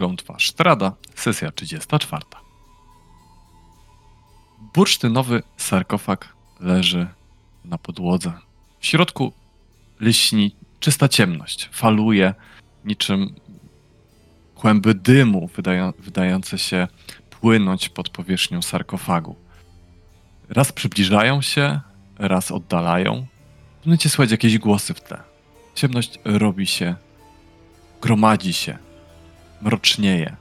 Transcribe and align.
Klątwa 0.00 0.38
Sztrada, 0.38 0.92
sesja 1.14 1.50
34. 1.52 2.24
Bursztynowy 4.74 5.42
sarkofag 5.56 6.28
leży 6.60 7.06
na 7.64 7.78
podłodze. 7.78 8.32
W 8.80 8.86
środku 8.86 9.32
lśni 10.00 10.56
czysta 10.80 11.08
ciemność, 11.08 11.68
faluje 11.72 12.34
niczym 12.84 13.34
kłęby 14.54 14.94
dymu 14.94 15.50
wydają, 15.56 15.92
wydające 15.98 16.58
się 16.58 16.88
płynąć 17.30 17.88
pod 17.88 18.08
powierzchnią 18.08 18.62
sarkofagu. 18.62 19.36
Raz 20.48 20.72
przybliżają 20.72 21.42
się, 21.42 21.80
raz 22.18 22.50
oddalają. 22.50 23.26
Momencie 23.84 24.08
słychać 24.08 24.30
jakieś 24.30 24.58
głosy 24.58 24.94
w 24.94 25.00
tle. 25.00 25.22
Ciemność 25.74 26.18
robi 26.24 26.66
się, 26.66 26.94
gromadzi 28.02 28.52
się, 28.52 28.78
mrocznieje. 29.62 30.36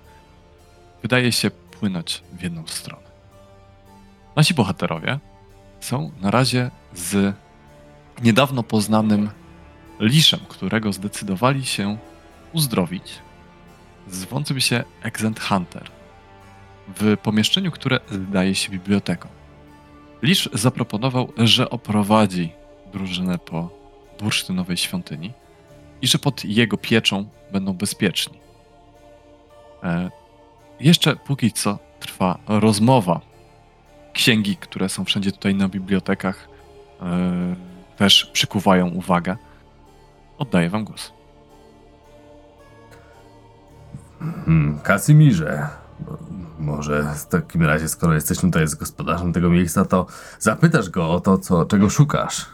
Wydaje 1.01 1.31
się 1.31 1.51
płynąć 1.51 2.23
w 2.33 2.41
jedną 2.41 2.67
stronę. 2.67 3.09
Nasi 4.35 4.53
bohaterowie 4.53 5.19
są 5.79 6.11
na 6.21 6.31
razie 6.31 6.71
z 6.93 7.35
niedawno 8.23 8.63
poznanym 8.63 9.29
liszem, 9.99 10.39
którego 10.49 10.93
zdecydowali 10.93 11.65
się 11.65 11.97
uzdrowić, 12.53 13.19
zwącym 14.07 14.59
się 14.59 14.83
Exent 15.03 15.39
Hunter 15.39 15.89
w 16.87 17.17
pomieszczeniu, 17.23 17.71
które 17.71 17.99
zdaje 18.11 18.55
się 18.55 18.69
biblioteką. 18.69 19.29
Lisz 20.21 20.49
zaproponował, 20.53 21.33
że 21.37 21.69
oprowadzi 21.69 22.51
drużynę 22.93 23.37
po 23.37 23.69
bursztynowej 24.19 24.77
świątyni 24.77 25.33
i 26.01 26.07
że 26.07 26.19
pod 26.19 26.45
jego 26.45 26.77
pieczą 26.77 27.29
będą 27.51 27.73
bezpieczni. 27.73 28.39
E, 29.83 30.11
jeszcze 30.79 31.15
póki 31.15 31.51
co 31.51 31.79
trwa 31.99 32.39
rozmowa. 32.47 33.21
Księgi, 34.13 34.57
które 34.57 34.89
są 34.89 35.05
wszędzie 35.05 35.31
tutaj 35.31 35.55
na 35.55 35.69
bibliotekach, 35.69 36.49
e, 37.01 37.55
też 37.97 38.25
przykuwają 38.25 38.89
uwagę. 38.89 39.37
Oddaję 40.37 40.69
wam 40.69 40.83
głos. 40.83 41.13
Hmm, 44.19 44.79
Kasimirze, 44.83 45.67
może 46.59 47.13
w 47.15 47.25
takim 47.25 47.63
razie, 47.63 47.87
skoro 47.87 48.13
jesteśmy 48.13 48.49
tutaj 48.49 48.67
z 48.67 48.75
gospodarzem 48.75 49.33
tego 49.33 49.49
miejsca, 49.49 49.85
to 49.85 50.05
zapytasz 50.39 50.89
go 50.89 51.09
o 51.09 51.19
to, 51.19 51.37
co, 51.37 51.65
czego 51.65 51.89
szukasz. 51.89 52.45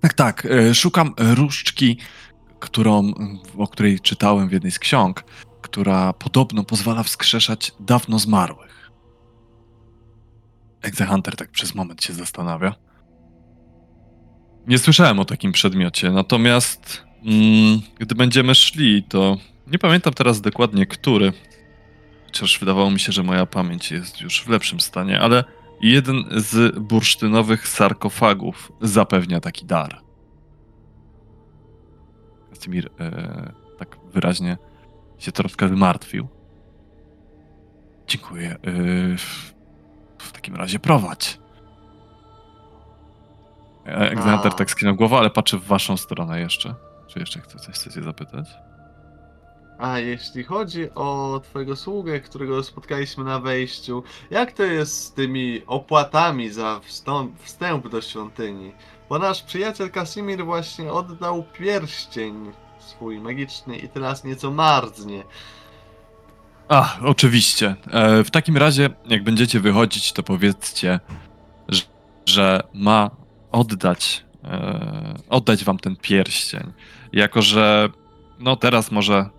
Tak, 0.00 0.14
tak. 0.14 0.46
e, 0.46 0.74
Szukam 0.74 1.14
różdżki, 1.18 1.98
którą, 2.60 3.12
o 3.58 3.68
której 3.68 4.00
czytałem 4.00 4.48
w 4.48 4.52
jednej 4.52 4.72
z 4.72 4.78
ksiąg, 4.78 5.24
która 5.62 6.12
podobno 6.12 6.64
pozwala 6.64 7.02
wskrzeszać 7.02 7.72
dawno 7.80 8.18
zmarłych. 8.18 8.90
Hunter 11.08 11.36
tak 11.36 11.50
przez 11.50 11.74
moment 11.74 12.04
się 12.04 12.12
zastanawia. 12.12 12.74
Nie 14.66 14.78
słyszałem 14.78 15.18
o 15.18 15.24
takim 15.24 15.52
przedmiocie, 15.52 16.10
natomiast 16.10 17.04
mm, 17.24 17.80
gdy 17.98 18.14
będziemy 18.14 18.54
szli, 18.54 19.02
to 19.02 19.36
nie 19.66 19.78
pamiętam 19.78 20.12
teraz 20.12 20.40
dokładnie 20.40 20.86
który, 20.86 21.32
chociaż 22.26 22.58
wydawało 22.58 22.90
mi 22.90 23.00
się, 23.00 23.12
że 23.12 23.22
moja 23.22 23.46
pamięć 23.46 23.90
jest 23.90 24.20
już 24.20 24.44
w 24.44 24.48
lepszym 24.48 24.80
stanie, 24.80 25.20
ale 25.20 25.44
jeden 25.80 26.24
z 26.36 26.78
bursztynowych 26.78 27.68
sarkofagów 27.68 28.72
zapewnia 28.80 29.40
taki 29.40 29.66
dar. 29.66 30.00
Casimir 32.50 32.90
e, 33.00 33.52
tak 33.78 33.96
wyraźnie 34.12 34.56
się 35.22 35.32
troszkę 35.32 35.68
zmartwił. 35.68 36.28
Dziękuję. 38.06 38.50
E, 38.50 38.56
w, 40.18 40.32
takim 40.32 40.56
razie 40.56 40.78
prowadź. 40.78 41.38
E, 43.86 44.10
Egzanater 44.10 44.52
A. 44.52 44.54
tak 44.54 44.70
skinął 44.70 44.94
głową, 44.94 45.18
ale 45.18 45.30
patrzy 45.30 45.58
w 45.58 45.64
waszą 45.64 45.96
stronę 45.96 46.40
jeszcze. 46.40 46.74
Czy 47.06 47.18
jeszcze 47.18 47.40
chce 47.40 47.58
coś 47.58 47.74
chcecie 47.74 48.02
zapytać? 48.02 48.48
A 49.78 49.98
jeśli 49.98 50.44
chodzi 50.44 50.90
o 50.94 51.40
twojego 51.44 51.76
sługę, 51.76 52.20
którego 52.20 52.62
spotkaliśmy 52.62 53.24
na 53.24 53.38
wejściu, 53.38 54.02
jak 54.30 54.52
to 54.52 54.62
jest 54.62 55.04
z 55.04 55.12
tymi 55.12 55.62
opłatami 55.66 56.50
za 56.50 56.80
wstąp, 56.80 57.42
wstęp 57.42 57.88
do 57.88 58.00
świątyni? 58.00 58.72
Bo 59.08 59.18
nasz 59.18 59.42
przyjaciel 59.42 59.90
Kasimir 59.90 60.44
właśnie 60.44 60.92
oddał 60.92 61.42
pierścień 61.42 62.52
swój 62.86 63.20
magiczny 63.20 63.76
i 63.76 63.88
teraz 63.88 64.24
nieco 64.24 64.50
marznie. 64.50 65.24
A, 66.68 66.96
oczywiście. 67.02 67.76
E, 67.90 68.24
w 68.24 68.30
takim 68.30 68.56
razie, 68.56 68.90
jak 69.06 69.24
będziecie 69.24 69.60
wychodzić, 69.60 70.12
to 70.12 70.22
powiedzcie, 70.22 71.00
że, 71.68 71.82
że 72.26 72.62
ma 72.74 73.10
oddać, 73.52 74.24
e, 74.44 75.14
oddać 75.28 75.64
wam 75.64 75.78
ten 75.78 75.96
pierścień. 75.96 76.72
Jako, 77.12 77.42
że 77.42 77.88
no 78.38 78.56
teraz 78.56 78.90
może 78.90 79.30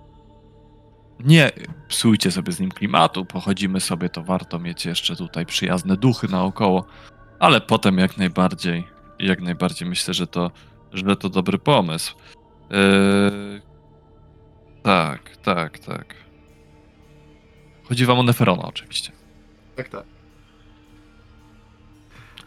nie 1.19 1.51
psujcie 1.87 2.31
sobie 2.31 2.51
z 2.51 2.59
nim 2.59 2.71
klimatu, 2.71 3.25
pochodzimy 3.25 3.79
sobie, 3.79 4.09
to 4.09 4.23
warto 4.23 4.59
mieć 4.59 4.85
jeszcze 4.85 5.15
tutaj 5.15 5.45
przyjazne 5.45 5.97
duchy 5.97 6.27
naokoło, 6.27 6.85
ale 7.39 7.61
potem 7.61 7.97
jak 7.97 8.17
najbardziej, 8.17 8.87
jak 9.19 9.41
najbardziej 9.41 9.89
myślę, 9.89 10.13
że 10.13 10.27
to, 10.27 10.51
że 10.93 11.15
to 11.15 11.29
dobry 11.29 11.57
pomysł. 11.57 12.15
E, 12.73 13.61
tak, 14.83 15.37
tak, 15.37 15.79
tak. 15.79 16.15
Chodzi 17.83 18.05
wam 18.05 18.19
o 18.19 18.23
Neferona 18.23 18.63
oczywiście. 18.63 19.11
Tak, 19.75 19.89
tak. 19.89 20.05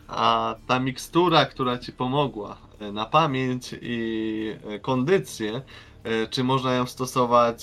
A 0.08 0.54
ta 0.66 0.78
mikstura, 0.78 1.46
która 1.46 1.78
ci 1.78 1.92
pomogła 1.92 2.56
e, 2.80 2.92
na 2.92 3.06
pamięć 3.06 3.74
i 3.82 4.56
e, 4.64 4.78
kondycję, 4.78 5.62
e, 6.04 6.26
czy 6.26 6.44
można 6.44 6.74
ją 6.74 6.86
stosować 6.86 7.62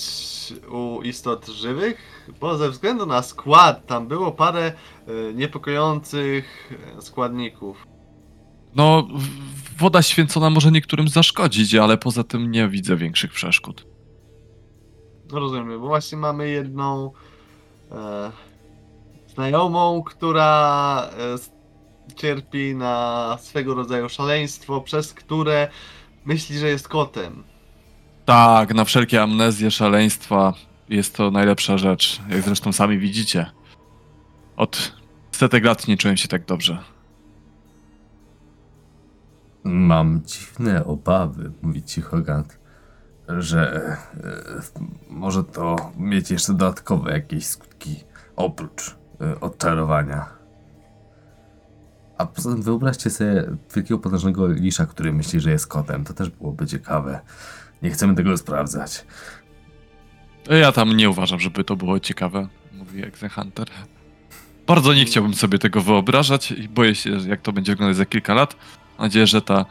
u 0.71 1.01
istot 1.01 1.47
żywych? 1.47 2.25
Bo 2.39 2.57
ze 2.57 2.69
względu 2.69 3.05
na 3.05 3.21
skład, 3.21 3.85
tam 3.85 4.07
było 4.07 4.31
parę 4.31 4.71
niepokojących 5.33 6.73
składników. 6.99 7.92
No, 8.75 9.07
woda 9.77 10.01
święcona 10.01 10.49
może 10.49 10.71
niektórym 10.71 11.07
zaszkodzić, 11.07 11.75
ale 11.75 11.97
poza 11.97 12.23
tym 12.23 12.51
nie 12.51 12.67
widzę 12.67 12.95
większych 12.95 13.31
przeszkód. 13.31 13.85
No 15.31 15.39
rozumiem, 15.39 15.79
bo 15.81 15.87
właśnie 15.87 16.17
mamy 16.17 16.49
jedną 16.49 17.11
e, 17.91 18.31
znajomą, 19.33 20.03
która 20.03 21.09
e, 21.17 22.15
cierpi 22.15 22.75
na 22.75 23.37
swego 23.41 23.73
rodzaju 23.73 24.09
szaleństwo, 24.09 24.81
przez 24.81 25.13
które 25.13 25.67
myśli, 26.25 26.57
że 26.57 26.67
jest 26.67 26.87
kotem. 26.87 27.43
Tak, 28.25 28.73
na 28.73 28.85
wszelkie 28.85 29.21
amnezje, 29.21 29.71
szaleństwa 29.71 30.53
jest 30.89 31.15
to 31.15 31.31
najlepsza 31.31 31.77
rzecz. 31.77 32.21
Jak 32.29 32.41
zresztą 32.41 32.73
sami 32.73 32.97
widzicie. 32.97 33.51
Od 34.57 34.93
setek 35.31 35.65
lat 35.65 35.87
nie 35.87 35.97
czułem 35.97 36.17
się 36.17 36.27
tak 36.27 36.45
dobrze. 36.45 36.92
Mam 39.63 40.21
dziwne 40.25 40.85
obawy, 40.85 41.51
mówi 41.61 41.83
ci 41.83 42.01
Hogant, 42.01 42.59
że 43.27 43.87
e, 44.23 44.61
może 45.09 45.43
to 45.43 45.91
mieć 45.97 46.31
jeszcze 46.31 46.53
dodatkowe 46.53 47.11
jakieś 47.11 47.45
skutki 47.45 48.03
oprócz 48.35 48.95
e, 49.21 49.39
odczarowania. 49.39 50.25
A 52.17 52.25
poza 52.25 52.51
tym 52.51 52.61
wyobraźcie 52.61 53.09
sobie 53.09 53.43
wielkiego 53.75 53.99
potężnego 53.99 54.47
lisza, 54.47 54.85
który 54.85 55.13
myśli, 55.13 55.39
że 55.39 55.51
jest 55.51 55.67
kotem. 55.67 56.03
To 56.03 56.13
też 56.13 56.29
byłoby 56.29 56.67
ciekawe. 56.67 57.19
Nie 57.81 57.91
chcemy 57.91 58.15
tego 58.15 58.37
sprawdzać. 58.37 59.05
Ja 60.49 60.71
tam 60.71 60.97
nie 60.97 61.09
uważam, 61.09 61.39
żeby 61.39 61.63
to 61.63 61.75
było 61.75 61.99
ciekawe, 61.99 62.47
mówi 62.73 63.03
Hunter. 63.35 63.67
Bardzo 64.67 64.93
nie 64.93 65.05
chciałbym 65.05 65.33
sobie 65.33 65.59
tego 65.59 65.81
wyobrażać 65.81 66.51
i 66.51 66.69
boję 66.69 66.95
się, 66.95 67.09
jak 67.09 67.41
to 67.41 67.53
będzie 67.53 67.71
wyglądać 67.71 67.97
za 67.97 68.05
kilka 68.05 68.33
lat. 68.33 68.55
Mam 69.03 69.07
nadzieję, 69.07 69.27
że 69.27 69.41
ta 69.41 69.65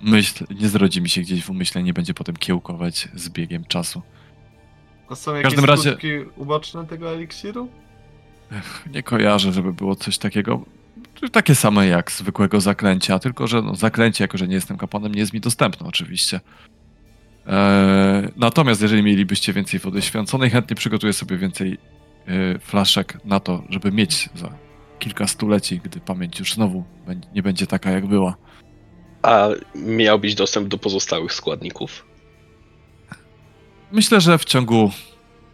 myśl 0.00 0.44
nie 0.60 0.68
zrodzi 0.68 1.02
mi 1.02 1.08
się 1.08 1.20
gdzieś 1.20 1.44
w 1.44 1.50
umyśle, 1.50 1.82
nie 1.82 1.92
będzie 1.92 2.14
potem 2.14 2.36
kiełkować 2.36 3.08
z 3.14 3.28
biegiem 3.28 3.64
czasu. 3.64 4.02
A 5.08 5.14
są 5.14 5.30
jakieś 5.34 5.44
każdym 5.44 5.64
razie- 5.64 5.90
skutki 5.90 6.08
uboczne 6.36 6.86
tego 6.86 7.12
eliksiru? 7.14 7.68
Nie 8.92 9.02
kojarzę, 9.02 9.52
żeby 9.52 9.72
było 9.72 9.94
coś 9.96 10.18
takiego. 10.18 10.64
Takie 11.32 11.54
same 11.54 11.86
jak 11.86 12.12
zwykłego 12.12 12.60
zaklęcia, 12.60 13.18
tylko 13.18 13.46
że 13.46 13.62
no, 13.62 13.74
zaklęcie, 13.74 14.24
jako 14.24 14.38
że 14.38 14.48
nie 14.48 14.54
jestem 14.54 14.76
kapłanem, 14.78 15.12
nie 15.14 15.20
jest 15.20 15.32
mi 15.32 15.40
dostępne 15.40 15.86
oczywiście. 15.86 16.40
Eee, 17.46 18.28
natomiast 18.36 18.82
jeżeli 18.82 19.02
mielibyście 19.02 19.52
więcej 19.52 19.80
wody 19.80 20.02
święconej, 20.02 20.50
chętnie 20.50 20.76
przygotuję 20.76 21.12
sobie 21.12 21.36
więcej 21.36 21.78
e, 22.26 22.58
flaszek 22.58 23.18
na 23.24 23.40
to, 23.40 23.62
żeby 23.68 23.92
mieć 23.92 24.28
za 24.34 24.52
kilka 24.98 25.26
stuleci, 25.26 25.80
gdy 25.84 26.00
pamięć 26.00 26.38
już 26.38 26.54
znowu 26.54 26.84
bę- 27.06 27.20
nie 27.34 27.42
będzie 27.42 27.66
taka 27.66 27.90
jak 27.90 28.06
była. 28.06 28.36
A 29.22 29.48
miałbyś 29.74 30.34
dostęp 30.34 30.68
do 30.68 30.78
pozostałych 30.78 31.34
składników? 31.34 32.04
Myślę, 33.92 34.20
że 34.20 34.38
w 34.38 34.44
ciągu 34.44 34.90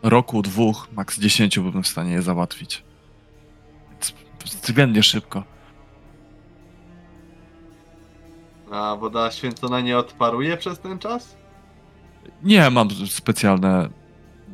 roku, 0.03 0.43
dwóch, 0.43 0.89
maks 0.93 1.21
10 1.21 1.59
byłbym 1.59 1.83
w 1.83 1.89
stanie 1.89 2.13
je 2.13 2.23
załatwić. 2.23 2.83
Więc 3.91 4.15
względnie 4.45 5.03
szybko. 5.03 5.45
A 8.71 8.97
woda 8.97 9.31
święcona 9.31 9.81
nie 9.81 9.99
odparuje 9.99 10.57
przez 10.57 10.79
ten 10.79 10.99
czas? 10.99 11.37
Nie 12.43 12.71
mam 12.71 12.89
specjalne 13.07 13.89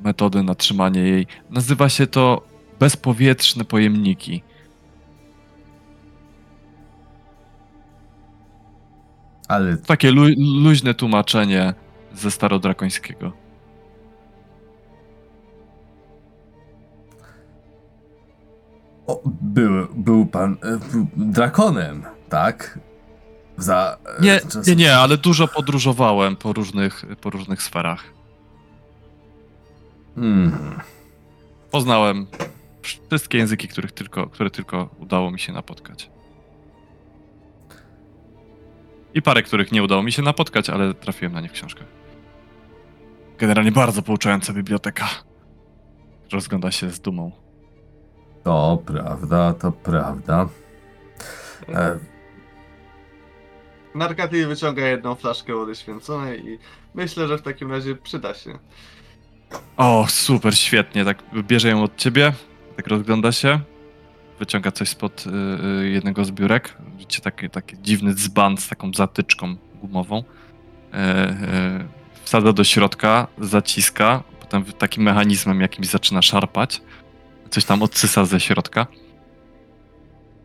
metody 0.04 0.42
na 0.42 0.54
trzymanie 0.54 1.00
jej. 1.00 1.26
Nazywa 1.50 1.88
się 1.88 2.06
to 2.06 2.42
bezpowietrzne 2.78 3.64
pojemniki. 3.64 4.42
Ale 9.52 9.76
Takie 9.76 10.10
lu 10.10 10.22
luźne 10.64 10.94
tłumaczenie 10.94 11.74
ze 12.14 12.30
starodrakońskiego. 12.30 13.32
o, 19.06 19.22
był, 19.24 19.88
był 19.94 20.26
pan 20.26 20.56
e, 20.62 20.78
był 20.92 21.06
drakonem, 21.16 22.02
tak? 22.28 22.78
Za. 23.56 23.98
e, 24.18 24.22
Nie, 24.22 24.40
czasów- 24.40 24.66
nie, 24.66 24.76
nie, 24.76 24.96
ale 24.96 25.16
dużo 25.18 25.48
podróżowałem 25.48 26.36
po 26.36 26.52
różnych, 26.52 27.04
po 27.20 27.30
różnych 27.30 27.62
sferach. 27.62 28.04
Hmm. 30.14 30.80
Poznałem 31.70 32.26
wszystkie 32.82 33.38
języki, 33.38 33.68
których 33.68 33.92
tylko, 33.92 34.26
które 34.26 34.50
tylko 34.50 34.88
udało 34.98 35.30
mi 35.30 35.38
się 35.40 35.52
napotkać. 35.52 36.10
I 39.14 39.22
parę, 39.22 39.42
których 39.42 39.72
nie 39.72 39.82
udało 39.82 40.02
mi 40.02 40.12
się 40.12 40.22
napotkać, 40.22 40.70
ale 40.70 40.94
trafiłem 40.94 41.32
na 41.32 41.40
nie 41.40 41.48
w 41.48 41.52
książkach. 41.52 41.86
Generalnie 43.38 43.72
bardzo 43.72 44.02
pouczająca 44.02 44.52
biblioteka. 44.52 45.08
Rozgląda 46.32 46.70
się 46.70 46.90
z 46.90 47.00
dumą. 47.00 47.32
To 48.44 48.82
prawda, 48.86 49.54
to 49.54 49.72
prawda. 49.72 50.48
E, 51.68 51.98
Narkaty 53.94 54.46
wyciąga 54.46 54.86
jedną 54.86 55.14
flaszkę 55.14 55.54
wody 55.54 55.74
święconej 55.74 56.46
i 56.46 56.58
myślę, 56.94 57.28
że 57.28 57.38
w 57.38 57.42
takim 57.42 57.70
razie 57.70 57.94
przyda 57.96 58.34
się. 58.34 58.58
O, 59.76 60.06
super, 60.08 60.56
świetnie. 60.58 61.04
Tak 61.04 61.18
bierze 61.42 61.68
ją 61.68 61.82
od 61.82 61.96
ciebie, 61.96 62.32
tak 62.76 62.86
rozgląda 62.86 63.32
się, 63.32 63.60
wyciąga 64.42 64.72
coś 64.72 64.88
spod 64.88 65.24
y, 65.26 65.30
y, 65.84 65.88
jednego 65.88 66.24
z 66.24 66.30
biurek. 66.30 66.76
Widzicie 66.98 67.20
taki, 67.20 67.50
taki 67.50 67.76
dziwny 67.82 68.14
dzban 68.14 68.56
z 68.56 68.68
taką 68.68 68.92
zatyczką 68.94 69.56
gumową. 69.82 70.24
E, 70.92 70.96
e, 70.96 71.84
wsadza 72.24 72.52
do 72.52 72.64
środka, 72.64 73.26
zaciska, 73.38 74.22
potem 74.40 74.64
takim 74.64 75.02
mechanizmem 75.02 75.60
jakimś 75.60 75.86
zaczyna 75.86 76.22
szarpać. 76.22 76.80
Coś 77.50 77.64
tam 77.64 77.82
odsysa 77.82 78.24
ze 78.24 78.40
środka. 78.40 78.86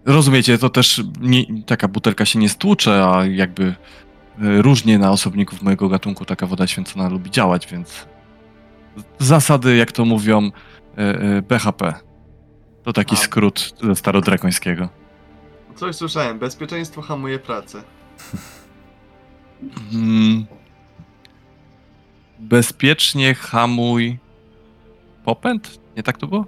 Rozumiecie, 0.05 0.57
to 0.57 0.69
też 0.69 1.01
nie, 1.21 1.63
taka 1.63 1.87
butelka 1.87 2.25
się 2.25 2.39
nie 2.39 2.49
stłucze, 2.49 3.05
a 3.05 3.25
jakby 3.25 3.63
y, 3.63 3.75
różnie 4.61 4.99
na 4.99 5.11
osobników 5.11 5.61
mojego 5.61 5.89
gatunku 5.89 6.25
taka 6.25 6.47
woda 6.47 6.67
święcona 6.67 7.09
lubi 7.09 7.31
działać, 7.31 7.67
więc 7.67 8.07
zasady, 9.19 9.75
jak 9.75 9.91
to 9.91 10.05
mówią, 10.05 10.51
e, 10.97 11.01
e, 11.01 11.41
BHP. 11.41 12.06
To 12.87 12.93
taki 12.93 13.15
A. 13.15 13.17
skrót 13.17 13.73
ze 13.83 13.95
starodrakońskiego. 13.95 14.89
Coś 15.75 15.95
słyszałem, 15.95 16.39
bezpieczeństwo 16.39 17.01
hamuje 17.01 17.39
pracę. 17.39 17.83
Mm. 19.93 20.45
Bezpiecznie 22.39 23.35
hamuj 23.35 24.19
popęd? 25.23 25.79
Nie 25.97 26.03
tak 26.03 26.17
to 26.17 26.27
było? 26.27 26.45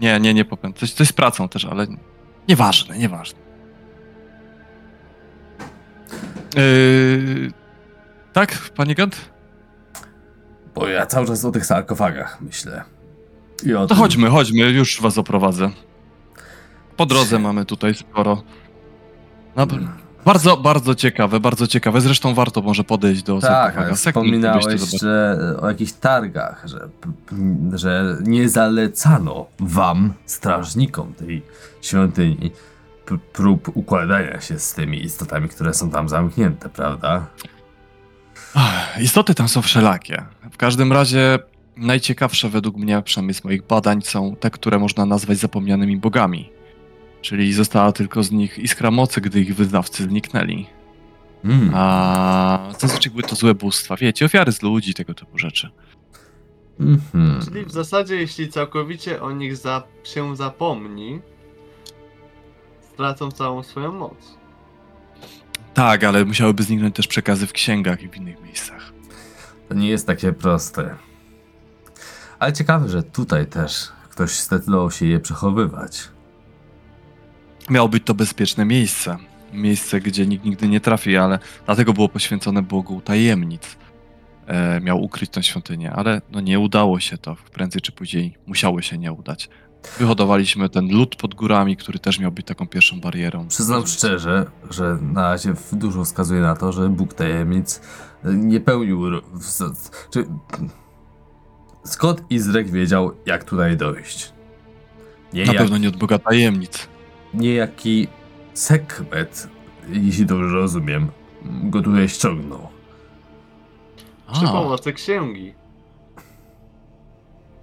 Nie, 0.00 0.20
nie, 0.20 0.34
nie 0.34 0.44
popęd. 0.44 0.78
Coś, 0.78 0.92
coś 0.92 1.08
z 1.08 1.12
pracą 1.12 1.48
też, 1.48 1.64
ale 1.64 1.86
nieważne, 2.48 2.98
nieważne. 2.98 3.38
Yy, 6.56 7.52
tak, 8.32 8.70
panie 8.76 8.94
Gant? 8.94 9.30
bo 10.74 10.88
ja 10.88 11.06
cały 11.06 11.26
czas 11.26 11.44
o 11.44 11.50
tych 11.50 11.66
sarkofagach 11.66 12.40
myślę. 12.40 12.84
I 13.66 13.74
o 13.74 13.80
To 13.80 13.86
tym- 13.88 13.96
chodźmy, 13.96 14.30
chodźmy, 14.30 14.58
już 14.60 15.00
was 15.00 15.18
oprowadzę. 15.18 15.70
Po 16.96 17.06
drodze 17.06 17.38
mamy 17.38 17.64
tutaj 17.64 17.94
sporo. 17.94 18.42
No, 19.56 19.66
b- 19.66 19.78
bardzo, 20.24 20.56
bardzo 20.56 20.94
ciekawe, 20.94 21.40
bardzo 21.40 21.66
ciekawe. 21.66 22.00
Zresztą 22.00 22.34
warto 22.34 22.60
może 22.62 22.84
podejść 22.84 23.22
do 23.22 23.38
Tak, 23.40 23.76
ale 23.78 23.94
wspominałeś, 23.94 24.80
że 25.00 25.38
o 25.60 25.68
jakichś 25.68 25.92
targach, 25.92 26.62
że, 26.68 26.88
że 27.72 28.16
nie 28.22 28.48
zalecano 28.48 29.46
wam, 29.60 30.12
strażnikom 30.26 31.14
tej 31.14 31.42
świątyni, 31.82 32.50
p- 33.06 33.18
prób 33.32 33.70
układania 33.76 34.40
się 34.40 34.58
z 34.58 34.74
tymi 34.74 35.04
istotami, 35.04 35.48
które 35.48 35.74
są 35.74 35.90
tam 35.90 36.08
zamknięte, 36.08 36.68
prawda? 36.68 37.26
Ach, 38.54 39.00
Istoty 39.00 39.34
tam 39.34 39.48
są 39.48 39.62
wszelakie. 39.62 40.22
W 40.52 40.56
każdym 40.56 40.92
razie 40.92 41.38
najciekawsze 41.76 42.48
według 42.48 42.76
mnie, 42.76 43.02
przynajmniej 43.02 43.34
z 43.34 43.44
moich 43.44 43.66
badań, 43.66 44.02
są 44.02 44.36
te, 44.36 44.50
które 44.50 44.78
można 44.78 45.06
nazwać 45.06 45.38
zapomnianymi 45.38 45.96
bogami. 45.96 46.50
Czyli 47.20 47.52
została 47.52 47.92
tylko 47.92 48.22
z 48.22 48.30
nich 48.30 48.58
iskra 48.58 48.90
mocy, 48.90 49.20
gdy 49.20 49.40
ich 49.40 49.56
wyznawcy 49.56 50.02
zniknęli. 50.02 50.66
Mm. 51.44 51.70
A 51.74 52.72
zazwyczaj 52.78 53.10
były 53.10 53.22
to 53.22 53.34
złe 53.34 53.54
bóstwa, 53.54 53.96
wiecie, 53.96 54.24
ofiary 54.24 54.52
z 54.52 54.62
ludzi, 54.62 54.94
tego 54.94 55.14
typu 55.14 55.38
rzeczy. 55.38 55.70
Mhm. 56.80 57.40
Czyli 57.44 57.64
w 57.64 57.70
zasadzie, 57.70 58.16
jeśli 58.16 58.48
całkowicie 58.48 59.22
o 59.22 59.32
nich 59.32 59.56
za 59.56 59.82
się 60.04 60.36
zapomni, 60.36 61.20
stracą 62.92 63.30
całą 63.30 63.62
swoją 63.62 63.92
moc. 63.92 64.38
Tak, 65.74 66.04
ale 66.04 66.24
musiałyby 66.24 66.62
zniknąć 66.62 66.96
też 66.96 67.06
przekazy 67.06 67.46
w 67.46 67.52
księgach 67.52 68.02
i 68.02 68.08
w 68.08 68.16
innych 68.16 68.42
miejscach. 68.42 68.92
To 69.68 69.74
nie 69.74 69.88
jest 69.88 70.06
takie 70.06 70.32
proste. 70.32 70.96
Ale 72.44 72.52
ciekawe, 72.52 72.88
że 72.88 73.02
tutaj 73.02 73.46
też 73.46 73.88
ktoś 74.10 74.40
zdecydował 74.40 74.90
się 74.90 75.06
je 75.06 75.20
przechowywać. 75.20 76.08
Miało 77.70 77.88
być 77.88 78.04
to 78.04 78.14
bezpieczne 78.14 78.64
miejsce. 78.64 79.16
Miejsce, 79.52 80.00
gdzie 80.00 80.26
nikt 80.26 80.44
nigdy 80.44 80.68
nie 80.68 80.80
trafi, 80.80 81.16
ale 81.16 81.38
dlatego 81.66 81.92
było 81.92 82.08
poświęcone 82.08 82.62
Bogu 82.62 83.00
tajemnic. 83.00 83.76
E, 84.46 84.80
miał 84.80 85.02
ukryć 85.02 85.30
tę 85.30 85.42
świątynię, 85.42 85.92
ale 85.92 86.22
no 86.30 86.40
nie 86.40 86.60
udało 86.60 87.00
się 87.00 87.18
to. 87.18 87.36
Prędzej 87.52 87.82
czy 87.82 87.92
później 87.92 88.36
musiało 88.46 88.82
się 88.82 88.98
nie 88.98 89.12
udać. 89.12 89.48
Wyhodowaliśmy 89.98 90.68
ten 90.68 90.88
lód 90.88 91.16
pod 91.16 91.34
górami, 91.34 91.76
który 91.76 91.98
też 91.98 92.18
miał 92.18 92.32
być 92.32 92.46
taką 92.46 92.66
pierwszą 92.66 93.00
barierą. 93.00 93.48
Przyznam 93.48 93.86
szczerze, 93.86 94.46
że 94.70 94.98
na 95.02 95.22
razie 95.22 95.54
dużo 95.72 96.04
wskazuje 96.04 96.40
na 96.40 96.56
to, 96.56 96.72
że 96.72 96.88
Bóg 96.88 97.14
tajemnic 97.14 97.80
nie 98.24 98.60
pełnił. 98.60 99.02
Czy... 100.10 100.26
Skąd 101.84 102.30
Izrek 102.30 102.70
wiedział, 102.70 103.12
jak 103.26 103.44
tutaj 103.44 103.76
dojść? 103.76 104.32
Nie, 105.32 105.44
Na 105.44 105.54
pewno 105.54 105.78
nie 105.78 105.88
od 105.88 105.96
Boga 105.96 106.18
tajemnic. 106.18 106.88
niejaki 107.34 108.08
sekret, 108.54 109.48
jeśli 109.88 110.26
dobrze 110.26 110.48
rozumiem, 110.54 111.08
go 111.44 111.82
tutaj 111.82 112.08
ściągnął. 112.08 112.68
Przy 114.32 114.44
pomocy 114.46 114.92
księgi. 114.92 115.54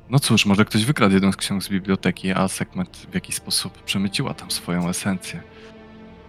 no 0.10 0.20
cóż, 0.20 0.46
może 0.46 0.66
ktoś 0.66 0.86
wykradł 0.86 1.14
jedną 1.14 1.32
z 1.32 1.36
ksiąg 1.36 1.64
z 1.64 1.70
biblioteki, 1.70 2.32
a 2.32 2.48
Sekmet 2.48 2.98
w 3.12 3.14
jakiś 3.14 3.36
sposób 3.36 3.84
przemyciła 3.84 4.34
tam 4.34 4.52
swoją 4.52 4.90
esencję. 4.90 5.42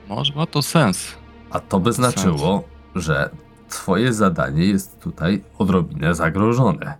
Może 0.08 0.34
ma 0.34 0.46
to 0.46 0.62
sens. 0.62 1.14
A 1.50 1.60
to 1.60 1.80
by 1.80 1.92
znaczyło, 1.92 2.64
że 2.94 3.30
twoje 3.68 4.12
zadanie 4.12 4.64
jest 4.64 5.00
tutaj 5.00 5.44
odrobinę 5.58 6.14
zagrożone. 6.14 6.94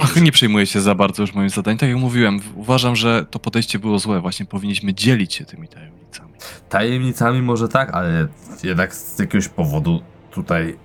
Ach, 0.00 0.16
nie 0.16 0.32
przejmuję 0.32 0.66
się 0.66 0.80
za 0.80 0.94
bardzo 0.94 1.22
już 1.22 1.34
moim 1.34 1.50
zadaniem. 1.50 1.78
Tak 1.78 1.88
jak 1.88 1.98
mówiłem, 1.98 2.40
uważam, 2.54 2.96
że 2.96 3.26
to 3.30 3.38
podejście 3.38 3.78
było 3.78 3.98
złe. 3.98 4.20
Właśnie 4.20 4.46
powinniśmy 4.46 4.94
dzielić 4.94 5.34
się 5.34 5.44
tymi 5.44 5.68
tajemnicami. 5.68 6.32
Tajemnicami 6.68 7.42
może 7.42 7.68
tak, 7.68 7.94
ale 7.94 8.28
jednak 8.64 8.94
z 8.94 9.18
jakiegoś 9.18 9.48
powodu 9.48 10.02
tutaj 10.30 10.78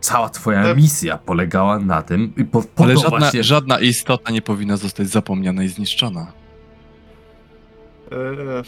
cała 0.00 0.28
twoja 0.28 0.62
Te- 0.62 0.76
misja 0.76 1.18
polegała 1.18 1.78
na 1.78 2.02
tym 2.02 2.32
i 2.36 2.44
po, 2.44 2.62
po 2.62 2.84
Ale 2.84 2.96
żadna, 2.96 3.18
właśnie... 3.18 3.44
żadna 3.44 3.80
istota 3.80 4.30
nie 4.30 4.42
powinna 4.42 4.76
zostać 4.76 5.08
zapomniana 5.08 5.62
i 5.62 5.68
zniszczona. 5.68 6.32
Eee, 8.12 8.64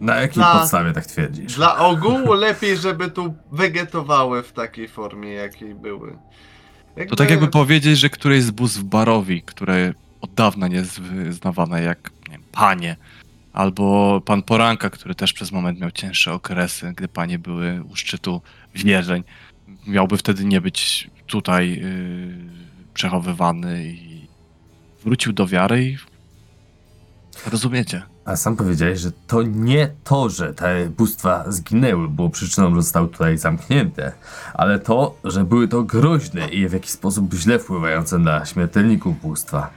Na 0.00 0.14
jakiej 0.16 0.34
Dla- 0.34 0.58
podstawie 0.58 0.92
tak 0.92 1.06
twierdzisz? 1.06 1.54
Dla 1.54 1.78
ogółu 1.78 2.32
lepiej, 2.32 2.76
żeby 2.76 3.10
tu 3.10 3.34
wegetowały 3.52 4.42
w 4.42 4.52
takiej 4.52 4.88
formie, 4.88 5.32
jakiej 5.32 5.74
były. 5.74 6.16
To 7.08 7.16
tak 7.16 7.30
jakby 7.30 7.48
powiedzieć, 7.48 7.98
że 7.98 8.08
któreś 8.08 8.42
z 8.42 8.50
bóstw 8.50 8.82
barowi, 8.82 9.42
które 9.42 9.94
od 10.20 10.34
dawna 10.34 10.68
nie 10.68 10.76
jest 10.76 11.00
wyznawane 11.00 11.82
jak 11.82 12.10
nie 12.28 12.32
wiem, 12.32 12.42
panie, 12.52 12.96
albo 13.52 14.20
pan 14.20 14.42
Poranka, 14.42 14.90
który 14.90 15.14
też 15.14 15.32
przez 15.32 15.52
moment 15.52 15.80
miał 15.80 15.90
cięższe 15.90 16.32
okresy, 16.32 16.92
gdy 16.96 17.08
panie 17.08 17.38
były 17.38 17.84
u 17.84 17.96
szczytu 17.96 18.42
wierzeń, 18.74 19.22
miałby 19.86 20.16
wtedy 20.16 20.44
nie 20.44 20.60
być 20.60 21.10
tutaj 21.26 21.70
yy, 21.70 22.36
przechowywany 22.94 23.84
i 23.84 24.26
wrócił 25.04 25.32
do 25.32 25.46
wiary 25.46 25.84
i 25.84 25.96
rozumiecie. 27.46 28.02
A 28.24 28.36
sam 28.36 28.56
powiedziałeś, 28.56 29.00
że 29.00 29.12
to 29.26 29.42
nie 29.42 29.88
to, 30.04 30.28
że 30.28 30.54
te 30.54 30.88
bóstwa 30.88 31.44
zginęły, 31.48 32.08
było 32.08 32.30
przyczyną, 32.30 32.74
że 32.74 32.82
zostały 32.82 33.08
tutaj 33.08 33.38
zamknięte, 33.38 34.12
ale 34.54 34.78
to, 34.78 35.16
że 35.24 35.44
były 35.44 35.68
to 35.68 35.82
groźne 35.82 36.48
i 36.48 36.68
w 36.68 36.72
jakiś 36.72 36.90
sposób 36.90 37.34
źle 37.34 37.58
wpływające 37.58 38.18
na 38.18 38.46
śmiertelników 38.46 39.20
bóstwa. 39.20 39.70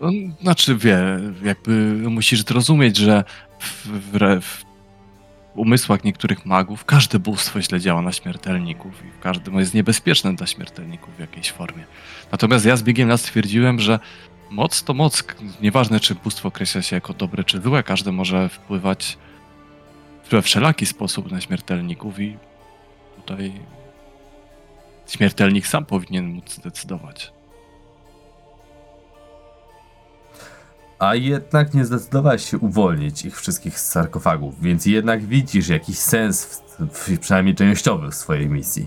No, 0.00 0.10
Znaczy, 0.42 0.76
wie, 0.76 0.98
jakby 1.42 1.70
musisz 2.10 2.44
zrozumieć, 2.44 2.96
że 2.96 3.24
w, 3.58 3.86
w, 3.86 4.42
w 4.42 4.64
umysłach 5.54 6.04
niektórych 6.04 6.46
magów 6.46 6.84
każde 6.84 7.18
bóstwo 7.18 7.62
źle 7.62 7.80
działa 7.80 8.02
na 8.02 8.12
śmiertelników 8.12 8.92
i 9.04 9.22
każde 9.22 9.52
jest 9.52 9.74
niebezpieczne 9.74 10.34
dla 10.34 10.46
śmiertelników 10.46 11.16
w 11.16 11.20
jakiejś 11.20 11.52
formie. 11.52 11.84
Natomiast 12.32 12.64
ja 12.64 12.76
z 12.76 12.82
biegiem 12.82 13.08
lat 13.08 13.20
stwierdziłem, 13.20 13.80
że 13.80 13.98
moc 14.50 14.82
to 14.82 14.94
moc. 14.94 15.24
Nieważne, 15.60 16.00
czy 16.00 16.14
bóstwo 16.14 16.48
określa 16.48 16.82
się 16.82 16.96
jako 16.96 17.12
dobre 17.12 17.44
czy 17.44 17.60
złe, 17.60 17.82
każde 17.82 18.12
może 18.12 18.48
wpływać 18.48 19.18
we 20.30 20.42
wszelaki 20.42 20.86
sposób 20.86 21.32
na 21.32 21.40
śmiertelników 21.40 22.20
i 22.20 22.38
tutaj 23.16 23.52
śmiertelnik 25.06 25.66
sam 25.66 25.84
powinien 25.84 26.26
móc 26.26 26.54
zdecydować. 26.54 27.32
A 30.98 31.14
jednak 31.14 31.74
nie 31.74 31.84
zdecydowałeś 31.84 32.50
się 32.50 32.58
uwolnić 32.58 33.24
ich 33.24 33.40
wszystkich 33.40 33.80
z 33.80 33.88
sarkofagów, 33.88 34.62
więc 34.62 34.86
jednak 34.86 35.24
widzisz 35.26 35.68
jakiś 35.68 35.98
sens, 35.98 36.62
w, 36.78 36.86
w, 36.86 37.18
przynajmniej 37.18 37.54
częściowy, 37.54 38.10
w 38.10 38.14
swojej 38.14 38.48
misji. 38.48 38.86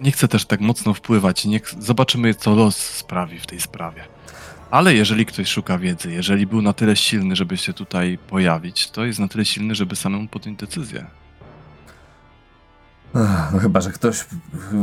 Nie 0.00 0.12
chcę 0.12 0.28
też 0.28 0.44
tak 0.44 0.60
mocno 0.60 0.94
wpływać. 0.94 1.44
Niech 1.44 1.74
zobaczymy, 1.78 2.34
co 2.34 2.54
los 2.54 2.76
sprawi 2.76 3.38
w 3.38 3.46
tej 3.46 3.60
sprawie. 3.60 4.15
Ale 4.70 4.94
jeżeli 4.94 5.26
ktoś 5.26 5.48
szuka 5.48 5.78
wiedzy, 5.78 6.12
jeżeli 6.12 6.46
był 6.46 6.62
na 6.62 6.72
tyle 6.72 6.96
silny, 6.96 7.36
żeby 7.36 7.56
się 7.56 7.72
tutaj 7.72 8.18
pojawić, 8.28 8.90
to 8.90 9.04
jest 9.04 9.18
na 9.18 9.28
tyle 9.28 9.44
silny, 9.44 9.74
żeby 9.74 9.96
samemu 9.96 10.28
podjąć 10.28 10.58
decyzję. 10.60 11.06
Ach, 13.14 13.52
No 13.52 13.58
chyba, 13.58 13.80
że 13.80 13.90
ktoś 13.90 14.24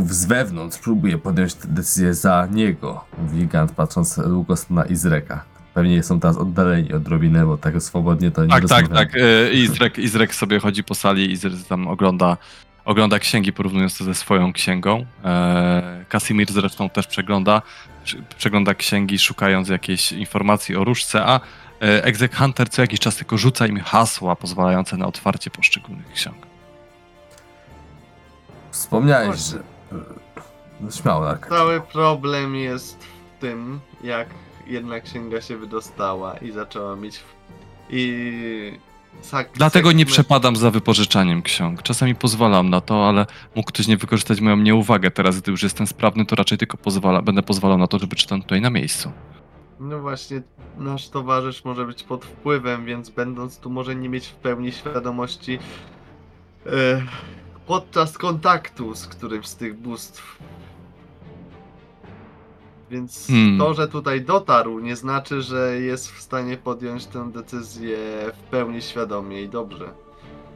z 0.06 0.26
wewnątrz 0.26 0.78
próbuje 0.78 1.18
podjąć 1.18 1.54
tę 1.54 1.68
decyzję 1.68 2.14
za 2.14 2.48
niego, 2.52 3.06
mówi 3.18 3.48
Gant 3.48 3.72
patrząc 3.72 4.18
Lugos 4.18 4.70
na 4.70 4.86
Izreka. 4.86 5.44
Pewnie 5.74 6.04
są 6.04 6.20
teraz 6.20 6.38
oddaleni 6.38 6.94
odrobinę, 6.94 7.46
bo 7.46 7.58
tak 7.58 7.82
swobodnie 7.82 8.32
to 8.32 8.44
nie 8.44 8.50
Tak, 8.50 8.68
tak, 8.68 8.82
rozmawiają. 8.82 9.08
tak. 9.10 9.20
e, 9.22 9.54
Izrek, 9.54 9.98
Izrek 9.98 10.36
sobie 10.36 10.60
chodzi 10.60 10.84
po 10.84 10.96
sali 10.96 11.26
i 11.26 11.32
Izrek 11.32 11.54
tam 11.70 11.88
ogląda, 11.88 12.38
ogląda 12.86 13.20
księgi, 13.20 13.54
porównując 13.54 13.98
to 13.98 14.04
ze 14.04 14.14
swoją 14.14 14.54
księgą. 14.54 15.06
E, 15.26 16.06
Kasimir 16.10 16.52
zresztą 16.52 16.90
też 16.90 17.08
przegląda, 17.08 17.62
przegląda 18.38 18.74
księgi, 18.74 19.20
szukając 19.20 19.70
jakiejś 19.70 20.12
informacji 20.12 20.76
o 20.76 20.84
różce, 20.84 21.26
a 21.26 21.40
e, 21.82 22.04
Exec 22.04 22.36
Hunter 22.36 22.70
co 22.70 22.82
jakiś 22.82 23.00
czas 23.00 23.16
tylko 23.16 23.38
rzuca 23.38 23.68
im 23.68 23.80
hasła 23.80 24.36
pozwalające 24.36 24.98
na 24.98 25.06
otwarcie 25.08 25.50
poszczególnych 25.50 26.12
ksiąg. 26.14 26.38
Wspomniałeś, 28.72 29.40
że... 29.40 29.64
No 30.82 30.92
śmiało, 30.92 31.30
Arka. 31.30 31.50
Cały 31.50 31.82
problem 31.82 32.56
jest 32.56 33.04
w 33.04 33.42
tym, 33.42 33.80
jak 34.04 34.28
jedna 34.68 35.00
księga 35.00 35.42
się 35.42 35.58
wydostała 35.58 36.38
i 36.38 36.52
zaczęła 36.52 36.96
mieć. 36.96 37.18
w- 37.18 37.34
I. 37.90 38.80
Sak, 39.22 39.50
Dlatego 39.54 39.92
nie 39.92 40.06
przepadam 40.06 40.56
za 40.56 40.72
wypożyczaniem 40.72 41.42
ksiąg. 41.42 41.84
Czasami 41.84 42.16
pozwalam 42.16 42.70
na 42.70 42.82
to, 42.82 43.08
ale 43.10 43.26
mógł 43.56 43.68
ktoś 43.68 43.88
nie 43.88 43.98
wykorzystać 43.98 44.42
moją 44.42 44.58
nieuwagę. 44.58 45.12
Teraz, 45.12 45.42
gdy 45.42 45.52
już 45.52 45.64
jestem 45.64 45.88
sprawny, 45.88 46.26
to 46.26 46.36
raczej 46.36 46.58
tylko 46.58 46.78
pozwala, 46.78 47.22
będę 47.22 47.44
pozwalał 47.44 47.78
na 47.78 47.88
to, 47.88 48.00
żeby 48.00 48.16
czytał 48.16 48.40
tutaj 48.40 48.62
na 48.62 48.70
miejscu. 48.70 49.12
No 49.80 50.00
właśnie, 50.00 50.42
nasz 50.78 51.10
towarzysz 51.10 51.66
może 51.66 51.86
być 51.86 52.04
pod 52.04 52.26
wpływem, 52.26 52.86
więc 52.86 53.10
będąc 53.10 53.58
tu 53.58 53.70
może 53.70 53.96
nie 53.96 54.10
mieć 54.10 54.28
w 54.28 54.34
pełni 54.34 54.72
świadomości 54.72 55.60
e, 56.66 57.02
podczas 57.68 58.18
kontaktu 58.18 58.96
z 58.96 59.08
którymś 59.08 59.48
z 59.48 59.56
tych 59.56 59.78
bóstw. 59.80 60.38
Więc 62.94 63.28
Hmm. 63.28 63.60
to, 63.60 63.74
że 63.74 63.88
tutaj 63.88 64.22
dotarł, 64.22 64.80
nie 64.80 64.96
znaczy, 64.96 65.42
że 65.42 65.80
jest 65.82 66.12
w 66.12 66.22
stanie 66.22 66.58
podjąć 66.58 67.06
tę 67.06 67.32
decyzję 67.32 67.98
w 68.34 68.50
pełni 68.50 68.82
świadomie 68.82 69.42
i 69.42 69.50
dobrze. 69.50 69.86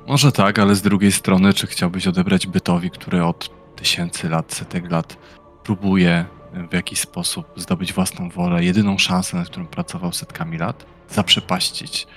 Może 0.07 0.31
tak, 0.31 0.59
ale 0.59 0.75
z 0.75 0.81
drugiej 0.81 1.11
strony, 1.11 1.53
czy 1.53 1.67
chciałbyś 1.67 2.07
odebrać 2.07 2.47
bytowi, 2.47 2.91
który 2.91 3.23
od 3.23 3.49
tysięcy 3.75 4.29
lat, 4.29 4.53
setek 4.53 4.91
lat 4.91 5.17
próbuje 5.63 6.25
w 6.69 6.73
jakiś 6.73 6.99
sposób 6.99 7.45
zdobyć 7.55 7.93
własną 7.93 8.29
wolę, 8.29 8.63
jedyną 8.63 8.97
szansę, 8.97 9.37
nad 9.37 9.49
którą 9.49 9.67
pracował 9.67 10.13
setkami 10.13 10.57
lat, 10.57 10.85
zaprzepaścić 11.09 12.07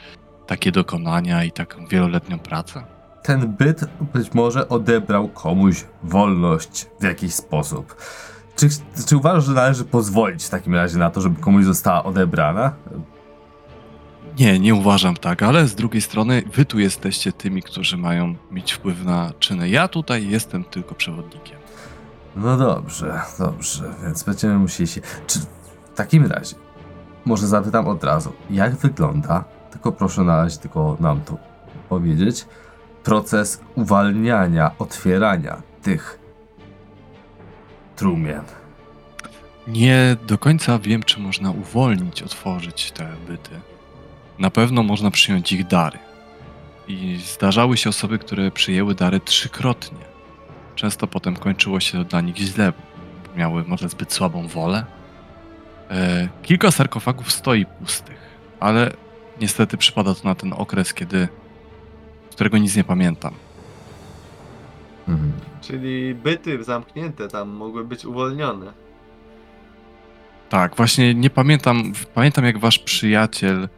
takie 0.47 0.73
dokonania 0.73 1.45
i 1.45 1.53
taką 1.53 1.87
wieloletnią 1.87 2.39
pracę? 2.39 2.85
Ten 3.23 3.49
byt 3.49 3.81
być 4.15 4.35
może 4.35 4.69
odebrał 4.69 5.29
komuś 5.29 5.85
wolność 6.03 6.87
w 7.01 7.05
jakiś 7.05 7.35
sposób. 7.35 7.97
Czy, 8.61 8.69
czy 9.07 9.17
uważasz, 9.17 9.45
że 9.45 9.53
należy 9.53 9.85
pozwolić 9.85 10.45
w 10.45 10.51
takim 10.51 10.75
razie 10.75 10.99
na 10.99 11.11
to, 11.11 11.21
żeby 11.21 11.41
komuś 11.41 11.65
została 11.65 12.05
odebrana? 12.05 12.73
Nie, 14.39 14.59
nie 14.59 14.75
uważam 14.75 15.17
tak, 15.17 15.43
ale 15.43 15.69
z 15.69 15.75
drugiej 15.75 16.03
strony 16.03 16.43
wy 16.55 16.65
tu 16.65 16.79
jesteście 16.79 17.33
tymi, 17.33 17.63
którzy 17.63 17.97
mają 17.97 18.35
mieć 18.51 18.73
wpływ 18.73 19.05
na 19.05 19.33
czyny. 19.39 19.69
Ja 19.69 19.89
tutaj 19.89 20.29
jestem 20.29 20.65
tylko 20.65 20.95
przewodnikiem. 20.95 21.59
No 22.37 22.57
dobrze, 22.57 23.21
dobrze, 23.39 23.95
więc 24.03 24.23
będziemy 24.23 24.59
musieli 24.59 24.89
się. 24.89 25.01
Czy 25.27 25.39
w 25.39 25.97
takim 25.97 26.27
razie, 26.27 26.57
może 27.25 27.47
zapytam 27.47 27.89
od 27.89 28.05
razu, 28.05 28.33
jak 28.51 28.77
wygląda, 28.77 29.45
tylko 29.71 29.93
proszę 29.93 30.23
na 30.23 30.37
razie 30.37 30.59
tylko 30.59 30.97
nam 31.01 31.21
tu 31.21 31.39
powiedzieć, 31.89 32.47
proces 33.05 33.61
uwalniania, 33.75 34.71
otwierania 34.79 35.63
tych 35.83 36.20
trumien. 38.01 38.45
Nie 39.69 40.17
do 40.27 40.39
końca 40.39 40.79
wiem, 40.79 41.03
czy 41.03 41.21
można 41.21 41.51
uwolnić, 41.51 42.23
otworzyć 42.23 42.91
te 42.91 43.09
byty. 43.27 43.51
Na 44.39 44.51
pewno 44.51 44.83
można 44.83 45.11
przyjąć 45.11 45.53
ich 45.53 45.67
dary. 45.67 45.99
I 46.89 47.21
zdarzały 47.25 47.77
się 47.77 47.91
osoby, 47.91 48.19
które 48.19 48.51
przyjęły 48.51 48.95
dary 48.95 49.21
trzykrotnie. 49.21 50.05
Często 50.75 51.07
potem 51.07 51.37
kończyło 51.37 51.81
się 51.81 52.05
dla 52.05 52.21
nich 52.21 52.37
źle, 52.37 52.73
miały 53.37 53.65
może 53.65 53.89
zbyt 53.89 54.13
słabą 54.13 54.47
wolę. 54.49 54.85
E, 55.91 56.29
kilka 56.43 56.71
sarkofagów 56.71 57.33
stoi 57.33 57.67
pustych, 57.67 58.21
ale 58.61 58.93
niestety 59.41 59.77
przypada 59.77 60.15
to 60.15 60.29
na 60.29 60.35
ten 60.35 60.53
okres, 60.53 60.95
kiedy, 60.95 61.29
którego 62.31 62.59
nic 62.59 62.77
nie 62.77 62.85
pamiętam. 62.85 63.35
Mhm. 65.11 65.33
Czyli 65.61 66.15
byty 66.15 66.65
zamknięte 66.65 67.29
tam 67.29 67.49
mogły 67.49 67.85
być 67.85 68.05
uwolnione. 68.05 68.73
Tak, 70.49 70.77
właśnie 70.77 71.15
nie 71.15 71.31
pamiętam. 71.31 71.93
Pamiętam, 72.15 72.45
jak 72.45 72.59
wasz 72.59 72.79
przyjaciel. 72.79 73.69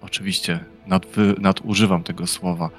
Oczywiście, 0.00 0.64
nadwy, 0.86 1.34
nadużywam 1.38 2.02
tego 2.02 2.26
słowa, 2.26 2.70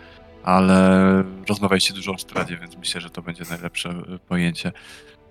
ale 0.44 1.24
rozmawialiście 1.50 1.94
dużo 1.94 2.12
o 2.12 2.18
Stradzie, 2.18 2.58
więc 2.58 2.78
myślę, 2.78 3.02
że 3.02 3.10
to 3.10 3.22
będzie 3.22 3.44
najlepsze 3.50 3.90
y, 3.90 4.20
pojęcie. 4.20 4.72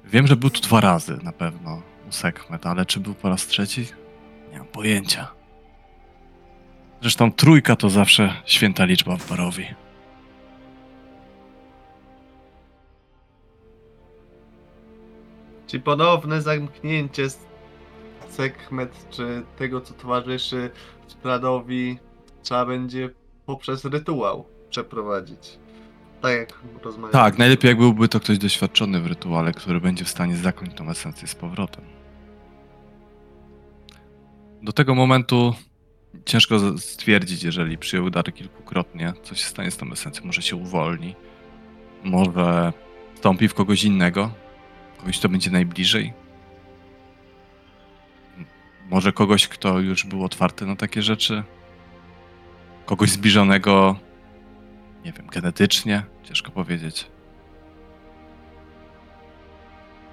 Wiem, 0.04 0.26
że 0.26 0.36
był 0.36 0.50
tu 0.50 0.60
dwa 0.60 0.80
razy 0.80 1.18
na 1.22 1.32
pewno 1.32 1.82
u 2.08 2.12
Sekhmet, 2.12 2.66
ale 2.66 2.86
czy 2.86 3.00
był 3.00 3.14
po 3.14 3.28
raz 3.28 3.46
trzeci? 3.46 3.86
Nie 4.52 4.58
mam 4.58 4.66
pojęcia. 4.66 5.28
Zresztą 7.00 7.32
trójka 7.32 7.76
to 7.76 7.90
zawsze 7.90 8.34
święta 8.44 8.84
liczba 8.84 9.16
w 9.16 9.28
Barowi. 9.30 9.66
Czy 15.66 15.80
ponowne 15.80 16.42
zamknięcie 16.42 17.22
s- 17.24 17.46
Sekhmet, 18.28 19.06
czy 19.10 19.42
tego, 19.58 19.80
co 19.80 19.94
towarzyszy 19.94 20.70
Spradowi, 21.06 21.98
trzeba 22.42 22.66
będzie 22.66 23.10
poprzez 23.46 23.84
rytuał 23.84 24.46
przeprowadzić. 24.70 25.58
Tak 26.22 26.32
jak. 26.38 26.52
Tak, 27.12 27.38
najlepiej 27.38 27.68
jak 27.68 27.78
byłby 27.78 28.08
to 28.08 28.20
ktoś 28.20 28.38
doświadczony 28.38 29.00
w 29.00 29.06
rytuale, 29.06 29.52
który 29.52 29.80
będzie 29.80 30.04
w 30.04 30.08
stanie 30.08 30.36
zakończyć 30.36 30.76
tą 30.78 30.90
esencję 30.90 31.28
z 31.28 31.34
powrotem. 31.34 31.84
Do 34.62 34.72
tego 34.72 34.94
momentu 34.94 35.54
ciężko 36.24 36.78
stwierdzić, 36.78 37.42
jeżeli 37.42 37.78
przyjął 37.78 38.10
dary 38.10 38.32
kilkukrotnie, 38.32 39.12
co 39.22 39.34
się 39.34 39.44
stanie 39.46 39.70
z 39.70 39.76
tą 39.76 39.92
esencją. 39.92 40.26
Może 40.26 40.42
się 40.42 40.56
uwolni, 40.56 41.14
może 42.04 42.72
wstąpi 43.14 43.48
w 43.48 43.54
kogoś 43.54 43.84
innego, 43.84 44.30
Kogoś, 44.98 45.18
kto 45.18 45.28
będzie 45.28 45.50
najbliżej? 45.50 46.12
Może 48.90 49.12
kogoś, 49.12 49.48
kto 49.48 49.80
już 49.80 50.06
był 50.06 50.24
otwarty 50.24 50.66
na 50.66 50.76
takie 50.76 51.02
rzeczy? 51.02 51.42
Kogoś 52.86 53.10
zbliżonego, 53.10 53.96
nie 55.04 55.12
wiem, 55.12 55.26
genetycznie? 55.26 56.02
Ciężko 56.24 56.50
powiedzieć. 56.50 57.10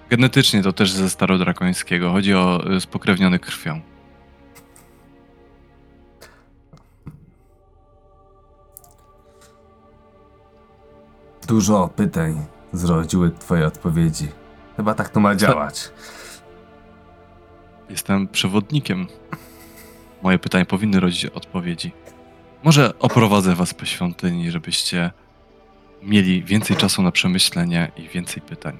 Genetycznie 0.10 0.64
to 0.64 0.74
też 0.74 0.92
ze 0.92 1.10
starodrakońskiego. 1.10 2.12
Chodzi 2.12 2.34
o 2.34 2.74
y, 2.76 2.82
spokrewniony 2.82 3.40
krwią. 3.40 3.82
Dużo 11.48 11.90
pytań 11.96 12.46
zrodziły 12.74 13.32
twoje 13.32 13.68
odpowiedzi. 13.68 14.43
Chyba 14.78 14.94
tak 14.94 15.10
to 15.10 15.20
ma 15.20 15.36
działać. 15.36 15.92
Jestem 17.90 18.28
przewodnikiem. 18.28 19.08
Moje 20.22 20.40
pytania 20.40 20.66
powinny 20.66 21.00
rodzić 21.00 21.26
odpowiedzi. 21.26 21.92
Może 22.64 23.00
oprowadzę 23.00 23.56
was 23.56 23.74
po 23.74 23.86
świątyni, 23.86 24.52
żebyście 24.52 25.12
mieli 26.04 26.44
więcej 26.44 26.78
czasu 26.78 27.02
na 27.02 27.12
przemyślenie 27.12 27.92
i 27.98 28.08
więcej 28.08 28.42
pytań. 28.42 28.78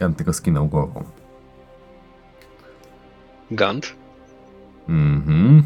Jan 0.00 0.14
tylko 0.14 0.32
skinął 0.32 0.66
głową. 0.66 1.04
Gant? 3.50 3.94
Mhm. 4.88 5.62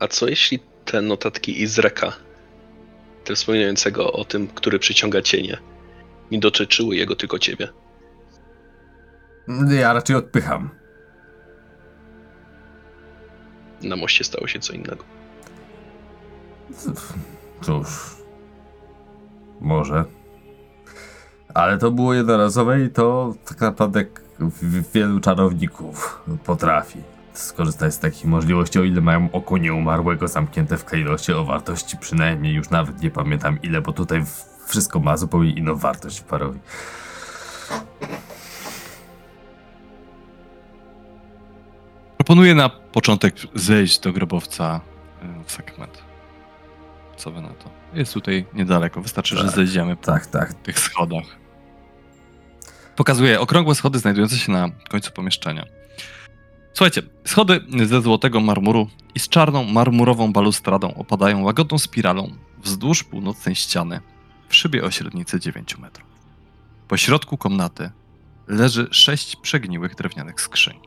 A 0.00 0.08
co 0.08 0.28
jeśli 0.28 0.58
te 0.84 1.02
notatki 1.02 1.62
Izreka, 1.62 2.12
te 3.28 3.34
wspominającego 3.34 4.12
o 4.12 4.24
tym, 4.24 4.48
który 4.48 4.78
przyciąga 4.78 5.22
cienie, 5.22 5.58
nie 6.30 6.38
dotyczyły 6.38 6.96
jego 6.96 7.16
tylko 7.16 7.38
ciebie? 7.38 7.68
Ja 9.70 9.92
raczej 9.92 10.16
odpycham. 10.16 10.70
Na 13.82 13.96
moście 13.96 14.24
stało 14.24 14.46
się 14.46 14.58
co 14.58 14.72
innego. 14.72 15.04
Cóż. 17.60 18.16
Może. 19.60 20.04
Ale 21.54 21.78
to 21.78 21.90
było 21.90 22.14
jednorazowe 22.14 22.80
i 22.84 22.90
to 22.90 23.34
tak 23.44 23.60
naprawdę 23.60 24.04
wielu 24.94 25.20
czarowników 25.20 26.22
potrafi 26.44 26.98
skorzystać 27.40 27.94
z 27.94 27.98
takich 27.98 28.24
możliwości, 28.24 28.78
o 28.78 28.84
ile 28.84 29.00
mają 29.00 29.28
oko 29.32 29.58
nieumarłego 29.58 30.28
zamknięte 30.28 30.76
w 30.78 30.84
Kairosie 30.84 31.36
o 31.36 31.44
wartości 31.44 31.96
przynajmniej 31.96 32.54
już 32.54 32.70
nawet 32.70 33.02
nie 33.02 33.10
pamiętam 33.10 33.58
ile, 33.62 33.80
bo 33.80 33.92
tutaj 33.92 34.22
wszystko 34.66 35.00
ma 35.00 35.16
zupełnie 35.16 35.50
inną 35.50 35.74
wartość 35.76 36.20
w 36.20 36.24
parowi. 36.24 36.58
Proponuję 42.16 42.54
na 42.54 42.68
początek 42.68 43.34
zejść 43.54 44.00
do 44.00 44.12
grobowca 44.12 44.80
e, 45.22 45.44
w 45.44 45.52
Sekmet. 45.52 46.02
Co 47.16 47.30
wy 47.30 47.40
na 47.40 47.48
to? 47.48 47.70
Jest 47.94 48.14
tutaj 48.14 48.46
niedaleko, 48.54 49.00
wystarczy, 49.00 49.36
że 49.36 49.44
Tak, 49.44 49.54
zejdziemy 49.54 49.96
po 49.96 50.06
Tak, 50.06 50.26
tak. 50.26 50.54
tych 50.54 50.78
schodach. 50.78 51.24
Pokazuję 52.96 53.40
okrągłe 53.40 53.74
schody 53.74 53.98
znajdujące 53.98 54.36
się 54.36 54.52
na 54.52 54.68
końcu 54.90 55.12
pomieszczenia. 55.12 55.64
Słuchajcie, 56.78 57.02
schody 57.24 57.60
ze 57.86 58.02
złotego 58.02 58.40
marmuru 58.40 58.88
i 59.14 59.18
z 59.18 59.28
czarną 59.28 59.64
marmurową 59.64 60.32
balustradą 60.32 60.94
opadają 60.94 61.42
łagodną 61.42 61.78
spiralą 61.78 62.30
wzdłuż 62.64 63.04
północnej 63.04 63.54
ściany 63.54 64.00
w 64.48 64.54
szybie 64.54 64.84
o 64.84 64.90
średnicy 64.90 65.40
9 65.40 65.78
metrów. 65.78 66.08
Po 66.88 66.96
środku 66.96 67.36
komnaty 67.36 67.90
leży 68.48 68.88
sześć 68.90 69.36
przegniłych 69.36 69.94
drewnianych 69.94 70.40
skrzyń. 70.40 70.78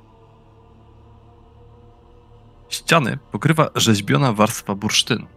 Ściany 2.70 3.18
pokrywa 3.32 3.70
rzeźbiona 3.76 4.34
warstwa 4.34 4.76
bursztynu. 4.76 5.28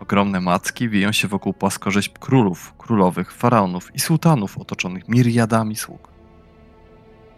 Ogromne 0.00 0.40
macki 0.40 0.88
wiją 0.88 1.12
się 1.12 1.28
wokół 1.28 1.52
płaskorzeźb 1.52 2.18
królów, 2.18 2.74
królowych, 2.78 3.32
faraonów 3.32 3.94
i 3.94 4.00
sułtanów 4.00 4.58
otoczonych 4.58 5.08
miriadami 5.08 5.76
sług. 5.76 6.11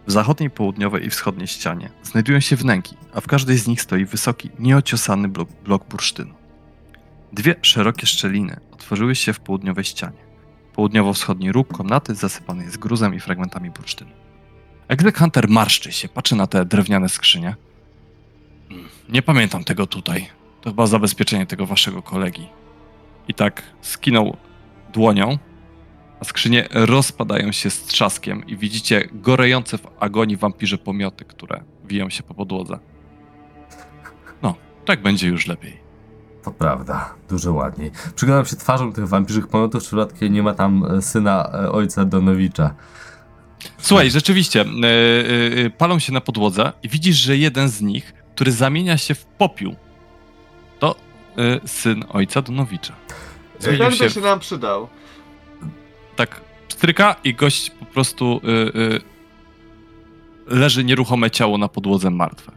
W 0.07 0.11
zachodniej, 0.11 0.49
południowej 0.49 1.05
i 1.05 1.09
wschodniej 1.09 1.47
ścianie 1.47 1.89
znajdują 2.03 2.39
się 2.39 2.55
wnęki, 2.55 2.95
a 3.13 3.21
w 3.21 3.27
każdej 3.27 3.57
z 3.57 3.67
nich 3.67 3.81
stoi 3.81 4.05
wysoki, 4.05 4.49
nieociosany 4.59 5.27
blok, 5.27 5.49
blok 5.65 5.85
bursztynu. 5.87 6.33
Dwie 7.33 7.55
szerokie 7.61 8.07
szczeliny 8.07 8.59
otworzyły 8.71 9.15
się 9.15 9.33
w 9.33 9.39
południowej 9.39 9.83
ścianie. 9.83 10.25
Południowo-wschodni 10.73 11.51
róg 11.51 11.77
komnaty 11.77 12.15
zasypany 12.15 12.63
jest 12.63 12.77
gruzem 12.77 13.15
i 13.15 13.19
fragmentami 13.19 13.69
bursztynu. 13.71 14.11
Exec 14.87 15.17
Hunter 15.17 15.49
marszczy 15.49 15.91
się, 15.91 16.09
patrzy 16.09 16.35
na 16.35 16.47
te 16.47 16.65
drewniane 16.65 17.09
skrzynie. 17.09 17.55
"Mm, 18.71 18.83
Nie 19.09 19.21
pamiętam 19.21 19.63
tego 19.63 19.87
tutaj. 19.87 20.27
To 20.61 20.69
chyba 20.69 20.87
zabezpieczenie 20.87 21.45
tego 21.45 21.65
waszego 21.65 22.01
kolegi. 22.01 22.47
I 23.27 23.33
tak 23.33 23.63
skinął 23.81 24.37
dłonią, 24.93 25.37
a 26.19 26.25
skrzynie 26.25 26.67
rozpadają 26.71 27.51
się 27.51 27.69
z 27.69 27.83
trzaskiem 27.83 28.47
i 28.47 28.57
widzicie 28.57 29.09
gorejące 29.11 29.77
w 29.77 29.87
agonii 29.99 30.37
wampirze 30.37 30.77
pomioty, 30.77 31.25
które 31.25 31.63
wiją 31.85 32.09
się 32.09 32.23
po 32.23 32.33
podłodze. 32.33 32.79
No, 34.41 34.55
tak 34.85 35.01
będzie 35.01 35.27
już 35.27 35.47
lepiej. 35.47 35.85
To 36.43 36.51
prawda, 36.51 37.15
dużo 37.29 37.53
ładniej. 37.53 37.91
Przyglądam 38.15 38.45
się 38.45 38.55
twarzą 38.55 38.93
tych 38.93 39.07
wampirzych 39.07 39.47
pomiotów, 39.47 39.81
czy 39.83 39.87
przypadkiem 39.87 40.33
nie 40.33 40.43
ma 40.43 40.53
tam 40.53 40.85
e, 40.85 41.01
syna 41.01 41.49
e, 41.53 41.71
ojca 41.71 42.05
Donowicza. 42.05 42.75
Słuchaj, 43.77 44.11
rzeczywiście, 44.11 44.61
e, 44.61 45.65
e, 45.65 45.69
palą 45.69 45.99
się 45.99 46.13
na 46.13 46.21
podłodze 46.21 46.73
i 46.83 46.89
widzisz, 46.89 47.15
że 47.15 47.37
jeden 47.37 47.69
z 47.69 47.81
nich, 47.81 48.13
który 48.35 48.51
zamienia 48.51 48.97
się 48.97 49.15
w 49.15 49.25
popiół, 49.25 49.75
to 50.79 50.95
e, 51.37 51.67
syn 51.67 52.03
ojca 52.09 52.41
Donowicza. 52.41 52.93
Zmienił 53.59 53.79
Ten 53.79 53.91
się, 53.91 54.03
by 54.03 54.09
się 54.09 54.21
nam 54.21 54.39
przydał. 54.39 54.87
Tak 56.15 56.41
stryka 56.69 57.15
i 57.23 57.33
gość 57.33 57.69
po 57.69 57.85
prostu 57.85 58.41
e, 58.43 58.49
e, 58.95 58.99
leży 60.55 60.83
nieruchome 60.83 61.31
ciało 61.31 61.57
na 61.57 61.67
podłodze 61.67 62.09
martwe. 62.09 62.51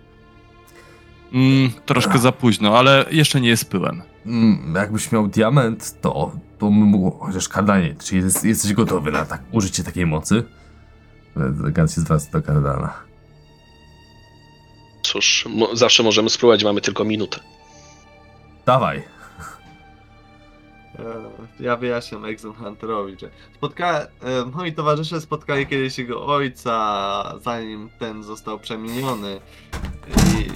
Mm, 1.33 1.71
troszkę 1.87 2.19
za 2.19 2.33
późno, 2.33 2.79
ale 2.79 3.07
jeszcze 3.11 3.41
nie 3.41 3.49
jest 3.49 3.71
pyłem. 3.71 4.03
Mm, 4.27 4.75
jakbyś 4.77 5.13
miał 5.13 5.29
diament, 5.29 6.01
to, 6.01 6.33
to 6.59 6.67
bym 6.67 6.75
mógł, 6.75 7.19
chociaż 7.27 7.49
Kardanie, 7.49 7.95
czy 8.05 8.17
jest, 8.17 8.45
jesteś 8.45 8.73
gotowy 8.73 9.11
na 9.13 9.25
tak, 9.27 9.43
użycie 9.53 9.85
takiej 9.85 10.07
mocy? 10.07 10.45
Gant 11.73 11.93
się 11.93 12.01
zwraca 12.01 12.31
do 12.31 12.43
Kardana. 12.43 12.95
Cóż, 15.03 15.47
mo- 15.51 15.77
zawsze 15.77 16.03
możemy 16.03 16.31
spróbować, 16.31 16.65
mamy 16.65 16.81
tylko 16.81 17.05
minutę. 17.05 17.41
Dawaj. 18.67 19.03
E, 20.99 21.63
Ja 21.65 21.77
wyjaśniam 21.77 22.25
Exon 22.25 22.53
Hunterowi, 22.55 23.17
że 23.21 23.31
spotka... 23.57 23.99
e, 24.23 24.45
moi 24.55 24.73
towarzysze 24.73 25.21
spotkali 25.21 25.67
kiedyś 25.67 25.99
jego 25.99 26.27
ojca, 26.27 27.35
zanim 27.45 27.91
ten 27.99 28.23
został 28.23 28.59
przemieniony. 28.59 29.41
I 30.17 30.47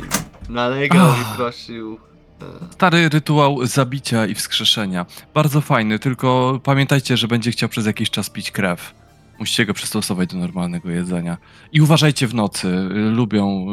nalegał 0.52 1.09
i 1.12 1.37
prosił. 1.37 1.98
e, 2.42 2.72
Stary 2.72 3.09
rytuał 3.09 3.66
zabicia 3.66 4.26
i 4.26 4.35
wskrzeszenia. 4.35 5.07
Bardzo 5.35 5.61
fajny, 5.61 5.98
tylko 5.98 6.61
pamiętajcie, 6.64 7.16
że 7.16 7.28
będzie 7.28 7.50
chciał 7.50 7.68
przez 7.68 7.87
jakiś 7.87 8.11
czas 8.11 8.31
pić 8.31 8.50
krew. 8.50 8.94
Musicie 9.38 9.66
go 9.66 9.74
przystosować 9.74 10.28
do 10.33 10.38
normalnego 10.38 10.90
jedzenia. 10.90 11.38
I 11.72 11.81
uważajcie 11.81 12.26
w 12.26 12.35
nocy. 12.35 12.68
Lubią 12.90 13.66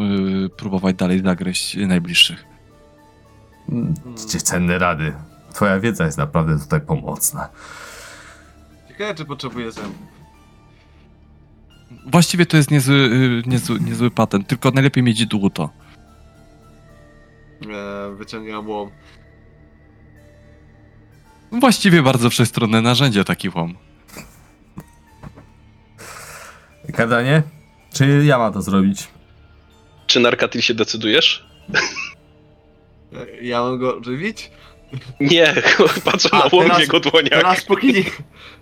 y, 0.46 0.50
próbować 0.50 0.96
dalej 0.96 1.22
zagryźć 1.24 1.76
najbliższych. 1.76 2.46
Cenne 4.44 4.78
rady. 4.78 5.14
Twoja 5.54 5.80
wiedza 5.80 6.06
jest 6.06 6.18
naprawdę 6.18 6.60
tutaj 6.60 6.82
pomocna. 6.82 7.50
Ciekawe, 8.88 9.16
czy 9.16 9.26
potrzebuje 9.26 9.72
zębów. 9.72 10.08
Właściwie 12.06 12.46
to 12.46 12.58
jest 12.58 12.72
niezły, 12.72 12.96
y, 12.96 13.50
niezły, 13.50 13.80
niezły 13.80 14.12
patent, 14.12 14.48
tylko 14.48 14.72
najlepiej 14.72 15.04
mieć 15.04 15.26
dłuto. 15.26 15.70
E, 17.72 18.16
wyciągam 18.16 18.70
łom. 18.70 18.90
Właściwie 21.52 22.02
bardzo 22.02 22.30
wszechstronne 22.30 22.82
narzędzie 22.82 23.24
taki 23.24 23.50
łom. 23.56 23.76
Kardanie? 26.94 27.44
Czy 27.94 28.24
ja 28.26 28.38
mam 28.38 28.54
to 28.54 28.62
zrobić? 28.62 29.08
Czy 30.08 30.20
Narkatil 30.20 30.62
się 30.62 30.74
decydujesz? 30.74 31.50
E, 33.14 33.42
ja 33.42 33.62
mam 33.62 33.80
go 33.80 34.04
żywić? 34.04 34.52
Nie, 35.20 35.54
patrzę 36.06 36.30
A, 36.32 36.38
na 36.38 36.44
łom 36.54 36.64
teraz- 36.64 36.80
jego 36.80 37.00
dłoniach. 37.00 37.30
Teraz 37.42 37.66
póki 37.66 37.94
nie, 37.94 38.04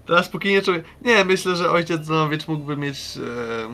teraz 0.06 0.30
póki 0.30 0.50
nie 0.50 0.62
czuję. 0.62 0.84
Nie, 1.02 1.26
myślę, 1.26 1.56
że 1.56 1.72
ojciec 1.72 2.06
Zanowicz 2.06 2.48
mógłby 2.48 2.78
mieć 2.78 2.98
e, 3.18 3.74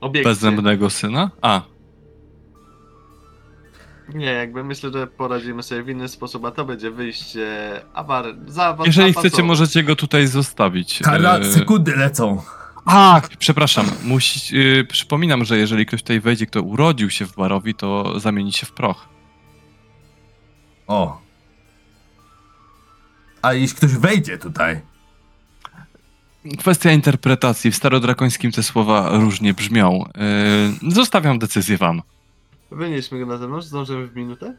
obiekcję. 0.00 0.30
Bezzębnego 0.30 0.90
syna? 0.90 1.30
A, 1.42 1.62
Nie, 4.14 4.26
jakby 4.32 4.64
myślę, 4.64 4.90
że 4.92 5.06
poradzimy 5.06 5.62
sobie 5.62 5.82
w 5.82 5.88
inny 5.88 6.08
sposób, 6.08 6.44
a 6.44 6.50
to 6.50 6.64
będzie 6.64 6.90
wyjście 6.90 7.48
awar... 7.94 8.24
za 8.46 8.76
jeżeli 8.84 9.12
chcecie, 9.12 9.42
możecie 9.42 9.82
go 9.82 9.96
tutaj 9.96 10.26
zostawić. 10.26 10.98
Karda, 11.04 11.38
Y, 11.38 11.44
sekundy 11.52 11.96
lecą. 11.96 12.42
A, 12.84 13.20
przepraszam. 13.38 13.86
Musi, 14.04 14.56
yy, 14.56 14.84
przypominam, 14.84 15.44
że 15.44 15.58
jeżeli 15.58 15.86
ktoś 15.86 16.02
tutaj 16.02 16.20
wejdzie, 16.20 16.46
kto 16.46 16.62
urodził 16.62 17.10
się 17.10 17.26
w 17.26 17.34
Barowi, 17.36 17.74
to 17.74 18.20
zamieni 18.20 18.52
się 18.52 18.66
w 18.66 18.72
proch. 18.72 19.08
O. 20.90 21.20
A 23.42 23.52
jeśli 23.52 23.76
ktoś 23.76 23.92
wejdzie 23.92 24.38
tutaj? 24.38 24.80
Kwestia 26.58 26.92
interpretacji. 26.92 27.70
W 27.70 27.76
starodrakońskim 27.76 28.52
te 28.52 28.62
słowa 28.62 29.18
różnie 29.18 29.54
brzmią. 29.54 30.04
Yy, 30.82 30.92
zostawiam 30.92 31.38
decyzję 31.38 31.76
wam. 31.76 32.02
Wynieśmy 32.70 33.18
go 33.18 33.26
na 33.26 33.36
zewnątrz, 33.36 33.66
zdążymy 33.66 34.06
w 34.06 34.16
minutę? 34.16 34.54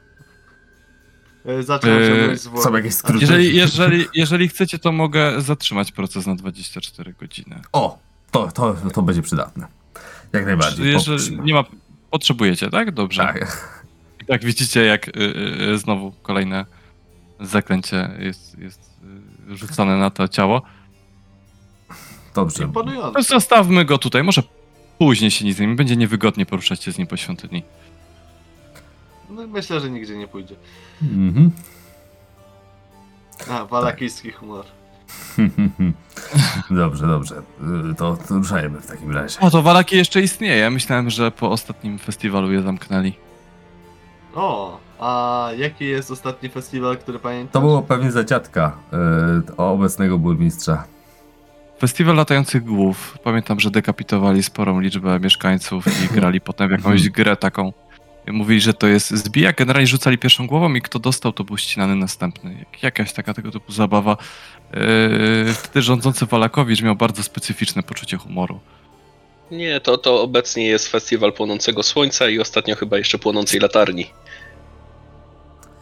Zacząłem 1.60 2.08
ciągnąć 2.08 2.40
zwłoki. 2.40 2.64
Są 2.64 2.76
jakieś 2.76 2.94
skróty? 2.94 3.20
Jeżeli, 3.22 3.56
jeżeli, 3.56 4.06
jeżeli 4.14 4.48
chcecie, 4.48 4.80
to 4.80 4.92
mogę 4.92 5.42
zatrzymać 5.42 5.92
proces 5.92 6.28
na 6.28 6.36
24 6.36 7.14
godziny. 7.14 7.62
O, 7.74 8.00
to, 8.32 8.52
to, 8.52 8.76
to 8.94 9.02
będzie 9.02 9.22
przydatne. 9.22 9.68
Jak 10.34 10.46
najbardziej. 10.46 10.94
Jeżeli 10.94 11.42
nie 11.42 11.54
ma. 11.54 11.64
Potrzebujecie, 12.12 12.70
tak? 12.70 12.92
Dobrze. 12.92 13.24
Tak. 13.24 13.81
I 14.22 14.26
tak 14.26 14.44
widzicie, 14.46 14.86
jak 14.86 15.08
y, 15.08 15.12
y, 15.74 15.78
znowu 15.78 16.12
kolejne 16.22 16.66
zaklęcie 17.40 18.10
jest, 18.20 18.60
jest 18.60 19.00
y, 19.52 19.58
rzucane 19.58 19.98
na 19.98 20.10
to 20.10 20.28
ciało. 20.28 20.62
Dobrze. 22.36 22.64
Imponujące. 22.64 23.24
Zostawmy 23.24 23.86
go 23.86 23.98
tutaj, 23.98 24.24
może 24.24 24.44
później 24.98 25.32
się 25.32 25.46
nie 25.46 25.54
z 25.54 25.60
nim. 25.60 25.76
Będzie 25.76 25.96
niewygodnie 25.96 26.46
poruszać 26.46 26.84
się 26.84 26.92
z 26.92 26.98
nim 26.98 27.08
po 27.08 27.18
świątyni. 27.18 27.64
No, 29.30 29.48
myślę, 29.48 29.80
że 29.80 29.90
nigdzie 29.90 30.18
nie 30.18 30.28
pójdzie. 30.28 30.56
Mhm. 31.02 31.52
A, 33.50 33.66
walakijski 33.66 34.32
humor. 34.32 34.66
Dobrze, 36.72 37.08
dobrze. 37.08 37.42
Y, 37.92 37.96
To, 37.96 38.18
to 38.28 38.34
ruszajmy 38.36 38.82
w 38.82 38.88
takim 38.88 39.12
razie. 39.12 39.40
O, 39.40 39.52
to 39.52 39.62
Walaki 39.62 39.96
jeszcze 39.98 40.22
istnieje. 40.22 40.70
Myślałem, 40.70 41.10
że 41.10 41.32
po 41.32 41.52
ostatnim 41.52 42.00
festiwalu 42.00 42.52
je 42.52 42.62
zamknęli. 42.62 43.14
O, 44.36 44.80
a 45.00 45.50
jaki 45.58 45.86
jest 45.86 46.12
ostatni 46.12 46.50
festiwal, 46.50 46.98
który 46.98 47.20
pamiętasz? 47.20 47.54
To 47.54 47.62
było 47.62 47.82
pewnie 47.82 48.12
za 48.12 48.24
dziadka 48.24 48.78
y, 49.50 49.58
obecnego 49.58 50.18
burmistrza. 50.18 50.84
Festiwal 51.80 52.16
latających 52.16 52.64
głów. 52.64 53.18
Pamiętam, 53.24 53.60
że 53.60 53.72
dekapitowali 53.72 54.44
sporą 54.44 54.80
liczbę 54.80 55.20
mieszkańców 55.20 55.86
i 56.04 56.08
grali 56.16 56.42
potem 56.42 56.68
w 56.68 56.72
jakąś 56.72 57.10
grę 57.10 57.36
taką. 57.36 57.74
Mówili, 58.28 58.62
że 58.62 58.74
to 58.74 58.88
jest 58.88 59.10
zbijak. 59.10 59.58
Generalnie 59.58 59.88
rzucali 59.88 60.18
pierwszą 60.18 60.48
głową 60.48 60.74
i 60.74 60.82
kto 60.82 61.00
dostał, 61.00 61.34
to 61.34 61.44
był 61.44 61.58
ścinany 61.58 61.96
następny. 61.96 62.56
Jak, 62.60 62.84
jakaś 62.84 63.14
taka 63.14 63.34
tego 63.34 63.52
typu 63.52 63.72
zabawa. 63.72 64.18
Yy, 64.74 65.54
wtedy 65.54 65.82
rządzący 65.82 66.26
Walakowicz 66.26 66.82
miał 66.82 66.96
bardzo 66.96 67.24
specyficzne 67.24 67.84
poczucie 67.84 68.18
humoru. 68.18 68.60
Nie, 69.52 69.80
to, 69.82 69.98
to 69.98 70.22
obecnie 70.22 70.68
jest 70.68 70.88
festiwal 70.88 71.34
płonącego 71.34 71.84
słońca 71.84 72.30
i 72.30 72.40
ostatnio 72.40 72.76
chyba 72.76 72.98
jeszcze 72.98 73.18
płonącej 73.18 73.60
latarni. 73.60 74.12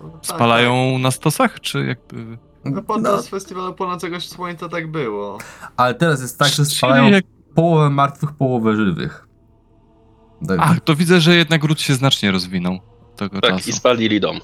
No, 0.01 0.09
tak, 0.09 0.25
Spalają 0.25 0.97
na 0.97 1.11
stosach, 1.11 1.59
czy 1.59 1.85
jakby... 1.85 2.37
Tak. 2.63 2.73
No 2.73 2.81
podczas 2.81 3.27
festiwalu 3.29 3.73
Płonącego 3.73 4.21
Słońca 4.21 4.69
tak 4.69 4.91
było. 4.91 5.37
ale 5.77 5.93
teraz 5.93 6.21
jest 6.21 6.39
tak, 6.39 6.47
że 6.47 6.55
Czyli 6.55 6.75
spalają 6.75 7.09
jak... 7.09 7.25
połowę 7.55 7.89
martwych, 7.89 8.31
połowę 8.31 8.75
żywych. 8.75 9.27
Tak, 10.47 10.57
Ach, 10.61 10.79
to 10.79 10.95
widzę, 10.95 11.21
że 11.21 11.35
jednak 11.35 11.63
ród 11.63 11.81
się 11.81 11.93
znacznie 11.93 12.31
rozwinął 12.31 12.73
od 13.01 13.15
tego 13.15 13.41
Tak, 13.41 13.51
czasu. 13.51 13.69
i 13.69 13.73
spalili 13.73 14.19
dom. 14.19 14.39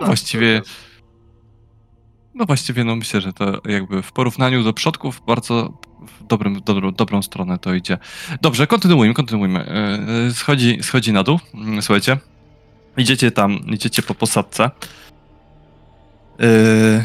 No 0.00 0.06
właściwie, 0.06 0.62
no 2.36 2.44
właściwie, 2.46 2.84
no 2.84 2.96
myślę, 2.96 3.20
że 3.20 3.32
to 3.32 3.60
jakby 3.68 4.02
w 4.02 4.12
porównaniu 4.12 4.62
do 4.64 4.72
przodków 4.72 5.22
bardzo 5.26 5.72
w 6.20 6.26
dobrym, 6.26 6.60
dobrą, 6.60 6.92
dobrą 6.92 7.22
stronę 7.22 7.58
to 7.58 7.74
idzie. 7.74 7.98
Dobrze, 8.42 8.66
kontynuujmy, 8.66 9.14
kontynuujmy. 9.14 9.66
Yy, 10.26 10.34
Schodzi, 10.34 10.78
schodzi 10.82 11.12
na 11.12 11.22
dół, 11.22 11.40
Mm, 11.54 11.82
słuchajcie. 11.82 12.18
Idziecie 12.96 13.30
tam, 13.30 13.58
idziecie 13.66 14.02
po 14.02 14.14
posadce. 14.14 14.70
Yy, 16.38 17.04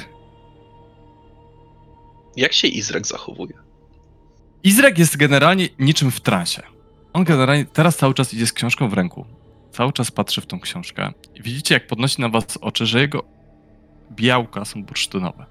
Jak 2.36 2.54
się 2.54 2.68
Izrek 2.68 3.08
zachowuje? 3.08 3.54
Izrek 4.64 4.98
jest 5.00 5.18
generalnie 5.18 5.70
niczym 5.80 6.12
w 6.12 6.20
transie. 6.22 6.62
On 7.14 7.24
generalnie 7.24 7.66
teraz 7.66 7.98
cały 7.98 8.14
czas 8.14 8.34
idzie 8.34 8.48
z 8.48 8.54
książką 8.54 8.90
w 8.90 8.94
ręku. 8.94 9.26
Cały 9.72 9.94
czas 9.94 10.12
patrzy 10.12 10.42
w 10.42 10.46
tą 10.46 10.60
książkę. 10.60 11.12
Widzicie, 11.40 11.74
jak 11.74 11.88
podnosi 11.88 12.22
na 12.22 12.30
was 12.30 12.58
oczy, 12.62 12.86
że 12.86 13.02
jego 13.02 13.24
białka 14.12 14.66
są 14.66 14.84
bursztynowe. 14.84 15.46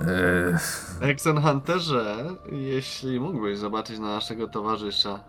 y, 0.00 1.04
Exen 1.06 1.42
Hunterze, 1.42 2.16
jeśli 2.52 3.20
mógłbyś 3.20 3.58
zobaczyć 3.58 3.98
na 3.98 4.06
naszego 4.14 4.48
towarzysza. 4.48 5.20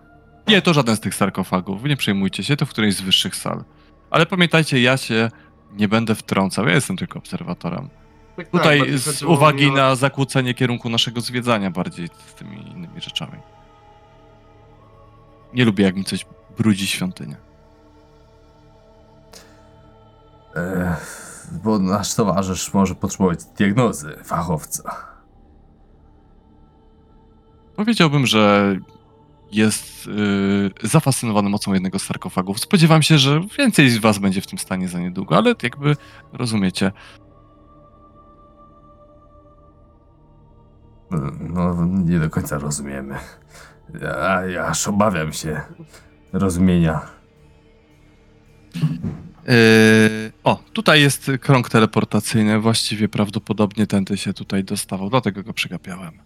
Nie, 0.47 0.61
to 0.61 0.73
żaden 0.73 0.95
z 0.95 0.99
tych 0.99 1.15
sarkofagów. 1.15 1.83
Nie 1.83 1.97
przejmujcie 1.97 2.43
się, 2.43 2.57
to 2.57 2.65
w 2.65 2.69
którejś 2.69 2.95
z 2.95 3.01
wyższych 3.01 3.35
sal. 3.35 3.63
Ale 4.09 4.25
pamiętajcie, 4.25 4.81
ja 4.81 4.97
się 4.97 5.31
nie 5.73 5.87
będę 5.87 6.15
wtrącał. 6.15 6.67
Ja 6.67 6.73
jestem 6.73 6.97
tylko 6.97 7.19
obserwatorem. 7.19 7.89
Tak, 8.35 8.49
tak, 8.49 8.51
Tutaj 8.51 8.97
z 8.97 9.23
uwagi 9.23 9.71
na 9.71 9.95
zakłócenie 9.95 10.53
kierunku 10.53 10.89
naszego 10.89 11.21
zwiedzania 11.21 11.71
bardziej 11.71 12.07
z 12.07 12.33
tymi 12.33 12.67
innymi 12.71 13.01
rzeczami. 13.01 13.37
Nie 15.53 15.65
lubię, 15.65 15.83
jak 15.83 15.95
mi 15.95 16.03
coś 16.03 16.25
brudzi 16.57 16.87
świątynię. 16.87 17.37
Bo 21.63 21.79
nasz 21.79 22.15
towarzysz 22.15 22.73
może 22.73 22.95
potrzebować 22.95 23.45
diagnozy 23.45 24.15
fachowca. 24.23 24.95
Powiedziałbym, 27.75 28.25
że 28.25 28.75
jest 29.51 30.07
yy, 30.07 30.71
zafascynowany 30.83 31.49
mocą 31.49 31.73
jednego 31.73 31.99
z 31.99 32.03
sarkofagów. 32.03 32.59
Spodziewam 32.59 33.01
się, 33.01 33.17
że 33.17 33.41
więcej 33.57 33.89
z 33.89 33.97
was 33.97 34.17
będzie 34.17 34.41
w 34.41 34.47
tym 34.47 34.59
stanie 34.59 34.87
za 34.87 34.99
niedługo, 34.99 35.37
ale 35.37 35.55
jakby 35.63 35.95
rozumiecie. 36.33 36.91
No, 41.39 41.85
nie 41.85 42.19
do 42.19 42.29
końca 42.29 42.57
rozumiemy. 42.57 43.15
Ja, 44.01 44.45
ja 44.45 44.65
aż 44.65 44.87
obawiam 44.87 45.33
się 45.33 45.61
rozumienia. 46.33 47.01
Yy, 49.47 50.31
o, 50.43 50.63
tutaj 50.73 51.01
jest 51.01 51.31
krąg 51.41 51.69
teleportacyjny. 51.69 52.59
Właściwie 52.59 53.09
prawdopodobnie 53.09 53.87
tędy 53.87 54.17
się 54.17 54.33
tutaj 54.33 54.63
dostawał, 54.63 55.09
dlatego 55.09 55.43
go 55.43 55.53
przegapiałem. 55.53 56.19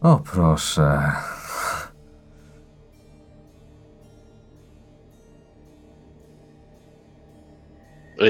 O 0.00 0.16
proszę. 0.16 1.12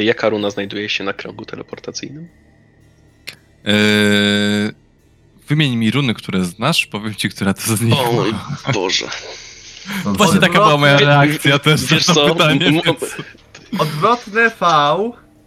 Jaka 0.01 0.29
runa 0.29 0.51
znajduje 0.51 0.89
się 0.89 1.05
na 1.05 1.13
kręgu 1.13 1.45
teleportacyjnym? 1.45 2.29
Yy, 3.65 4.75
wymień 5.49 5.77
mi 5.77 5.91
runy, 5.91 6.15
które 6.15 6.45
znasz, 6.45 6.87
powiem 6.87 7.15
ci, 7.15 7.29
która 7.29 7.55
to 7.55 7.77
z 7.77 7.81
nich. 7.81 7.95
O 7.99 8.13
mój 8.13 8.35
Boże. 8.73 9.07
Właśnie 10.05 10.41
taka 10.41 10.53
była 10.53 10.77
moja 10.77 10.99
reakcja 10.99 11.59
też 11.59 11.85
Wiesz 11.85 12.09
na 12.09 12.15
to 12.15 12.29
co? 12.29 12.35
pytanie. 12.35 12.59
Więc... 12.59 13.17
Odwrotne 13.79 14.51
V 14.51 14.67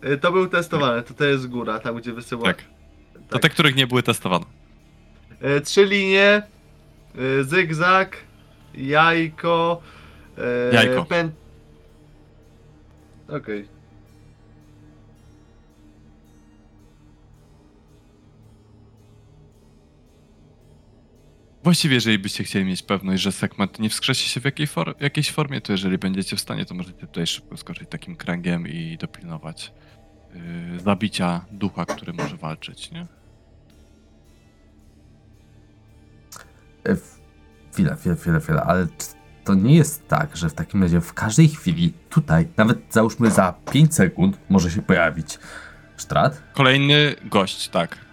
y, 0.04 0.18
to 0.18 0.32
był 0.32 0.48
testowany, 0.48 1.04
to, 1.04 1.14
to 1.14 1.26
jest 1.26 1.48
góra, 1.48 1.80
tam 1.80 1.96
gdzie 1.96 2.14
wysyła. 2.14 2.44
Tak. 2.44 2.64
To 3.30 3.40
te, 3.40 3.50
których 3.50 3.76
nie 3.76 3.88
były 3.88 4.04
testowane. 4.04 4.46
Y, 5.58 5.62
Trzy 5.62 5.86
linie, 5.86 6.42
y, 7.20 7.44
zygzak, 7.44 8.18
jajko, 8.74 9.82
y, 10.72 10.74
Jajko. 10.74 11.06
Pen... 11.06 11.32
Okej. 13.28 13.68
Właściwie, 21.70 21.96
jeżeli 21.96 22.20
byście 22.20 22.44
chcieli 22.44 22.66
mieć 22.66 22.84
pewność, 22.84 23.24
że 23.24 23.32
segment 23.32 23.80
nie 23.80 23.90
wskrzesi 23.90 24.30
się 24.30 24.42
w 24.42 24.46
jakiej 24.46 24.68
for 24.68 24.96
jakiejś 25.00 25.32
formie, 25.32 25.62
to 25.62 25.72
jeżeli 25.72 25.98
będziecie 25.98 26.36
w 26.36 26.40
stanie, 26.40 26.66
to 26.66 26.76
możecie 26.76 27.00
tutaj 27.00 27.28
szybko 27.28 27.58
skoczyć 27.58 27.90
takim 27.90 28.16
kręgiem 28.16 28.68
i 28.68 28.98
dopilnować 28.98 29.74
yy, 30.74 30.80
zabicia 30.80 31.46
ducha, 31.52 31.86
który 31.86 32.14
może 32.14 32.38
walczyć, 32.38 32.92
nie? 32.92 33.08
E, 36.88 36.96
Chwila, 37.74 37.96
chwila, 37.96 38.16
chwila, 38.16 38.40
chwila, 38.40 38.64
ale 38.64 38.88
to 39.44 39.54
nie 39.54 39.76
jest 39.76 40.08
tak, 40.08 40.38
że 40.38 40.50
w 40.50 40.54
takim 40.54 40.84
razie 40.84 41.02
w 41.02 41.14
każdej 41.14 41.48
chwili 41.48 41.94
tutaj, 42.10 42.48
nawet 42.58 42.80
załóżmy 42.90 43.32
za 43.32 43.54
5 43.72 43.96
sekund, 43.96 44.38
może 44.50 44.72
się 44.72 44.82
pojawić 44.82 45.40
sztrat? 45.98 46.44
Kolejny 46.54 47.16
gość, 47.26 47.70
tak. 47.70 48.09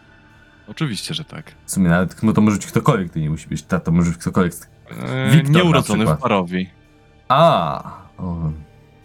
Oczywiście, 0.68 1.14
że 1.14 1.24
tak. 1.24 1.52
W 1.66 1.70
sumie 1.70 1.88
nawet, 1.88 2.22
no 2.22 2.32
to 2.32 2.40
może 2.40 2.56
być 2.56 2.66
ktokolwiek, 2.66 3.12
to 3.12 3.18
nie 3.18 3.30
musi 3.30 3.48
być 3.48 3.62
to 3.62 3.92
może 3.92 4.10
być 4.10 4.20
ktokolwiek. 4.20 4.54
z- 4.54 4.68
Yy, 4.90 5.30
Wiktor 5.30 5.50
nieurodzony 5.54 6.06
w. 6.06 6.20
Barowi. 6.20 6.70
A, 7.28 7.82
o, 8.18 8.50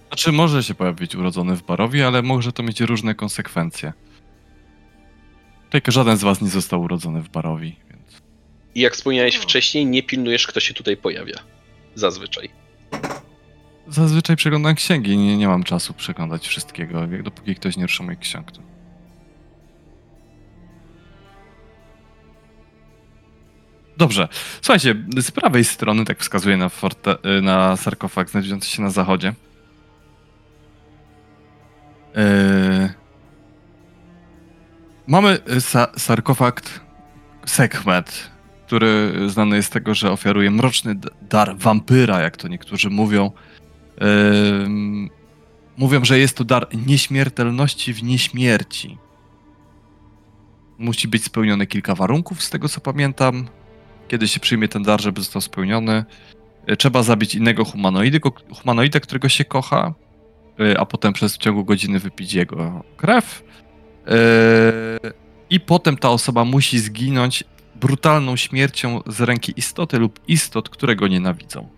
Znaczy, 0.08 0.32
może 0.32 0.63
się 0.63 0.76
pojawić 0.76 1.15
urodzony 1.15 1.56
w 1.56 1.63
Barowi, 1.63 2.04
ale 2.04 2.21
może 2.21 2.52
to 2.52 2.63
mieć 2.63 2.82
różne 2.82 3.15
konsekwencje. 3.15 3.93
Tylko 5.69 5.91
żaden 5.91 6.17
z 6.17 6.21
was 6.24 6.41
nie 6.41 6.50
został 6.50 6.82
urodzony 6.82 7.21
w 7.21 7.30
Barowi, 7.30 7.76
więc... 7.89 8.21
I 8.76 8.82
jak 8.82 8.93
wspomniałeś 8.93 9.36
wcześniej, 9.36 9.86
nie 9.86 10.04
pilnujesz, 10.04 10.47
kto 10.47 10.60
się 10.60 10.74
tutaj 10.74 10.97
pojawia. 10.97 11.36
Zazwyczaj. 11.95 12.50
Zazwyczaj 13.88 14.36
przeglądam 14.36 14.76
księgi, 14.76 15.17
nie, 15.17 15.38
nie 15.38 15.47
mam 15.47 15.63
czasu 15.63 15.93
przeglądać 15.93 16.47
wszystkiego, 16.47 17.08
dopóki 17.24 17.56
ktoś 17.56 17.78
nie 17.78 17.84
rusza 17.84 18.04
moich 18.04 18.19
ksiąg. 18.19 18.52
To... 18.52 18.62
Dobrze. 24.02 24.28
Słuchajcie, 24.62 24.96
z 25.18 25.32
prawej 25.32 25.64
strony, 25.66 26.06
tak 26.06 26.20
wskazuje 26.20 26.58
na, 26.58 26.70
forte, 26.70 27.18
y, 27.38 27.42
na 27.42 27.78
sarkofag 27.78 28.30
znajdujący 28.30 28.70
się 28.70 28.82
na 28.82 28.90
zachodzie. 28.90 29.34
Yy... 32.16 32.94
Mamy 35.08 35.40
y, 35.58 35.62
sa 35.62 35.92
sarkofag 35.98 36.62
Sekhmet, 37.46 38.32
który 38.66 39.14
znany 39.30 39.56
jest 39.56 39.70
z 39.70 39.72
tego, 39.72 39.94
że 39.94 40.12
ofiaruje 40.12 40.52
mroczny 40.52 40.96
dar 41.22 41.58
wampyra, 41.58 42.22
jak 42.22 42.38
to 42.38 42.48
niektórzy 42.48 42.90
mówią. 42.90 43.32
Yy... 44.02 45.10
Mówią, 45.78 46.06
że 46.06 46.20
jest 46.20 46.38
to 46.38 46.44
dar 46.44 46.68
nieśmiertelności 46.88 47.94
w 47.94 48.04
nieśmierci. 48.04 48.98
Musi 50.78 51.08
być 51.08 51.24
spełnione 51.24 51.68
kilka 51.68 51.96
warunków, 51.96 52.44
z 52.44 52.50
tego 52.50 52.70
co 52.70 52.82
pamiętam. 52.82 53.48
Kiedy 54.08 54.28
się 54.28 54.40
przyjmie 54.40 54.68
ten 54.68 54.84
dar, 54.84 55.02
żeby 55.02 55.22
został 55.22 55.42
spełniony, 55.42 56.06
y, 56.72 56.78
trzeba 56.78 57.04
zabić 57.04 57.36
innego 57.36 57.66
humanoidy, 57.66 58.20
humanoida, 58.62 59.00
którego 59.00 59.30
się 59.30 59.46
kocha, 59.46 59.94
y, 60.60 60.80
a 60.80 60.86
potem 60.86 61.14
przez 61.14 61.36
w 61.36 61.38
ciągu 61.38 61.66
godziny 61.66 62.00
wypić 62.00 62.34
jego 62.34 62.84
krew. 62.98 63.44
Yy, 64.08 64.14
I 65.50 65.60
potem 65.60 65.98
ta 65.98 66.10
osoba 66.10 66.46
musi 66.46 66.80
zginąć 66.80 67.44
brutalną 67.76 68.36
śmiercią 68.36 69.02
z 69.08 69.22
ręki 69.22 69.54
istoty 69.58 70.00
lub 70.00 70.20
istot, 70.28 70.70
które 70.70 70.96
go 70.96 71.08
nienawidzą. 71.08 71.70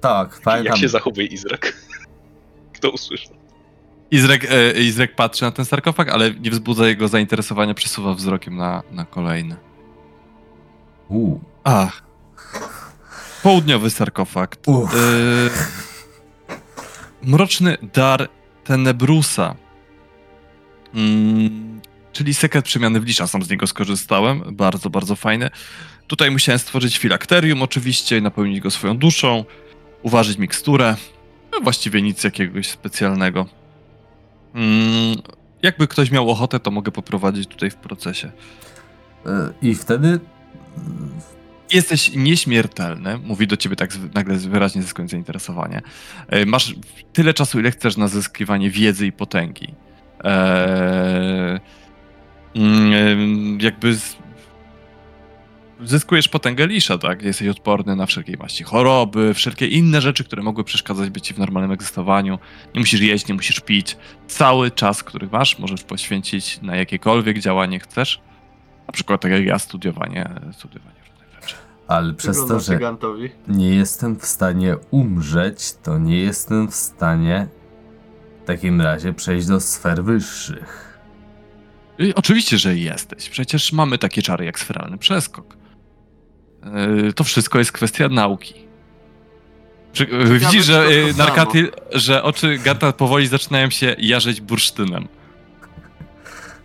Tak, 0.00 0.40
pamiętam. 0.44 0.72
Jak 0.72 0.76
się 0.76 0.88
zachowuje 0.88 1.26
Izrak? 1.26 1.76
Kto 2.76 2.90
usłyszał? 2.90 3.45
Izrek, 4.10 4.46
e, 4.50 4.82
Izrek 4.82 5.14
patrzy 5.14 5.44
na 5.44 5.50
ten 5.50 5.64
sarkofag, 5.64 6.08
ale 6.08 6.34
nie 6.34 6.50
wzbudza 6.50 6.88
jego 6.88 7.08
zainteresowania, 7.08 7.74
przesuwa 7.74 8.14
wzrokiem 8.14 8.56
na, 8.56 8.82
na 8.90 9.04
kolejny. 9.04 9.56
U. 11.08 11.38
Ach. 11.64 12.02
Południowy 13.42 13.90
sarkofag. 13.90 14.56
Uff. 14.66 14.94
Yy, 14.94 15.50
mroczny 17.22 17.76
dar 17.94 18.28
Tenebrusa. 18.64 19.54
Mm, 20.94 21.80
czyli 22.12 22.34
sekret 22.34 22.64
przemiany 22.64 23.00
w 23.00 23.04
lisza. 23.04 23.26
Sam 23.26 23.42
z 23.42 23.50
niego 23.50 23.66
skorzystałem. 23.66 24.42
Bardzo, 24.52 24.90
bardzo 24.90 25.16
fajny. 25.16 25.50
Tutaj 26.06 26.30
musiałem 26.30 26.58
stworzyć 26.58 26.98
filakterium 26.98 27.62
oczywiście 27.62 28.20
napełnić 28.20 28.60
go 28.60 28.70
swoją 28.70 28.98
duszą. 28.98 29.44
Uważać 30.02 30.38
miksturę. 30.38 30.96
No, 31.52 31.60
właściwie 31.60 32.02
nic 32.02 32.24
jakiegoś 32.24 32.68
specjalnego. 32.68 33.46
Mm, 34.56 35.16
jakby 35.62 35.88
ktoś 35.88 36.10
miał 36.10 36.30
ochotę, 36.30 36.60
to 36.60 36.70
mogę 36.70 36.92
poprowadzić 36.92 37.46
tutaj 37.48 37.70
w 37.70 37.76
procesie. 37.76 38.30
E, 39.26 39.52
I 39.62 39.74
wtedy. 39.74 40.20
Jesteś 41.72 42.14
nieśmiertelny, 42.14 43.18
mówi 43.18 43.46
do 43.46 43.56
ciebie 43.56 43.76
tak 43.76 43.90
nagle 44.14 44.36
wyraźnie 44.36 44.82
zyskując 44.82 45.10
zainteresowanie. 45.10 45.82
E, 46.28 46.46
Masz 46.46 46.74
tyle 47.12 47.34
czasu, 47.34 47.60
ile 47.60 47.70
chcesz 47.70 47.96
na 47.96 48.08
zyskiwanie 48.08 48.70
wiedzy 48.70 49.06
i 49.06 49.12
potęgi. 49.12 49.74
Eee, 50.24 51.60
jakby 53.60 53.96
zyskujesz 55.84 56.28
potęgę 56.28 56.66
lisza, 56.66 56.98
tak? 56.98 57.22
Jesteś 57.22 57.48
odporny 57.48 57.96
na 57.96 58.06
wszelkiej 58.06 58.36
maści 58.36 58.64
choroby, 58.64 59.34
wszelkie 59.34 59.66
inne 59.66 60.00
rzeczy, 60.00 60.24
które 60.24 60.42
mogły 60.42 60.64
przeszkadzać 60.64 61.10
by 61.10 61.20
ci 61.20 61.34
w 61.34 61.38
normalnym 61.38 61.72
egzystowaniu. 61.72 62.38
Nie 62.74 62.80
musisz 62.80 63.00
jeść, 63.00 63.28
nie 63.28 63.34
musisz 63.34 63.60
pić. 63.60 63.96
Cały 64.26 64.70
czas, 64.70 65.02
który 65.02 65.28
masz, 65.32 65.58
możesz 65.58 65.82
poświęcić 65.82 66.62
na 66.62 66.76
jakiekolwiek 66.76 67.38
działanie 67.38 67.80
chcesz. 67.80 68.20
Na 68.86 68.92
przykład 68.92 69.20
tak 69.20 69.32
jak 69.32 69.44
ja, 69.44 69.58
studiowanie, 69.58 70.30
studiowanie 70.52 70.96
różnych 71.10 71.42
rzeczy. 71.42 71.54
Ale 71.88 72.14
przez 72.14 72.46
to, 72.46 72.60
że 72.60 72.74
Gigantowi. 72.74 73.30
nie 73.48 73.70
jestem 73.70 74.16
w 74.16 74.24
stanie 74.24 74.76
umrzeć, 74.90 75.72
to 75.82 75.98
nie 75.98 76.18
jestem 76.18 76.70
w 76.70 76.74
stanie 76.74 77.48
w 78.42 78.46
takim 78.46 78.80
razie 78.80 79.12
przejść 79.12 79.46
do 79.46 79.60
sfer 79.60 80.04
wyższych. 80.04 80.98
I 81.98 82.14
oczywiście, 82.14 82.58
że 82.58 82.76
jesteś. 82.76 83.28
Przecież 83.30 83.72
mamy 83.72 83.98
takie 83.98 84.22
czary 84.22 84.44
jak 84.44 84.58
sferalny 84.58 84.98
przeskok. 84.98 85.56
Yy, 87.04 87.12
To 87.12 87.24
wszystko 87.24 87.58
jest 87.58 87.72
kwestia 87.72 88.08
nauki. 88.08 88.54
Yy, 90.00 90.38
Widzisz, 90.38 90.64
że 90.64 90.88
samo. 91.12 91.18
Narkaty, 91.18 91.70
że 91.92 92.22
oczy 92.22 92.58
Gata 92.58 92.92
powoli 92.92 93.26
zaczynają 93.26 93.70
się 93.70 93.96
jarzyć 93.98 94.40
bursztynem. 94.40 95.08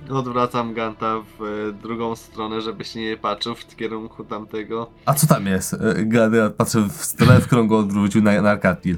Odwracam 0.09 0.73
Ganta 0.73 1.15
w 1.39 1.43
e, 1.43 1.73
drugą 1.81 2.15
stronę, 2.15 2.61
żeby 2.61 2.85
się 2.85 2.99
nie 2.99 3.17
patrzył 3.17 3.55
w 3.55 3.75
kierunku 3.75 4.23
tamtego. 4.23 4.89
A 5.05 5.13
co 5.13 5.27
tam 5.27 5.45
jest? 5.47 5.73
E, 5.73 5.77
Gady 6.05 6.49
patrzę 6.57 6.81
w 6.89 6.91
stronę, 7.05 7.39
w 7.41 7.47
którą 7.47 7.67
go 7.67 7.77
odwrócił 7.77 8.21
na, 8.21 8.41
na 8.41 8.49
Arkatil. 8.51 8.97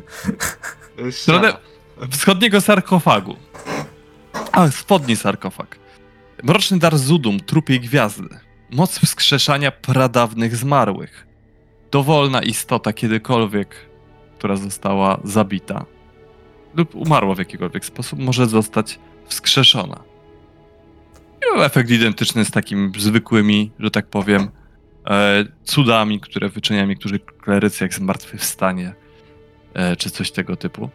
e, 1.07 1.11
Stronę 1.11 1.53
wschodniego 2.11 2.61
sarkofagu. 2.61 3.35
A, 4.51 4.71
spodni 4.71 5.15
sarkofag. 5.15 5.79
Mroczny 6.43 6.79
dar 6.79 6.97
Zudum, 6.97 7.39
trupiej 7.39 7.79
gwiazdy. 7.79 8.29
Moc 8.71 8.99
wskrzeszania 8.99 9.71
pradawnych 9.71 10.56
zmarłych. 10.56 11.28
Dowolna 11.91 12.41
istota 12.41 12.93
kiedykolwiek, 12.93 13.76
która 14.38 14.56
została 14.56 15.19
zabita 15.23 15.86
lub 16.76 16.95
umarła 16.95 17.36
w 17.36 17.39
jakikolwiek 17.39 17.86
sposób, 17.86 18.19
może 18.19 18.47
zostać 18.47 18.99
wskrzeszona. 19.26 20.04
I 21.41 21.62
efekt 21.62 21.89
identyczny 21.89 22.45
z 22.45 22.52
takim 22.52 22.91
zwykłymi, 22.97 23.71
że 23.80 23.91
tak 23.91 24.08
powiem, 24.08 24.49
e, 25.08 25.45
cudami, 25.63 26.19
które 26.19 26.49
wyczyniają 26.49 26.88
niektórzy 26.88 27.19
klerycy, 27.19 27.84
jak 27.84 27.93
zmartwychwstanie, 27.93 28.93
e, 29.73 29.95
czy 29.95 30.10
coś 30.10 30.32
tego 30.32 30.56
typu. 30.56 30.89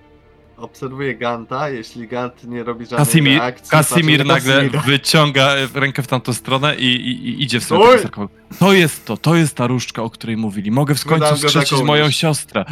Obserwuję 0.59 1.15
Ganta, 1.15 1.71
jeśli 1.71 2.09
Gant 2.09 2.45
nie 2.45 2.65
robi 2.65 2.87
żadnej 2.87 3.07
Kasimir, 3.07 3.39
reakcji... 3.39 3.71
Kasimir 3.71 4.27
patrzę 4.27 4.49
na 4.49 4.63
nagle 4.63 4.81
wyciąga 4.81 5.55
rękę 5.75 6.03
w 6.03 6.07
tamtą 6.07 6.33
stronę 6.33 6.77
i, 6.77 6.85
i, 6.85 7.29
i 7.29 7.43
idzie 7.43 7.61
w 7.61 7.65
stronę 7.65 7.85
tego 7.85 8.03
sarkofagu. 8.03 8.33
To 8.59 8.73
jest 8.73 9.05
to, 9.05 9.17
to 9.17 9.37
jest 9.37 9.55
ta 9.55 9.67
różdżka, 9.67 10.03
o 10.03 10.11
której 10.11 10.37
mówili. 10.37 10.71
Mogę 10.71 10.95
w 10.95 11.05
końcu 11.05 11.43
go 11.43 11.49
za 11.49 11.65
kołnierz. 11.65 11.87
moją 11.87 12.11
siostrę. 12.11 12.65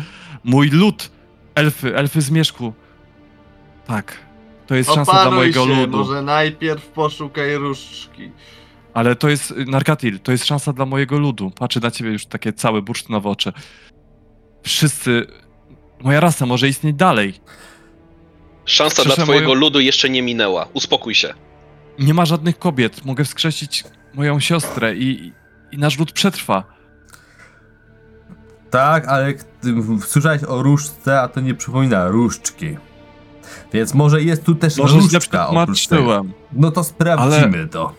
Mój 0.44 0.70
lud, 0.70 1.10
elfy, 1.54 1.96
elfy 1.96 2.20
zmierzchu. 2.20 2.72
Tak, 3.86 4.18
to 4.66 4.74
jest 4.74 4.94
szansa 4.94 5.12
dla 5.12 5.20
Opanuj 5.20 5.38
mojego 5.38 5.66
się, 5.66 5.80
ludu. 5.80 5.98
może 5.98 6.22
najpierw 6.22 6.86
poszukaj 6.86 7.56
różdżki. 7.56 8.30
Ale 8.94 9.16
to 9.16 9.28
jest, 9.28 9.54
Narkatil, 9.66 10.20
to 10.20 10.32
jest 10.32 10.46
szansa 10.46 10.72
dla 10.72 10.86
mojego 10.86 11.18
ludu. 11.18 11.50
Patrzę 11.50 11.80
na 11.80 11.90
ciebie 11.90 12.10
już 12.10 12.26
takie 12.26 12.52
całe 12.52 12.82
bursztynowe 12.82 13.28
oczy. 13.28 13.52
Wszyscy, 14.62 15.26
moja 16.00 16.20
rasa 16.20 16.46
może 16.46 16.68
istnieć 16.68 16.96
dalej. 16.96 17.34
Szansa 18.66 19.02
dla 19.04 19.14
Słyszę 19.14 19.22
twojego 19.22 19.48
moją- 19.48 19.60
ludu 19.60 19.80
jeszcze 19.80 20.10
nie 20.10 20.22
minęła. 20.22 20.66
Uspokój 20.72 21.14
się. 21.14 21.34
Nie 21.98 22.14
ma 22.14 22.24
żadnych 22.26 22.58
kobiet. 22.58 23.04
Mogę 23.04 23.24
wskrzesić 23.24 23.84
moją 24.14 24.40
siostrę 24.40 24.94
i, 24.96 25.32
i 25.72 25.78
nasz 25.78 25.98
lud 25.98 26.12
przetrwa. 26.12 26.64
Tak, 28.70 29.08
ale 29.08 29.34
k- 29.34 29.44
ty 29.60 29.74
słyszałeś 30.06 30.44
o 30.44 30.62
różdżce, 30.62 31.20
a 31.20 31.28
to 31.28 31.40
nie 31.40 31.54
przypomina 31.54 32.08
różdżki. 32.08 32.76
Więc 33.72 33.94
może 33.94 34.22
jest 34.22 34.44
tu 34.44 34.54
też 34.54 34.76
Może 34.76 34.92
źle 34.94 35.02
różdżka 35.02 35.48
oprócz 35.48 35.86
tego. 35.86 36.02
przetłumaczyłem. 36.02 36.32
No 36.52 36.70
to 36.70 36.84
sprawdzimy 36.84 37.68
to. 37.68 37.94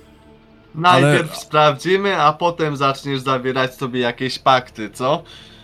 Najpierw 0.76 1.32
Ale- 1.32 1.40
sprawdzimy, 1.42 2.18
a 2.22 2.34
potem 2.34 2.78
zaczniesz 2.78 3.20
zawierać 3.22 3.76
sobie 3.76 4.00
jakieś 4.00 4.40
pakty, 4.40 4.90
co? 4.90 5.24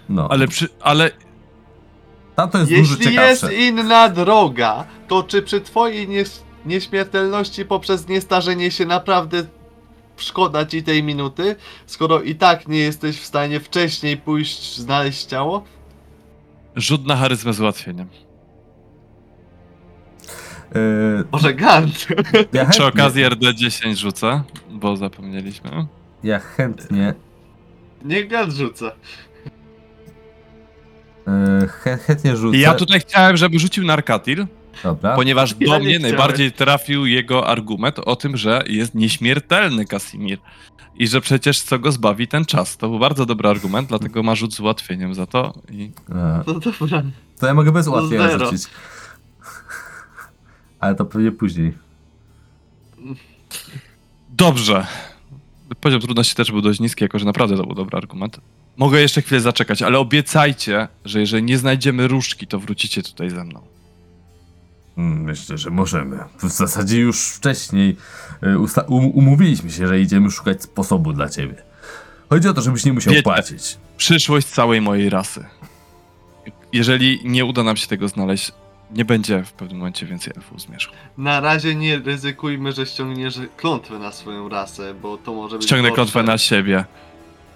No, 0.10 0.28
Ale 0.32 0.48
przy, 0.48 0.68
ale 0.82 1.12
tam 2.36 2.50
to 2.50 2.58
jest 2.58 2.72
dużo 2.72 2.96
Jeśli 2.96 3.06
ciekawsze. 3.06 3.30
jest 3.54 3.60
inna 3.67 4.10
droga, 4.10 4.86
to 5.08 5.24
czy 5.24 5.41
przy 5.41 5.62
twojej 5.62 6.08
nies- 6.10 6.41
nieśmiertelności 6.65 7.65
poprzez 7.65 8.08
niestarzenie 8.08 8.72
się 8.72 8.86
naprawdę 8.86 9.43
szkoda 10.17 10.65
ci 10.65 10.84
tej 10.84 11.04
minuty, 11.04 11.56
skoro 11.86 12.22
i 12.22 12.36
tak 12.36 12.67
nie 12.67 12.80
jesteś 12.80 13.19
w 13.19 13.26
stanie 13.26 13.60
wcześniej 13.60 14.17
pójść 14.17 14.78
znaleźć 14.78 15.26
ciało? 15.26 15.63
rzut 16.76 17.06
na 17.08 17.15
charyzmę 17.15 17.54
z 17.54 17.60
ułatwieniem. 17.62 18.08
Yy, 20.76 21.24
Może 21.32 21.54
Gant? 21.54 22.08
ja 22.54 22.65
Przy 22.65 22.82
chętnie, 22.82 22.86
okazji 23.04 23.24
RD10 23.26 23.96
rzucę, 23.96 24.43
bo 24.72 24.98
zapomnieliśmy. 24.98 25.88
Ja 26.24 26.39
chętnie, 26.39 27.13
Niech 28.06 28.28
Gant 28.28 28.54
rzuca. 28.54 28.91
Chę, 31.69 31.97
chętnie 31.97 32.38
rzucę. 32.38 32.57
I 32.57 32.59
ja 32.59 32.73
tutaj 32.73 32.99
chciałem, 32.99 33.38
żeby 33.38 33.59
rzucił 33.59 33.86
Narkatil, 33.86 34.47
Dobra. 34.83 35.15
ponieważ 35.15 35.55
Ja 35.59 35.67
do 35.67 35.73
nie 35.77 35.79
mnie 35.86 35.95
chciałem. 35.97 36.01
najbardziej 36.01 36.51
trafił 36.51 37.05
jego 37.05 37.47
argument 37.47 37.99
o 37.99 38.15
tym, 38.15 38.38
że 38.38 38.63
jest 38.67 38.95
nieśmiertelny 38.95 39.86
Kasimir. 39.86 40.38
I 40.95 41.07
że 41.07 41.21
przecież 41.21 41.62
co 41.62 41.79
go 41.79 41.91
zbawi 41.91 42.27
ten 42.27 42.45
czas. 42.45 42.77
To 42.77 42.89
był 42.89 42.99
bardzo 42.99 43.25
dobry 43.25 43.49
argument, 43.49 43.89
dlatego 43.89 44.23
ma 44.23 44.36
rzut 44.36 44.53
z 44.55 44.59
ułatwieniem 44.59 45.13
za 45.13 45.25
to. 45.25 45.53
I 45.71 45.91
E, 46.09 46.43
No 46.47 46.53
dobra. 46.53 47.03
To 47.39 47.47
ja 47.47 47.53
mogę 47.53 47.71
bez 47.71 47.88
ułatwienia 47.88 48.27
zero. 48.27 48.45
rzucić. 48.45 48.63
Ale 50.79 50.95
to 50.95 51.05
pewnie 51.05 51.31
później. 51.31 51.73
Dobrze. 54.29 54.88
Poziom 55.81 56.01
trudności 56.01 56.36
też 56.36 56.51
był 56.51 56.62
dość 56.62 56.79
niski, 56.79 57.03
jako 57.03 57.19
że 57.19 57.25
naprawdę 57.25 57.57
to 57.57 57.63
był 57.63 57.75
dobry 57.75 57.97
argument. 57.97 58.39
Mogę 58.77 59.01
jeszcze 59.01 59.21
chwilę 59.21 59.41
zaczekać, 59.41 59.81
ale 59.81 59.99
obiecajcie, 59.99 60.88
że 61.05 61.19
jeżeli 61.19 61.43
nie 61.43 61.57
znajdziemy 61.57 62.07
różdżki, 62.07 62.47
to 62.47 62.59
wrócicie 62.59 63.03
tutaj 63.03 63.29
ze 63.29 63.43
mną. 63.43 63.62
Mm, 64.97 65.23
Myślę, 65.23 65.57
że 65.57 65.69
możemy. 65.69 66.17
W 66.43 66.49
zasadzie 66.49 66.99
już 66.99 67.27
wcześniej 67.29 67.95
usta- 68.41 68.86
um- 68.88 69.12
umówiliśmy 69.12 69.69
się, 69.71 69.88
że 69.88 69.99
idziemy 70.01 70.31
szukać 70.31 70.63
sposobu 70.63 71.13
dla 71.13 71.29
ciebie. 71.29 71.55
Chodzi 72.29 72.47
o 72.47 72.53
to, 72.53 72.62
żebyś 72.62 72.86
nie 72.86 72.93
musiał 72.93 73.12
Wiecie. 73.13 73.23
płacić. 73.23 73.77
Przyszłość 73.97 74.47
całej 74.47 74.81
mojej 74.81 75.09
rasy. 75.09 75.45
Jeżeli 76.73 77.21
nie 77.23 77.45
uda 77.45 77.63
nam 77.63 77.77
się 77.77 77.88
tego 77.88 78.07
znaleźć, 78.07 78.51
nie 78.91 79.05
będzie 79.05 79.43
w 79.43 79.51
pewnym 79.53 79.77
momencie 79.77 80.05
więcej 80.05 80.33
elfów 80.38 80.62
zmierzchu. 80.62 80.93
Na 81.17 81.39
razie 81.39 81.75
nie 81.75 81.99
ryzykujmy, 81.99 82.71
że 82.71 82.86
ściągniesz 82.86 83.39
klątwę 83.57 83.99
na 83.99 84.12
swoją 84.12 84.49
rasę, 84.49 84.93
bo 84.93 85.17
to 85.17 85.33
może 85.33 85.55
być 85.57 85.65
Ściągnę 85.65 85.89
gorsze. 85.89 85.95
klątwę 85.95 86.23
na 86.23 86.38
siebie, 86.38 86.86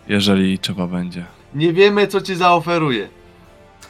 jeżeli 0.07 0.59
trzeba 0.59 0.87
będzie. 0.87 1.25
Nie 1.55 1.73
wiemy, 1.73 2.07
co 2.07 2.21
ci 2.21 2.35
zaoferuje. 2.35 3.09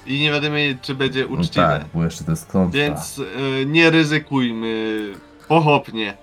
I 0.06 0.20
nie 0.20 0.32
wiadomo, 0.32 0.56
czy 0.82 0.96
będzie 0.96 1.22
No 1.30 1.36
uczciwe. 1.36 1.68
tak, 1.80 1.86
bo 1.94 2.04
jeszcze 2.04 2.24
to 2.24 2.32
jest 2.32 2.46
klątwa. 2.52 2.78
Więc 2.78 3.18
y, 3.20 3.66
nie 3.66 3.90
ryzykujmy. 3.90 4.98
Pochopnie. 5.48 6.18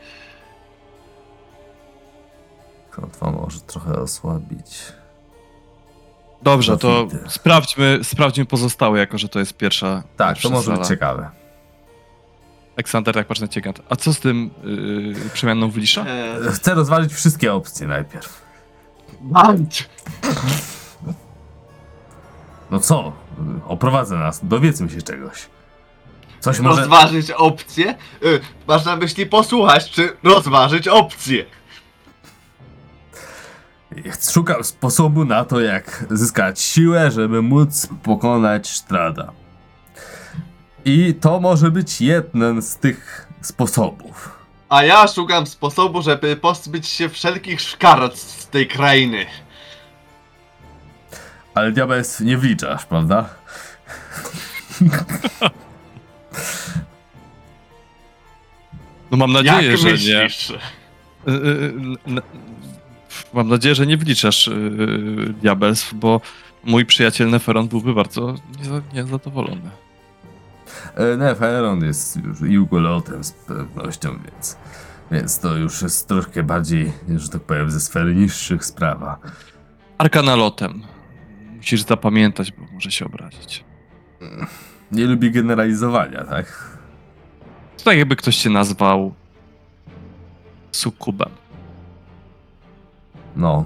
Klątwa 2.90 3.30
może 3.30 3.60
trochę 3.60 3.92
osłabić. 4.00 4.78
Dobrze, 6.42 6.78
to 6.78 7.06
Profity. 7.06 7.30
sprawdźmy, 7.30 7.98
sprawdźmy 8.02 8.44
pozostałe, 8.44 8.98
jako 8.98 9.18
że 9.18 9.28
to 9.28 9.38
jest 9.38 9.56
pierwsza. 9.56 10.02
Tak, 10.16 10.28
pierwsza 10.34 10.48
to 10.48 10.54
może 10.54 10.66
sala. 10.66 10.78
być 10.78 10.88
ciekawe. 10.88 11.30
Aleksander, 12.76 13.14
tak 13.14 13.26
patrzę 13.26 13.42
na 13.44 13.48
ciebie. 13.48 13.72
A 13.88 13.96
co 13.96 14.12
z 14.14 14.20
tym 14.20 14.50
yy, 14.64 15.14
przemianą 15.32 15.70
w 15.70 15.76
Lisza? 15.76 16.04
E, 16.06 16.38
Chcę 16.52 16.74
rozwalić 16.74 17.12
wszystkie 17.12 17.52
opcje 17.54 17.86
najpierw. 17.86 18.43
Bądź! 19.20 19.88
No 22.70 22.80
co? 22.80 23.12
Oprowadzę 23.66 24.16
nas, 24.16 24.40
dowiedzmy 24.42 24.90
się 24.90 25.02
czegoś. 25.02 25.46
Coś 26.40 26.60
może... 26.60 26.80
Rozważyć 26.80 27.30
opcję? 27.30 27.94
Y, 28.24 28.40
masz 28.68 28.84
na 28.84 28.96
myśli 28.96 29.26
posłuchać, 29.26 29.90
czy 29.90 30.16
rozważyć 30.22 30.88
opcję? 30.88 31.44
Szukam 34.32 34.64
sposobu 34.64 35.24
na 35.24 35.44
to, 35.44 35.60
jak 35.60 36.06
zyskać 36.10 36.60
siłę, 36.60 37.10
żeby 37.10 37.42
móc 37.42 37.88
pokonać 38.02 38.68
Strada. 38.68 39.32
I 40.84 41.14
to 41.20 41.40
może 41.40 41.70
być 41.70 42.00
jeden 42.00 42.62
z 42.62 42.76
tych 42.76 43.28
sposobów. 43.40 44.38
A 44.68 44.84
ja 44.84 45.08
szukam 45.08 45.46
sposobu, 45.46 46.02
żeby 46.02 46.36
pozbyć 46.36 46.88
się 46.88 47.08
wszelkich 47.08 47.60
szkarc 47.60 48.43
tej 48.54 48.68
krainy. 48.68 49.26
Ale 51.54 51.72
diabelstw 51.72 52.20
nie 52.20 52.38
wliczasz, 52.38 52.84
prawda? 52.86 53.28
No 59.10 59.16
mam 59.16 59.32
nadzieję, 59.32 59.70
Jak 59.70 59.78
że 59.78 59.86
nie. 59.88 59.92
myślisz? 59.94 60.48
Yy, 61.26 61.32
yy, 61.34 61.96
n- 62.06 62.20
Mam 63.34 63.48
nadzieję, 63.48 63.74
że 63.74 63.86
nie 63.86 63.96
wliczasz 63.96 64.50
diabelstw, 65.42 65.94
bo 65.94 66.20
mój 66.64 66.86
przyjaciel 66.86 67.30
Neferon 67.30 67.68
byłby 67.68 67.94
bardzo 67.94 68.34
nieza- 68.58 68.82
niezadowolony. 68.92 69.70
E, 70.96 71.16
Nie, 71.16 71.34
Faeron 71.34 71.84
jest 71.84 72.16
już 72.24 72.40
Jugolotem 72.40 73.24
z 73.24 73.32
pewnością, 73.32 74.18
więc, 74.24 74.56
więc 75.10 75.38
to 75.38 75.56
już 75.56 75.82
jest 75.82 76.08
troszkę 76.08 76.42
bardziej, 76.42 76.92
że 77.16 77.28
tak 77.28 77.42
powiem, 77.42 77.70
ze 77.70 77.80
sfery 77.80 78.14
niższych 78.14 78.64
sprawa. 78.64 79.18
Arkanalotem. 79.98 80.82
Musisz 81.56 81.82
zapamiętać, 81.82 82.52
bo 82.52 82.62
może 82.72 82.90
się 82.90 83.06
obrazić. 83.06 83.64
Nie 84.92 85.04
lubi 85.04 85.30
generalizowania, 85.30 86.24
tak? 86.24 86.76
To 87.78 87.84
tak 87.84 87.98
jakby 87.98 88.16
ktoś 88.16 88.36
cię 88.36 88.50
nazwał 88.50 89.14
sukubem. 90.72 91.30
No. 93.36 93.64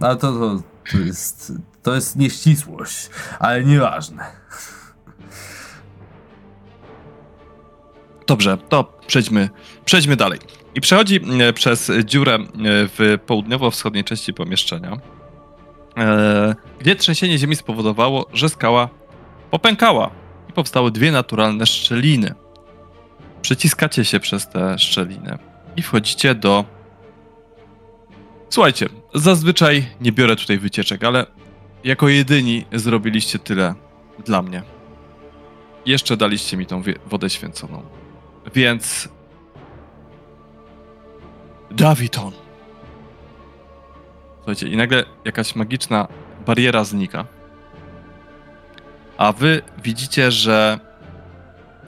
Ale 0.00 0.16
to, 0.16 0.32
to, 0.32 0.62
to 0.92 0.98
jest, 0.98 1.52
to 1.82 1.94
jest 1.94 2.16
nieścisłość, 2.16 3.10
ale 3.38 3.64
nieważne. 3.64 4.24
Dobrze, 8.26 8.58
to 8.68 8.98
przejdźmy, 9.06 9.50
przejdźmy 9.84 10.16
dalej. 10.16 10.38
I 10.74 10.80
przechodzi 10.80 11.20
e, 11.40 11.52
przez 11.52 11.92
dziurę 12.04 12.34
e, 12.34 12.38
w 12.64 13.18
południowo-wschodniej 13.26 14.04
części 14.04 14.34
pomieszczenia, 14.34 14.96
e, 15.96 16.54
gdzie 16.80 16.96
trzęsienie 16.96 17.38
ziemi 17.38 17.56
spowodowało, 17.56 18.26
że 18.32 18.48
skała 18.48 18.88
popękała 19.50 20.10
i 20.50 20.52
powstały 20.52 20.90
dwie 20.90 21.12
naturalne 21.12 21.66
szczeliny. 21.66 22.34
Przeciskacie 23.42 24.04
się 24.04 24.20
przez 24.20 24.48
te 24.48 24.78
szczeliny 24.78 25.38
i 25.76 25.82
wchodzicie 25.82 26.34
do. 26.34 26.64
Słuchajcie, 28.50 28.88
zazwyczaj 29.14 29.86
nie 30.00 30.12
biorę 30.12 30.36
tutaj 30.36 30.58
wycieczek, 30.58 31.04
ale 31.04 31.26
jako 31.84 32.08
jedyni 32.08 32.64
zrobiliście 32.72 33.38
tyle 33.38 33.74
dla 34.24 34.42
mnie. 34.42 34.62
Jeszcze 35.86 36.16
daliście 36.16 36.56
mi 36.56 36.66
tą 36.66 36.82
wodę 37.06 37.30
święconą. 37.30 37.82
Więc. 38.54 39.08
Daviton. 41.76 42.32
Słuchajcie, 44.36 44.68
i 44.68 44.76
nagle 44.76 45.04
jakaś 45.24 45.54
magiczna 45.54 46.08
bariera 46.46 46.84
znika. 46.84 47.26
A 49.16 49.32
wy 49.32 49.62
widzicie, 49.82 50.30
że 50.30 50.80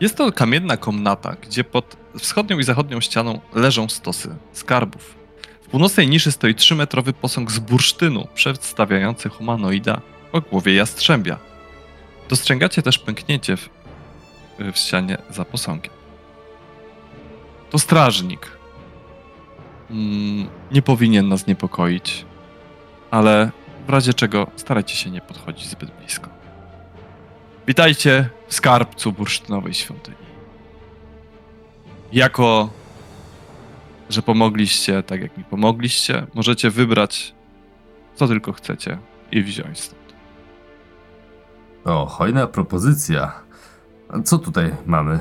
jest 0.01 0.17
to 0.17 0.33
kamienna 0.33 0.77
komnata, 0.77 1.37
gdzie 1.43 1.65
pod 1.65 1.97
wschodnią 2.19 2.59
i 2.59 2.65
zachodnią 2.65 3.01
ścianą 3.01 3.41
leżą 3.55 3.89
stosy 3.89 4.37
skarbów. 4.53 5.15
W 5.63 5.69
północnej 5.69 6.09
niszy 6.09 6.33
stoi 6.33 6.55
trzymetrowy 6.55 7.13
posąg 7.13 7.51
z 7.51 7.59
bursztynu, 7.59 8.29
przedstawiający 8.35 9.29
humanoida 9.29 10.01
o 10.33 10.41
głowie 10.41 10.75
jastrzębia. 10.75 11.39
Dostrzegacie 12.29 12.83
też 12.83 12.99
pęknięcie 12.99 13.57
w, 13.57 13.69
w 14.59 14.77
ścianie 14.77 15.19
za 15.31 15.45
posągiem. 15.45 15.93
To 17.71 17.79
strażnik. 17.79 18.56
Mm, 19.91 20.49
nie 20.73 20.83
powinien 20.83 21.29
nas 21.29 21.47
niepokoić, 21.47 22.25
ale 23.11 23.51
w 23.87 23.91
razie 23.91 24.15
czego 24.15 24.47
starajcie 24.57 24.97
się 24.97 25.11
nie 25.11 25.21
podchodzić 25.21 25.69
zbyt 25.69 25.91
blisko. 25.91 26.29
Witajcie 27.67 28.29
w 28.49 28.55
skarbcu 28.55 29.13
bursztynowej 29.13 29.75
świątyni. 29.75 30.17
Jako, 32.13 32.71
że 34.11 34.23
pomogliście 34.23 35.03
tak 35.03 35.21
jak 35.23 35.37
mi 35.39 35.45
pomogliście, 35.45 36.27
możecie 36.35 36.71
wybrać 36.71 37.35
co 38.17 38.29
tylko 38.29 38.53
chcecie 38.53 38.99
i 39.33 39.43
wziąć 39.43 39.81
stąd. 39.81 40.15
O, 41.85 42.07
hojna 42.07 42.47
propozycja. 42.47 43.33
A 44.09 44.23
Co 44.23 44.39
tutaj 44.39 44.75
mamy? 44.87 45.19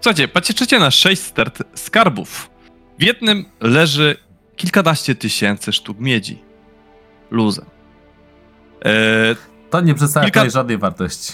Słuchajcie, 0.00 0.28
patrzycie 0.28 0.78
na 0.78 0.90
sześć 0.90 1.22
stert 1.22 1.62
skarbów. 1.74 2.50
W 2.98 3.02
jednym 3.02 3.44
leży 3.60 4.16
kilkanaście 4.56 5.14
tysięcy 5.14 5.72
sztuk 5.72 5.98
miedzi. 6.00 6.38
Luzem. 7.30 7.64
Eee, 8.82 9.36
To 9.70 9.80
nie 9.80 9.94
przedstawia 9.94 10.28
Kilka- 10.30 10.50
żadnej 10.50 10.78
wartości. 10.78 11.32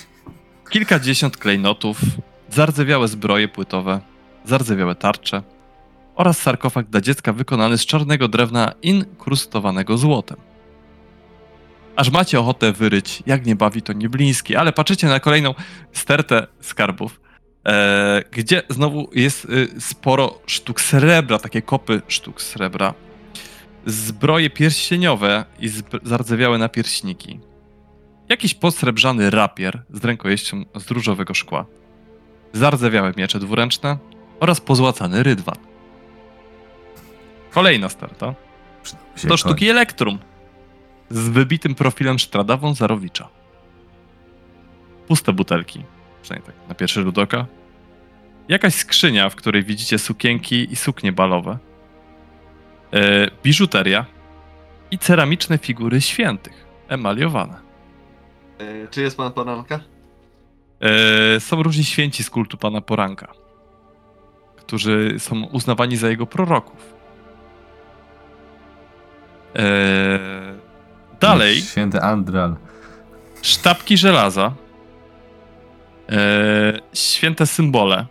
kilkadziesiąt 0.71 1.37
klejnotów, 1.37 2.01
zardzewiałe 2.51 3.09
zbroje 3.09 3.49
płytowe, 3.49 4.01
zardzewiałe 4.45 4.95
tarcze 4.95 5.43
oraz 6.15 6.39
sarkofag 6.39 6.87
dla 6.87 7.01
dziecka 7.01 7.33
wykonany 7.33 7.79
z 7.79 7.87
czarnego 7.87 8.29
drewna 8.29 8.73
inkrustowanego 8.83 9.99
złotem. 9.99 10.37
Aż 11.97 12.11
macie 12.11 12.41
ochotę 12.41 12.73
wyryć, 12.73 13.23
jak 13.27 13.47
nie 13.47 13.57
bawi 13.57 13.83
to 13.83 13.93
niebliński, 13.93 14.57
ale 14.57 14.73
patrzycie 14.73 15.07
na 15.07 15.21
kolejną 15.21 15.55
stertę 15.93 16.47
skarbów, 16.61 17.21
gdzie 18.31 18.63
znowu 18.69 19.11
jest 19.15 19.45
y, 19.45 19.81
sporo 19.81 20.39
sztuk 20.47 20.81
srebra, 20.81 21.39
takie 21.39 21.63
kopy 21.63 22.03
sztuk 22.09 22.43
srebra, 22.43 22.95
zbroje 23.87 24.51
pierścieniowe 24.51 25.45
i 25.61 25.71
zardzewiałe 26.03 26.59
napierśniki, 26.59 27.41
jakiś 28.29 28.55
posrebrzany 28.55 29.31
rapier 29.31 29.83
z 29.91 30.05
rękojeścią 30.05 30.65
z 30.75 30.91
różowego 30.91 31.35
szkła, 31.35 31.65
zardzewiałe 32.53 33.13
miecze 33.17 33.39
dwuręczne 33.39 33.99
oraz 34.41 34.61
pozłacany 34.61 35.23
rydwan. 35.23 35.57
Kolejna 37.51 37.89
starta. 37.89 38.35
To 39.29 39.37
sztuki 39.37 39.69
elektrum. 39.69 40.19
Z 41.11 41.29
wybitym 41.29 41.75
profilem 41.75 42.19
Sztrada 42.19 42.57
Wązarowicza. 42.57 43.29
Puste 45.09 45.33
butelki, 45.33 45.85
przynajmniej 46.23 46.47
tak 46.47 46.69
na 46.69 46.75
pierwszy 46.75 47.03
rzut 47.03 47.19
oka. 47.19 47.47
Jakaś 48.49 48.75
skrzynia, 48.75 49.31
w 49.31 49.37
której 49.37 49.65
widzicie 49.65 49.99
sukienki 49.99 50.73
i 50.73 50.77
suknie 50.77 51.13
balowe. 51.13 51.59
E, 52.93 53.31
biżuteria 53.43 54.07
i 54.91 54.99
ceramiczne 54.99 55.59
figury 55.59 56.01
świętych, 56.01 56.67
emaliowane. 56.89 57.55
E, 58.59 58.89
czy 58.89 59.03
jest 59.03 59.17
pan 59.17 59.33
poranka? 59.33 59.81
E, 60.81 61.41
są 61.41 61.63
różni 61.63 61.85
święci 61.85 62.25
z 62.25 62.31
kultu 62.31 62.57
pana 62.57 62.81
Poranka, 62.81 63.33
którzy 64.57 65.15
są 65.19 65.45
uznawani 65.45 65.97
za 65.97 66.09
jego 66.09 66.27
proroków. 66.27 66.93
Dalej, 71.21 71.61
Święty 71.63 72.01
Andral. 72.01 72.57
sztabki 73.43 73.97
żelaza, 73.97 74.53
e, 76.13 76.81
święte 76.95 77.47
symbole 77.47 78.07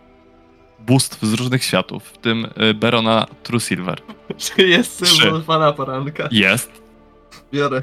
bóstw 0.80 1.22
z 1.26 1.34
różnych 1.34 1.64
światów, 1.64 2.04
w 2.04 2.18
tym 2.18 2.48
e, 2.56 2.74
Berona 2.74 3.26
True 3.44 3.60
Silver. 3.60 4.02
Czy 4.38 4.68
jest 4.68 5.04
Trzy. 5.04 5.16
symbol 5.22 5.44
pana 5.44 5.74
poranka? 5.74 6.28
Jest. 6.32 6.72
Biorę. 7.54 7.82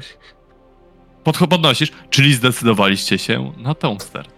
Podcho- 1.25 1.47
podnosisz, 1.47 1.91
czyli 2.09 2.33
zdecydowaliście 2.33 3.17
się 3.17 3.53
na 3.57 3.73
tą 3.75 3.99
start. 3.99 4.33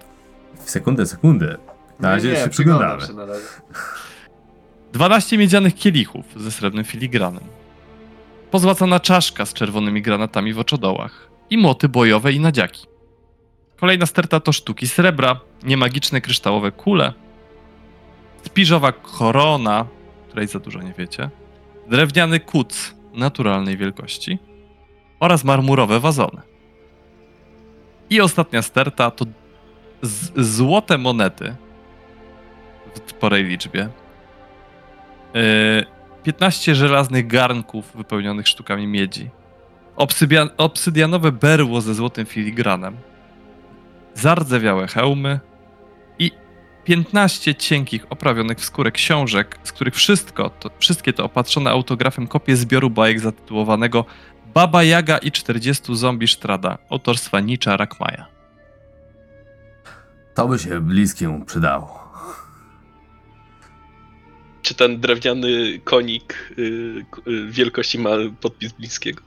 Sekundę, 0.65 1.05
sekundę. 1.05 1.57
Na 1.99 2.09
razie 2.11 2.27
nie, 2.27 2.33
nie, 2.33 2.39
się 2.43 2.49
przyglądam 2.49 2.97
przyglądamy. 2.99 3.31
się 3.31 3.33
na 3.33 3.39
razie. 3.39 3.61
12 4.93 5.37
miedzianych 5.37 5.75
kielichów 5.75 6.25
ze 6.35 6.51
srebrnym 6.51 6.85
filigranem. 6.85 7.43
Pozłacana 8.51 8.99
czaszka 8.99 9.45
z 9.45 9.53
czerwonymi 9.53 10.01
granatami 10.01 10.53
w 10.53 10.59
oczodołach. 10.59 11.29
I 11.49 11.57
moty 11.57 11.89
bojowe 11.89 12.33
i 12.33 12.39
nadziaki. 12.39 12.85
Kolejna 13.81 14.05
sterta 14.05 14.39
to 14.39 14.51
sztuki 14.51 14.87
srebra, 14.87 15.39
niemagiczne 15.63 16.21
kryształowe 16.21 16.71
kule, 16.71 17.13
spiżowa 18.43 18.91
korona, 18.91 19.85
której 20.29 20.47
za 20.47 20.59
dużo 20.59 20.81
nie 20.81 20.93
wiecie, 20.97 21.29
drewniany 21.87 22.39
kuc 22.39 22.95
naturalnej 23.13 23.77
wielkości 23.77 24.39
oraz 25.19 25.43
marmurowe 25.43 25.99
wazony. 25.99 26.41
I 28.09 28.21
ostatnia 28.21 28.61
sterta 28.61 29.11
to 29.11 29.25
złote 30.35 30.97
monety 30.97 31.55
w 33.05 33.11
sporej 33.11 33.43
liczbie, 33.43 33.89
Yy, 35.33 35.85
15 36.23 36.75
żelaznych 36.75 37.27
garnków 37.27 37.91
wypełnionych 37.95 38.47
sztukami 38.47 38.87
miedzi. 38.87 39.29
Obsydian, 39.95 40.49
obsydianowe 40.57 41.31
berło 41.31 41.81
ze 41.81 41.93
złotym 41.93 42.25
filigranem. 42.25 42.97
Zardzewiałe 44.15 44.87
hełmy 44.87 45.39
i 46.19 46.31
15 46.83 47.55
cienkich, 47.55 48.05
oprawionych 48.09 48.57
w 48.57 48.65
skórę 48.65 48.91
książek, 48.91 49.57
z 49.63 49.71
których 49.71 49.95
wszystko 49.95 50.49
to, 50.49 50.69
wszystkie 50.79 51.13
to 51.13 51.25
opatrzone 51.25 51.69
autografem 51.71 52.27
kopie 52.27 52.55
zbioru 52.55 52.89
bajek 52.89 53.19
zatytułowanego 53.19 54.05
Baba 54.53 54.83
Jaga 54.83 55.17
i 55.17 55.31
40 55.31 55.95
zombie 55.95 56.27
Sztrada 56.27 56.77
autorstwa 56.89 57.39
Nicza 57.39 57.77
Rakmaja. 57.77 58.25
To 60.35 60.47
by 60.47 60.59
się 60.59 60.81
bliskiemu 60.81 61.45
przydało. 61.45 62.01
Czy 64.61 64.75
ten 64.75 64.99
drewniany 64.99 65.79
konik 65.83 66.51
y, 66.59 67.05
k- 67.11 67.21
y, 67.27 67.47
wielkości 67.51 67.99
ma 67.99 68.09
podpis 68.41 68.71
bliskiego? 68.71 69.21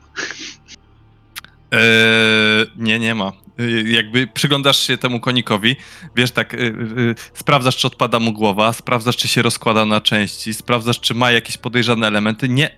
Eee, 1.71 2.67
nie, 2.77 2.99
nie 2.99 3.15
ma. 3.15 3.33
Eee, 3.59 3.93
jakby 3.93 4.27
przyglądasz 4.27 4.79
się 4.87 4.99
temu 4.99 5.21
konikowi, 5.21 5.77
wiesz 6.17 6.31
tak, 6.31 6.53
yy, 6.53 6.59
yy, 6.97 7.15
sprawdzasz 7.35 7.77
czy 7.77 7.87
odpada 7.87 8.21
mu 8.21 8.33
głowa, 8.33 8.73
sprawdzasz 8.73 9.17
czy 9.17 9.29
się 9.29 9.43
rozkłada 9.43 9.85
na 9.85 10.01
części, 10.01 10.55
sprawdzasz 10.55 11.01
czy 11.01 11.15
ma 11.15 11.31
jakieś 11.31 11.57
podejrzane 11.59 12.07
elementy. 12.07 12.49
Nie, 12.49 12.71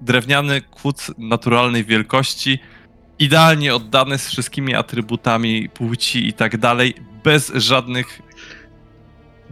drewniany 0.00 0.60
kłód 0.60 0.96
naturalnej 1.18 1.84
wielkości, 1.84 2.58
idealnie 3.18 3.74
oddany 3.74 4.18
z 4.18 4.28
wszystkimi 4.28 4.74
atrybutami 4.74 5.68
płci 5.68 6.28
i 6.28 6.32
tak 6.32 6.56
dalej, 6.56 6.94
bez 7.24 7.52
żadnych 7.54 8.22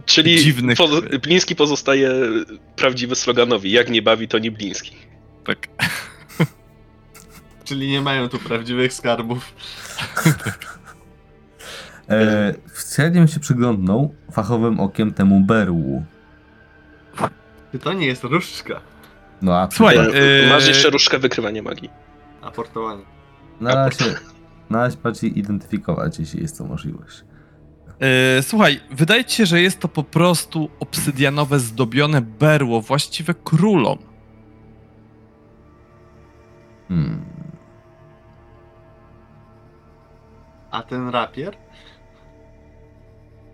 Czyli 0.05 0.43
Dziwnych- 0.43 0.77
pozo- 0.77 1.19
Bliński 1.19 1.55
pozostaje 1.55 2.11
prawdziwy 2.75 3.15
sloganowi. 3.15 3.71
Jak 3.71 3.89
nie 3.89 4.01
bawi, 4.01 4.27
to 4.27 4.39
nie 4.39 4.51
Bliński. 4.51 4.91
tak. 5.45 5.67
Czyli 7.63 7.91
nie 7.91 8.01
mają 8.01 8.29
tu 8.29 8.39
prawdziwych 8.39 8.93
skarbów. 8.93 9.53
E, 12.09 12.53
Wcześniej 12.67 13.27
się 13.27 13.39
przyglądnął 13.39 14.15
fachowym 14.31 14.79
okiem 14.79 15.13
temu 15.13 15.39
berłu. 15.39 16.03
Czy 17.71 17.79
to 17.79 17.93
nie 17.93 18.05
jest 18.07 18.23
różdżka? 18.23 18.81
No 19.41 19.55
a 19.59 19.67
Słuchaj, 19.71 19.97
E, 19.97 20.01
Eee, 20.15 20.49
Masz 20.49 20.67
jeszcze 20.67 20.89
różdżkę 20.89 21.19
wykrywania 21.19 21.61
magii. 21.63 21.89
Aportowanie. 22.41 23.03
na 23.61 23.75
razie, 23.75 24.05
na 24.69 24.77
razie 24.83 24.97
bardziej 25.03 25.39
identyfikować, 25.39 26.19
jeśli 26.19 26.41
jest 26.41 26.57
to 26.57 26.63
możliwość. 26.65 27.23
Eee, 27.99 28.43
słuchaj, 28.43 28.79
wydaje 28.91 29.25
ci 29.25 29.35
się, 29.35 29.45
że 29.45 29.61
jest 29.61 29.79
to 29.79 29.87
po 29.87 30.03
prostu 30.03 30.69
obsydianowe 30.79 31.59
zdobione 31.59 32.21
berło, 32.21 32.81
właściwe 32.81 33.33
królom. 33.33 33.97
Hmm. 36.87 37.25
A 40.73 40.83
ten 40.83 41.09
rapier? 41.09 41.57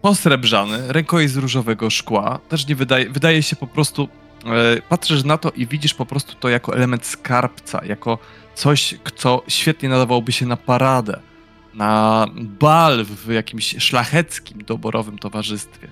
posrebrzany, 0.01 0.93
rękojeść 0.93 1.33
z 1.33 1.37
różowego 1.37 1.89
szkła, 1.89 2.39
też 2.49 2.67
nie 2.67 2.75
wydaje, 2.75 3.09
wydaje 3.09 3.43
się 3.43 3.55
po 3.55 3.67
prostu, 3.67 4.09
e, 4.45 4.81
patrzysz 4.81 5.23
na 5.23 5.37
to 5.37 5.51
i 5.51 5.67
widzisz 5.67 5.93
po 5.93 6.05
prostu 6.05 6.35
to 6.35 6.49
jako 6.49 6.75
element 6.75 7.05
skarbca, 7.05 7.85
jako 7.85 8.17
coś, 8.55 8.95
co 9.15 9.43
świetnie 9.47 9.89
nadawałoby 9.89 10.31
się 10.31 10.45
na 10.45 10.57
paradę, 10.57 11.19
na 11.73 12.25
bal 12.35 13.05
w 13.05 13.31
jakimś 13.31 13.75
szlacheckim, 13.79 14.63
doborowym 14.63 15.19
towarzystwie. 15.19 15.87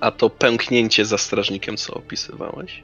A 0.00 0.10
to 0.10 0.30
pęknięcie 0.30 1.06
za 1.06 1.18
strażnikiem, 1.18 1.76
co 1.76 1.94
opisywałeś? 1.94 2.82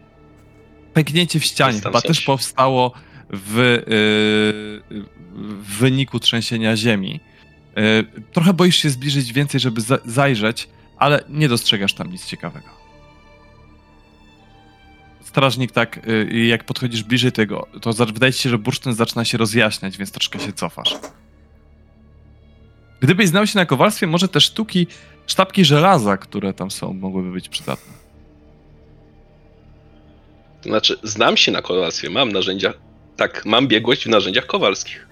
Pęknięcie 0.94 1.40
w 1.40 1.44
ścianie 1.44 1.80
chyba 1.80 2.00
też 2.00 2.20
powstało 2.20 2.92
w, 3.30 3.56
yy, 3.56 5.02
w 5.32 5.78
wyniku 5.78 6.20
trzęsienia 6.20 6.76
ziemi. 6.76 7.20
Yy, 7.76 8.22
trochę 8.32 8.52
boisz 8.52 8.76
się 8.76 8.90
zbliżyć 8.90 9.32
więcej, 9.32 9.60
żeby 9.60 9.80
za- 9.80 9.98
zajrzeć, 10.04 10.68
ale 10.98 11.24
nie 11.28 11.48
dostrzegasz 11.48 11.94
tam 11.94 12.12
nic 12.12 12.26
ciekawego. 12.26 12.68
Strażnik 15.24 15.72
tak, 15.72 16.06
yy, 16.06 16.46
jak 16.46 16.64
podchodzisz 16.64 17.02
bliżej 17.02 17.32
tego, 17.32 17.66
to 17.80 17.92
wydaje 17.92 18.32
się, 18.32 18.50
że 18.50 18.58
bursztyn 18.58 18.94
zaczyna 18.94 19.24
się 19.24 19.38
rozjaśniać, 19.38 19.98
więc 19.98 20.12
troszkę 20.12 20.40
się 20.40 20.52
cofasz. 20.52 20.94
Gdybyś 23.00 23.28
znał 23.28 23.46
się 23.46 23.58
na 23.58 23.66
kowalstwie, 23.66 24.06
może 24.06 24.28
te 24.28 24.40
sztuki, 24.40 24.86
sztabki 25.26 25.64
żelaza, 25.64 26.16
które 26.16 26.52
tam 26.52 26.70
są, 26.70 26.92
mogłyby 26.92 27.32
być 27.32 27.48
przydatne. 27.48 27.92
To 30.62 30.68
znaczy, 30.68 30.96
znam 31.02 31.36
się 31.36 31.52
na 31.52 31.62
kowalstwie, 31.62 32.10
mam 32.10 32.32
narzędzia. 32.32 32.72
Tak, 33.16 33.46
mam 33.46 33.68
biegłość 33.68 34.04
w 34.04 34.08
narzędziach 34.08 34.46
kowalskich. 34.46 35.08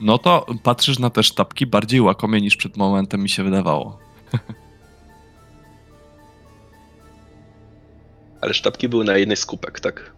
No 0.00 0.18
to 0.18 0.46
patrzysz 0.62 0.98
na 0.98 1.10
te 1.10 1.22
sztabki 1.22 1.66
bardziej 1.66 2.00
łakomie 2.00 2.40
niż 2.40 2.56
przed 2.56 2.76
momentem 2.76 3.22
mi 3.22 3.28
się 3.28 3.44
wydawało. 3.44 3.98
Ale 8.40 8.54
sztabki 8.54 8.88
były 8.88 9.04
na 9.04 9.16
jednej 9.16 9.36
z 9.36 9.46
kupek, 9.46 9.80
tak? 9.80 10.12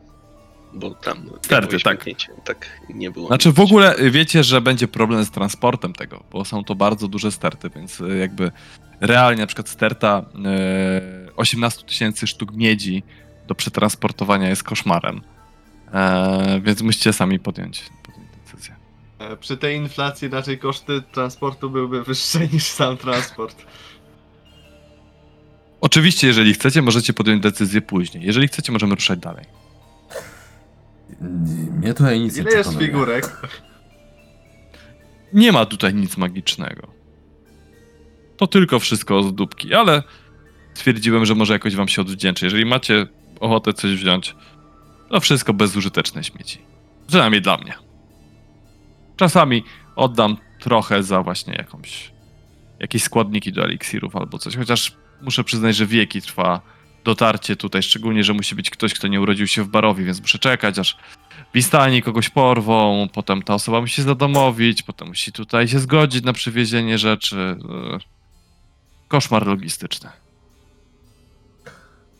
Bo 0.74 0.90
tam. 0.90 1.30
Sterty, 1.42 1.80
tak. 1.80 2.04
Tak, 2.44 2.80
nie 2.88 3.10
było. 3.10 3.26
Znaczy 3.26 3.52
w 3.52 3.60
ogóle 3.60 3.94
wiecie, 4.10 4.44
że 4.44 4.60
będzie 4.60 4.88
problem 4.88 5.24
z 5.24 5.30
transportem 5.30 5.92
tego, 5.92 6.24
bo 6.32 6.44
są 6.44 6.64
to 6.64 6.74
bardzo 6.74 7.08
duże 7.08 7.32
sterty, 7.32 7.70
więc 7.70 8.00
y, 8.00 8.18
jakby 8.18 8.52
realnie 9.00 9.40
na 9.40 9.46
przykład 9.46 9.68
sterta 9.68 10.24
y, 11.28 11.36
18 11.36 11.84
tysięcy 11.84 12.26
sztuk 12.26 12.52
miedzi 12.52 13.02
do 13.46 13.54
przetransportowania 13.54 14.48
jest 14.48 14.62
koszmarem. 14.62 15.20
E, 15.94 16.60
więc 16.60 16.82
musicie 16.82 17.12
sami 17.12 17.38
podjąć. 17.38 17.82
E, 19.18 19.36
Przy 19.36 19.56
tej 19.56 19.76
inflacji 19.76 20.28
raczej 20.28 20.58
koszty 20.58 21.02
transportu 21.12 21.70
byłyby 21.70 22.02
wyższe 22.04 22.48
niż 22.48 22.64
sam 22.64 22.96
transport. 22.96 23.66
Oczywiście, 25.80 26.26
jeżeli 26.26 26.54
chcecie, 26.54 26.82
możecie 26.82 27.12
podjąć 27.12 27.42
decyzję 27.42 27.80
później. 27.82 28.24
Jeżeli 28.24 28.48
chcecie, 28.48 28.72
możemy 28.72 28.94
ruszać 28.94 29.18
dalej. 29.18 29.44
Mnie 31.80 31.94
tutaj 31.94 32.20
nic 32.20 32.36
Ile 32.36 32.50
nie 32.50 32.56
jest 32.56 32.68
przekonuje. 32.70 32.86
figurek? 32.92 33.40
Nie 35.32 35.52
ma 35.52 35.66
tutaj 35.66 35.94
nic 35.94 36.16
magicznego. 36.16 36.86
To 38.36 38.46
tylko 38.46 38.78
wszystko 38.78 39.22
z 39.22 39.34
dupki, 39.34 39.74
ale 39.74 40.02
stwierdziłem, 40.74 41.26
że 41.26 41.34
może 41.34 41.52
jakoś 41.52 41.76
wam 41.76 41.88
się 41.88 42.02
odwdzięczę. 42.02 42.46
Jeżeli 42.46 42.64
macie 42.66 43.06
ochotę 43.40 43.72
coś 43.72 43.94
wziąć, 43.94 44.36
to 45.10 45.20
wszystko 45.20 45.54
bezużyteczne 45.54 46.24
śmieci. 46.24 46.58
Przynajmniej 47.06 47.42
dla 47.42 47.56
mnie. 47.56 47.74
Czasami 49.18 49.64
oddam 49.96 50.36
trochę 50.60 51.02
za 51.02 51.22
właśnie 51.22 51.54
jakąś 51.54 52.12
jakieś 52.80 53.02
składniki 53.02 53.52
do 53.52 53.64
eliksirów 53.64 54.16
albo 54.16 54.38
coś, 54.38 54.56
chociaż 54.56 54.96
muszę 55.22 55.44
przyznać, 55.44 55.76
że 55.76 55.86
wieki 55.86 56.22
trwa 56.22 56.60
dotarcie 57.04 57.56
tutaj, 57.56 57.82
szczególnie, 57.82 58.24
że 58.24 58.32
musi 58.32 58.54
być 58.54 58.70
ktoś, 58.70 58.94
kto 58.94 59.08
nie 59.08 59.20
urodził 59.20 59.46
się 59.46 59.62
w 59.62 59.68
Barowi, 59.68 60.04
więc 60.04 60.20
muszę 60.20 60.38
czekać, 60.38 60.78
aż 60.78 60.96
Wistani 61.54 62.02
kogoś 62.02 62.28
porwą, 62.28 63.08
potem 63.12 63.42
ta 63.42 63.54
osoba 63.54 63.80
musi 63.80 64.02
zadomowić, 64.02 64.82
potem 64.82 65.08
musi 65.08 65.32
tutaj 65.32 65.68
się 65.68 65.78
zgodzić 65.78 66.24
na 66.24 66.32
przywiezienie 66.32 66.98
rzeczy. 66.98 67.56
Ech. 67.96 68.02
koszmar 69.08 69.46
logistyczny. 69.46 70.10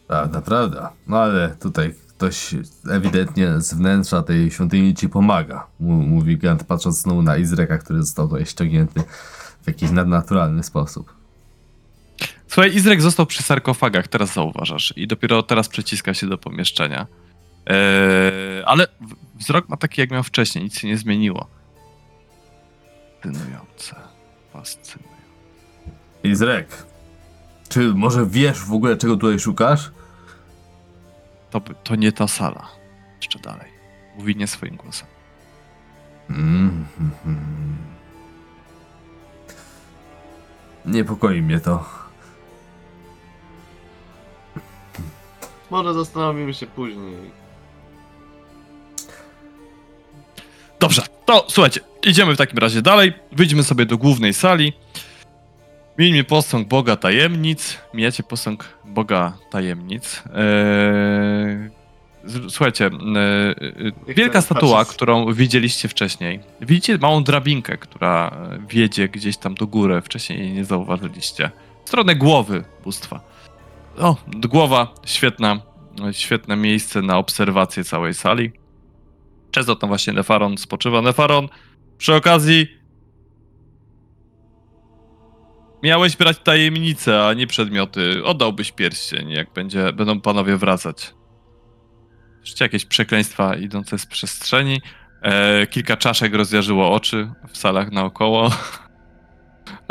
Prawda, 0.06 0.42
prawda. 0.42 0.92
No 1.06 1.18
ale 1.18 1.56
tutaj 1.60 1.94
ktoś 2.18 2.54
ewidentnie 2.90 3.60
z 3.60 3.74
wnętrza 3.74 4.22
tej 4.22 4.50
świątyni 4.50 4.94
ci 4.94 5.08
pomaga. 5.08 5.66
Mówi 5.80 6.38
Gant 6.38 6.64
patrząc 6.64 7.02
znowu 7.02 7.22
na 7.22 7.36
Izreka, 7.36 7.78
który 7.78 8.02
został 8.02 8.28
tutaj 8.28 8.46
ściągnięty 8.46 9.02
w 9.62 9.66
jakiś 9.66 9.90
nadnaturalny 9.90 10.62
sposób. 10.62 11.14
Słuchaj, 12.48 12.74
Izrek 12.74 13.02
został 13.02 13.26
przy 13.26 13.42
sarkofagach, 13.42 14.08
teraz 14.08 14.34
zauważasz. 14.34 14.94
I 14.96 15.06
dopiero 15.06 15.42
teraz 15.42 15.68
przeciska 15.68 16.14
się 16.14 16.26
do 16.26 16.38
pomieszczenia. 16.38 17.06
Eee, 17.66 18.62
ale 18.64 18.86
wzrok 19.34 19.68
ma 19.68 19.76
taki, 19.76 20.00
jak 20.00 20.10
miał 20.10 20.22
wcześniej, 20.22 20.64
nic 20.64 20.78
się 20.78 20.88
nie 20.88 20.98
zmieniło. 20.98 21.46
Fascynujące. 23.22 23.96
Fascynujące. 24.52 25.18
Izrek, 26.24 26.68
czy 27.68 27.94
może 27.94 28.26
wiesz 28.26 28.58
w 28.58 28.72
ogóle 28.72 28.96
czego 28.96 29.16
tutaj 29.16 29.38
szukasz? 29.38 29.90
To, 31.50 31.60
to 31.60 31.96
nie 31.96 32.12
ta 32.12 32.28
sala. 32.28 32.68
Jeszcze 33.16 33.38
dalej. 33.38 33.72
Mówi 34.16 34.36
nie 34.36 34.46
swoim 34.46 34.76
głosem. 34.76 35.06
Mm, 36.30 36.86
mm, 37.00 37.10
mm. 37.26 37.76
Niepokoi 40.86 41.42
mnie 41.42 41.60
to. 41.60 41.84
Może 45.70 45.94
zastanowimy 45.94 46.54
się 46.54 46.66
później. 46.66 47.30
Dobrze, 50.80 51.02
to 51.24 51.46
słuchajcie, 51.48 51.80
idziemy 52.06 52.34
w 52.34 52.38
takim 52.38 52.58
razie 52.58 52.82
dalej. 52.82 53.12
Wyjdźmy 53.32 53.62
sobie 53.62 53.86
do 53.86 53.98
głównej 53.98 54.34
sali. 54.34 54.72
Miejmy 55.98 56.24
posąg 56.24 56.68
Boga 56.68 56.96
Tajemnic. 56.96 57.78
Mijacie 57.94 58.22
posąg 58.22 58.78
Boga 58.84 59.32
Tajemnic. 59.50 60.22
Eee, 60.34 61.70
słuchajcie, 62.48 62.86
eee, 62.86 63.92
Nie 64.08 64.14
wielka 64.14 64.40
statua, 64.40 64.84
którą 64.84 65.32
widzieliście 65.32 65.88
wcześniej. 65.88 66.40
Widzicie 66.60 66.98
małą 66.98 67.24
drabinkę, 67.24 67.78
która 67.78 68.30
e, 68.30 68.58
wiedzie 68.68 69.08
gdzieś 69.08 69.36
tam 69.36 69.54
do 69.54 69.66
góry. 69.66 70.02
Wcześniej 70.02 70.38
jej 70.38 70.52
nie 70.52 70.64
zauważyliście. 70.64 71.50
W 71.84 71.88
stronę 71.88 72.14
głowy 72.14 72.64
bóstwa. 72.84 73.20
O, 73.98 74.16
głowa, 74.48 74.94
świetna, 75.06 75.60
świetne 76.12 76.56
miejsce 76.56 77.02
na 77.02 77.18
obserwację 77.18 77.84
całej 77.84 78.14
sali. 78.14 78.52
Często 79.50 79.76
tam 79.76 79.88
właśnie 79.88 80.12
Nefaron 80.12 80.58
spoczywa. 80.58 81.02
Nefaron, 81.02 81.48
przy 81.98 82.14
okazji 82.14 82.77
miałeś 85.82 86.16
brać 86.16 86.38
tajemnice, 86.38 87.26
a 87.26 87.34
nie 87.34 87.46
przedmioty. 87.46 88.24
Oddałbyś 88.24 88.72
pierścień, 88.72 89.30
jak 89.30 89.52
będzie, 89.52 89.92
będą 89.92 90.20
panowie 90.20 90.56
wracać. 90.56 91.14
Jeszcze 92.40 92.64
jakieś 92.64 92.84
przekleństwa 92.84 93.56
idące 93.56 93.98
z 93.98 94.06
przestrzeni. 94.06 94.80
E, 95.22 95.66
kilka 95.66 95.96
czaszek 95.96 96.34
rozjarzyło 96.34 96.92
oczy 96.92 97.30
w 97.52 97.58
salach 97.58 97.92
naokoło. 97.92 98.50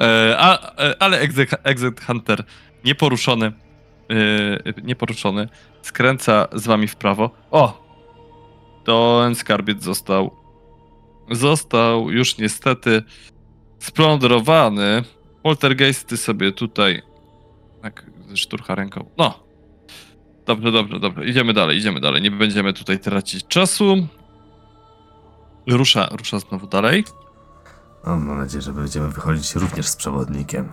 E, 0.01 0.35
a, 0.39 0.75
e, 0.77 1.01
ale 1.01 1.19
Exit, 1.19 1.49
Exit 1.63 2.05
Hunter 2.05 2.43
nieporuszony, 2.85 3.45
e, 3.45 4.81
nieporuszony 4.83 5.49
skręca 5.81 6.47
z 6.53 6.67
wami 6.67 6.88
w 6.88 6.95
prawo. 6.95 7.31
O! 7.51 7.88
Ten 8.85 9.35
skarbiec 9.35 9.83
został. 9.83 10.31
Został 11.31 12.11
już 12.11 12.38
niestety 12.38 13.03
splądrowany. 13.79 15.03
Poltergeisty 15.43 16.17
sobie 16.17 16.51
tutaj. 16.51 17.01
Tak, 17.81 18.05
szturcha 18.35 18.75
ręką. 18.75 19.09
No. 19.17 19.47
Dobrze, 20.45 20.71
dobrze, 20.71 20.99
dobrze. 20.99 21.25
Idziemy 21.25 21.53
dalej, 21.53 21.77
idziemy 21.77 21.99
dalej. 21.99 22.21
Nie 22.21 22.31
będziemy 22.31 22.73
tutaj 22.73 22.99
tracić 22.99 23.47
czasu. 23.47 24.07
Rusza, 25.67 26.07
rusza 26.11 26.39
znowu 26.39 26.67
dalej. 26.67 27.03
O, 28.03 28.09
mam 28.17 28.38
nadzieję, 28.38 28.61
że 28.61 28.73
będziemy 28.73 29.09
wychodzić 29.09 29.55
również 29.55 29.88
z 29.88 29.95
przewodnikiem. 29.95 30.71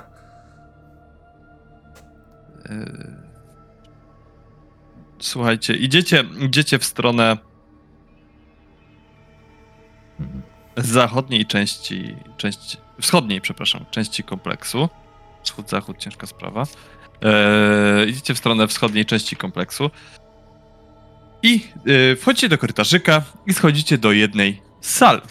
Yy, 2.70 3.24
Słuchajcie, 5.18 5.74
idziecie, 5.74 6.24
idziecie 6.40 6.78
w 6.78 6.84
stronę 6.84 7.36
Mhm. 10.20 10.42
zachodniej 10.76 11.46
części, 11.46 12.16
części, 12.36 12.78
wschodniej, 13.01 13.40
przepraszam, 13.40 13.84
części 13.90 14.22
kompleksu. 14.22 14.88
Wschód, 15.42 15.70
zachód, 15.70 15.99
ciężka 15.99 16.26
sprawa. 16.26 16.66
Eee, 17.22 18.11
idziecie 18.11 18.34
w 18.34 18.38
stronę 18.38 18.68
wschodniej 18.68 19.07
części 19.07 19.36
kompleksu 19.36 19.90
i 21.42 21.66
e, 22.12 22.16
wchodzicie 22.16 22.49
do 22.49 22.59
korytarzyka 22.59 23.22
i 23.47 23.55
schodzicie 23.55 23.99
do 23.99 24.12
jednej 24.12 24.62
sal. 24.80 25.22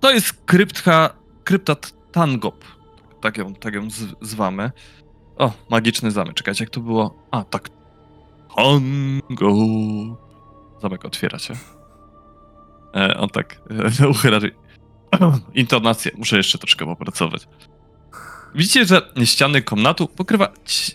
To 0.00 0.10
jest 0.10 0.32
kryptka, 0.32 1.14
krypta 1.44 1.76
Tangop. 2.12 2.64
Tak 3.20 3.38
ją, 3.38 3.54
tak 3.54 3.74
ją 3.74 3.90
z, 3.90 4.14
zwamy. 4.20 4.70
O, 5.36 5.52
magiczny 5.70 6.10
zamek. 6.10 6.34
Czekajcie, 6.34 6.64
jak 6.64 6.70
to 6.70 6.80
było? 6.80 7.14
A, 7.30 7.44
tak. 7.44 7.68
Tangop. 8.56 10.24
Zamek 10.82 11.04
otwiera 11.04 11.38
się. 11.38 11.54
E, 12.96 13.16
on 13.16 13.28
tak 13.28 13.60
e, 14.02 14.08
uchyla. 14.14 14.38
Intonację. 15.54 16.12
Muszę 16.16 16.36
jeszcze 16.36 16.58
troszkę 16.58 16.84
popracować. 16.84 17.46
Widzicie, 18.54 18.84
że 18.84 19.02
ściany 19.24 19.62
komnatu 19.62 20.08
pokrywa, 20.08 20.48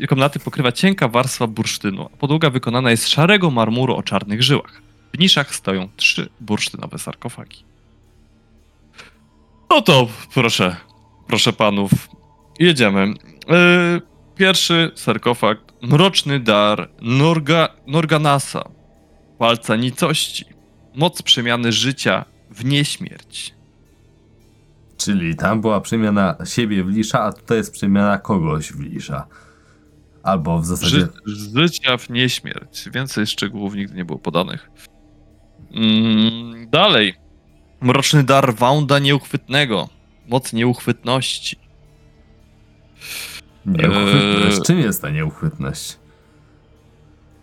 komnaty 0.09 0.39
pokrywa 0.39 0.71
cienka 0.71 1.07
warstwa 1.07 1.47
bursztynu, 1.47 2.09
a 2.13 2.17
podłoga 2.17 2.49
wykonana 2.49 2.91
jest 2.91 3.03
z 3.03 3.07
szarego 3.07 3.51
marmuru 3.51 3.95
o 3.95 4.03
czarnych 4.03 4.43
żyłach. 4.43 4.81
W 5.13 5.19
niszach 5.19 5.55
stoją 5.55 5.89
trzy 5.95 6.29
bursztynowe 6.39 6.99
sarkofagi. 6.99 7.63
No 9.69 9.81
to 9.81 10.07
proszę, 10.33 10.75
proszę 11.27 11.53
panów, 11.53 11.91
jedziemy. 12.59 13.07
Yy, 13.07 14.01
pierwszy 14.35 14.91
sarkofag, 14.95 15.57
mroczny 15.81 16.39
dar 16.39 16.89
Norga, 17.01 17.69
Norganasa, 17.87 18.69
palca 19.37 19.75
nicości, 19.75 20.45
moc 20.95 21.21
przemiany 21.21 21.71
życia 21.71 22.25
w 22.51 22.65
nieśmierć. 22.65 23.58
Czyli 24.99 25.35
tam 25.35 25.61
była 25.61 25.81
przemiana 25.81 26.35
siebie 26.45 26.83
w 26.83 26.89
lisza, 26.89 27.21
a 27.21 27.33
tutaj 27.33 27.57
jest 27.57 27.73
przemiana 27.73 28.17
kogoś 28.17 28.71
w 28.71 28.79
lisza. 28.79 29.27
Albo 30.23 30.59
w 30.59 30.65
zasadzie. 30.65 31.07
Ży, 31.25 31.59
życia 31.59 31.97
w 31.97 32.09
nieśmierć. 32.09 32.89
Więcej 32.93 33.27
szczegółów 33.27 33.75
nigdy 33.75 33.95
nie 33.95 34.05
było 34.05 34.19
podanych. 34.19 34.69
Mm, 35.71 36.69
dalej. 36.69 37.13
Mroczny 37.81 38.23
dar 38.23 38.55
Wounda 38.55 38.99
Nieuchwytnego. 38.99 39.89
Moc 40.27 40.53
nieuchwytności. 40.53 41.57
Nieuchwytność. 43.65 44.57
Eee. 44.57 44.63
Czym 44.65 44.79
jest 44.79 45.01
ta 45.01 45.09
nieuchwytność? 45.09 45.97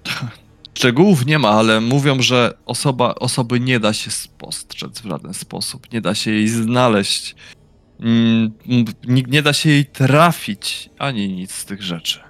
Szczegółów 0.76 1.26
nie 1.26 1.38
ma, 1.38 1.48
ale 1.48 1.80
mówią, 1.80 2.22
że 2.22 2.54
osoba, 2.66 3.14
osoby 3.14 3.60
nie 3.60 3.80
da 3.80 3.92
się 3.92 4.10
spostrzec 4.10 5.00
w 5.00 5.08
żaden 5.08 5.34
sposób. 5.34 5.92
Nie 5.92 6.00
da 6.00 6.14
się 6.14 6.30
jej 6.30 6.48
znaleźć. 6.48 7.34
Mm, 8.00 8.52
Nikt 9.08 9.30
nie 9.30 9.42
da 9.42 9.52
się 9.52 9.70
jej 9.70 9.86
trafić, 9.86 10.90
ani 10.98 11.28
nic 11.28 11.52
z 11.52 11.64
tych 11.64 11.82
rzeczy. 11.82 12.20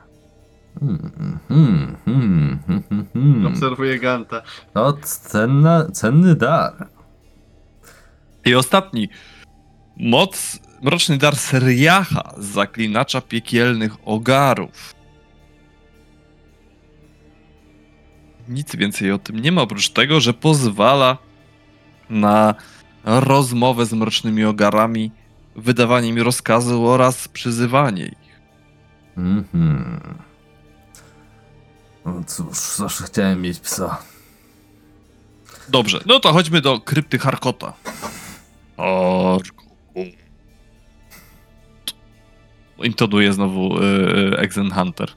Hmm, 0.81 1.13
hmm, 1.49 1.97
hmm, 2.05 2.59
hmm, 2.67 2.83
hmm, 2.89 3.07
hmm. 3.13 3.47
Obserwuję 3.47 3.99
Ganta. 3.99 4.43
To 4.75 4.93
cenna, 5.03 5.87
cenny 5.93 6.35
dar. 6.35 6.89
I 8.45 8.55
ostatni. 8.55 9.09
Moc, 9.97 10.61
mroczny 10.83 11.19
dar 11.19 11.37
Seriacha, 11.37 12.35
zaklinacza 12.39 13.21
piekielnych 13.21 13.93
ogarów. 14.05 14.96
Nic 18.49 18.77
więcej 18.77 19.13
o 19.13 19.19
tym 19.19 19.39
nie 19.39 19.53
ma, 19.53 19.63
oprócz 19.63 19.89
tego, 19.89 20.21
że 20.21 20.35
pozwala 20.35 21.19
na 22.11 22.55
rozmowę 23.05 23.87
z 23.87 23.93
mrocznymi 23.93 24.45
ogarami, 24.45 25.11
wydawanie 25.57 26.09
im 26.09 26.23
rozkazu 26.23 26.87
oraz 26.87 27.29
przyzywanie 27.29 28.07
ich. 28.07 28.41
Mhm. 29.17 30.01
No 32.05 32.25
cóż, 32.27 32.59
zawsze 32.77 33.05
chciałem 33.05 33.43
mieć 33.43 33.61
psa. 33.61 33.99
Dobrze, 35.69 36.01
no 36.07 36.21
to 36.21 36.33
chodźmy 36.33 36.61
do 36.61 36.81
krypty 36.81 37.19
Harkota. 37.19 37.73
Harkot. 38.77 39.67
Intonuje 42.83 43.33
znowu 43.33 43.83
yy, 43.83 44.39
Exen 44.39 44.71
Hunter. 44.71 45.11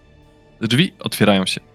Drzwi 0.62 0.94
otwierają 1.00 1.46
się. 1.46 1.69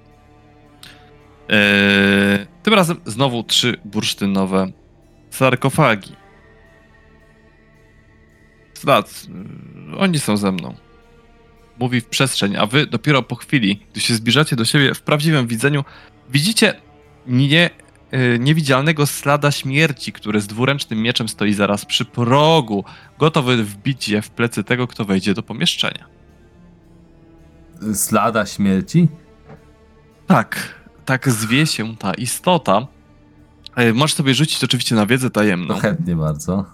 Yy, 1.49 2.47
tym 2.62 2.74
razem 2.74 2.97
znowu 3.07 3.42
trzy 3.42 3.76
bursztynowe 3.84 4.66
sarkofagi. 5.30 6.12
Zlat, 8.74 9.26
yy, 9.88 9.99
oni 9.99 10.18
są 10.18 10.36
ze 10.36 10.53
mną. 10.53 10.74
mówi 11.78 12.01
w 12.01 12.07
przestrzeń, 12.07 12.57
a 12.57 12.66
wy 12.66 12.86
dopiero 12.86 13.22
po 13.22 13.34
chwili, 13.34 13.80
gdy 13.92 14.01
się 14.01 14.14
zbliżacie 14.14 14.57
do 14.57 14.64
siebie 14.64 14.95
w 14.95 15.03
prawdziwym 15.03 15.47
widzeniu, 15.47 15.84
widzicie 16.30 16.74
nie, 17.26 17.70
y, 18.14 18.38
niewidzialnego 18.38 19.07
slada 19.07 19.51
śmierci, 19.51 20.12
który 20.12 20.40
z 20.40 20.47
dwuręcznym 20.47 21.03
mieczem 21.03 21.28
stoi 21.28 21.53
zaraz 21.53 21.84
przy 21.86 22.05
progu, 22.05 22.84
gotowy 23.18 23.64
wbić 23.64 24.09
je 24.09 24.22
w 24.22 24.30
plecy 24.30 24.64
tego, 24.64 24.86
kto 24.86 25.05
wejdzie 25.05 25.34
do 25.34 25.42
pomieszczenia. 25.42 26.07
Slada 27.95 28.47
śmierci? 28.47 29.09
Tak, 30.26 30.74
tak 31.05 31.30
zwie 31.30 31.66
się 31.66 31.96
ta 31.96 32.14
istota. 32.14 32.86
E, 33.76 33.92
Możesz 33.92 34.14
sobie 34.16 34.34
rzucić 34.34 34.64
oczywiście 34.64 34.94
na 34.94 35.07
wiedzę 35.07 35.30
tajemną. 35.30 35.74
No 35.74 35.80
chętnie 35.80 36.16
bardzo. 36.16 36.64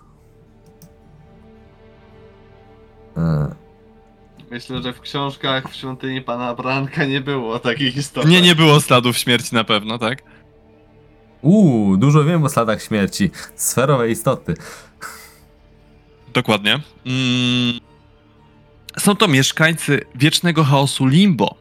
E, 3.17 3.55
Myślę, 4.51 4.83
że 4.83 4.93
w 4.93 5.01
książkach 5.01 5.69
w 5.71 5.75
świątyni 5.77 6.21
pana 6.23 6.55
Branka 6.55 7.05
nie 7.05 7.21
było 7.21 7.59
takich 7.59 7.97
istot. 7.97 8.27
Nie, 8.27 8.43
nie 8.43 8.55
było 8.55 8.81
śladów 8.81 9.19
śmierci 9.19 9.55
na 9.55 9.65
pewno, 9.65 9.99
tak? 9.99 10.23
Uuu, 11.43 11.97
dużo 11.97 12.25
wiem 12.25 12.45
o 12.45 12.49
sladach 12.49 12.83
śmierci. 12.83 13.31
Sferowe 13.55 14.11
istoty. 14.11 14.55
Dokładnie. 16.35 16.73
Mm. 17.07 17.81
Są 18.99 19.17
to 19.17 19.29
mieszkańcy 19.29 20.01
wiecznego 20.15 20.65
chaosu 20.65 21.07
limbo. 21.07 21.55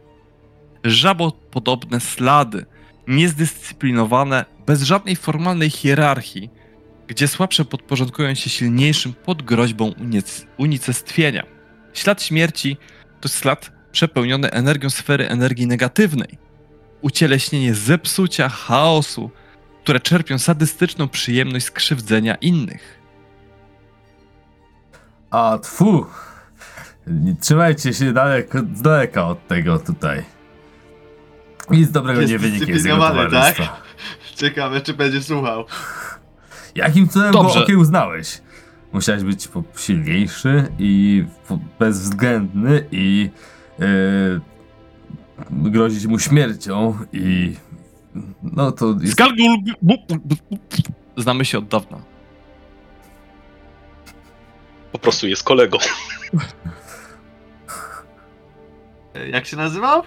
Żabopodobne 0.84 1.99
slady, 1.99 2.65
niezdyscyplinowane, 3.07 4.45
bez 4.65 4.82
żadnej 4.82 5.15
formalnej 5.15 5.69
hierarchii, 5.69 6.49
gdzie 7.07 7.27
słabsze 7.27 7.65
podporządkują 7.65 8.36
się 8.36 8.49
silniejszym 8.49 9.13
pod 9.13 9.41
groźbą 9.41 9.89
uniec- 9.91 10.45
unicestwienia. 10.57 11.43
Ślad 11.93 12.23
śmierci 12.23 12.77
to 13.21 13.30
ślad 13.30 13.71
przepełniony 13.91 14.51
energią 14.51 14.89
sfery 14.89 15.30
energii 15.30 15.67
negatywnej. 15.67 16.38
Ucieleśnienie 17.01 17.73
zepsucia, 17.75 18.49
chaosu, 18.49 19.32
które 19.84 19.99
czerpią 19.99 20.38
sadystyczną 20.38 21.07
przyjemność 21.07 21.65
z 21.65 21.71
krzywdzenia 21.71 22.36
innych. 22.36 22.99
A 25.32 25.59
tfu! 25.63 26.05
Trzymajcie 27.41 27.93
się 27.93 28.13
daleko, 28.13 28.59
z 28.75 28.82
daleka 28.82 29.27
od 29.27 29.47
tego 29.47 29.80
tutaj. 29.80 30.23
Nic 31.72 31.91
dobrego 31.91 32.22
Jest 32.22 32.32
nie 32.34 32.39
wyniknie 32.39 32.59
z 32.59 32.70
jego 32.70 32.80
zdyscyplinowany, 32.80 33.30
towarzystwa. 33.30 33.63
tak? 33.65 33.82
Ciekawe, 34.36 34.82
czy 34.82 34.93
będzie 34.93 35.24
słuchał. 35.24 35.65
Jakim 36.76 37.09
cudem 37.09 37.32
go 37.32 37.43
Dobrze. 37.43 37.63
okiełznałeś? 37.63 38.41
Musiałeś 38.93 39.24
być 39.24 39.47
po- 39.47 39.63
silniejszy 39.78 40.67
i 40.80 41.26
po- 41.47 41.59
bezwzględny 41.80 42.86
i 42.91 43.30
yy, 43.80 44.41
grozić 45.51 46.05
mu 46.05 46.20
śmiercią 46.20 46.97
i 47.13 47.55
no 48.43 48.72
to 48.72 48.95
jest, 49.01 49.13
Skalgul! 49.13 49.57
Znamy 51.17 51.45
się 51.45 51.57
od 51.57 51.67
dawna. 51.67 51.97
Po 54.91 54.99
prostu 54.99 55.28
jest 55.28 55.43
kolegą. 55.43 55.78
Jak 59.32 59.45
się 59.45 59.57
nazywał? 59.57 60.03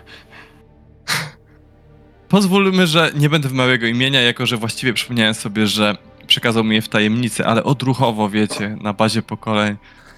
Pozwólmy, 2.32 2.86
że 2.86 3.10
nie 3.14 3.30
będę 3.30 3.48
wymawiał 3.48 3.72
jego 3.72 3.86
imienia, 3.86 4.20
jako 4.20 4.46
że 4.46 4.56
właściwie 4.56 4.92
przypomniałem 4.92 5.34
sobie, 5.34 5.66
że 5.66 5.96
przekazał 6.26 6.64
mi 6.64 6.74
je 6.74 6.82
w 6.82 6.88
tajemnicy, 6.88 7.46
ale 7.46 7.64
odruchowo, 7.64 8.28
wiecie, 8.28 8.76
na 8.80 8.92
bazie 8.92 9.22
pokoleń. 9.22 9.76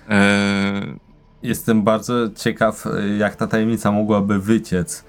Eee, 0.09 0.95
jestem 1.43 1.83
bardzo 1.83 2.15
ciekaw 2.37 2.85
jak 3.19 3.37
ta 3.37 3.47
tajemnica 3.47 3.93
mogłaby 3.93 4.39
wyciec. 4.39 5.05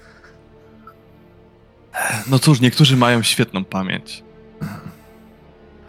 no 2.30 2.38
cóż, 2.38 2.60
niektórzy 2.60 2.96
mają 2.96 3.22
świetną 3.22 3.64
pamięć. 3.64 4.22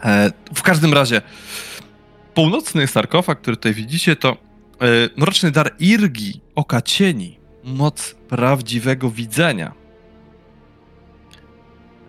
Eee, 0.02 0.30
w 0.54 0.62
każdym 0.62 0.94
razie, 0.94 1.22
północny 2.34 2.86
sarkofag, 2.86 3.40
który 3.40 3.56
tutaj 3.56 3.74
widzicie, 3.74 4.16
to 4.16 4.30
e, 4.30 4.36
mroczny 5.16 5.50
dar 5.50 5.74
Irgi, 5.78 6.40
oka 6.54 6.82
cieni, 6.82 7.38
moc 7.64 8.14
prawdziwego 8.28 9.10
widzenia. 9.10 9.87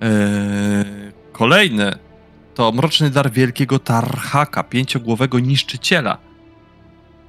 Eee, 0.02 1.12
kolejny 1.32 1.96
to 2.56 2.72
mroczny 2.72 3.10
dar 3.10 3.32
wielkiego 3.32 3.80
Tarhaka, 3.80 4.64
pięciogłowego 4.64 5.40
niszczyciela. 5.40 6.18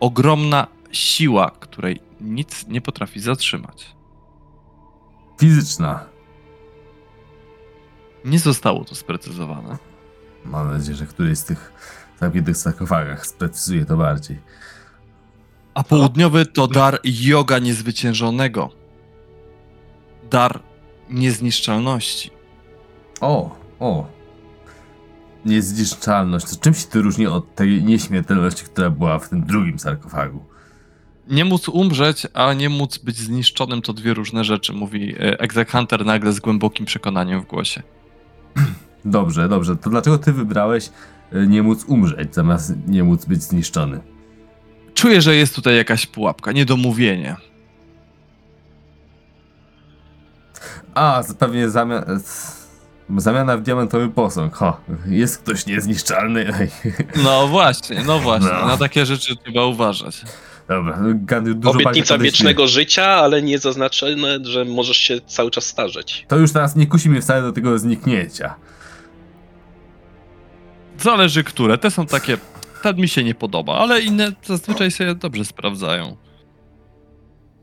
Ogromna 0.00 0.66
siła, 0.92 1.50
której 1.50 2.00
nic 2.20 2.66
nie 2.68 2.80
potrafi 2.80 3.20
zatrzymać. 3.20 3.96
Fizyczna. 5.40 6.04
Nie 8.24 8.38
zostało 8.38 8.84
to 8.84 8.94
sprecyzowane. 8.94 9.78
Mam 10.44 10.70
nadzieję, 10.70 10.96
że 10.96 11.06
któryś 11.06 11.38
z 11.38 11.44
tych 11.44 11.72
zamkniętych 12.20 12.56
sarkofagach 12.56 13.26
sprecyzuje 13.26 13.84
to 13.84 13.96
bardziej. 13.96 14.38
A 15.74 15.82
południowy 15.82 16.46
to 16.46 16.66
dar 16.66 17.00
yoga 17.04 17.58
niezwyciężonego. 17.58 18.70
Dar 20.30 20.60
niezniszczalności. 21.10 22.39
O, 23.20 23.56
o. 23.80 24.06
Niezniszczalność. 25.44 26.46
To 26.50 26.56
czym 26.56 26.74
się 26.74 26.86
to 26.86 27.02
różni 27.02 27.26
od 27.26 27.54
tej 27.54 27.84
nieśmiertelności, 27.84 28.64
która 28.64 28.90
była 28.90 29.18
w 29.18 29.28
tym 29.28 29.44
drugim 29.44 29.78
sarkofagu? 29.78 30.44
Nie 31.28 31.44
móc 31.44 31.68
umrzeć, 31.68 32.26
a 32.34 32.52
nie 32.54 32.68
móc 32.68 32.98
być 32.98 33.16
zniszczonym 33.16 33.82
to 33.82 33.92
dwie 33.92 34.14
różne 34.14 34.44
rzeczy, 34.44 34.72
mówi 34.72 35.14
e, 35.14 35.40
Exec 35.40 35.70
Hunter 35.70 36.06
nagle 36.06 36.32
z 36.32 36.40
głębokim 36.40 36.86
przekonaniem 36.86 37.40
w 37.40 37.46
głosie. 37.46 37.82
Dobrze, 39.04 39.48
dobrze. 39.48 39.76
To 39.76 39.90
dlaczego 39.90 40.18
ty 40.18 40.32
wybrałeś 40.32 40.90
y, 41.32 41.46
nie 41.46 41.62
móc 41.62 41.84
umrzeć, 41.84 42.34
zamiast 42.34 42.72
nie 42.86 43.04
móc 43.04 43.24
być 43.24 43.42
zniszczony? 43.42 44.00
Czuję, 44.94 45.20
że 45.20 45.36
jest 45.36 45.54
tutaj 45.54 45.76
jakaś 45.76 46.06
pułapka, 46.06 46.52
niedomówienie. 46.52 47.36
A, 50.94 51.22
pewnie 51.38 51.70
zamian... 51.70 52.04
Zamiana 53.16 53.56
w 53.56 53.62
diamentowy 53.62 54.08
posąg. 54.08 54.54
Ho, 54.54 54.80
jest 55.06 55.38
ktoś 55.38 55.66
niezniszczalny. 55.66 56.54
Ej. 56.60 56.68
No 57.24 57.46
właśnie, 57.48 58.02
no 58.06 58.18
właśnie. 58.18 58.50
No. 58.60 58.66
Na 58.66 58.76
takie 58.76 59.06
rzeczy 59.06 59.36
trzeba 59.44 59.64
uważać. 59.66 60.22
Dobra, 60.68 60.96
dużo 60.96 61.12
bardziej 61.14 61.70
Obietnica 61.70 62.14
podejrzliwe. 62.14 62.18
wiecznego 62.24 62.68
życia, 62.68 63.04
ale 63.06 63.42
nie 63.42 63.58
zaznaczone, 63.58 64.38
że 64.42 64.64
możesz 64.64 64.96
się 64.96 65.20
cały 65.26 65.50
czas 65.50 65.64
starzeć. 65.64 66.24
To 66.28 66.36
już 66.36 66.52
teraz 66.52 66.76
nie 66.76 66.86
kusi 66.86 67.10
mnie 67.10 67.20
wcale 67.20 67.42
do 67.42 67.52
tego 67.52 67.78
zniknięcia. 67.78 68.54
Zależy 70.98 71.44
które. 71.44 71.78
Te 71.78 71.90
są 71.90 72.06
takie. 72.06 72.38
Ten 72.82 72.96
mi 72.96 73.08
się 73.08 73.24
nie 73.24 73.34
podoba, 73.34 73.78
ale 73.78 74.00
inne 74.00 74.32
zazwyczaj 74.44 74.90
się 74.90 75.14
dobrze 75.14 75.44
sprawdzają. 75.44 76.16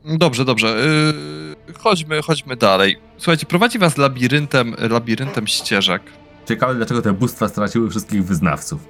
Dobrze, 0.04 0.44
dobrze. 0.44 0.66
Yy, 0.68 1.56
chodźmy, 1.78 2.22
chodźmy 2.22 2.56
dalej. 2.56 2.96
Słuchajcie, 3.16 3.46
prowadzi 3.46 3.78
was 3.78 3.96
labiryntem, 3.96 4.74
labiryntem 4.78 5.46
ścieżek. 5.46 6.02
Ciekawe, 6.48 6.74
dlaczego 6.74 7.02
te 7.02 7.12
bóstwa 7.12 7.48
straciły 7.48 7.90
wszystkich 7.90 8.24
wyznawców. 8.24 8.88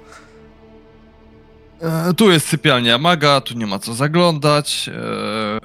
E, 1.81 2.13
tu 2.13 2.31
jest 2.31 2.47
sypialnia 2.47 2.97
maga, 2.97 3.41
tu 3.41 3.53
nie 3.53 3.67
ma 3.67 3.79
co 3.79 3.93
zaglądać. 3.93 4.89
E, 4.89 5.59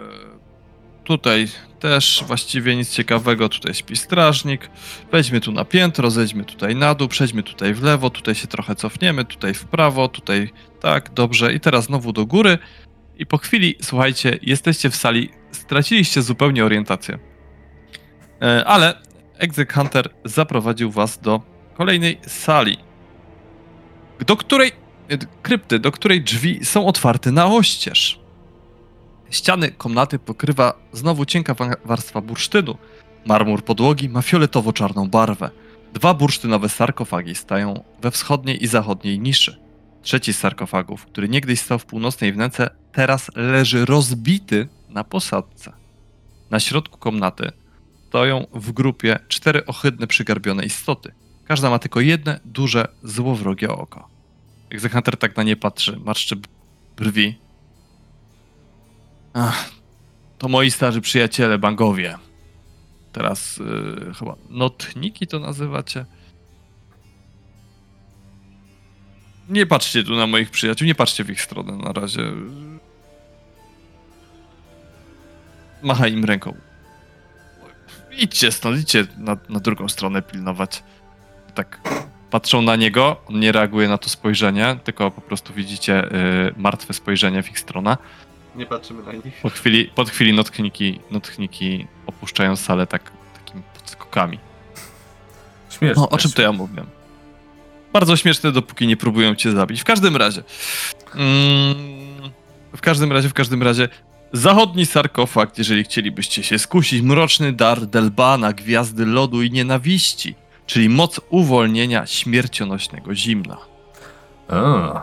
tutaj 1.05 1.49
też 1.81 2.25
właściwie 2.27 2.77
nic 2.77 2.91
ciekawego, 2.91 3.49
tutaj 3.49 3.75
śpi 3.75 3.97
strażnik. 3.97 4.71
Wejdźmy 5.13 5.41
tu 5.41 5.53
na 5.53 5.65
piętro, 5.65 6.11
zejdźmy 6.11 6.45
tutaj 6.45 6.77
na 6.77 6.95
dół, 6.95 7.09
przejdźmy 7.09 7.43
tutaj 7.43 7.75
w 7.75 7.83
lewo, 7.83 8.11
tutaj 8.11 8.35
się 8.35 8.47
trochę 8.47 8.75
cofniemy, 8.75 9.25
tutaj 9.25 9.55
w 9.55 9.65
prawo, 9.65 10.09
tutaj 10.09 10.51
tak, 10.81 11.11
dobrze. 11.15 11.53
I 11.53 11.61
teraz 11.61 11.85
znowu 11.85 12.13
do 12.13 12.27
góry. 12.27 12.59
I 13.19 13.27
po 13.27 13.39
chwili, 13.39 13.77
słuchajcie, 13.83 14.39
jesteście 14.43 14.91
w 14.91 14.97
sali, 14.97 15.31
straciliście 15.55 16.23
zupełnie 16.23 16.65
orientację. 16.65 17.19
E, 18.43 18.65
ale 18.65 18.95
Exec 19.39 19.73
Hunter 19.73 20.11
zaprowadził 20.25 20.91
was 20.91 21.19
do 21.19 21.41
kolejnej 21.75 22.19
sali, 22.27 22.77
do 24.27 24.37
której 24.37 24.73
e, 25.09 25.19
krypty, 25.43 25.79
do 25.79 25.93
której 25.93 26.23
drzwi 26.23 26.65
są 26.65 26.87
otwarte 26.87 27.33
na 27.33 27.47
oścież. 27.47 28.21
Ściany 29.31 29.71
komnaty 29.71 30.19
pokrywa 30.19 30.75
znowu 30.93 31.25
cienka 31.25 31.55
wa- 31.55 31.77
warstwa 31.85 32.21
bursztynu. 32.21 32.77
Marmur 33.27 33.65
podłogi 33.65 34.09
ma 34.09 34.23
fioletowo-czarną 34.23 35.11
barwę. 35.11 35.51
Dwa 35.93 36.15
bursztynowe 36.15 36.69
sarkofagi 36.69 37.35
stają 37.35 37.85
we 38.03 38.11
wschodniej 38.11 38.65
i 38.65 38.67
zachodniej 38.67 39.21
niszy. 39.21 39.61
Trzeci 40.03 40.33
z 40.33 40.39
sarkofagów, 40.39 41.07
który 41.07 41.29
niegdyś 41.29 41.61
stał 41.61 41.79
w 41.79 41.85
północnej 41.85 42.33
wnęce, 42.33 42.71
teraz 42.93 43.31
leży 43.37 43.85
rozbity 43.85 44.69
na 44.95 45.05
posadce. 45.05 45.73
Na 46.51 46.61
środku 46.61 46.99
komnaty 46.99 47.53
stoją 48.09 48.47
w 48.55 48.73
grupie 48.73 49.19
cztery 49.29 49.67
ohydne 49.67 50.07
przygarbione 50.07 50.65
istoty. 50.65 51.15
Każda 51.45 51.71
ma 51.71 51.79
tylko 51.79 52.01
jedne 52.01 52.41
duże, 52.45 52.89
złowrogie 53.03 53.69
oko. 53.71 54.09
Egzekhanter 54.71 55.17
tak 55.17 55.37
na 55.37 55.43
nie 55.43 55.57
patrzy, 55.57 56.01
marszczy 56.05 56.37
brwi. 56.97 57.39
Ach, 59.33 59.71
to 60.39 60.49
moi 60.49 60.71
starzy 60.71 61.01
przyjaciele, 61.01 61.59
bangowie. 61.59 62.19
Teraz 63.13 63.59
y, 63.59 64.15
chyba 64.19 64.37
notniki 64.51 65.27
to 65.27 65.39
nazywacie. 65.39 66.07
Nie 69.49 69.67
patrzcie 69.67 70.05
tu 70.05 70.15
na 70.15 70.27
moich 70.27 70.51
przyjaciół, 70.51 70.87
nie 70.87 70.95
patrzcie 70.95 71.25
w 71.25 71.31
ich 71.31 71.43
stronę 71.43 71.77
na 71.77 71.93
razie. 71.93 72.33
Machaj 75.85 76.13
im 76.13 76.25
ręką. 76.25 76.55
Idźcie 78.19 78.53
stąd, 78.53 78.81
idźcie 78.81 79.07
na, 79.19 79.37
na 79.49 79.61
drugą 79.61 79.89
stronę 79.89 80.23
pilnować. 80.23 80.83
Tak 81.55 81.81
patrzą 82.31 82.63
na 82.63 82.77
niego, 82.77 83.17
on 83.27 83.41
nie 83.41 83.53
reaguje 83.53 83.89
na 83.89 83.99
to 83.99 84.09
spojrzenie, 84.09 84.77
tylko 84.85 85.11
po 85.11 85.21
prostu 85.21 85.53
widzicie 85.53 86.05
y, 86.05 86.55
martwe 86.57 86.95
spojrzenie 86.95 87.43
w 87.43 87.51
ich 87.51 87.59
stronę. 87.59 87.97
Nie 88.57 88.67
patrzymy 88.67 89.03
na 89.03 89.13
nich. 89.13 89.41
Po 89.43 89.49
chwili, 89.49 89.91
po 89.95 90.05
chwili 90.05 90.33
notchniki, 90.33 91.01
notchniki 91.11 91.87
opuszczają 92.07 92.57
salę 92.57 92.87
tak, 92.87 93.13
takimi 93.35 93.63
podskokami. 93.75 94.39
Śmieszne. 95.71 96.03
No, 96.03 96.09
o 96.09 96.19
czym 96.19 96.31
to 96.31 96.43
ja 96.43 96.53
mówię? 96.53 96.85
Bardzo 97.93 98.17
śmieszne, 98.17 98.53
dopóki 98.53 98.87
nie 98.87 98.97
próbują 98.97 99.35
cię 99.35 99.51
zabić. 99.51 99.81
W 99.81 99.85
każdym 99.85 100.17
razie. 100.17 100.43
Mm, 101.15 101.75
w 102.77 102.81
każdym 102.81 103.13
razie, 103.13 103.29
w 103.29 103.35
każdym 103.35 103.63
razie. 103.63 103.89
Zachodni 104.35 104.87
sarkofag, 104.87 105.59
jeżeli 105.59 105.85
chcielibyście 105.85 106.43
się 106.43 106.59
skusić, 106.59 107.03
mroczny 107.03 107.53
dar 107.53 107.87
Delbana, 107.87 108.53
gwiazdy 108.53 109.07
lodu 109.07 109.43
i 109.43 109.51
nienawiści, 109.51 110.35
czyli 110.67 110.89
moc 110.89 111.21
uwolnienia 111.31 112.07
śmiercionośnego 112.07 113.15
zimna. 113.15 113.57
O, 114.49 115.01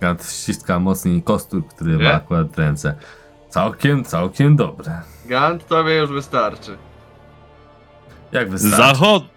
Gat 0.00 0.30
ściska 0.32 0.78
mocniej 0.78 1.22
kostur, 1.22 1.68
który 1.68 1.96
Nie? 1.96 2.04
ma 2.04 2.12
akurat 2.12 2.50
w 2.52 2.58
ręce. 2.58 2.94
Całkiem, 3.48 4.04
całkiem 4.04 4.56
dobre. 4.56 5.02
Gant, 5.26 5.66
tobie 5.66 5.96
już 5.96 6.10
wystarczy. 6.10 6.78
Jak 8.32 8.50
wystarczy? 8.50 8.76
Zachod... 8.76 9.22
Nie 9.22 9.28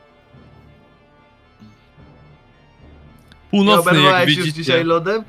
Północny, 3.52 3.92
jak 3.92 4.02
oberwałeś 4.02 4.30
już 4.30 4.38
widzicie... 4.46 4.64
dzisiaj 4.64 4.84
lodem? 4.84 5.24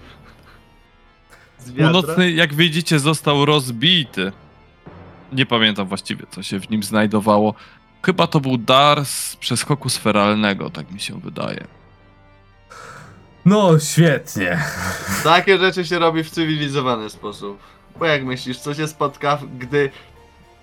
Północny, 1.78 2.30
jak 2.30 2.54
widzicie, 2.54 2.98
został 2.98 3.44
rozbity. 3.44 4.32
Nie 5.32 5.46
pamiętam 5.46 5.86
właściwie, 5.88 6.26
co 6.30 6.42
się 6.42 6.60
w 6.60 6.70
nim 6.70 6.82
znajdowało. 6.82 7.54
Chyba 8.02 8.26
to 8.26 8.40
był 8.40 8.58
dar 8.58 9.04
z 9.04 9.36
przeskoku 9.36 9.88
sferalnego, 9.88 10.70
tak 10.70 10.90
mi 10.90 11.00
się 11.00 11.20
wydaje. 11.20 11.66
No, 13.44 13.78
świetnie. 13.78 14.58
Takie 15.24 15.58
rzeczy 15.58 15.84
się 15.84 15.98
robi 15.98 16.24
w 16.24 16.30
cywilizowany 16.30 17.10
sposób. 17.10 17.58
Bo 17.98 18.04
jak 18.04 18.24
myślisz, 18.24 18.58
co 18.58 18.74
się 18.74 18.88
spotka, 18.88 19.38
gdy 19.58 19.90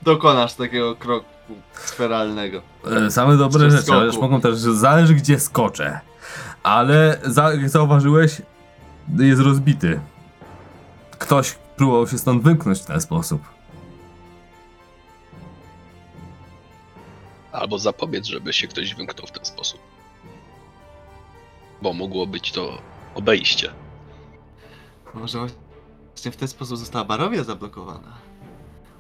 dokonasz 0.02 0.54
takiego 0.54 0.96
kroku 0.96 1.26
sferalnego? 1.74 2.62
E, 3.08 3.12
Same 3.12 3.38
dobre 3.38 3.72
rzeczy, 3.72 3.94
ale 3.94 4.06
już 4.06 4.18
mogą 4.18 4.42
też, 4.42 4.56
zależy 4.56 5.14
gdzie 5.14 5.40
skoczę. 5.40 6.00
Ale 6.64 7.20
za, 7.24 7.54
jak 7.54 7.70
zauważyłeś, 7.70 8.42
jest 9.20 9.42
rozbity. 9.42 10.00
Ktoś 11.20 11.56
próbował 11.76 12.08
się 12.08 12.18
stąd 12.18 12.44
wymknąć 12.44 12.80
w 12.80 12.86
ten 12.86 13.02
sposób. 13.02 13.42
Albo 17.52 17.80
zapobiec, 17.80 18.26
żeby 18.26 18.54
się 18.54 18.68
ktoś 18.68 18.96
wymknął 18.96 19.28
w 19.28 19.32
ten 19.32 19.46
sposób. 19.46 19.80
Bo 21.82 21.94
mogło 21.94 22.28
być 22.28 22.52
to 22.52 22.82
obejście. 23.16 23.72
Może 25.14 25.48
właśnie 26.10 26.32
w 26.32 26.36
ten 26.36 26.48
sposób 26.48 26.78
została 26.78 27.06
Barowia 27.06 27.44
zablokowana. 27.44 28.14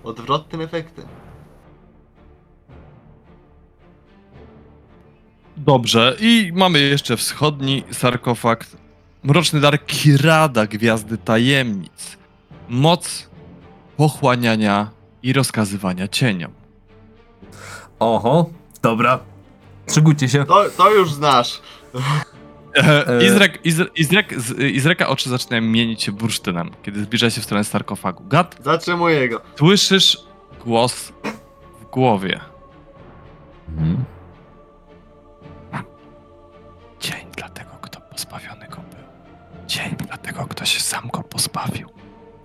Odwrotnym 0.03 0.61
efektem. 0.61 1.05
Dobrze, 5.57 6.17
i 6.19 6.51
mamy 6.55 6.79
jeszcze 6.79 7.17
wschodni 7.17 7.83
sarkofag. 7.91 8.65
Mroczny 9.23 9.59
dar 9.59 9.85
Kirada, 9.85 10.65
gwiazdy 10.67 11.17
tajemnic. 11.17 12.17
Moc 12.69 13.29
pochłaniania 13.97 14.89
i 15.23 15.33
rozkazywania 15.33 16.07
cieniom. 16.07 16.51
Oho, 17.99 18.49
dobra. 18.81 19.19
Szykujcie 19.93 20.29
się. 20.29 20.45
To, 20.45 20.65
to 20.77 20.93
już 20.93 21.13
znasz. 21.13 21.61
E, 22.75 23.07
E. 23.07 23.25
Izrek, 23.25 23.65
Izre, 23.65 23.85
Izrek, 23.95 24.41
z 24.41 24.59
Izreka 24.59 25.07
oczy 25.07 25.29
zaczynają 25.29 25.61
mienić 25.61 26.03
się 26.03 26.11
bursztynem, 26.11 26.69
kiedy 26.83 27.03
zbliża 27.03 27.29
się 27.29 27.41
w 27.41 27.43
stronę 27.43 27.63
sarkofagu. 27.63 28.23
Gad, 28.27 28.55
Zatrzymuję 28.63 29.29
go. 29.29 29.41
słyszysz 29.59 30.17
głos 30.65 31.13
w 31.81 31.85
głowie. 31.91 32.39
Mhm. 33.69 34.03
Dzień 36.99 37.27
dla 37.37 37.49
tego, 37.49 37.69
kto 37.81 38.01
pozbawiony. 38.01 38.56
Dzień 39.67 39.95
dla 39.95 40.17
tego, 40.17 40.47
kto 40.47 40.65
się 40.65 40.79
sam 40.79 41.09
go 41.13 41.23
pozbawił. 41.23 41.89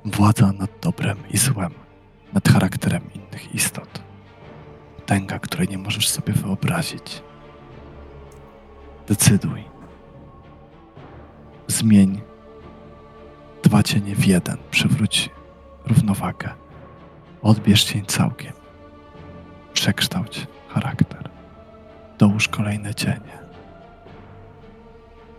Władza 0.05 0.53
nad 0.53 0.71
dobrem 0.81 1.19
i 1.31 1.39
złem, 1.39 1.75
nad 2.33 2.49
charakterem 2.49 3.03
innych 3.15 3.55
istot. 3.55 4.03
Potęga, 4.97 5.39
której 5.39 5.69
nie 5.69 5.79
możesz 5.79 6.09
sobie 6.09 6.33
wyobrazić. 6.33 7.23
Decyduj. 9.07 9.65
Zmień 11.69 12.21
dwa 13.63 13.83
cienie 13.83 14.15
w 14.15 14.27
jeden. 14.27 14.57
Przywróć 14.71 15.31
równowagę. 15.87 16.51
Odbierz 17.43 17.85
cień 17.85 18.07
całkiem. 18.07 18.53
Przekształć 19.73 20.47
charakter. 20.69 21.31
Dołóż 22.19 22.49
kolejne 22.49 22.95
cienie 22.95 23.43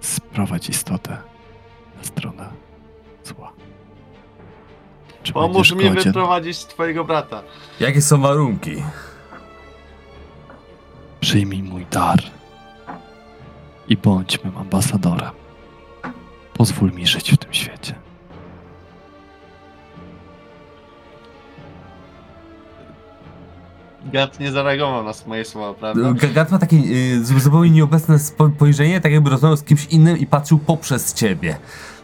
sprowadź 0.02 0.70
istotę 0.70 1.18
na 2.04 2.08
stronę 2.08 2.50
zła. 3.24 3.52
Czy 5.24 5.34
Pomóż 5.34 5.70
będziesz 5.70 5.90
mi 5.90 5.96
godzien? 5.96 6.14
wyprowadzić 6.14 6.66
twojego 6.66 7.04
brata. 7.04 7.44
Jakie 7.80 8.02
są 8.02 8.22
warunki? 8.22 8.84
Przyjmij 11.20 11.64
mój 11.64 11.86
dar 11.92 12.20
i 13.88 13.98
bądź 13.98 14.44
mym 14.44 14.58
ambasadorem. 14.58 15.32
Pozwól 16.54 16.92
mi 16.92 17.08
żyć 17.08 17.32
w 17.32 17.38
tym 17.38 17.54
świecie. 17.54 17.96
Gant 24.06 24.40
nie 24.40 24.52
zareagował 24.52 25.04
na 25.04 25.12
moje 25.28 25.46
słowa, 25.46 25.74
prawda? 25.74 26.28
Gat 26.34 26.52
ma 26.52 26.60
takie 26.60 26.78
y, 26.78 27.26
zupełnie 27.26 27.70
nieobecne 27.70 28.20
spojrzenie, 28.20 29.02
tak 29.02 29.12
jakby 29.12 29.30
rozmawiał 29.30 29.58
z 29.58 29.64
kimś 29.64 29.86
innym 29.86 30.18
i 30.18 30.26
patrzył 30.26 30.60
poprzez 30.60 31.14
ciebie. 31.14 31.58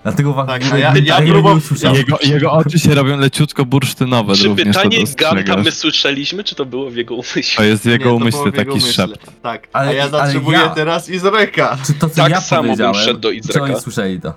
Dlatego 0.04 0.34
wam 0.34 0.48
Tak, 0.48 0.64
tak, 0.64 0.74
a 0.74 0.78
ja- 0.78 0.94
ja 1.04 1.16
tak 1.16 1.26
próbował- 1.26 1.60
ja- 1.84 1.92
Jego, 1.92 2.18
jego 2.22 2.52
oczy 2.52 2.80
się 2.80 2.96
robią 2.96 3.18
leciutko 3.18 3.66
bursztynowe 3.66 4.36
Czy 4.36 4.48
również 4.48 4.76
to 4.76 4.82
pytanie 4.84 5.00
dostrzegasz. 5.02 5.44
Ganta 5.46 5.64
my 5.64 5.72
słyszeliśmy, 5.72 6.44
czy 6.44 6.56
to 6.56 6.66
było 6.66 6.90
w 6.90 6.96
jego 6.96 7.16
umyśle? 7.16 7.56
To 7.58 7.64
jest 7.64 7.84
w 7.84 7.86
Nie, 7.86 7.92
jego 7.92 8.04
to 8.04 8.08
było 8.10 8.16
umyśle 8.22 8.42
w 8.42 8.46
jego 8.46 8.58
taki 8.58 8.70
umyśle. 8.72 9.08
szept. 9.08 9.26
Tak, 9.42 9.68
Ale- 9.74 9.90
a 9.90 9.94
ja 9.94 10.02
ale 10.02 10.12
zatrzymuję 10.12 10.58
ja- 10.58 10.70
teraz 10.70 11.10
Izreka. 11.10 11.78
Czy 11.88 11.94
to, 11.94 12.10
co 12.10 12.16
Tak 12.16 12.32
ja 12.32 12.42
samo 12.42 12.62
bym 12.62 12.72
powiedziałem, 12.72 12.96
szedł 12.96 13.20
do 13.20 13.30
czy 13.30 13.36
Izraka. 13.36 13.64
oni 13.74 13.82
słyszeli 13.82 14.22
to? 14.22 14.34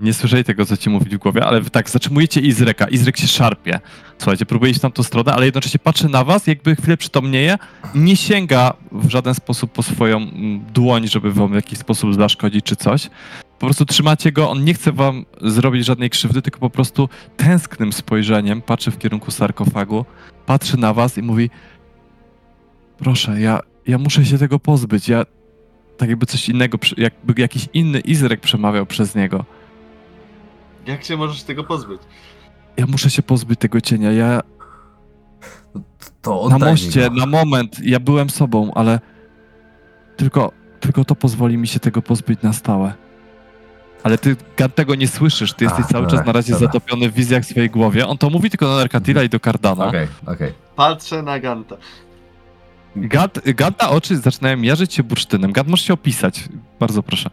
Nie 0.00 0.14
słyszeli 0.14 0.44
tego, 0.44 0.66
co 0.66 0.76
ci 0.76 0.90
mówili 0.90 1.16
w 1.16 1.18
głowie, 1.18 1.44
ale 1.44 1.60
wy 1.60 1.70
tak, 1.70 1.90
zatrzymujecie 1.90 2.40
Izreka. 2.40 2.88
Izrek 2.88 3.16
się 3.16 3.26
szarpie. 3.26 3.80
Słuchajcie, 4.18 4.46
próbuje 4.46 4.70
iść 4.70 4.80
w 4.80 4.82
tamtą 4.82 5.02
stronę, 5.02 5.32
ale 5.32 5.44
jednocześnie 5.44 5.78
patrzy 5.78 6.08
na 6.08 6.24
was, 6.24 6.46
jakby 6.46 6.76
chwilę 6.76 6.96
przytomnieje, 6.96 7.58
nie 7.94 8.16
sięga 8.16 8.72
w 8.92 9.10
żaden 9.10 9.34
sposób 9.34 9.72
po 9.72 9.82
swoją 9.82 10.26
dłoń, 10.74 11.08
żeby 11.08 11.32
wam 11.32 11.52
w 11.52 11.54
jakiś 11.54 11.78
sposób 11.78 12.14
zaszkodzić 12.14 12.64
czy 12.64 12.76
coś. 12.76 13.10
Po 13.58 13.66
prostu 13.66 13.84
trzymacie 13.84 14.32
go, 14.32 14.50
on 14.50 14.64
nie 14.64 14.74
chce 14.74 14.92
wam 14.92 15.24
zrobić 15.40 15.84
żadnej 15.84 16.10
krzywdy, 16.10 16.42
tylko 16.42 16.60
po 16.60 16.70
prostu 16.70 17.08
tęsknym 17.36 17.92
spojrzeniem 17.92 18.62
patrzy 18.62 18.90
w 18.90 18.98
kierunku 18.98 19.30
sarkofagu, 19.30 20.04
patrzy 20.46 20.76
na 20.76 20.94
was 20.94 21.18
i 21.18 21.22
mówi 21.22 21.50
proszę, 22.98 23.40
ja, 23.40 23.60
ja 23.86 23.98
muszę 23.98 24.24
się 24.24 24.38
tego 24.38 24.58
pozbyć, 24.58 25.08
ja 25.08 25.24
tak 25.96 26.08
jakby 26.08 26.26
coś 26.26 26.48
innego, 26.48 26.78
jakby 26.96 27.42
jakiś 27.42 27.68
inny 27.74 28.00
Izrek 28.00 28.40
przemawiał 28.40 28.86
przez 28.86 29.14
niego. 29.14 29.44
Jak 30.88 31.04
się 31.04 31.16
możesz 31.16 31.42
tego 31.42 31.64
pozbyć? 31.64 32.00
Ja 32.76 32.86
muszę 32.86 33.10
się 33.10 33.22
pozbyć 33.22 33.60
tego 33.60 33.80
cienia. 33.80 34.12
Ja 34.12 34.40
To 36.22 36.30
na 36.48 36.56
oddaj 36.56 36.60
mi 36.60 36.70
moście, 36.70 37.10
go. 37.10 37.16
na 37.16 37.26
moment, 37.26 37.80
ja 37.82 38.00
byłem 38.00 38.30
sobą, 38.30 38.72
ale 38.74 39.00
tylko, 40.16 40.52
tylko 40.80 41.04
to 41.04 41.14
pozwoli 41.14 41.58
mi 41.58 41.66
się 41.68 41.80
tego 41.80 42.02
pozbyć 42.02 42.42
na 42.42 42.52
stałe. 42.52 42.94
Ale 44.02 44.18
ty 44.18 44.36
tego 44.74 44.94
nie 44.94 45.08
słyszysz, 45.08 45.52
ty 45.54 45.64
jesteś 45.64 45.84
A, 45.84 45.88
cały 45.88 46.04
dobra, 46.04 46.18
czas 46.18 46.26
na 46.26 46.32
razie 46.32 46.52
dobra. 46.52 46.66
zatopiony 46.66 47.10
w 47.10 47.14
wizjach 47.14 47.42
w 47.42 47.46
swojej 47.46 47.70
głowie. 47.70 48.06
On 48.06 48.18
to 48.18 48.30
mówi 48.30 48.50
tylko 48.50 48.66
do 48.66 48.76
Narkatila 48.76 49.22
i 49.22 49.28
do 49.28 49.40
Cardana. 49.40 49.86
Okej, 49.86 50.08
okej. 50.26 50.52
Patrzę 50.76 51.22
na 51.22 51.40
Ganta. 51.40 51.76
Gant, 52.96 53.38
Ganta 53.44 53.90
oczy 53.90 54.16
zaczynają 54.16 54.62
jarzyć 54.62 54.94
się 54.94 55.02
bursztynem. 55.02 55.52
Gant, 55.52 55.68
możesz 55.68 55.86
się 55.86 55.94
opisać, 55.94 56.48
bardzo 56.80 57.02
proszę, 57.02 57.30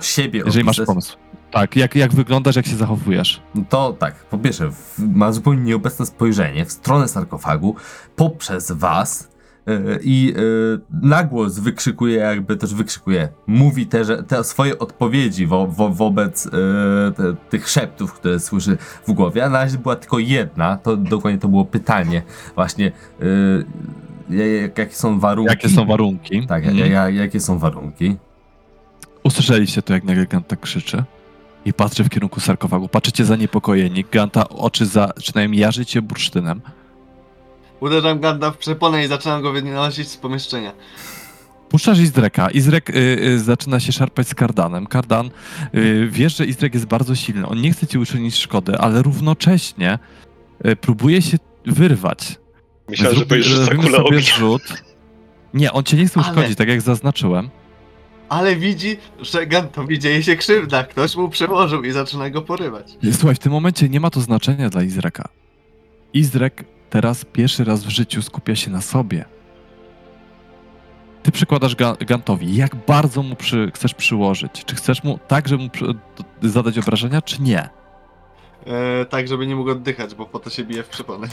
Siebie 0.00 0.42
jeżeli 0.46 0.64
masz 0.64 0.78
opisać. 0.78 0.86
pomysł. 0.86 1.16
Tak, 1.54 1.76
jak, 1.76 1.94
jak 1.96 2.12
wyglądasz, 2.14 2.56
jak 2.56 2.66
się 2.66 2.76
zachowujesz. 2.76 3.40
No 3.54 3.64
To 3.68 3.92
tak, 3.92 4.14
po 4.14 4.38
pierwsze, 4.38 4.70
ma 4.98 5.32
zupełnie 5.32 5.62
nieobecne 5.62 6.06
spojrzenie 6.06 6.64
w 6.64 6.72
stronę 6.72 7.08
sarkofagu 7.08 7.74
poprzez 8.16 8.72
was 8.72 9.28
yy, 9.66 9.98
i 10.02 10.24
yy, 10.36 10.80
na 11.02 11.24
głos 11.24 11.58
wykrzykuje, 11.58 12.16
jakby 12.16 12.56
też 12.56 12.74
wykrzykuje, 12.74 13.28
mówi 13.46 13.86
te, 13.86 14.04
że, 14.04 14.22
te 14.22 14.44
swoje 14.44 14.78
odpowiedzi 14.78 15.46
wo, 15.46 15.66
wo, 15.66 15.88
wobec 15.90 16.44
yy, 16.44 16.50
te, 17.16 17.34
tych 17.50 17.68
szeptów, 17.68 18.12
które 18.12 18.40
słyszy 18.40 18.78
w 19.06 19.12
głowie, 19.12 19.44
a 19.44 19.48
na 19.48 19.58
razie 19.58 19.78
była 19.78 19.96
tylko 19.96 20.18
jedna, 20.18 20.76
to 20.76 20.96
dokładnie 20.96 21.40
to 21.40 21.48
było 21.48 21.64
pytanie 21.64 22.22
właśnie, 22.54 22.92
yy, 23.20 23.64
jak, 24.30 24.78
jakie 24.78 24.94
są 24.94 25.20
warunki. 25.20 25.50
Jakie 25.50 25.68
są 25.68 25.86
warunki? 25.86 26.46
Tak, 26.46 26.64
Mhm. 26.66 26.78
ja, 26.78 26.86
ja, 26.86 27.10
jakie 27.10 27.40
są 27.40 27.58
warunki. 27.58 28.16
Usłyszeliście 29.24 29.82
to, 29.82 29.92
jak 29.92 30.04
nagle 30.04 30.26
Gant 30.26 30.48
tak 30.48 30.60
krzyczy 30.60 31.04
i 31.64 31.72
patrzy 31.72 32.04
w 32.04 32.08
kierunku 32.08 32.40
sarkofagu. 32.40 32.88
Patrzycie 32.88 33.24
zaniepokojeni. 33.24 34.04
Ganta 34.12 34.48
oczy 34.48 34.86
zaczynają 34.86 35.50
jarzyć 35.52 35.90
się 35.90 36.02
bursztynem. 36.02 36.60
Uderzam 37.80 38.20
Ganda 38.20 38.50
w 38.50 38.56
przeponę 38.58 39.04
i 39.04 39.08
zaczynam 39.08 39.42
go 39.42 39.52
wynosić 39.52 40.08
z 40.08 40.16
pomieszczenia. 40.16 40.72
Puszczasz 41.68 41.98
Izreka. 41.98 42.50
Izrek 42.50 42.90
y, 42.90 42.94
y, 42.96 43.38
zaczyna 43.38 43.80
się 43.80 43.92
szarpać 43.92 44.28
z 44.28 44.34
Kardanem. 44.34 44.86
Kardan, 44.86 45.30
y, 45.74 46.08
wiesz, 46.10 46.36
że 46.36 46.46
Izrek 46.46 46.74
jest 46.74 46.86
bardzo 46.86 47.14
silny. 47.14 47.46
On 47.48 47.60
nie 47.60 47.72
chce 47.72 47.86
ci 47.86 47.98
uczynić 47.98 48.36
szkody, 48.36 48.78
ale 48.78 49.02
równocześnie 49.02 49.98
y, 50.66 50.76
próbuje 50.76 51.22
się 51.22 51.36
wyrwać. 51.66 52.38
Myślałem, 52.88 53.14
że 53.16 53.20
Zrób- 53.24 53.28
powiesz, 53.28 53.46
że 53.46 53.56
za 53.56 53.64
sobie 53.66 53.98
ognia. 54.04 54.20
rzut. 54.20 54.62
Nie, 55.54 55.72
on 55.72 55.84
cię 55.84 55.96
nie 55.96 56.06
chce 56.06 56.20
Ale- 56.20 56.28
uszkodzić, 56.30 56.58
tak 56.58 56.68
jak 56.68 56.80
zaznaczyłem. 56.80 57.50
Ale 58.34 58.56
widzi, 58.56 58.96
że 59.20 59.46
Gantowi 59.46 59.98
dzieje 59.98 60.22
się 60.22 60.36
krzywda. 60.36 60.84
Ktoś 60.84 61.16
mu 61.16 61.28
przełożył 61.28 61.82
i 61.82 61.90
zaczyna 61.90 62.30
go 62.30 62.42
porywać. 62.42 62.86
Słuchaj, 63.12 63.34
w 63.34 63.38
tym 63.38 63.52
momencie 63.52 63.88
nie 63.88 64.00
ma 64.00 64.10
to 64.10 64.20
znaczenia 64.20 64.70
dla 64.70 64.82
Izreka. 64.82 65.28
Izrek 66.14 66.64
teraz 66.90 67.24
pierwszy 67.24 67.64
raz 67.64 67.84
w 67.84 67.88
życiu 67.88 68.22
skupia 68.22 68.56
się 68.56 68.70
na 68.70 68.80
sobie. 68.80 69.24
Ty 71.22 71.32
przykładasz 71.32 71.76
Ga- 71.76 72.04
Gantowi. 72.06 72.56
Jak 72.56 72.76
bardzo 72.86 73.22
mu 73.22 73.36
przy, 73.36 73.70
chcesz 73.74 73.94
przyłożyć? 73.94 74.64
Czy 74.66 74.76
chcesz 74.76 75.04
mu 75.04 75.18
tak, 75.28 75.48
żeby 75.48 75.62
mu 75.62 75.70
zadać 76.42 76.78
obrażenia, 76.78 77.22
czy 77.22 77.42
nie? 77.42 77.68
E, 78.66 79.04
tak, 79.04 79.28
żeby 79.28 79.46
nie 79.46 79.56
mógł 79.56 79.70
oddychać, 79.70 80.14
bo 80.14 80.26
po 80.26 80.38
to 80.38 80.50
się 80.50 80.64
bije 80.64 80.82
w 80.82 80.88
przeponę. 80.88 81.28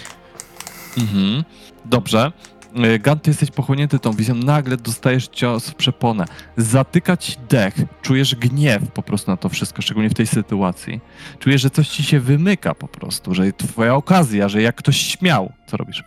Mhm. 0.97 1.43
Dobrze. 1.85 2.31
E, 2.75 2.99
Gant, 2.99 3.23
ty 3.23 3.29
jesteś 3.29 3.51
pochłonięty 3.51 3.99
tą 3.99 4.11
wizją. 4.11 4.35
Nagle 4.35 4.77
dostajesz 4.77 5.27
cios 5.27 5.69
w 5.69 5.75
przeponę. 5.75 6.25
Zatyka 6.57 7.17
ci 7.17 7.35
dech. 7.49 7.75
Czujesz 8.01 8.35
gniew 8.35 8.91
po 8.91 9.03
prostu 9.03 9.31
na 9.31 9.37
to 9.37 9.49
wszystko, 9.49 9.81
szczególnie 9.81 10.09
w 10.09 10.13
tej 10.13 10.27
sytuacji. 10.27 11.01
Czujesz, 11.39 11.61
że 11.61 11.69
coś 11.69 11.87
ci 11.89 12.03
się 12.03 12.19
wymyka 12.19 12.75
po 12.75 12.87
prostu, 12.87 13.33
że 13.33 13.53
twoja 13.53 13.95
okazja, 13.95 14.49
że 14.49 14.61
jak 14.61 14.75
ktoś 14.75 14.97
śmiał, 14.97 15.53
co 15.67 15.77
robisz? 15.77 16.03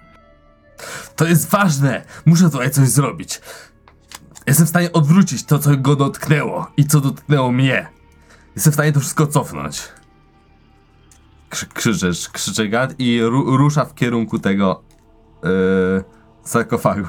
To 1.16 1.26
jest 1.26 1.50
ważne! 1.50 2.04
Muszę 2.26 2.50
tutaj 2.50 2.70
coś 2.70 2.88
zrobić. 2.88 3.40
Jestem 4.46 4.66
w 4.66 4.68
stanie 4.68 4.92
odwrócić 4.92 5.44
to, 5.44 5.58
co 5.58 5.76
go 5.76 5.96
dotknęło 5.96 6.66
i 6.76 6.84
co 6.86 7.00
dotknęło 7.00 7.52
mnie. 7.52 7.86
Jestem 8.54 8.70
w 8.70 8.74
stanie 8.74 8.92
to 8.92 9.00
wszystko 9.00 9.26
cofnąć. 9.26 9.82
Krzy 11.74 12.00
krzycze 12.32 12.68
gad 12.68 12.94
i 12.98 13.20
ru 13.22 13.56
rusza 13.56 13.84
w 13.84 13.94
kierunku 13.94 14.38
tego 14.38 14.82
yy, 15.42 16.04
sarkofagu. 16.44 17.08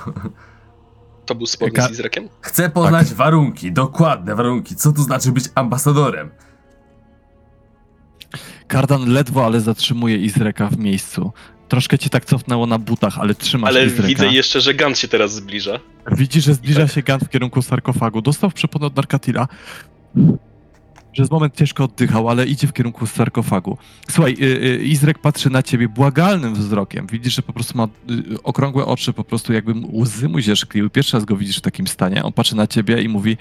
To 1.26 1.36
był 1.36 1.46
spodny 1.48 1.74
Ka- 1.74 1.88
z 1.88 1.92
Izrakiem? 1.92 2.30
Chcę 2.42 2.70
poznać 2.70 3.14
warunki, 3.14 3.72
dokładne 3.72 4.36
warunki. 4.36 4.76
Co 4.76 4.92
to 4.92 5.02
znaczy 5.02 5.32
być 5.32 5.46
ambasadorem? 5.56 6.30
Kardan 8.68 9.10
ledwo, 9.14 9.46
ale 9.46 9.62
zatrzymuje 9.62 10.18
Izreka 10.18 10.68
w 10.68 10.78
miejscu. 10.78 11.32
Troszkę 11.68 11.98
cię 12.00 12.10
tak 12.10 12.26
cofnęło 12.26 12.66
na 12.66 12.80
butach, 12.80 13.20
ale 13.20 13.36
trzymasz 13.36 13.70
Ale 13.70 13.86
Izreka. 13.86 14.08
widzę 14.08 14.28
jeszcze, 14.28 14.62
że 14.62 14.74
Gant 14.74 14.98
się 14.98 15.08
teraz 15.08 15.34
zbliża. 15.34 15.80
Widzisz, 16.12 16.46
że 16.46 16.54
zbliża 16.54 16.88
się 16.88 17.02
Gant 17.02 17.24
w 17.24 17.30
kierunku 17.30 17.62
sarkofagu. 17.62 18.22
Dostał 18.22 18.52
przeponę 18.52 18.86
od 18.86 18.96
Narkatila. 18.96 19.48
Przez 21.16 21.32
moment 21.32 21.56
ciężko 21.56 21.84
oddychał, 21.84 22.30
ale 22.30 22.46
idzie 22.46 22.68
w 22.68 22.74
kierunku 22.74 23.08
sarkofagu. 23.08 23.78
Słuchaj, 24.12 24.36
y, 24.42 24.46
y, 24.46 24.84
Izrek 24.84 25.20
patrzy 25.20 25.50
na 25.50 25.64
ciebie 25.64 25.90
błagalnym 25.90 26.56
wzrokiem. 26.56 27.08
Widzisz, 27.08 27.36
że 27.36 27.42
po 27.42 27.54
prostu 27.54 27.78
ma 27.78 27.88
y, 28.34 28.44
okrągłe 28.44 28.86
oczy, 28.86 29.14
po 29.14 29.24
prostu 29.24 29.54
jakby 29.54 29.74
łzy 29.94 30.30
mu 30.30 30.40
zierzchliły. 30.40 30.90
Pierwszy 30.90 31.18
raz 31.18 31.26
go 31.26 31.38
widzisz 31.38 31.58
w 31.58 31.62
takim 31.62 31.88
stanie. 31.88 32.24
On 32.24 32.34
patrzy 32.34 32.56
na 32.56 32.68
ciebie 32.68 33.02
i 33.02 33.10
mówi 33.10 33.38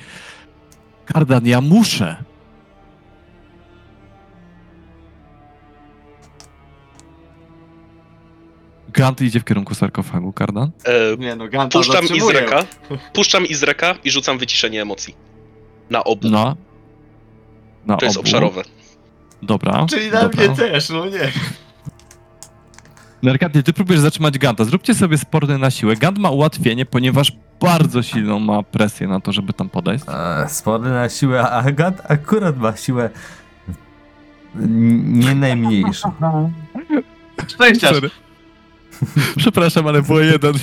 Kardan, 1.07 1.47
ja 1.47 1.61
muszę. 1.61 2.25
Gant 8.93 9.21
idzie 9.21 9.41
w 9.41 9.45
kierunku 9.45 9.75
sarkofagu, 9.75 10.33
Kardan? 10.33 10.71
E, 10.85 11.17
Nie 11.17 11.37
no, 11.37 11.49
Ganta 11.49 11.79
puszczam 11.79 12.07
zatrzymuje. 12.07 12.37
Izraka, 12.39 12.67
puszczam 13.13 13.47
Izreka 13.47 13.95
i 14.05 14.11
rzucam 14.11 14.39
wyciszenie 14.39 14.83
emocji. 14.83 15.15
Na 15.91 16.05
obu. 16.05 16.29
No. 16.31 16.57
Na 17.87 17.97
to 17.97 18.05
jest 18.05 18.17
obu. 18.17 18.21
obszarowe. 18.25 18.63
Dobra. 19.43 19.87
Czyli 19.91 20.11
na 20.11 20.21
dobra. 20.23 20.47
mnie 20.47 20.57
też, 20.57 20.91
no 20.91 21.07
nie. 21.07 21.33
Merkaty, 23.23 23.63
ty 23.63 23.73
próbujesz 23.73 24.01
zatrzymać 24.01 24.39
Ganta. 24.39 24.65
Zróbcie 24.65 24.95
sobie 24.95 25.19
sporny 25.19 25.59
na 25.59 25.71
siłę. 25.71 25.97
Gant 25.97 26.19
ma 26.19 26.31
ułatwienie, 26.31 26.87
ponieważ 26.87 27.33
bardzo 27.61 28.03
silną 28.03 28.39
ma 28.39 28.63
presję 28.63 29.09
na 29.09 29.21
to, 29.21 29.33
żeby 29.33 29.53
tam 29.53 29.69
podejść. 29.69 30.05
Eee, 30.09 30.49
spory 30.49 30.91
na 30.91 31.09
siłę, 31.09 31.51
a 31.51 31.73
gad 31.73 32.11
akurat 32.11 32.59
ma 32.59 32.77
siłę 32.77 33.11
n- 34.57 35.19
nie 35.19 35.35
najmniejszą. 35.35 36.13
Szczęściarz. 37.49 37.95
Sorry. 37.95 38.11
Przepraszam, 39.37 39.87
ale 39.87 40.03
było 40.03 40.21
jeden. 40.21 40.55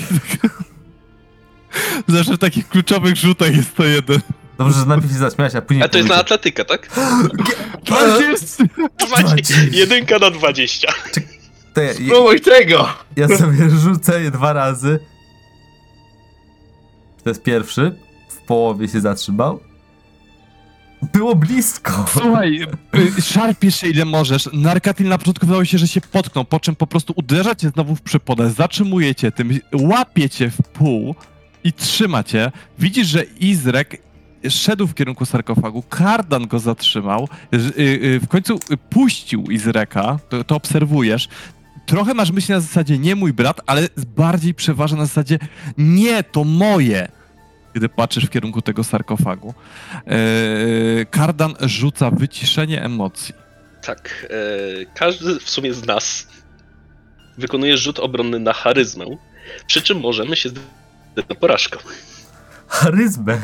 Zawsze 2.07 2.33
w 2.33 2.37
takich 2.39 2.69
kluczowych 2.69 3.15
rzutach 3.15 3.55
jest 3.55 3.75
to 3.75 3.83
jeden. 3.83 4.19
Dobrze, 4.63 4.79
że 4.79 4.85
najpierw 4.85 5.11
się 5.11 5.17
zaśmiałeś, 5.17 5.55
a 5.55 5.61
później 5.61 5.83
A 5.83 5.89
to 5.89 5.97
jest 5.97 6.09
na 6.09 6.15
atletykę, 6.15 6.65
tak? 6.65 6.89
Dwadzieścia. 7.85 8.63
Dwadzie- 9.07 9.67
Jedynka 9.71 10.19
na 10.19 10.31
20. 10.31 10.93
To 11.73 11.81
ja, 11.81 11.93
Spróbuj 11.93 12.41
tego! 12.41 12.89
ja 13.17 13.27
sobie 13.37 13.69
rzucę 13.69 14.21
je 14.23 14.31
dwa 14.31 14.53
razy. 14.53 14.99
To 17.23 17.29
jest 17.29 17.43
pierwszy. 17.43 17.95
W 18.29 18.37
połowie 18.37 18.87
się 18.87 19.01
zatrzymał. 19.01 19.59
Było 21.13 21.35
blisko. 21.35 22.05
Słuchaj, 22.13 22.67
y, 23.17 23.21
szarpiesz 23.21 23.75
się 23.75 23.87
ile 23.87 24.05
możesz. 24.05 24.49
Narkatil 24.53 25.07
na 25.07 25.17
początku 25.17 25.45
wydawało 25.45 25.65
się, 25.65 25.77
że 25.77 25.87
się 25.87 26.01
potknął, 26.01 26.45
po 26.45 26.59
czym 26.59 26.75
po 26.75 26.87
prostu 26.87 27.13
uderza 27.15 27.55
cię 27.55 27.69
znowu 27.69 27.95
w 27.95 28.01
przypodę, 28.01 28.49
zatrzymuje 28.49 29.15
cię 29.15 29.31
tym, 29.31 29.59
łapie 29.73 30.29
cię 30.29 30.49
w 30.49 30.61
pół 30.61 31.15
i 31.63 31.73
trzyma 31.73 32.23
cię. 32.23 32.51
Widzisz, 32.79 33.07
że 33.07 33.23
Izrek 33.23 34.01
szedł 34.49 34.87
w 34.87 34.93
kierunku 34.93 35.25
sarkofagu, 35.25 35.83
Kardan 35.89 36.47
go 36.47 36.59
zatrzymał, 36.59 37.29
y, 37.53 37.57
y, 37.79 38.19
w 38.19 38.27
końcu 38.27 38.59
puścił 38.89 39.43
Izreka, 39.43 40.19
to, 40.29 40.43
to 40.43 40.55
obserwujesz. 40.55 41.27
Trochę 41.85 42.13
masz 42.13 42.31
myśli 42.31 42.53
na 42.53 42.59
zasadzie 42.59 42.97
nie 42.97 43.15
mój 43.15 43.33
brat, 43.33 43.61
ale 43.67 43.87
bardziej 44.15 44.53
przeważa 44.53 44.95
na 44.95 45.05
zasadzie 45.05 45.39
nie, 45.77 46.23
to 46.23 46.43
moje. 46.43 47.11
Gdy 47.73 47.89
patrzysz 47.89 48.25
w 48.25 48.29
kierunku 48.29 48.61
tego 48.61 48.83
sarkofagu. 48.83 49.53
Eee, 50.07 51.05
Kardan 51.05 51.53
rzuca 51.61 52.11
wyciszenie 52.11 52.83
emocji. 52.83 53.33
Tak. 53.81 54.27
E, 54.29 54.85
każdy 54.95 55.39
w 55.39 55.49
sumie 55.49 55.73
z 55.73 55.85
nas 55.85 56.27
wykonuje 57.37 57.77
rzut 57.77 57.99
obronny 57.99 58.39
na 58.39 58.53
charyzmę, 58.53 59.05
przy 59.67 59.81
czym 59.81 59.99
możemy 59.99 60.35
się 60.35 60.49
zdecydować 60.49 61.29
na 61.29 61.35
porażkę. 61.35 61.79
Charyzmę. 62.71 63.37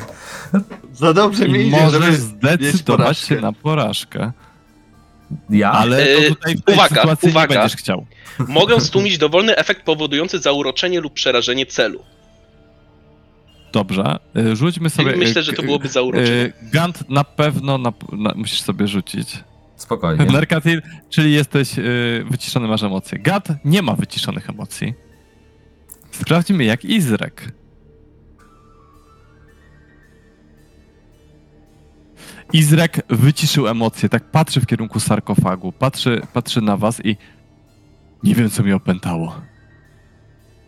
Za 0.93 1.13
dobrze 1.13 1.47
mi 1.47 1.59
I 1.59 1.67
idzie, 1.67 1.81
możesz 1.81 2.15
zdecydować 2.15 3.17
się 3.17 3.41
na 3.41 3.53
porażkę. 3.53 4.31
Ja? 5.49 5.71
Ale 5.71 6.05
to 6.05 6.11
Eee, 6.21 6.29
tutaj 6.29 6.55
w 6.55 6.61
tej 6.61 6.75
uwaga, 6.75 6.95
sytuacji 7.01 7.29
uwaga. 7.29 7.53
nie 7.55 7.59
będziesz 7.59 7.77
chciał. 7.77 8.05
Mogę 8.47 8.81
stłumić 8.81 9.17
dowolny 9.17 9.55
efekt 9.55 9.83
powodujący 9.83 10.39
zauroczenie 10.39 10.99
lub 11.01 11.13
przerażenie 11.13 11.65
celu. 11.65 11.99
Dobrze. 13.73 14.19
E, 14.35 14.55
Rzućmy 14.55 14.89
sobie. 14.89 15.15
Myślę, 15.15 15.39
e, 15.41 15.43
że 15.43 15.53
to 15.53 15.63
byłoby 15.63 15.87
zauroczenie. 15.87 16.31
e, 16.31 16.51
Gant 16.71 17.09
na 17.09 17.23
pewno 17.23 17.77
na, 17.77 17.93
na, 18.11 18.33
musisz 18.35 18.61
sobie 18.61 18.87
rzucić. 18.87 19.43
Spokojnie. 19.75 20.25
Merkatil, 20.31 20.81
czyli 21.09 21.33
jesteś 21.33 21.79
e, 21.79 21.83
wyciszony, 22.29 22.67
masz 22.67 22.83
emocje. 22.83 23.19
Gant 23.19 23.47
nie 23.65 23.81
ma 23.81 23.93
wyciszonych 23.95 24.49
emocji. 24.49 24.93
Sprawdźmy 26.11 26.63
jak 26.63 26.85
Izrek. 26.85 27.51
Izrek 32.53 33.01
wyciszył 33.09 33.67
emocje, 33.67 34.09
tak 34.09 34.23
patrzy 34.23 34.61
w 34.61 34.65
kierunku 34.65 34.99
sarkofagu, 34.99 35.71
patrzy, 35.71 36.21
patrzy 36.33 36.61
na 36.61 36.77
was 36.77 37.05
i 37.05 37.17
nie 38.23 38.35
wiem, 38.35 38.49
co 38.49 38.63
mnie 38.63 38.75
opętało. 38.75 39.41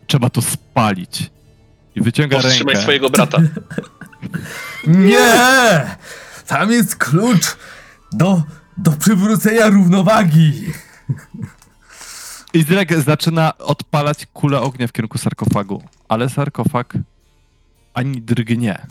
Trzeba 0.07 0.30
to 0.30 0.41
spalić. 0.41 1.32
I 1.95 2.01
wyciąga 2.01 2.38
Powstrzymaj 2.41 2.73
rękę. 2.73 2.84
swojego 2.84 3.09
brata. 3.09 3.38
Nie! 4.88 5.95
Tam 6.47 6.71
jest 6.71 6.95
klucz 6.95 7.57
do 8.11 8.43
do 8.77 8.91
przywrócenia 8.91 9.67
równowagi. 9.67 10.53
Izrek 12.53 13.01
zaczyna 13.01 13.57
odpalać 13.57 14.25
kulę 14.34 14.61
ognia 14.61 14.88
w 14.88 14.91
kierunku 14.91 15.17
sarkofagu, 15.17 15.84
ale 16.09 16.30
sarkofag 16.30 16.93
ani 17.93 18.21
drgnie. 18.21 18.86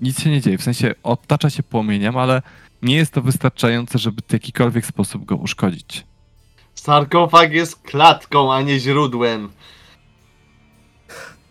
Nic 0.00 0.20
się 0.20 0.30
nie 0.30 0.40
dzieje, 0.40 0.58
w 0.58 0.62
sensie 0.62 0.94
otacza 1.02 1.50
się 1.50 1.62
płomieniem, 1.62 2.16
ale 2.16 2.42
nie 2.82 2.96
jest 2.96 3.12
to 3.12 3.22
wystarczające, 3.22 3.98
żeby 3.98 4.22
w 4.28 4.32
jakikolwiek 4.32 4.86
sposób 4.86 5.24
go 5.24 5.36
uszkodzić. 5.36 6.06
Sarkofag 6.74 7.52
jest 7.52 7.82
klatką, 7.82 8.54
a 8.54 8.62
nie 8.62 8.80
źródłem. 8.80 9.48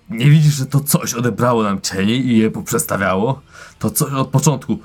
Nie 0.10 0.30
widzisz, 0.30 0.54
że 0.54 0.66
to 0.66 0.80
coś 0.80 1.14
odebrało 1.14 1.64
nam 1.64 1.82
cienie 1.82 2.16
i 2.16 2.38
je 2.38 2.52
poprzestawiało? 2.52 3.42
To 3.80 3.90
coś 3.90 4.14
od 4.14 4.28
początku. 4.28 4.80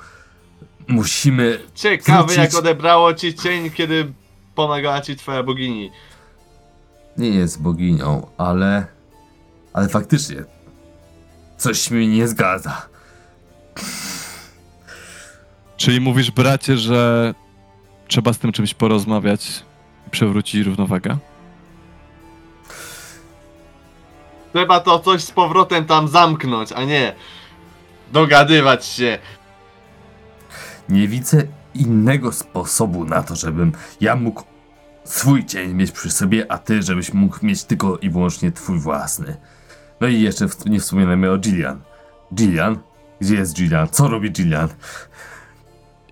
Musimy. 0.87 1.59
Ciekawe 1.75 2.23
Wrócić. 2.23 2.37
jak 2.37 2.55
odebrało 2.55 3.13
ci 3.13 3.33
cień, 3.33 3.71
kiedy 3.71 4.13
pomagała 4.55 5.01
ci 5.01 5.15
twoja 5.15 5.43
bogini. 5.43 5.91
Nie 7.17 7.29
jest 7.29 7.61
boginią, 7.61 8.27
ale. 8.37 8.87
Ale 9.73 9.89
faktycznie. 9.89 10.43
Coś 11.57 11.91
mi 11.91 12.07
nie 12.07 12.27
zgadza. 12.27 12.81
Czyli 15.77 16.01
mówisz, 16.01 16.31
bracie, 16.31 16.77
że 16.77 17.33
trzeba 18.07 18.33
z 18.33 18.37
tym 18.37 18.51
czymś 18.51 18.73
porozmawiać 18.73 19.63
i 20.07 20.09
przewrócić 20.09 20.65
równowagę? 20.65 21.17
Trzeba 24.53 24.79
to 24.79 24.99
coś 24.99 25.23
z 25.23 25.31
powrotem 25.31 25.85
tam 25.85 26.07
zamknąć, 26.07 26.71
a 26.71 26.83
nie 26.83 27.15
dogadywać 28.11 28.85
się. 28.85 29.19
Nie 30.89 31.07
widzę 31.07 31.43
innego 31.75 32.31
sposobu 32.31 33.05
na 33.05 33.23
to, 33.23 33.35
żebym 33.35 33.71
ja 34.01 34.15
mógł 34.15 34.43
swój 35.03 35.45
cień 35.45 35.73
mieć 35.73 35.91
przy 35.91 36.11
sobie, 36.11 36.51
a 36.51 36.57
ty, 36.57 36.83
żebyś 36.83 37.13
mógł 37.13 37.45
mieć 37.45 37.63
tylko 37.63 37.97
i 37.97 38.09
wyłącznie 38.09 38.51
twój 38.51 38.79
własny. 38.79 39.37
No 40.01 40.07
i 40.07 40.21
jeszcze 40.21 40.47
w, 40.47 40.65
nie 40.65 40.79
wspominamy 40.79 41.31
o 41.31 41.37
Gillian. 41.37 41.81
Gillian? 42.33 42.77
Gdzie 43.23 43.35
jest 43.35 43.55
Gillian? 43.55 43.87
Co 43.87 44.07
robi 44.07 44.31
Gillian? 44.31 44.69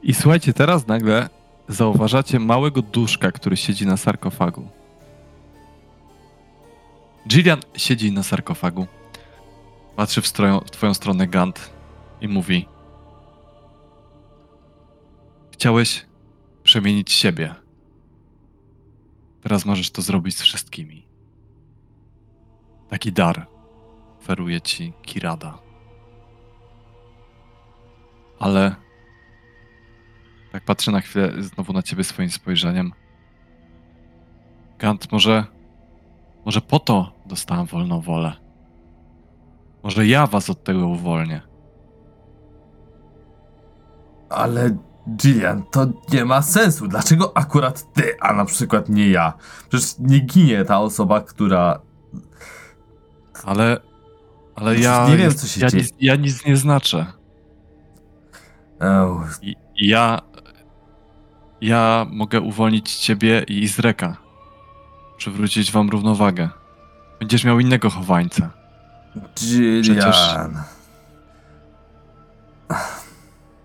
I 0.04 0.14
słuchajcie, 0.14 0.54
teraz 0.54 0.88
nagle 0.88 1.30
zauważacie 1.68 2.40
małego 2.40 2.82
duszka, 2.82 3.32
który 3.32 3.58
siedzi 3.58 3.86
na 3.86 3.98
sarkofagu. 3.98 4.70
Gillian 7.28 7.60
siedzi 7.78 8.12
na 8.12 8.24
sarkofagu. 8.24 8.88
Patrzy 9.96 10.22
w, 10.22 10.28
stroją, 10.28 10.60
w 10.60 10.72
twoją 10.72 10.94
stronę 10.94 11.28
Gant 11.28 11.72
i 12.22 12.28
mówi: 12.28 12.68
Chciałeś 15.52 16.06
przemienić 16.64 17.12
siebie. 17.12 17.56
Teraz 19.44 19.66
możesz 19.66 19.92
to 19.92 20.02
zrobić 20.02 20.38
z 20.38 20.42
wszystkimi. 20.42 21.08
Taki 22.90 23.12
dar 23.12 23.48
oferuje 24.20 24.62
ci 24.62 24.94
Kirada. 25.02 25.71
Ale 28.42 28.76
tak 30.52 30.64
patrzę 30.66 30.92
na 30.92 31.02
chwilę 31.02 31.32
znowu 31.40 31.74
na 31.74 31.84
ciebie 31.84 32.04
swoim 32.04 32.30
spojrzeniem. 32.30 32.92
Gant, 34.80 35.12
może. 35.12 35.46
Może 36.46 36.62
po 36.62 36.80
to 36.80 37.14
dostałem 37.26 37.66
wolną 37.66 38.02
wolę. 38.02 38.34
Może 39.84 40.08
ja 40.08 40.28
was 40.28 40.50
od 40.50 40.64
tego 40.64 40.88
uwolnię. 40.88 41.42
Ale 44.30 44.78
Gillian, 45.16 45.64
to 45.72 45.88
nie 46.14 46.26
ma 46.26 46.42
sensu. 46.42 46.88
Dlaczego 46.88 47.38
akurat 47.38 47.94
ty, 47.94 48.20
a 48.20 48.34
na 48.34 48.46
przykład 48.46 48.90
nie 48.90 49.10
ja? 49.10 49.34
Przecież 49.70 49.96
nie 50.00 50.20
ginie 50.20 50.66
ta 50.66 50.80
osoba, 50.80 51.22
która. 51.22 51.82
Ale. 53.44 53.78
Ale 54.56 54.72
Przecież 54.72 54.86
ja. 54.86 55.08
nie 55.10 55.18
wiem, 55.18 55.34
co 55.34 55.48
się 55.48 55.62
ja 55.62 55.70
dzieje. 55.70 55.84
Nic, 55.84 55.94
ja 56.00 56.16
nic 56.16 56.46
nie 56.46 56.58
znaczę. 56.58 57.21
I 59.42 59.56
ja. 59.76 60.22
Ja 61.62 62.06
mogę 62.10 62.42
uwolnić 62.42 62.96
ciebie 62.96 63.44
i 63.48 63.64
Izreka. 63.64 64.18
Przywrócić 65.18 65.72
wam 65.72 65.90
równowagę. 65.90 66.50
Będziesz 67.20 67.44
miał 67.44 67.60
innego 67.60 67.90
chowańca. 67.90 68.50
Gillian. 69.36 70.64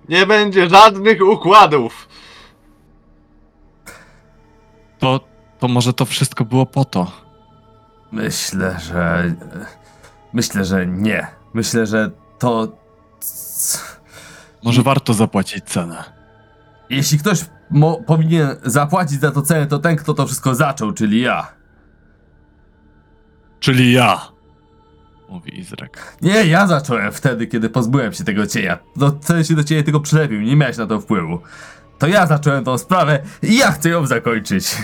Nie 0.09 0.27
będzie 0.27 0.69
żadnych 0.69 1.23
układów. 1.23 2.09
To. 4.99 5.21
To 5.59 5.69
może 5.69 5.93
to 5.93 6.05
wszystko 6.05 6.45
było 6.45 6.67
po 6.67 6.85
to. 6.85 7.13
Myślę, 8.13 8.77
że. 8.81 9.35
Myślę, 10.33 10.65
że 10.65 10.87
nie. 10.87 11.27
Myślę, 11.55 11.87
że 11.87 12.11
to. 12.39 12.69
Może 14.65 14.83
warto 14.83 15.15
zapłacić 15.15 15.65
cenę. 15.65 16.05
Jeśli 16.91 17.19
ktoś 17.19 17.45
mo- 17.71 17.97
powinien 18.07 18.49
zapłacić 18.65 19.21
za 19.21 19.31
to 19.31 19.43
cenę, 19.43 19.67
to 19.67 19.79
ten, 19.79 19.97
kto 19.97 20.15
to 20.15 20.27
wszystko 20.27 20.55
zaczął, 20.55 20.93
czyli 20.93 21.21
ja. 21.21 21.53
Czyli 23.61 23.93
ja. 23.93 24.21
Mówi 25.29 25.59
Izrek. 25.61 26.17
Nie, 26.23 26.47
ja 26.47 26.67
zacząłem 26.67 27.13
wtedy, 27.13 27.47
kiedy 27.47 27.71
pozbyłem 27.71 28.13
się 28.13 28.25
tego 28.25 28.47
cienia. 28.47 28.79
No, 28.97 29.11
ten 29.11 29.45
się 29.45 29.55
do 29.55 29.65
ciebie 29.65 29.83
tylko 29.83 30.01
przylepił, 30.01 30.41
nie 30.41 30.57
miałeś 30.57 30.77
na 30.77 30.87
to 30.87 31.01
wpływu. 31.01 31.39
To 31.99 32.07
ja 32.07 32.27
zacząłem 32.27 32.65
tą 32.65 32.79
sprawę 32.79 33.23
i 33.43 33.57
ja 33.57 33.71
chcę 33.73 33.89
ją 33.89 34.07
zakończyć. 34.07 34.77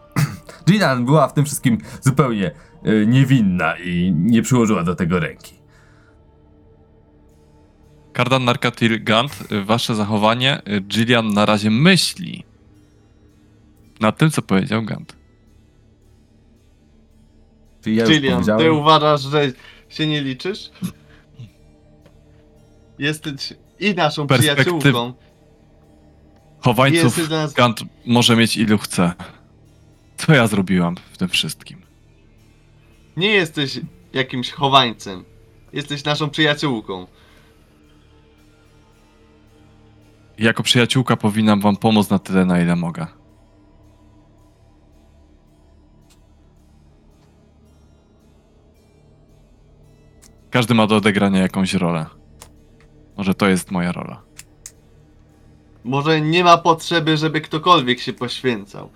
Jinan 0.68 1.04
była 1.04 1.28
w 1.28 1.32
tym 1.34 1.44
wszystkim 1.44 1.78
zupełnie 2.00 2.50
y, 2.86 3.06
niewinna 3.06 3.76
i 3.78 4.12
nie 4.16 4.42
przyłożyła 4.42 4.82
do 4.82 4.94
tego 4.94 5.20
ręki. 5.20 5.53
Kardan 8.14 8.44
Narkatil 8.44 9.04
Gant, 9.04 9.32
y, 9.52 9.64
wasze 9.64 9.94
zachowanie, 9.94 10.62
y, 10.68 10.80
Gillian 10.80 11.32
na 11.34 11.46
razie 11.46 11.70
myśli 11.70 12.44
nad 14.00 14.18
tym, 14.18 14.30
co 14.30 14.42
powiedział 14.42 14.82
Gant. 14.82 15.16
Czyli 17.84 17.96
ja 17.96 18.04
już 18.04 18.12
Gillian, 18.12 18.44
ty 18.58 18.72
uważasz, 18.72 19.20
że 19.22 19.52
się 19.88 20.06
nie 20.06 20.22
liczysz? 20.22 20.70
Jesteś 22.98 23.52
i 23.80 23.94
naszą 23.94 24.26
Perspektyw- 24.26 24.78
przyjaciółką. 24.78 25.12
Chowańców 26.60 27.04
Jesteś 27.04 27.28
dla 27.28 27.42
nas... 27.42 27.52
Gant 27.52 27.80
może 28.06 28.36
mieć 28.36 28.56
ilu 28.56 28.78
chce. 28.78 29.12
Co 30.16 30.34
ja 30.34 30.46
zrobiłam 30.46 30.96
w 31.12 31.18
tym 31.18 31.28
wszystkim? 31.28 31.82
Nie 33.16 33.28
jesteś 33.28 33.80
jakimś 34.12 34.50
chowańcem. 34.50 35.24
Jesteś 35.72 36.04
naszą 36.04 36.30
przyjaciółką. 36.30 37.06
Jako 40.38 40.62
przyjaciółka 40.62 41.16
powinnam 41.16 41.60
wam 41.60 41.76
pomóc 41.76 42.10
na 42.10 42.18
tyle, 42.18 42.44
na 42.44 42.60
ile 42.60 42.76
mogę. 42.76 43.06
Każdy 50.50 50.74
ma 50.74 50.86
do 50.86 50.96
odegrania 50.96 51.42
jakąś 51.42 51.74
rolę. 51.74 52.06
Może 53.16 53.34
to 53.34 53.48
jest 53.48 53.70
moja 53.70 53.92
rola. 53.92 54.22
Może 55.84 56.20
nie 56.20 56.44
ma 56.44 56.58
potrzeby, 56.58 57.16
żeby 57.16 57.40
ktokolwiek 57.40 58.00
się 58.00 58.12
poświęcał. 58.12 58.90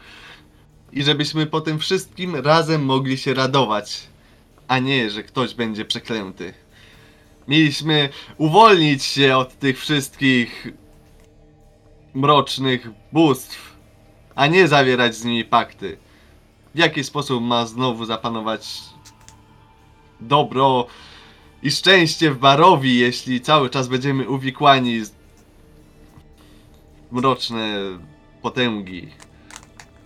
I 0.92 1.02
żebyśmy 1.02 1.46
po 1.46 1.60
tym 1.60 1.78
wszystkim 1.78 2.36
razem 2.36 2.84
mogli 2.84 3.18
się 3.18 3.34
radować, 3.34 4.00
a 4.68 4.78
nie, 4.78 5.10
że 5.10 5.22
ktoś 5.22 5.54
będzie 5.54 5.84
przeklęty. 5.84 6.54
Mieliśmy 7.48 8.08
uwolnić 8.36 9.04
się 9.04 9.36
od 9.36 9.58
tych 9.58 9.78
wszystkich 9.78 10.68
mrocznych 12.14 12.88
bóstw, 13.12 13.76
a 14.34 14.46
nie 14.46 14.68
zawierać 14.68 15.16
z 15.16 15.24
nimi 15.24 15.44
pakty. 15.44 15.98
W 16.74 16.78
jaki 16.78 17.04
sposób 17.04 17.42
ma 17.42 17.66
znowu 17.66 18.04
zapanować 18.04 18.80
dobro 20.20 20.86
i 21.62 21.70
szczęście 21.70 22.30
w 22.30 22.38
Barowi, 22.38 22.98
jeśli 22.98 23.40
cały 23.40 23.70
czas 23.70 23.88
będziemy 23.88 24.28
uwikłani 24.28 25.04
z 25.04 25.12
mroczne 27.12 27.74
potęgi. 28.42 29.08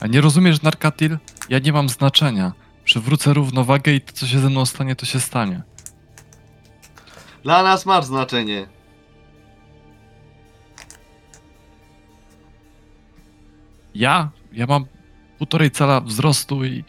A 0.00 0.06
nie 0.06 0.20
rozumiesz, 0.20 0.62
Narkatil? 0.62 1.18
Ja 1.48 1.58
nie 1.58 1.72
mam 1.72 1.88
znaczenia. 1.88 2.52
Przywrócę 2.84 3.34
równowagę 3.34 3.92
i 3.92 4.00
to, 4.00 4.12
co 4.12 4.26
się 4.26 4.38
ze 4.38 4.50
mną 4.50 4.66
stanie, 4.66 4.96
to 4.96 5.06
się 5.06 5.20
stanie. 5.20 5.62
Dla 7.42 7.62
nas 7.62 7.86
masz 7.86 8.04
znaczenie. 8.04 8.66
Ja? 13.94 14.30
Ja 14.52 14.66
mam 14.66 14.86
półtorej 15.38 15.70
cala 15.70 16.00
wzrostu 16.00 16.64
i... 16.64 16.84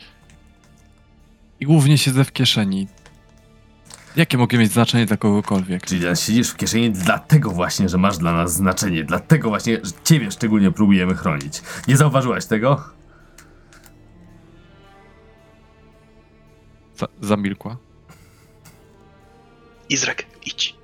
I 1.60 1.66
głównie 1.66 1.98
siedzę 1.98 2.24
w 2.24 2.32
kieszeni. 2.32 2.88
Jakie 4.16 4.38
mogę 4.38 4.58
mieć 4.58 4.72
znaczenie 4.72 5.06
dla 5.06 5.18
kogokolwiek? 5.18 5.86
Czyli 5.86 6.02
siedzisz 6.16 6.50
w 6.50 6.56
kieszeni 6.56 6.92
dlatego 6.92 7.50
właśnie, 7.50 7.90
że 7.90 7.98
masz 7.98 8.18
dla 8.18 8.34
nas 8.34 8.54
znaczenie. 8.54 9.04
Dlatego 9.04 9.50
właśnie, 9.50 9.80
że 9.84 9.92
ciebie 10.04 10.32
szczególnie 10.32 10.72
próbujemy 10.72 11.16
chronić. 11.16 11.62
Nie 11.88 11.98
zauważyłaś 11.98 12.46
tego? 12.46 12.84
Za, 16.96 17.08
zamilkła. 17.22 17.78
Izrak, 19.90 20.26
idź. 20.46 20.76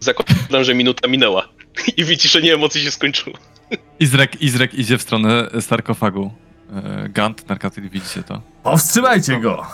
Zakładam, 0.00 0.64
że 0.64 0.74
minuta 0.74 1.08
minęła. 1.08 1.48
I 1.96 2.04
widzisz, 2.04 2.32
że 2.32 2.42
nie 2.42 2.54
emocji 2.54 2.82
się 2.82 2.90
skończyło. 2.90 3.36
Izrek, 4.00 4.42
Izrek 4.42 4.74
idzie 4.74 4.98
w 4.98 5.02
stronę 5.02 5.48
sarkofagu. 5.60 6.30
E, 6.72 7.08
Gant, 7.08 7.48
narkatyk, 7.48 7.88
widzicie 7.90 8.22
to? 8.22 8.40
Powstrzymajcie 8.62 9.40
go! 9.40 9.66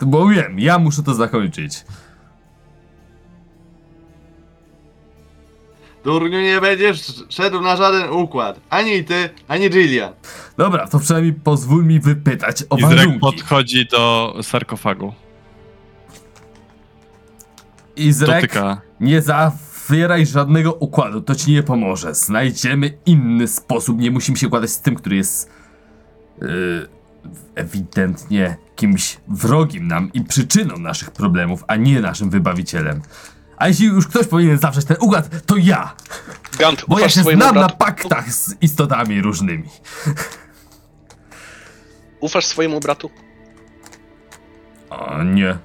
Bo 0.00 0.28
wiem, 0.28 0.58
ja 0.58 0.78
muszę 0.78 1.02
to 1.02 1.14
zakończyć. 1.14 1.84
Durniu, 6.04 6.40
nie 6.40 6.60
będziesz 6.60 7.12
szedł 7.28 7.60
na 7.60 7.76
żaden 7.76 8.10
układ. 8.10 8.60
Ani 8.70 9.04
ty, 9.04 9.30
ani 9.48 9.64
Jillian. 9.70 10.12
Dobra, 10.56 10.86
to 10.88 10.98
przynajmniej 10.98 11.32
pozwól 11.34 11.84
mi 11.84 12.00
wypytać 12.00 12.64
o 12.70 12.76
Izrek 12.76 12.96
warunki. 12.98 13.18
podchodzi 13.20 13.86
do 13.86 14.34
sarkofagu. 14.42 15.14
Izrek, 17.96 18.40
Dotyka. 18.42 18.80
nie 19.00 19.22
zawieraj 19.90 20.26
żadnego 20.26 20.72
układu, 20.72 21.20
to 21.20 21.34
ci 21.34 21.52
nie 21.52 21.62
pomoże. 21.62 22.14
Znajdziemy 22.14 22.98
inny 23.06 23.48
sposób, 23.48 23.98
nie 23.98 24.10
musimy 24.10 24.38
się 24.38 24.46
układać 24.46 24.70
z 24.70 24.80
tym, 24.80 24.94
który 24.94 25.16
jest 25.16 25.50
yy, 26.40 26.88
ewidentnie 27.54 28.56
kimś 28.76 29.16
wrogim 29.28 29.88
nam 29.88 30.10
i 30.12 30.24
przyczyną 30.24 30.78
naszych 30.78 31.10
problemów, 31.10 31.64
a 31.66 31.76
nie 31.76 32.00
naszym 32.00 32.30
wybawicielem. 32.30 33.02
A 33.56 33.68
jeśli 33.68 33.86
już 33.86 34.08
ktoś 34.08 34.26
powinien 34.26 34.58
zawrzeć 34.58 34.84
ten 34.84 34.96
układ, 35.00 35.46
to 35.46 35.56
ja! 35.56 35.94
Gant, 36.58 36.84
Bo 36.88 36.98
ja 36.98 37.08
się 37.08 37.22
znam 37.22 37.54
na 37.54 37.68
paktach 37.68 38.32
z 38.32 38.54
istotami 38.60 39.22
różnymi. 39.22 39.68
Ufasz 42.20 42.46
swojemu 42.46 42.80
bratu? 42.80 43.10
O 44.90 45.22
nie. 45.22 45.58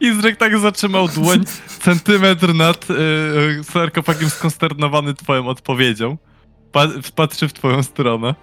Izrek 0.00 0.36
tak 0.36 0.58
zatrzymał 0.58 1.08
dłoń 1.08 1.44
centymetr 1.80 2.54
nad 2.54 2.90
y, 2.90 3.64
sarkofagiem 3.64 4.30
skonsternowany 4.30 5.14
twoją 5.14 5.46
odpowiedzią. 5.48 6.16
Pa 6.72 6.86
patrzy 7.14 7.48
w 7.48 7.52
twoją 7.52 7.82
stronę. 7.82 8.34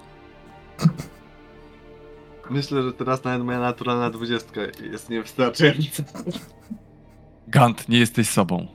Myślę, 2.50 2.84
że 2.84 2.94
teraz 2.94 3.24
nawet 3.24 3.44
moja 3.44 3.60
naturalna 3.60 4.10
dwudziestka 4.10 4.62
jest 4.92 5.10
niewystarczająca. 5.10 6.04
Gant, 7.48 7.90
nie 7.90 8.00
jesteś 8.00 8.30
sobą. 8.30 8.68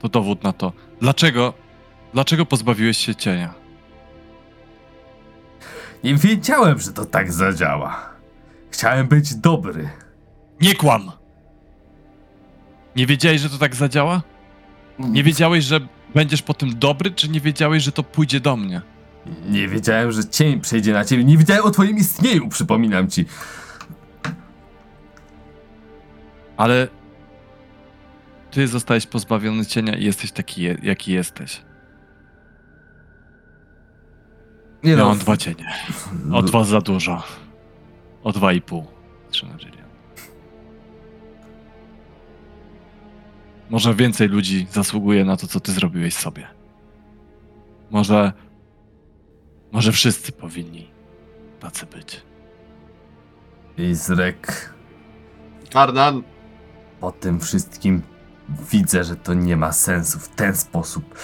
To 0.00 0.08
dowód 0.08 0.42
na 0.44 0.52
to. 0.52 0.72
Dlaczego? 1.00 1.54
Dlaczego 2.12 2.46
pozbawiłeś 2.46 2.96
się 2.96 3.14
cienia? 3.14 3.54
Nie 6.04 6.14
wiedziałem, 6.14 6.78
że 6.78 6.92
to 6.92 7.04
tak 7.04 7.32
zadziała. 7.32 8.10
Chciałem 8.70 9.08
być 9.08 9.34
dobry. 9.34 9.88
Nie 10.60 10.74
kłam! 10.74 11.19
Nie 12.96 13.06
wiedziałeś, 13.06 13.40
że 13.40 13.50
to 13.50 13.58
tak 13.58 13.74
zadziała? 13.74 14.22
Nie 14.98 15.22
wiedziałeś, 15.22 15.64
że 15.64 15.80
będziesz 16.14 16.42
po 16.42 16.54
tym 16.54 16.78
dobry, 16.78 17.10
czy 17.10 17.28
nie 17.28 17.40
wiedziałeś, 17.40 17.82
że 17.82 17.92
to 17.92 18.02
pójdzie 18.02 18.40
do 18.40 18.56
mnie? 18.56 18.80
Nie 19.48 19.68
wiedziałem, 19.68 20.12
że 20.12 20.28
cień 20.28 20.60
przejdzie 20.60 20.92
na 20.92 21.04
ciebie. 21.04 21.24
Nie 21.24 21.38
wiedziałem 21.38 21.64
o 21.64 21.70
twoim 21.70 21.96
istnieniu, 21.96 22.48
przypominam 22.48 23.08
ci. 23.10 23.24
Ale 26.56 26.88
ty 28.50 28.68
zostałeś 28.68 29.06
pozbawiony 29.06 29.66
cienia 29.66 29.96
i 29.96 30.04
jesteś 30.04 30.32
taki, 30.32 30.62
je, 30.62 30.76
jaki 30.82 31.12
jesteś. 31.12 31.62
Nie 34.84 34.90
Ja 34.92 35.04
mam 35.04 35.18
dwa 35.18 35.36
cienie. 35.36 35.72
O 36.32 36.42
dwa 36.42 36.64
za 36.64 36.80
dużo. 36.80 37.22
O 38.22 38.32
dwa 38.32 38.52
i 38.52 38.60
pół. 38.60 38.86
Trzyma 39.30 39.52
Jillian. 39.58 39.79
Może 43.70 43.94
więcej 43.94 44.28
ludzi 44.28 44.66
zasługuje 44.72 45.24
na 45.24 45.36
to, 45.36 45.46
co 45.46 45.60
ty 45.60 45.72
zrobiłeś 45.72 46.14
sobie. 46.14 46.46
Może. 47.90 48.32
Może 49.72 49.92
wszyscy 49.92 50.32
powinni 50.32 50.90
tacy 51.60 51.86
być. 51.86 52.22
Izrek, 53.78 54.74
Karnan, 55.72 56.22
po 57.00 57.12
tym 57.12 57.40
wszystkim 57.40 58.02
widzę, 58.70 59.04
że 59.04 59.16
to 59.16 59.34
nie 59.34 59.56
ma 59.56 59.72
sensu 59.72 60.18
w 60.18 60.28
ten 60.28 60.56
sposób. 60.56 61.18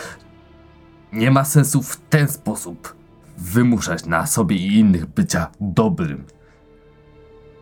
Nie 1.13 1.31
ma 1.31 1.45
sensu 1.45 1.83
w 1.83 1.97
ten 1.97 2.29
sposób 2.29 2.97
wymuszać 3.39 4.07
na 4.07 4.27
sobie 4.27 4.57
i 4.57 4.79
innych 4.79 5.07
bycia 5.07 5.51
dobrym. 5.61 6.25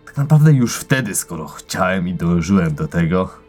Tak 0.07 0.17
naprawdę 0.17 0.53
już 0.53 0.77
wtedy, 0.77 1.15
skoro 1.15 1.47
chciałem 1.47 2.09
i 2.09 2.15
dążyłem 2.15 2.75
do 2.75 2.89
tego, 2.89 3.44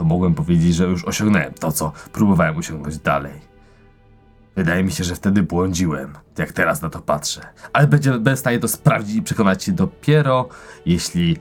to 0.00 0.04
mogłem 0.04 0.34
powiedzieć, 0.34 0.74
że 0.74 0.84
już 0.84 1.04
osiągnąłem 1.04 1.54
to, 1.54 1.72
co 1.72 1.92
próbowałem 2.12 2.56
osiągnąć 2.56 2.98
dalej. 2.98 3.32
Wydaje 4.56 4.84
mi 4.84 4.92
się, 4.92 5.04
że 5.04 5.14
wtedy 5.14 5.42
błądziłem, 5.42 6.14
jak 6.38 6.52
teraz 6.52 6.82
na 6.82 6.90
to 6.90 7.00
patrzę. 7.00 7.40
Ale 7.72 7.86
będzie, 7.86 8.10
będę 8.10 8.36
w 8.36 8.38
stanie 8.38 8.58
to 8.58 8.68
sprawdzić 8.68 9.16
i 9.16 9.22
przekonać 9.22 9.64
się 9.64 9.72
dopiero, 9.72 10.48
jeśli 10.86 11.36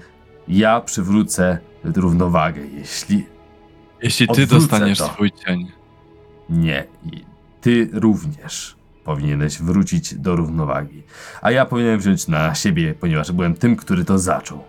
ja 0.48 0.82
przywrócę 0.82 1.58
równowagę. 1.84 2.62
Jeśli 2.66 3.28
Jeśli 4.04 4.28
ty 4.28 4.48
dostaniesz 4.48 4.98
to. 4.98 5.08
swój 5.08 5.32
cień, 5.32 5.72
nie, 6.50 6.86
ty 7.62 7.90
również 7.94 8.76
powinieneś 9.04 9.62
wrócić 9.62 10.16
do 10.16 10.36
równowagi. 10.36 11.04
A 11.42 11.52
ja 11.52 11.66
powinienem 11.66 12.00
wziąć 12.00 12.28
na 12.28 12.56
siebie, 12.56 12.94
ponieważ 12.94 13.32
byłem 13.32 13.54
tym, 13.54 13.76
który 13.76 14.06
to 14.06 14.20
zaczął. 14.20 14.64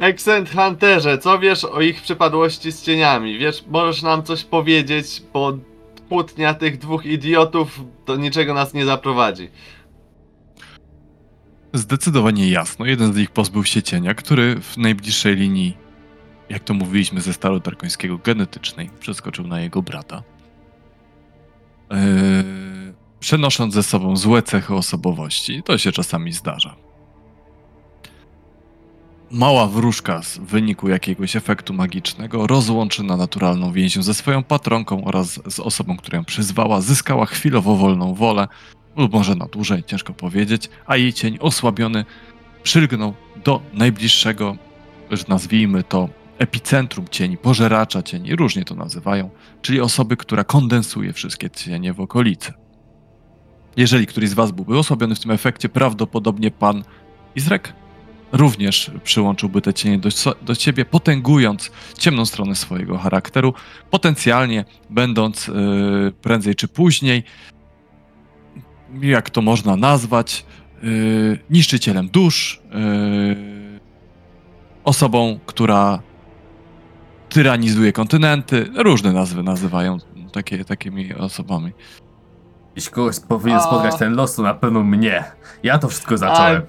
Accent 0.00 0.50
Hunterze, 0.50 1.18
co 1.18 1.38
wiesz 1.38 1.64
o 1.64 1.80
ich 1.80 2.02
przypadłości 2.02 2.72
z 2.72 2.82
cieniami? 2.82 3.38
Wiesz, 3.38 3.64
możesz 3.68 4.02
nam 4.02 4.22
coś 4.22 4.44
powiedzieć, 4.44 5.22
bo 5.32 5.58
kłótnia 6.08 6.54
tych 6.54 6.78
dwóch 6.78 7.06
idiotów 7.06 7.80
do 8.06 8.16
niczego 8.16 8.54
nas 8.54 8.74
nie 8.74 8.84
zaprowadzi. 8.84 9.48
Zdecydowanie 11.72 12.50
jasno. 12.50 12.86
Jeden 12.86 13.12
z 13.12 13.16
nich 13.16 13.30
pozbył 13.30 13.64
się 13.64 13.82
cienia, 13.82 14.14
który 14.14 14.60
w 14.60 14.76
najbliższej 14.76 15.36
linii, 15.36 15.76
jak 16.48 16.64
to 16.64 16.74
mówiliśmy 16.74 17.20
ze 17.20 17.32
starodarkońskiego 17.32 18.18
genetycznej, 18.18 18.90
przeskoczył 19.00 19.46
na 19.46 19.60
jego 19.60 19.82
brata. 19.82 20.22
Yy, 21.90 21.96
przenosząc 23.20 23.74
ze 23.74 23.82
sobą 23.82 24.16
złe 24.16 24.42
cechy 24.42 24.74
osobowości. 24.74 25.62
To 25.62 25.78
się 25.78 25.92
czasami 25.92 26.32
zdarza. 26.32 26.89
Mała 29.32 29.66
wróżka 29.66 30.22
z 30.22 30.38
wyniku 30.38 30.88
jakiegoś 30.88 31.36
efektu 31.36 31.74
magicznego 31.74 32.46
rozłączy 32.46 33.02
na 33.02 33.16
naturalną 33.16 33.72
więźnią 33.72 34.02
ze 34.02 34.14
swoją 34.14 34.42
patronką 34.42 35.04
oraz 35.04 35.40
z 35.48 35.60
osobą, 35.60 35.96
która 35.96 36.18
ją 36.18 36.24
przyzwała, 36.24 36.80
zyskała 36.80 37.26
chwilowo 37.26 37.76
wolną 37.76 38.14
wolę, 38.14 38.48
lub 38.96 39.12
może 39.12 39.34
na 39.34 39.46
dłużej, 39.46 39.84
ciężko 39.84 40.12
powiedzieć, 40.12 40.68
a 40.86 40.96
jej 40.96 41.12
cień 41.12 41.38
osłabiony 41.40 42.04
przylgnął 42.62 43.14
do 43.44 43.62
najbliższego, 43.72 44.56
że 45.10 45.24
nazwijmy 45.28 45.82
to 45.82 46.08
epicentrum 46.38 47.08
cieni, 47.10 47.36
pożeracza 47.36 48.02
cieni, 48.02 48.36
różnie 48.36 48.64
to 48.64 48.74
nazywają, 48.74 49.30
czyli 49.62 49.80
osoby, 49.80 50.16
która 50.16 50.44
kondensuje 50.44 51.12
wszystkie 51.12 51.50
cienie 51.50 51.92
w 51.92 52.00
okolicy. 52.00 52.52
Jeżeli 53.76 54.06
któryś 54.06 54.30
z 54.30 54.34
was 54.34 54.50
byłby 54.50 54.78
osłabiony 54.78 55.14
w 55.14 55.20
tym 55.20 55.30
efekcie, 55.30 55.68
prawdopodobnie 55.68 56.50
pan 56.50 56.84
Izrek 57.36 57.79
również 58.32 58.90
przyłączyłby 59.04 59.60
te 59.62 59.74
cienie 59.74 59.98
do, 59.98 60.08
do 60.42 60.56
ciebie, 60.56 60.84
potęgując 60.84 61.70
ciemną 61.98 62.26
stronę 62.26 62.54
swojego 62.54 62.98
charakteru, 62.98 63.54
potencjalnie 63.90 64.64
będąc 64.90 65.46
yy, 65.46 66.12
prędzej 66.22 66.54
czy 66.54 66.68
później 66.68 67.24
jak 69.02 69.30
to 69.30 69.42
można 69.42 69.76
nazwać, 69.76 70.44
yy, 70.82 71.38
niszczycielem 71.50 72.08
dusz, 72.08 72.62
yy, 72.70 73.80
osobą, 74.84 75.38
która 75.46 76.02
tyranizuje 77.28 77.92
kontynenty, 77.92 78.70
różne 78.76 79.12
nazwy 79.12 79.42
nazywają 79.42 79.98
takie, 80.32 80.64
takimi 80.64 81.14
osobami. 81.14 81.72
Jeśli 82.76 82.92
kogoś 82.92 83.20
powinien 83.20 83.58
A- 83.58 83.62
spotkać 83.62 83.98
ten 83.98 84.14
los, 84.14 84.34
to 84.34 84.42
na 84.42 84.54
pewno 84.54 84.82
mnie. 84.82 85.24
Ja 85.62 85.78
to 85.78 85.88
wszystko 85.88 86.18
zacząłem. 86.18 86.62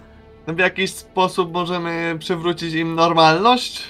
W 0.47 0.57
jakiś 0.59 0.93
sposób 0.93 1.53
możemy 1.53 2.15
przywrócić 2.19 2.73
im 2.73 2.95
normalność? 2.95 3.84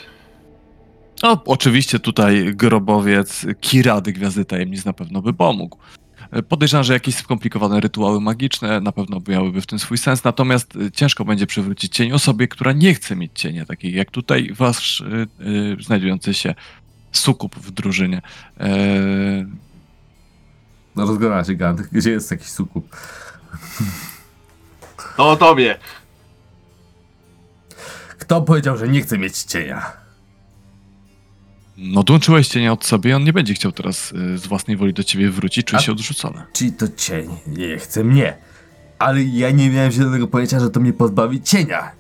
No, 1.24 1.42
oczywiście 1.46 2.00
tutaj 2.00 2.56
grobowiec 2.56 3.46
Kirady 3.62 4.12
Gwiazdy 4.14 4.46
Tajemnic 4.46 4.86
na 4.86 4.94
pewno 4.94 5.22
by 5.22 5.34
pomógł. 5.34 5.78
Podejrzewam, 6.50 6.84
że 6.84 6.94
jakieś 6.94 7.16
skomplikowane 7.16 7.80
rytuały 7.80 8.22
magiczne 8.22 8.82
na 8.82 8.92
pewno 8.92 9.22
miałyby 9.28 9.62
w 9.62 9.66
tym 9.66 9.80
swój 9.80 9.98
sens, 9.98 10.24
natomiast 10.24 10.76
e, 10.76 10.92
ciężko 10.92 11.26
będzie 11.26 11.48
przywrócić 11.48 11.96
cień 11.96 12.12
osobie, 12.12 12.48
która 12.48 12.72
nie 12.72 12.94
chce 12.94 13.16
mieć 13.16 13.32
cienia, 13.36 13.66
takiej 13.66 13.94
jak 13.96 14.12
tutaj 14.12 14.52
wasz 14.58 15.02
e, 15.02 15.84
znajdujący 15.84 16.34
się 16.34 16.56
sukup 17.12 17.56
w 17.56 17.72
drużynie. 17.72 18.22
E, 18.60 18.70
No 20.96 21.06
rozgląda 21.06 21.44
się 21.44 21.56
Gant, 21.56 21.82
gdzie 21.82 22.12
jest 22.12 22.32
jakiś 22.32 22.48
sukup. 22.48 22.96
To 25.18 25.30
o 25.30 25.36
tobie. 25.36 25.80
Kto 28.32 28.42
powiedział, 28.42 28.78
że 28.78 28.88
nie 28.88 29.02
chce 29.02 29.18
mieć 29.18 29.38
cienia? 29.44 29.92
no 31.78 32.04
dołączyłeś 32.04 32.48
cienia 32.48 32.72
od 32.74 32.86
sobie 32.86 33.12
i 33.12 33.14
on 33.14 33.24
nie 33.24 33.34
będzie 33.34 33.54
chciał 33.54 33.72
teraz 33.72 34.14
e, 34.34 34.38
z 34.38 34.48
własnej 34.48 34.78
woli 34.78 34.94
do 34.94 35.04
ciebie 35.04 35.30
wrócić, 35.30 35.66
czuje 35.66 35.80
A- 35.80 35.82
się 35.84 35.92
odrzucony. 35.92 36.42
Czyli 36.54 36.72
to 36.74 36.88
cień 36.88 37.30
nie 37.48 37.78
chce 37.78 38.04
mnie. 38.04 38.38
Ale 39.00 39.24
ja 39.24 39.52
nie 39.52 39.70
miałem 39.70 39.92
zielonego 39.92 40.28
pojęcia, 40.28 40.60
że 40.60 40.70
to 40.70 40.80
mnie 40.80 40.94
pozbawi 40.94 41.42
cienia. 41.42 41.92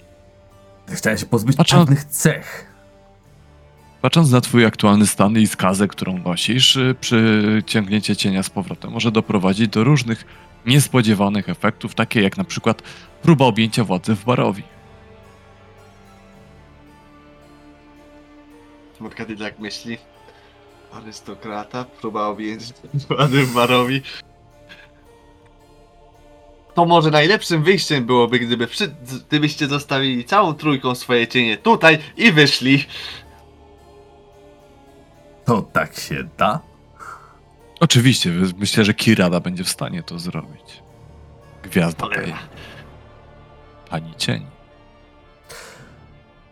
Chciałem 0.90 1.20
się 1.20 1.26
pozbyć 1.26 1.58
Patrząc- 1.58 1.86
pewnych 1.86 2.04
cech. 2.06 2.66
Patrząc 4.02 4.32
na 4.32 4.42
twój 4.42 4.66
aktualny 4.66 5.08
stan 5.08 5.38
i 5.40 5.48
skazę, 5.48 5.88
którą 5.88 6.18
nosisz, 6.18 6.76
y, 6.76 6.96
przyciągnięcie 7.02 8.16
cienia 8.16 8.44
z 8.44 8.50
powrotem 8.50 8.92
może 8.92 9.12
doprowadzić 9.12 9.68
do 9.68 9.84
różnych 9.84 10.26
niespodziewanych 10.66 11.50
efektów, 11.50 11.96
takie 11.96 12.22
jak 12.22 12.38
na 12.38 12.44
przykład 12.44 12.82
próba 13.22 13.46
objęcia 13.46 13.84
władzy 13.84 14.16
w 14.16 14.26
barowi. 14.26 14.64
Matka 19.02 19.26
tak 19.40 19.60
myśli. 19.60 19.98
Arystokrata, 20.94 21.84
próba 21.84 22.28
objęcia 22.28 22.74
władzy. 23.10 23.48
To 26.74 26.86
może 26.86 27.12
najlepszym 27.12 27.64
wyjściem 27.64 28.06
byłoby, 28.06 28.40
gdyby 28.40 28.68
wszy- 28.68 28.96
gdybyście 29.30 29.68
zostawili 29.68 30.26
całą 30.26 30.54
trójką 30.54 30.96
swoje 30.96 31.28
cienie 31.28 31.58
tutaj 31.58 32.00
i 32.18 32.32
wyszli. 32.32 32.86
To 35.46 35.62
tak 35.62 35.96
się 36.00 36.24
da? 36.38 36.60
Oczywiście, 37.80 38.30
myślę, 38.58 38.86
że 38.86 38.94
Kirada 38.94 39.40
będzie 39.40 39.64
w 39.64 39.70
stanie 39.70 40.04
to 40.04 40.20
zrobić. 40.20 40.84
Gwiazda 41.64 42.08
tej 42.10 42.34
pani 43.90 44.16
cieni. 44.18 44.46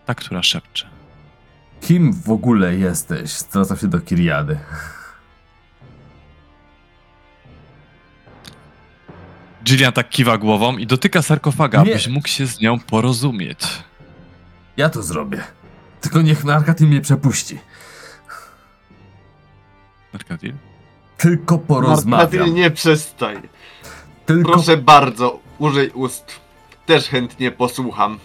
Ta, 0.05 0.15
która 0.15 0.43
szepcze. 0.43 0.88
Kim 1.81 2.13
w 2.13 2.29
ogóle 2.29 2.75
jesteś? 2.75 3.31
Zwracam 3.31 3.77
się 3.77 3.87
do 3.87 3.99
Kiriady. 3.99 4.59
Jillian 9.65 9.93
tak 9.93 10.09
kiwa 10.09 10.37
głową 10.37 10.77
i 10.77 10.87
dotyka 10.87 11.21
sarkofaga, 11.21 11.83
Nie. 11.83 11.91
abyś 11.91 12.07
mógł 12.07 12.27
się 12.27 12.47
z 12.47 12.61
nią 12.61 12.79
porozumieć. 12.79 13.59
Ja 14.77 14.89
to 14.89 15.03
zrobię. 15.03 15.43
Tylko 16.01 16.21
niech 16.21 16.43
Narkaty 16.43 16.85
mnie 16.85 17.01
przepuści. 17.01 17.59
Mercadil? 20.13 20.53
Tylko 21.17 21.57
porozmawiam. 21.57 22.39
Martin, 22.39 22.55
nie 22.55 22.71
przestań. 22.71 23.41
Tylko 24.25 24.51
Proszę 24.51 24.77
bardzo, 24.77 25.39
użyj 25.59 25.89
ust. 25.89 26.39
Też 26.85 27.07
chętnie 27.09 27.51
posłucham. 27.51 28.19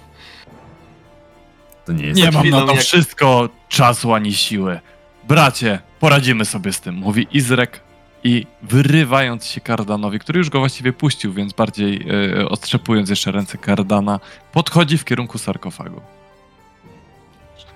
To 1.87 1.93
nie 1.93 2.07
jest 2.07 2.21
Nie 2.21 2.31
mam 2.31 2.51
na 2.51 2.67
to 2.67 2.73
jak- 2.73 2.81
wszystko 2.81 3.49
czasu 3.69 4.15
ani 4.15 4.35
siły. 4.35 4.81
Bracie, 5.29 5.79
poradzimy 6.01 6.45
sobie 6.45 6.73
z 6.73 6.81
tym, 6.81 6.95
mówi 6.95 7.27
Izrek 7.33 7.81
i 8.25 8.47
wyrywając 8.63 9.47
się 9.47 9.61
Kardanowi, 9.61 10.19
który 10.19 10.39
już 10.39 10.51
go 10.51 10.59
właściwie 10.59 10.93
puścił, 10.93 11.33
więc 11.33 11.53
bardziej 11.53 12.07
e, 12.41 12.49
jeszcze 13.11 13.33
ręce 13.33 13.59
Kardana, 13.59 14.21
podchodzi 14.53 14.99
w 14.99 15.05
kierunku 15.05 15.39
sarkofagu. 15.39 16.01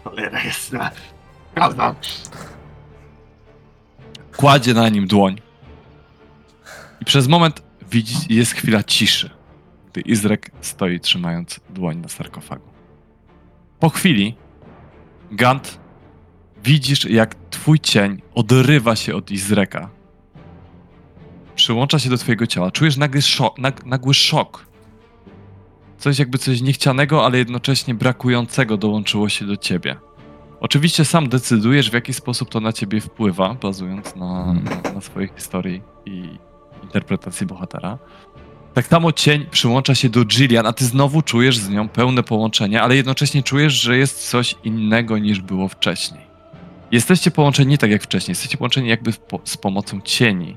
Cholera 0.04 0.44
jasna. 0.44 0.90
Prawda. 1.54 1.94
Kładzie 4.36 4.74
na 4.74 4.88
nim 4.88 5.06
dłoń. 5.06 5.40
I 7.00 7.04
przez 7.04 7.28
moment 7.28 7.62
widzi, 7.90 8.16
jest 8.30 8.52
chwila 8.52 8.82
ciszy, 8.82 9.30
gdy 9.92 10.00
Izrek 10.00 10.50
stoi 10.60 11.00
trzymając 11.00 11.60
dłoń 11.70 11.96
na 11.96 12.08
sarkofagu. 12.08 12.77
Po 13.80 13.88
chwili 13.88 14.34
Gant 15.30 15.80
widzisz, 16.64 17.04
jak 17.04 17.34
twój 17.50 17.80
cień 17.80 18.22
odrywa 18.34 18.96
się 18.96 19.14
od 19.14 19.30
Izreka. 19.30 19.90
Przyłącza 21.54 21.98
się 21.98 22.10
do 22.10 22.18
twojego 22.18 22.46
ciała. 22.46 22.70
Czujesz 22.70 22.96
nagły 22.96 23.22
szok. 23.22 23.58
Nag, 23.58 23.86
nagły 23.86 24.14
szok. 24.14 24.66
Coś 25.98 26.18
jakby 26.18 26.38
coś 26.38 26.60
niechcianego, 26.60 27.24
ale 27.26 27.38
jednocześnie 27.38 27.94
brakującego 27.94 28.76
dołączyło 28.76 29.28
się 29.28 29.46
do 29.46 29.56
ciebie. 29.56 29.96
Oczywiście 30.60 31.04
sam 31.04 31.28
decydujesz, 31.28 31.90
w 31.90 31.94
jaki 31.94 32.14
sposób 32.14 32.50
to 32.50 32.60
na 32.60 32.72
ciebie 32.72 33.00
wpływa, 33.00 33.54
bazując 33.54 34.16
na, 34.16 34.52
na, 34.52 34.92
na 34.94 35.00
swojej 35.00 35.30
historii 35.36 35.82
i 36.06 36.38
interpretacji 36.82 37.46
bohatera. 37.46 37.98
Tak 38.78 38.86
samo 38.86 39.12
cień 39.12 39.46
przyłącza 39.50 39.94
się 39.94 40.08
do 40.08 40.24
Jillian, 40.24 40.66
a 40.66 40.72
ty 40.72 40.84
znowu 40.84 41.22
czujesz 41.22 41.58
z 41.58 41.68
nią 41.68 41.88
pełne 41.88 42.22
połączenie, 42.22 42.82
ale 42.82 42.96
jednocześnie 42.96 43.42
czujesz, 43.42 43.72
że 43.72 43.98
jest 43.98 44.30
coś 44.30 44.54
innego 44.64 45.18
niż 45.18 45.40
było 45.40 45.68
wcześniej. 45.68 46.20
Jesteście 46.92 47.30
połączeni 47.30 47.78
tak 47.78 47.90
jak 47.90 48.02
wcześniej, 48.02 48.32
jesteście 48.32 48.58
połączeni 48.58 48.88
jakby 48.88 49.12
po, 49.12 49.40
z 49.44 49.56
pomocą 49.56 50.00
cieni, 50.00 50.56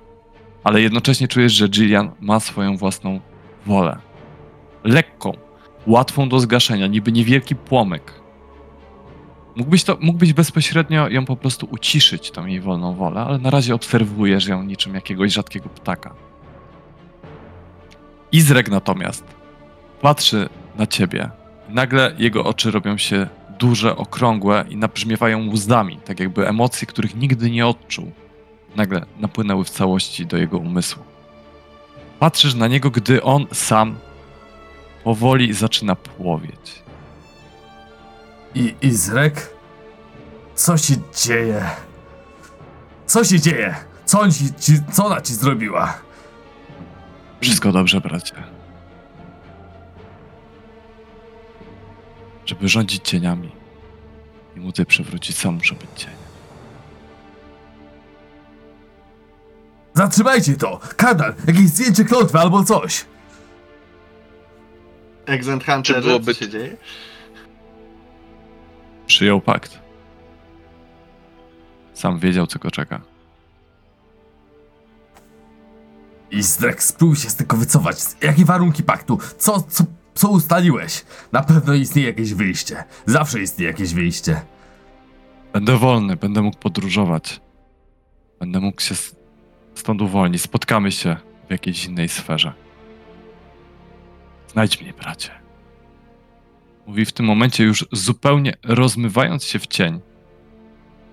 ale 0.63 0.81
jednocześnie 0.81 1.27
czujesz, 1.27 1.53
że 1.53 1.69
Jillian 1.69 2.11
ma 2.19 2.39
swoją 2.39 2.77
własną 2.77 3.19
wolę. 3.65 3.97
Lekką, 4.83 5.33
łatwą 5.87 6.29
do 6.29 6.39
zgaszenia, 6.39 6.87
niby 6.87 7.11
niewielki 7.11 7.55
płomyk. 7.55 8.13
Mógłbyś, 9.55 9.83
to, 9.83 9.97
mógłbyś 10.01 10.33
bezpośrednio 10.33 11.09
ją 11.09 11.25
po 11.25 11.35
prostu 11.35 11.67
uciszyć, 11.71 12.31
tą 12.31 12.45
jej 12.45 12.61
wolną 12.61 12.95
wolę, 12.95 13.21
ale 13.21 13.37
na 13.37 13.49
razie 13.49 13.75
obserwujesz 13.75 14.47
ją 14.47 14.63
niczym 14.63 14.95
jakiegoś 14.95 15.33
rzadkiego 15.33 15.69
ptaka. 15.69 16.30
Izrek 18.31 18.69
natomiast 18.69 19.23
patrzy 20.01 20.49
na 20.75 20.87
ciebie. 20.87 21.29
Nagle 21.69 22.15
jego 22.17 22.43
oczy 22.43 22.71
robią 22.71 22.97
się 22.97 23.27
duże, 23.59 23.95
okrągłe 23.95 24.65
i 24.69 24.75
nabrzmiewają 24.75 25.49
łzami, 25.49 25.97
tak 26.05 26.19
jakby 26.19 26.47
emocje, 26.47 26.87
których 26.87 27.15
nigdy 27.15 27.51
nie 27.51 27.67
odczuł, 27.67 28.11
nagle 28.75 29.05
napłynęły 29.19 29.63
w 29.63 29.69
całości 29.69 30.25
do 30.25 30.37
jego 30.37 30.57
umysłu. 30.57 31.03
Patrzysz 32.19 32.53
na 32.53 32.67
niego, 32.67 32.91
gdy 32.91 33.23
on 33.23 33.45
sam 33.53 33.95
powoli 35.03 35.53
zaczyna 35.53 35.95
płowieć. 35.95 36.83
I 38.55 38.75
Izrek? 38.81 39.53
Co 40.55 40.77
się 40.77 40.93
dzieje? 41.25 41.63
Co 43.05 43.23
się 43.23 43.39
dzieje? 43.39 43.75
Co, 44.05 44.31
ci, 44.59 44.73
co 44.91 45.05
ona 45.05 45.21
ci 45.21 45.33
zrobiła? 45.33 45.93
Wszystko 47.41 47.71
dobrze, 47.71 48.01
bracie. 48.01 48.33
Żeby 52.45 52.69
rządzić 52.69 53.09
cieniami 53.09 53.51
i 54.55 54.59
móc 54.59 54.77
je 54.79 54.85
przywrócić, 54.85 55.37
sam 55.37 55.53
muszę 55.55 55.75
być 55.75 55.89
cieniem. 55.95 56.17
Zatrzymajcie 59.93 60.55
to! 60.57 60.79
Kadal! 60.97 61.33
Jakieś 61.47 61.67
zdjęcie 61.67 62.05
klątwy 62.05 62.39
albo 62.39 62.63
coś! 62.63 63.05
Exent 65.25 65.63
Hunterze, 65.65 66.01
Czy 66.01 66.07
byłoby- 66.07 66.33
co 66.33 66.39
się 66.39 66.49
dzieje? 66.49 66.77
Przyjął 69.07 69.41
pakt. 69.41 69.79
Sam 71.93 72.19
wiedział, 72.19 72.47
co 72.47 72.59
go 72.59 72.71
czeka. 72.71 73.01
Izrek, 76.31 76.83
spróbuj 76.83 77.15
się 77.15 77.29
z 77.29 77.35
tego 77.35 77.57
wycofać. 77.57 77.97
Jakie 78.21 78.45
warunki 78.45 78.83
paktu? 78.83 79.19
Co, 79.37 79.61
co, 79.61 79.83
co 80.13 80.29
ustaliłeś? 80.29 81.05
Na 81.31 81.43
pewno 81.43 81.73
istnieje 81.73 82.07
jakieś 82.07 82.33
wyjście. 82.33 82.83
Zawsze 83.05 83.41
istnieje 83.41 83.71
jakieś 83.71 83.93
wyjście. 83.93 84.41
Będę 85.53 85.77
wolny, 85.77 86.15
będę 86.15 86.41
mógł 86.41 86.57
podróżować. 86.57 87.41
Będę 88.39 88.59
mógł 88.59 88.81
się 88.81 88.95
stąd 89.75 90.01
uwolnić. 90.01 90.41
Spotkamy 90.41 90.91
się 90.91 91.15
w 91.47 91.51
jakiejś 91.51 91.85
innej 91.85 92.09
sferze. 92.09 92.53
Znajdź 94.47 94.81
mnie, 94.81 94.93
bracie. 94.93 95.29
Mówi 96.87 97.05
w 97.05 97.11
tym 97.11 97.25
momencie 97.25 97.63
już 97.63 97.85
zupełnie 97.91 98.53
rozmywając 98.63 99.43
się 99.43 99.59
w 99.59 99.67
cień 99.67 99.99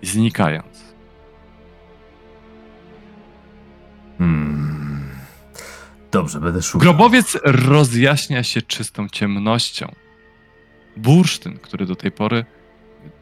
i 0.02 0.06
znikając. 0.06 0.78
Hmm. 4.18 4.77
Dobrze, 6.10 6.40
będę 6.40 6.62
szukał. 6.62 6.80
Grobowiec 6.80 7.38
rozjaśnia 7.44 8.42
się 8.42 8.62
czystą 8.62 9.08
ciemnością. 9.08 9.94
Bursztyn, 10.96 11.58
który 11.58 11.86
do 11.86 11.96
tej 11.96 12.12
pory 12.12 12.44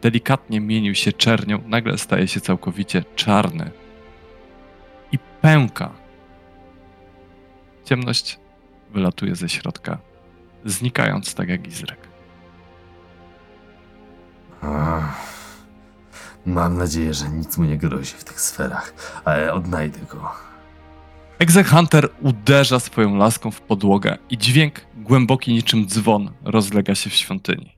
delikatnie 0.02 0.60
mienił 0.60 0.94
się 0.94 1.12
czernią, 1.12 1.62
nagle 1.66 1.98
staje 1.98 2.28
się 2.28 2.40
całkowicie 2.40 3.04
czarny 3.16 3.70
i 5.12 5.18
pęka 5.42 6.06
Ciemność 7.84 8.38
wylatuje 8.90 9.36
ze 9.36 9.48
środka, 9.48 9.98
znikając 10.64 11.34
tak 11.34 11.48
jak 11.48 11.66
Izrek. 11.66 11.98
Ach, 14.62 15.26
Mam 16.46 16.78
nadzieję, 16.78 17.14
że 17.14 17.28
nic 17.28 17.58
mu 17.58 17.64
nie 17.64 17.78
grozi 17.78 18.12
w 18.12 18.24
tych 18.24 18.40
sferach, 18.40 18.92
ale 19.24 19.52
odnajdę 19.52 19.98
go. 20.10 20.32
Exec 21.38 21.68
Hunter 21.68 22.08
uderza 22.22 22.80
swoją 22.80 23.16
laską 23.16 23.50
w 23.50 23.60
podłogę 23.60 24.18
i 24.30 24.38
dźwięk 24.38 24.80
głęboki 24.96 25.52
niczym 25.52 25.86
dzwon 25.86 26.30
rozlega 26.44 26.94
się 26.94 27.10
w 27.10 27.14
świątyni. 27.14 27.76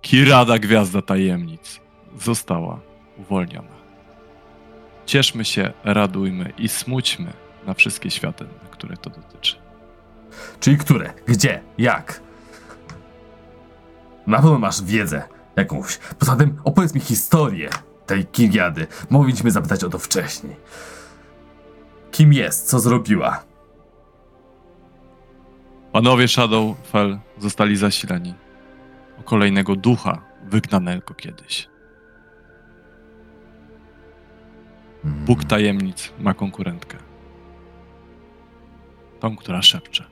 Kirada 0.00 0.58
Gwiazda 0.58 1.02
Tajemnic 1.02 1.80
została 2.20 2.80
uwolniona. 3.18 3.76
Cieszmy 5.06 5.44
się, 5.44 5.72
radujmy 5.84 6.52
i 6.58 6.68
smućmy 6.68 7.32
na 7.66 7.74
wszystkie 7.74 8.10
światy, 8.10 8.44
na 8.44 8.68
które 8.70 8.96
to 8.96 9.10
dotyczy. 9.10 9.56
Czyli 10.60 10.78
które? 10.78 11.12
Gdzie? 11.26 11.62
Jak? 11.78 12.20
Na 14.26 14.36
pewno 14.36 14.58
masz 14.58 14.82
wiedzę 14.82 15.22
jakąś. 15.56 15.98
Poza 16.18 16.36
tym 16.36 16.60
opowiedz 16.64 16.94
mi 16.94 17.00
historię 17.00 17.70
tej 18.06 18.26
Kiriady. 18.26 18.86
Mogliśmy 19.10 19.50
zapytać 19.50 19.84
o 19.84 19.88
to 19.88 19.98
wcześniej. 19.98 20.56
Kim 22.10 22.32
jest? 22.32 22.68
Co 22.68 22.80
zrobiła? 22.80 23.44
Panowie 25.92 26.28
Shadowfell 26.28 27.18
zostali 27.38 27.76
zasileni 27.76 28.34
o 29.20 29.22
kolejnego 29.22 29.76
ducha 29.76 30.22
wygnanego 30.44 31.14
kiedyś. 31.14 31.68
Mm, 35.04 35.24
Bóg 35.24 35.44
tajemnic 35.44 36.12
ma 36.18 36.34
konkurentkę. 36.34 36.98
Tą, 39.20 39.36
która 39.36 39.62
szepcze. 39.62 40.04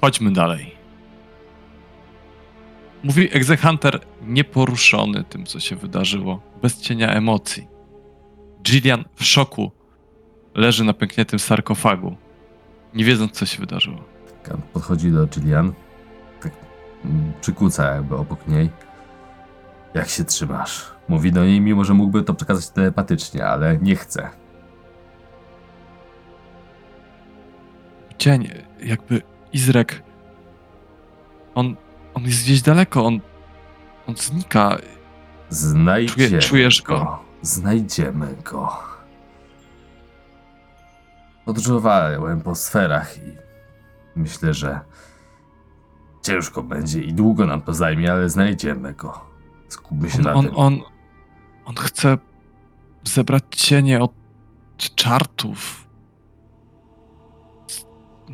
Chodźmy 0.00 0.32
dalej. 0.32 0.73
Mówi 3.04 3.36
Exehunter 3.36 4.00
nieporuszony 4.22 5.24
tym, 5.24 5.46
co 5.46 5.60
się 5.60 5.76
wydarzyło, 5.76 6.40
bez 6.62 6.80
cienia 6.80 7.08
emocji. 7.08 7.68
Gillian 8.62 9.04
w 9.14 9.24
szoku 9.24 9.72
leży 10.54 10.84
na 10.84 10.92
pękniętym 10.92 11.38
sarkofagu, 11.38 12.16
nie 12.94 13.04
wiedząc, 13.04 13.32
co 13.32 13.46
się 13.46 13.58
wydarzyło. 13.58 14.04
Podchodzi 14.72 15.10
do 15.10 15.26
Jillian. 15.26 15.72
Tak 16.42 16.52
mm, 17.04 17.32
przykuca 17.40 17.94
jakby 17.94 18.16
obok 18.16 18.48
niej. 18.48 18.70
Jak 19.94 20.08
się 20.08 20.24
trzymasz? 20.24 20.90
Mówi 21.08 21.32
do 21.32 21.44
niej, 21.44 21.60
mimo 21.60 21.84
że 21.84 21.94
mógłby 21.94 22.22
to 22.22 22.34
przekazać 22.34 22.68
telepatycznie, 22.68 23.46
ale 23.46 23.78
nie 23.78 23.96
chce. 23.96 24.30
Cień, 28.18 28.48
jakby 28.80 29.22
Izrek. 29.52 30.02
On, 31.54 31.76
on 32.14 32.24
jest 32.24 32.42
gdzieś 32.42 32.62
daleko, 32.62 33.06
on, 33.06 33.20
on 34.06 34.16
znika. 34.16 34.78
Znajdziemy 35.48 36.28
Czuje- 36.28 36.38
czujesz 36.48 36.82
go? 36.82 37.18
Znajdziemy 37.42 38.36
go. 38.44 38.68
Podróżowałem 41.44 42.40
po 42.40 42.54
sferach 42.54 43.16
i 43.18 43.36
myślę, 44.16 44.54
że 44.54 44.80
ciężko 46.22 46.62
będzie 46.62 47.00
i 47.00 47.12
długo 47.12 47.46
nam 47.46 47.62
to 47.62 47.74
zajmie, 47.74 48.12
ale 48.12 48.28
znajdziemy 48.28 48.94
go. 48.94 49.20
Skupmy 49.68 50.10
się 50.10 50.18
On, 50.18 50.24
na 50.24 50.32
on, 50.34 50.44
tym. 50.46 50.56
on, 50.56 50.80
on 51.64 51.74
chce 51.74 52.18
zebrać 53.04 53.44
cienie 53.50 54.00
od 54.02 54.12
czartów. 54.94 55.86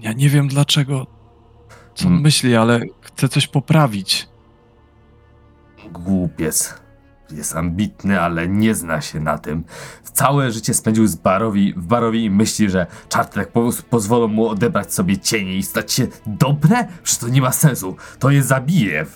Ja 0.00 0.12
nie 0.12 0.28
wiem 0.28 0.48
dlaczego. 0.48 1.06
Co 1.94 2.06
on 2.06 2.12
Mm. 2.12 2.22
myśli, 2.22 2.56
ale 2.56 2.80
chce 3.00 3.28
coś 3.28 3.46
poprawić. 3.46 4.28
Głupiec. 5.92 6.74
Jest 7.30 7.56
ambitny, 7.56 8.20
ale 8.20 8.48
nie 8.48 8.74
zna 8.74 9.00
się 9.00 9.20
na 9.20 9.38
tym. 9.38 9.64
Całe 10.12 10.52
życie 10.52 10.74
spędził 10.74 11.06
z 11.06 11.14
barowi, 11.16 11.74
w 11.76 11.86
barowi 11.86 12.24
i 12.24 12.30
myśli, 12.30 12.70
że 12.70 12.86
czarty 13.08 13.34
tak 13.34 13.52
po 13.52 13.70
pozwolą 13.90 14.28
mu 14.28 14.48
odebrać 14.48 14.94
sobie 14.94 15.18
cienie 15.18 15.56
i 15.56 15.62
stać 15.62 15.92
się 15.92 16.06
dobre? 16.26 16.88
Przecież 17.02 17.18
to 17.20 17.28
nie 17.28 17.40
ma 17.40 17.52
sensu. 17.52 17.96
To 18.18 18.30
je 18.30 18.42
zabije. 18.42 19.06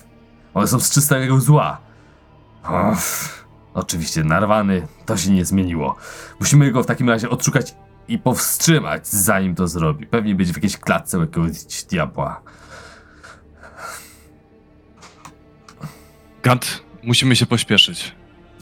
One 0.53 0.67
są 0.67 0.79
z 0.79 0.91
czystego 0.91 1.39
zła. 1.39 1.77
Uff. 2.91 3.45
Oczywiście 3.73 4.23
narwany, 4.23 4.87
to 5.05 5.17
się 5.17 5.31
nie 5.31 5.45
zmieniło. 5.45 5.95
Musimy 6.39 6.71
go 6.71 6.83
w 6.83 6.85
takim 6.85 7.09
razie 7.09 7.29
odszukać 7.29 7.75
i 8.07 8.19
powstrzymać, 8.19 9.07
zanim 9.07 9.55
to 9.55 9.67
zrobi. 9.67 10.07
Pewnie 10.07 10.35
być 10.35 10.51
w 10.51 10.55
jakiejś 10.55 10.77
klatce 10.77 11.17
jakiegoś 11.19 11.83
diabła. 11.89 12.41
Gant, 16.45 16.83
musimy 17.03 17.35
się 17.35 17.45
pośpieszyć. 17.45 18.15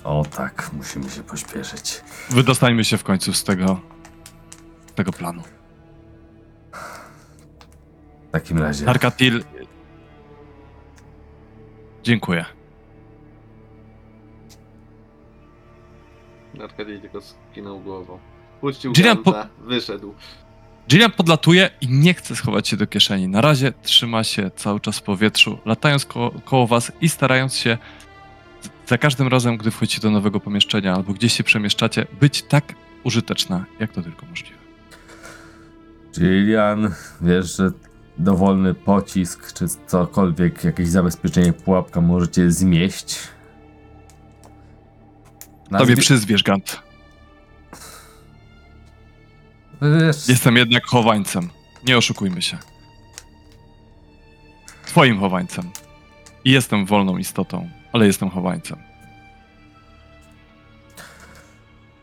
O 0.03 0.25
tak, 0.35 0.69
musimy 0.73 1.09
się 1.09 1.23
pośpieszyć. 1.23 2.01
Wydostańmy 2.29 2.85
się 2.85 2.97
w 2.97 3.03
końcu 3.03 3.33
z 3.33 3.43
tego, 3.43 3.81
tego 4.95 5.11
planu. 5.11 5.41
W 8.27 8.31
takim 8.31 8.57
razie. 8.57 8.89
Arkatil. 8.89 9.43
Dziękuję. 12.03 12.45
Arkadiej 16.63 17.01
tylko 17.01 17.19
skinął 17.21 17.79
głową. 17.79 18.19
Puścił 18.61 18.91
Gillian 18.91 19.23
Ganta, 19.23 19.47
wyszedł. 19.59 20.13
Gillian 20.89 21.11
podlatuje 21.11 21.69
i 21.81 21.87
nie 21.87 22.13
chce 22.13 22.35
schować 22.35 22.67
się 22.67 22.77
do 22.77 22.87
kieszeni. 22.87 23.27
Na 23.27 23.41
razie 23.41 23.73
trzyma 23.83 24.23
się 24.23 24.51
cały 24.55 24.79
czas 24.79 24.99
w 24.99 25.01
powietrzu, 25.01 25.57
latając 25.65 26.05
ko 26.05 26.31
koło 26.45 26.67
was 26.67 26.91
i 27.01 27.09
starając 27.09 27.55
się 27.55 27.77
za 28.87 28.97
każdym 28.97 29.27
razem, 29.27 29.57
gdy 29.57 29.71
wchodzicie 29.71 30.01
do 30.01 30.11
nowego 30.11 30.39
pomieszczenia 30.39 30.95
albo 30.95 31.13
gdzieś 31.13 31.33
się 31.33 31.43
przemieszczacie, 31.43 32.05
być 32.19 32.41
tak 32.41 32.75
użyteczna, 33.03 33.65
jak 33.79 33.91
to 33.91 34.01
tylko 34.01 34.25
możliwe. 34.25 34.57
Jillian, 36.17 36.93
wiesz, 37.21 37.57
że 37.57 37.71
dowolny 38.17 38.73
pocisk 38.73 39.53
czy 39.53 39.65
cokolwiek, 39.87 40.63
jakieś 40.63 40.87
zabezpieczenie, 40.87 41.53
pułapka 41.53 42.01
możecie 42.01 42.51
zmieść. 42.51 43.17
Tobie 45.63 45.77
Nazwie- 45.79 45.97
przyzwiesz, 45.97 46.43
Gant. 46.43 46.81
Wiesz, 49.83 50.27
Jestem 50.27 50.57
jednak 50.57 50.85
chowańcem. 50.85 51.49
Nie 51.87 51.97
oszukujmy 51.97 52.41
się. 52.41 52.57
Twoim 54.85 55.19
chowańcem. 55.19 55.71
I 56.45 56.51
jestem 56.51 56.85
wolną 56.85 57.17
istotą, 57.17 57.69
ale 57.93 58.05
jestem 58.07 58.29
chowańcem. 58.29 58.77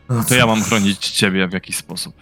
no 0.09 0.23
To 0.23 0.35
ja 0.35 0.45
mam 0.45 0.63
chronić 0.63 1.09
ciebie 1.09 1.47
w 1.47 1.53
jakiś 1.53 1.77
sposób. 1.77 2.15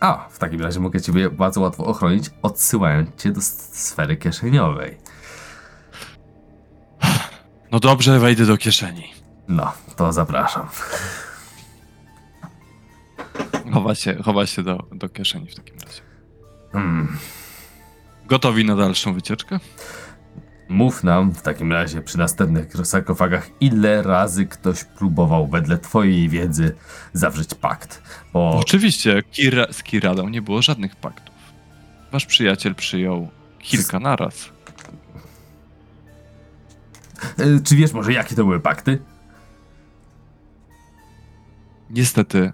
A, 0.00 0.28
w 0.30 0.38
takim 0.38 0.60
razie 0.60 0.80
mogę 0.80 1.00
ciebie 1.00 1.30
bardzo 1.30 1.60
łatwo 1.60 1.84
ochronić, 1.84 2.30
odsyłając 2.42 3.22
cię 3.22 3.32
do 3.32 3.40
sfery 3.42 4.16
kieszeniowej. 4.16 4.98
No 7.72 7.80
dobrze, 7.80 8.18
wejdę 8.18 8.46
do 8.46 8.56
kieszeni. 8.56 9.12
No, 9.48 9.72
to 9.96 10.12
zapraszam. 10.12 10.68
Chowa 13.72 13.94
się, 13.94 14.22
chowa 14.22 14.46
się 14.46 14.62
do, 14.62 14.86
do 14.92 15.08
kieszeni 15.08 15.46
w 15.48 15.54
takim 15.54 15.74
razie. 15.74 16.00
Hmm. 16.72 17.18
Gotowi 18.26 18.64
na 18.64 18.76
dalszą 18.76 19.14
wycieczkę? 19.14 19.60
Mów 20.68 21.04
nam 21.04 21.32
w 21.32 21.42
takim 21.42 21.72
razie 21.72 22.02
przy 22.02 22.18
następnych 22.18 22.72
sarkofagach, 22.84 23.50
ile 23.60 24.02
razy 24.02 24.46
ktoś 24.46 24.84
próbował 24.84 25.46
wedle 25.46 25.78
twojej 25.78 26.28
wiedzy 26.28 26.76
zawrzeć 27.12 27.54
pakt. 27.54 28.02
Bo 28.32 28.50
Oczywiście, 28.50 29.22
Kira, 29.22 29.66
z 29.72 29.82
Kiradą 29.82 30.28
nie 30.28 30.42
było 30.42 30.62
żadnych 30.62 30.96
paktów. 30.96 31.34
Wasz 32.12 32.26
przyjaciel 32.26 32.74
przyjął 32.74 33.28
kilka 33.58 34.00
naraz. 34.00 34.50
e, 37.38 37.60
czy 37.64 37.76
wiesz 37.76 37.92
może 37.92 38.12
jakie 38.12 38.36
to 38.36 38.44
były 38.44 38.60
pakty? 38.60 38.98
Niestety, 41.90 42.52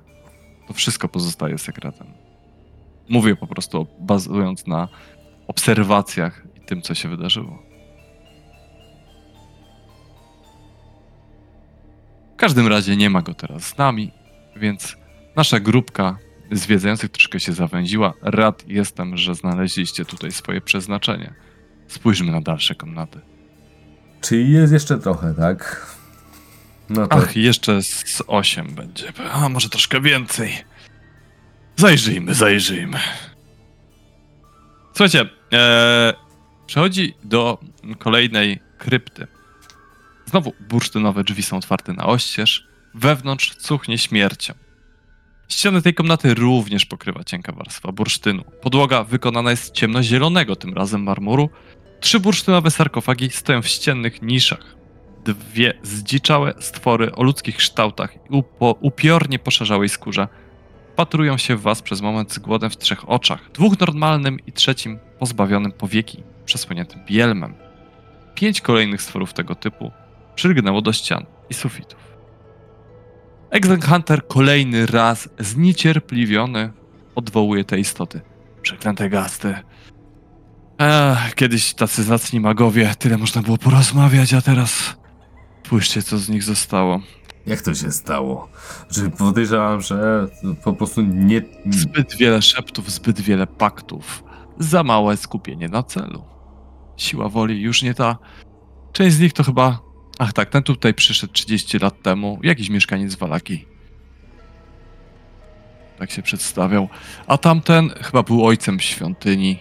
to 0.69 0.75
wszystko 0.75 1.09
pozostaje 1.09 1.59
sekretem. 1.59 2.07
Mówię 3.09 3.37
po 3.37 3.47
prostu 3.47 3.87
bazując 4.01 4.67
na 4.67 4.89
obserwacjach 5.47 6.43
i 6.57 6.61
tym, 6.61 6.83
co 6.83 6.95
się 6.95 7.09
wydarzyło. 7.09 7.63
W 12.33 12.39
każdym 12.39 12.67
razie 12.67 12.97
nie 12.97 13.11
ma 13.11 13.23
go 13.23 13.35
teraz 13.35 13.63
z 13.63 13.79
nami, 13.79 14.13
więc 14.57 14.97
nasza 15.37 15.61
grupka 15.61 16.19
zwiedzających 16.53 17.11
troszkę 17.11 17.41
się 17.41 17.53
zawęziła. 17.53 18.13
Rad 18.23 18.69
jestem, 18.69 19.17
że 19.17 19.35
znaleźliście 19.35 20.05
tutaj 20.05 20.33
swoje 20.33 20.61
przeznaczenie. 20.61 21.35
Spójrzmy 21.89 22.33
na 22.33 22.41
dalsze 22.41 22.75
komnaty. 22.75 23.21
Czyli 24.21 24.53
jest 24.53 24.73
jeszcze 24.73 24.99
trochę, 24.99 25.35
tak? 25.35 25.87
No 26.89 27.07
Ach, 27.11 27.37
jeszcze 27.37 27.83
z 27.83 28.23
8 28.27 28.75
będzie. 28.75 29.13
A 29.33 29.49
może 29.49 29.69
troszkę 29.69 30.01
więcej. 30.01 30.65
Zajrzyjmy, 31.77 32.35
zajrzyjmy. 32.35 32.99
Słuchajcie, 34.93 35.29
e, 35.53 36.15
przechodzi 36.67 37.15
do 37.25 37.59
kolejnej 37.99 38.61
krypty. 38.79 39.27
Znowu 40.27 40.53
bursztynowe 40.61 41.25
drzwi 41.25 41.43
są 41.43 41.57
otwarte 41.57 41.93
na 41.93 42.07
oścież. 42.07 42.67
Wewnątrz 42.95 43.55
cuchnie 43.57 43.99
śmiercią. 43.99 44.55
Ściany 45.49 45.83
tej 45.83 45.95
komnaty 45.95 46.35
również 46.35 46.87
pokrywa 46.87 47.25
cienka 47.25 47.53
warstwa 47.53 47.93
bursztynu. 47.93 48.45
Podłoga 48.63 49.05
wykonana 49.05 49.51
jest 49.51 49.65
z 49.65 49.73
ciemnozielonego, 49.73 50.57
tym 50.57 50.75
razem 50.75 51.03
marmuru. 51.03 51.51
Trzy 52.01 52.21
bursztynowe 52.21 52.71
sarkofagi 52.71 53.31
stoją 53.31 53.63
w 53.63 53.69
ściennych 53.69 54.23
niszach 54.23 54.77
dwie 55.35 55.75
zdziczałe 55.83 56.55
stwory 56.61 57.15
o 57.15 57.23
ludzkich 57.23 57.57
kształtach 57.57 58.17
i 58.17 58.19
upo, 58.31 58.77
upiornie 58.81 59.39
poszarzałej 59.39 59.89
skórze 59.89 60.29
patrują 60.97 61.39
się 61.39 61.57
w 61.57 61.63
was 61.63 61.83
przez 61.83 62.01
moment 62.01 62.33
z 62.33 62.39
głodem 62.39 62.71
w 62.71 62.77
trzech 62.77 63.09
oczach, 63.09 63.51
dwóch 63.53 63.81
normalnym 63.81 64.39
i 64.47 64.53
trzecim 64.53 64.99
pozbawionym 65.19 65.73
powieki, 65.73 66.23
przesłoniętym 66.45 67.01
bielmem. 67.07 67.55
Pięć 68.35 68.61
kolejnych 68.61 69.03
stworów 69.03 69.33
tego 69.33 69.55
typu 69.55 69.91
przylgnęło 70.35 70.83
do 70.83 70.93
ścian 70.93 71.27
i 71.51 71.55
sufitów. 71.55 71.99
Exen 73.51 73.83
Hunter 73.83 74.27
kolejny 74.27 74.87
raz 74.87 75.29
zniecierpliwiony 75.39 76.73
odwołuje 77.15 77.65
te 77.65 77.79
istoty. 77.79 78.21
Przeklęte 78.63 79.11
gasty. 79.11 79.55
Ech, 80.79 81.35
kiedyś 81.35 81.75
tacy 81.75 82.03
zacni 82.03 82.41
magowie, 82.41 82.95
tyle 82.99 83.19
można 83.19 83.43
było 83.43 83.59
porozmawiać, 83.59 84.35
a 84.35 84.43
teraz 84.43 84.97
spójrzcie, 85.67 86.03
co 86.03 86.19
z 86.19 86.29
nich 86.29 86.43
zostało. 86.43 87.01
jak 87.47 87.63
to 87.63 87.75
się 87.75 87.93
stało? 87.93 88.49
Że 88.91 89.11
podejrzewam, 89.11 89.81
że 89.81 90.29
po 90.65 90.73
prostu 90.73 91.03
nie... 91.03 91.43
Zbyt 91.71 92.17
wiele 92.17 92.43
szeptów, 92.43 92.91
zbyt 92.91 93.21
wiele 93.21 93.47
paktów, 93.47 94.25
za 94.59 94.83
małe 94.83 95.17
skupienie 95.17 95.69
na 95.69 95.83
celu. 95.83 96.25
Siła 96.97 97.29
woli 97.29 97.61
już 97.61 97.83
nie 97.83 97.95
ta. 97.95 98.19
Część 98.93 99.17
z 99.17 99.21
nich 99.21 99.33
to 99.33 99.45
chyba. 99.45 99.79
Ach 100.19 100.33
tak, 100.33 100.51
ten 100.51 100.63
tutaj 100.63 100.95
przyszedł 100.95 101.33
30 101.33 101.79
lat 101.79 102.03
temu, 102.03 102.39
jakiś 102.43 102.71
mieszkaniec 102.71 103.15
Walaki. 103.15 103.67
Tak 105.99 106.11
się 106.11 106.23
przedstawiał. 106.23 106.89
A 107.27 107.39
tamten 107.39 107.91
chyba 107.91 108.23
był 108.23 108.47
ojcem 108.47 108.81
świątyni. 108.81 109.59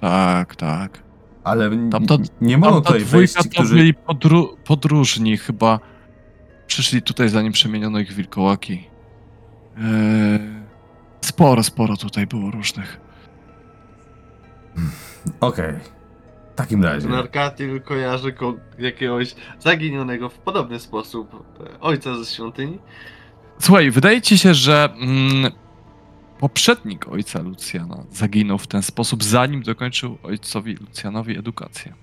Tak, 0.00 0.56
tak. 0.56 1.07
Ale 1.48 1.70
Tamta- 1.70 2.18
nie 2.40 2.58
mogą 2.58 2.72
Tamta 2.72 2.86
tutaj 2.88 3.04
wejść 3.04 3.32
dwójka 3.34 3.48
to 3.50 3.54
którzy... 3.54 3.74
byli 3.74 3.94
podru- 3.94 4.56
podróżni 4.64 5.36
chyba. 5.36 5.80
Przyszli 6.66 7.02
tutaj 7.02 7.28
zanim 7.28 7.52
przemieniono 7.52 7.98
ich 7.98 8.12
w 8.12 8.14
wilkołaki. 8.14 8.88
Eee, 9.78 9.84
sporo, 11.20 11.62
sporo 11.62 11.96
tutaj 11.96 12.26
było 12.26 12.50
różnych. 12.50 13.00
Okej. 15.40 15.72
W 16.52 16.54
takim 16.54 16.84
razie. 16.84 17.08
Narkatil 17.08 17.80
kojarzy 17.82 18.32
ko- 18.32 18.54
jakiegoś 18.78 19.34
zaginionego 19.58 20.28
w 20.28 20.38
podobny 20.38 20.80
sposób 20.80 21.34
e, 21.74 21.80
ojca 21.80 22.14
ze 22.18 22.24
świątyni. 22.34 22.78
Słuchaj, 23.58 23.90
wydaje 23.90 24.22
ci 24.22 24.38
się, 24.38 24.54
że 24.54 24.88
mm, 25.00 25.52
poprzednik 26.38 27.08
ojca 27.08 27.42
Lucjana 27.42 28.04
zaginął 28.12 28.58
w 28.58 28.66
ten 28.66 28.82
sposób, 28.82 29.24
zanim 29.24 29.62
dokończył 29.62 30.18
ojcowi 30.22 30.74
Lucjanowi 30.74 31.38
edukację. 31.38 31.94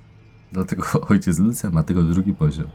Dlatego 0.51 1.01
ojciec 1.09 1.39
Lucja 1.39 1.69
ma 1.69 1.83
tylko 1.83 2.03
drugi 2.03 2.33
poziom. 2.33 2.67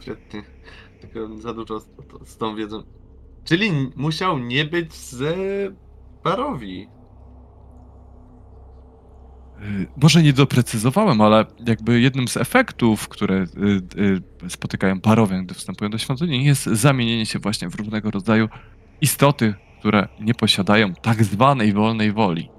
Świetnie. 0.00 0.42
Tylko 1.00 1.38
za 1.38 1.54
dużo 1.54 1.80
z, 2.24 2.36
tą 2.36 2.56
wiedzą. 2.56 2.82
Czyli 3.44 3.92
musiał 3.96 4.38
nie 4.38 4.64
być 4.64 4.94
z 4.94 5.74
Barowi. 6.24 6.88
Y, 9.64 9.86
Może 10.02 10.22
nie 10.22 10.32
doprecyzowałem, 10.32 11.20
ale 11.20 11.46
jakby 11.66 12.00
jednym 12.00 12.28
z 12.28 12.36
efektów, 12.36 13.08
które 13.08 13.34
y, 13.34 13.46
y, 14.46 14.50
spotykają 14.50 15.00
parowian, 15.00 15.44
gdy 15.44 15.54
wstępują 15.54 15.90
do 15.90 15.98
świątyni, 15.98 16.44
jest 16.44 16.64
zamienienie 16.64 17.26
się 17.26 17.38
właśnie 17.38 17.68
w 17.68 17.74
różnego 17.74 18.10
rodzaju 18.10 18.48
istoty, 19.00 19.54
które 19.80 20.08
nie 20.20 20.34
posiadają 20.34 20.94
tak 20.94 21.24
zwanej 21.24 21.72
wolnej 21.72 22.12
woli. 22.12 22.50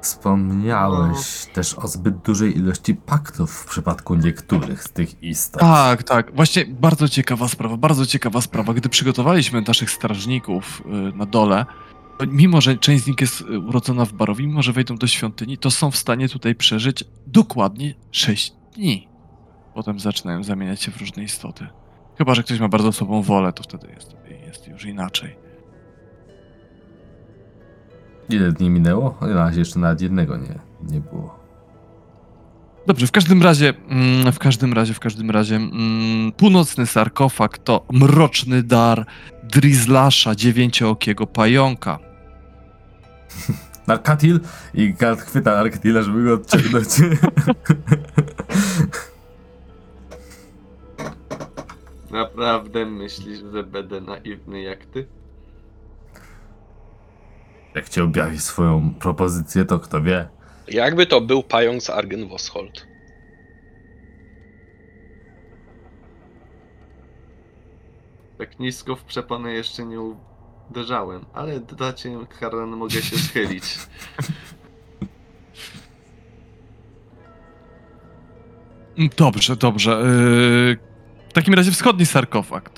Wspomniałeś 0.00 1.46
też 1.52 1.74
o 1.74 1.88
zbyt 1.88 2.16
dużej 2.16 2.56
ilości 2.56 2.94
paktów 2.94 3.50
w 3.50 3.66
przypadku 3.66 4.14
niektórych 4.14 4.82
z 4.82 4.92
tych 4.92 5.22
istot. 5.22 5.60
Tak, 5.60 6.02
tak. 6.02 6.36
Właśnie 6.36 6.66
bardzo 6.66 7.08
ciekawa 7.08 7.48
sprawa, 7.48 7.76
bardzo 7.76 8.06
ciekawa 8.06 8.40
sprawa. 8.40 8.74
Gdy 8.74 8.88
przygotowaliśmy 8.88 9.62
naszych 9.62 9.90
strażników 9.90 10.82
na 11.14 11.26
dole, 11.26 11.66
mimo 12.26 12.60
że 12.60 12.76
część 12.76 13.04
z 13.04 13.06
nich 13.06 13.20
jest 13.20 13.40
y, 13.40 13.58
urodzona 13.58 14.04
w 14.04 14.12
Barowi, 14.12 14.46
mimo 14.46 14.62
że 14.62 14.72
wejdą 14.72 14.96
do 14.96 15.06
świątyni, 15.06 15.58
to 15.58 15.70
są 15.70 15.90
w 15.90 15.96
stanie 15.96 16.28
tutaj 16.28 16.54
przeżyć 16.54 17.04
dokładnie 17.26 17.94
6 18.10 18.52
dni. 18.74 19.08
Potem 19.74 20.00
zaczynają 20.00 20.44
zamieniać 20.44 20.82
się 20.82 20.90
w 20.90 21.00
różne 21.00 21.22
istoty. 21.22 21.66
Chyba, 22.18 22.34
że 22.34 22.42
ktoś 22.42 22.60
ma 22.60 22.68
bardzo 22.68 22.92
słabą 22.92 23.22
wolę, 23.22 23.52
to 23.52 23.62
wtedy 23.62 23.88
jest, 23.94 24.16
jest 24.46 24.68
już 24.68 24.84
inaczej. 24.84 25.36
Ile 28.28 28.52
dni 28.52 28.70
minęło? 28.70 29.18
Na 29.20 29.34
razie 29.34 29.58
jeszcze 29.58 29.78
nawet 29.78 30.00
jednego 30.00 30.36
nie, 30.36 30.58
nie 30.82 31.00
było. 31.00 31.44
Dobrze, 32.86 33.06
w 33.06 33.12
każdym 33.12 33.42
razie, 33.42 33.74
mm, 33.88 34.32
w 34.32 34.38
każdym 34.38 34.72
razie, 34.72 34.94
w 34.94 35.00
każdym 35.00 35.30
razie, 35.30 35.56
mm, 35.56 36.32
północny 36.32 36.86
sarkofag 36.86 37.58
to 37.58 37.86
mroczny 37.92 38.62
dar 38.62 39.06
Drizlasza, 39.48 40.34
dziewięciookiego 40.34 41.26
pająka. 41.26 41.98
Narkatil 43.86 44.40
i 44.74 44.94
Kat 44.94 45.20
chwyta 45.20 45.54
Narkatila, 45.54 46.02
żeby 46.02 46.24
go 46.24 46.34
odciągnąć. 46.34 46.88
Naprawdę 52.10 52.86
myślisz, 52.86 53.40
że 53.52 53.62
będę 53.62 54.00
naiwny 54.00 54.62
jak 54.62 54.86
ty? 54.86 55.06
Jak 57.74 57.88
cię 57.88 58.04
objawi 58.04 58.38
swoją 58.38 58.94
propozycję, 58.94 59.64
to 59.64 59.78
kto 59.78 60.02
wie. 60.02 60.28
Jakby 60.68 61.06
to 61.06 61.20
był 61.20 61.42
pająk 61.42 61.82
z 61.82 61.90
Argen 61.90 62.28
Voshold. 62.28 62.86
Tak 68.38 68.58
nisko 68.58 68.96
w 68.96 69.04
przeponę 69.04 69.52
jeszcze 69.52 69.84
nie 69.84 70.00
uderzałem, 70.70 71.24
ale 71.32 71.60
dodacie 71.60 72.18
Haran 72.40 72.70
mogę 72.70 73.02
się 73.02 73.18
schylić. 73.18 73.64
Dobrze, 79.16 79.56
dobrze. 79.56 79.90
Yy, 79.90 80.78
w 81.28 81.32
takim 81.32 81.54
razie 81.54 81.72
wschodni 81.72 82.06
sarkofag. 82.06 82.70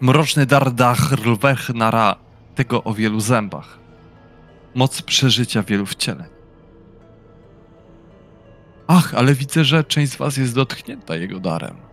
Mroczny 0.00 0.46
dar 0.46 0.72
Dachrlwechnara, 0.72 2.16
tego 2.54 2.84
o 2.84 2.94
wielu 2.94 3.20
zębach. 3.20 3.78
Moc 4.74 5.02
przeżycia 5.02 5.62
wielu 5.62 5.86
wcieleń. 5.86 6.26
Ach, 8.86 9.14
ale 9.14 9.34
widzę, 9.34 9.64
że 9.64 9.84
część 9.84 10.12
z 10.12 10.16
was 10.16 10.36
jest 10.36 10.54
dotknięta 10.54 11.16
jego 11.16 11.40
darem. 11.40 11.87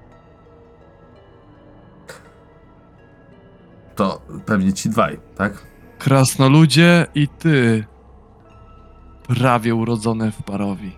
To 3.96 4.22
pewnie 4.46 4.74
ci 4.74 4.90
dwaj, 4.90 5.20
tak? 5.38 5.66
Krasnoludzie 6.00 7.08
i 7.16 7.28
ty. 7.28 7.86
Prawie 9.28 9.76
urodzony 9.76 10.32
w 10.32 10.42
Barowi. 10.42 10.92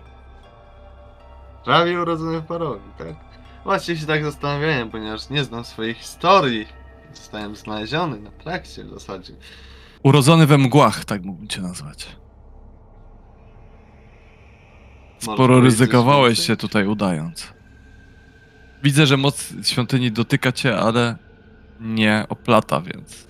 Prawie 1.64 2.00
urodzony 2.00 2.40
w 2.40 2.44
Parowi, 2.44 2.90
tak? 2.98 3.14
Właśnie 3.64 3.96
się 3.96 4.06
tak 4.06 4.24
zastanawiałem, 4.24 4.90
ponieważ 4.90 5.30
nie 5.30 5.44
znam 5.44 5.64
swojej 5.64 5.94
historii. 5.94 6.66
Zostałem 7.14 7.56
znaleziony 7.56 8.20
na 8.20 8.30
trakcie 8.30 8.84
w 8.84 8.90
zasadzie. 8.90 9.32
Urodzony 10.02 10.46
we 10.46 10.58
mgłach, 10.58 11.04
tak 11.04 11.22
mógłbym 11.24 11.48
cię 11.48 11.62
nazwać. 11.62 12.16
Może 15.14 15.20
Sporo 15.20 15.54
powiedzieć 15.54 15.70
coś 15.72 15.80
ryzykowałeś 15.80 16.28
więcej? 16.38 16.46
się 16.46 16.56
tutaj 16.56 16.86
udając. 16.86 17.52
Widzę, 18.82 19.06
że 19.06 19.16
moc 19.16 19.52
świątyni 19.62 20.12
dotyka 20.12 20.52
cię, 20.52 20.76
ale 20.78 21.16
nie 21.80 22.26
oplata, 22.28 22.80
więc. 22.80 23.28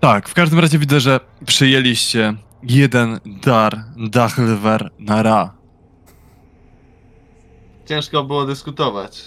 Tak, 0.00 0.28
w 0.28 0.34
każdym 0.34 0.58
razie 0.58 0.78
widzę, 0.78 1.00
że 1.00 1.20
przyjęliście 1.46 2.34
jeden 2.62 3.20
dar 3.42 3.84
Dachlwer 4.10 4.90
na 4.98 5.22
Ra, 5.22 5.54
Ciężko 7.86 8.24
było 8.24 8.46
dyskutować. 8.46 9.24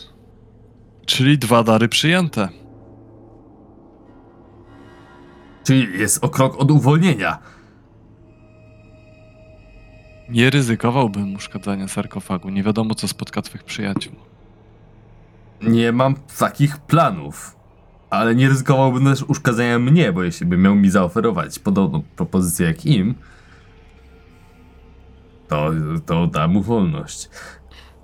czyli 1.05 1.37
dwa 1.37 1.63
dary 1.63 1.89
przyjęte. 1.89 2.49
Czyli 5.63 5.99
jest 5.99 6.23
o 6.23 6.29
krok 6.29 6.55
od 6.61 6.71
uwolnienia. 6.71 7.37
Nie 10.29 10.49
ryzykowałbym 10.49 11.35
uszkadzania 11.35 11.87
sarkofagu. 11.87 12.49
Nie 12.49 12.63
wiadomo, 12.63 12.95
co 12.95 13.07
spotka 13.07 13.41
twych 13.41 13.63
przyjaciół. 13.63 14.13
Nie 15.61 15.91
mam 15.91 16.15
takich 16.39 16.77
planów. 16.77 17.55
Ale 18.09 18.35
nie 18.35 18.49
ryzykowałbym 18.49 19.05
też 19.05 19.23
uszkadzenia 19.23 19.79
mnie, 19.79 20.13
bo 20.13 20.23
jeśli 20.23 20.45
by 20.45 20.57
miał 20.57 20.75
mi 20.75 20.89
zaoferować 20.89 21.59
podobną 21.59 22.03
propozycję 22.15 22.67
jak 22.67 22.85
im, 22.85 23.15
to, 25.47 25.71
to 26.05 26.27
dam 26.27 26.51
mu 26.51 26.61
wolność. 26.61 27.29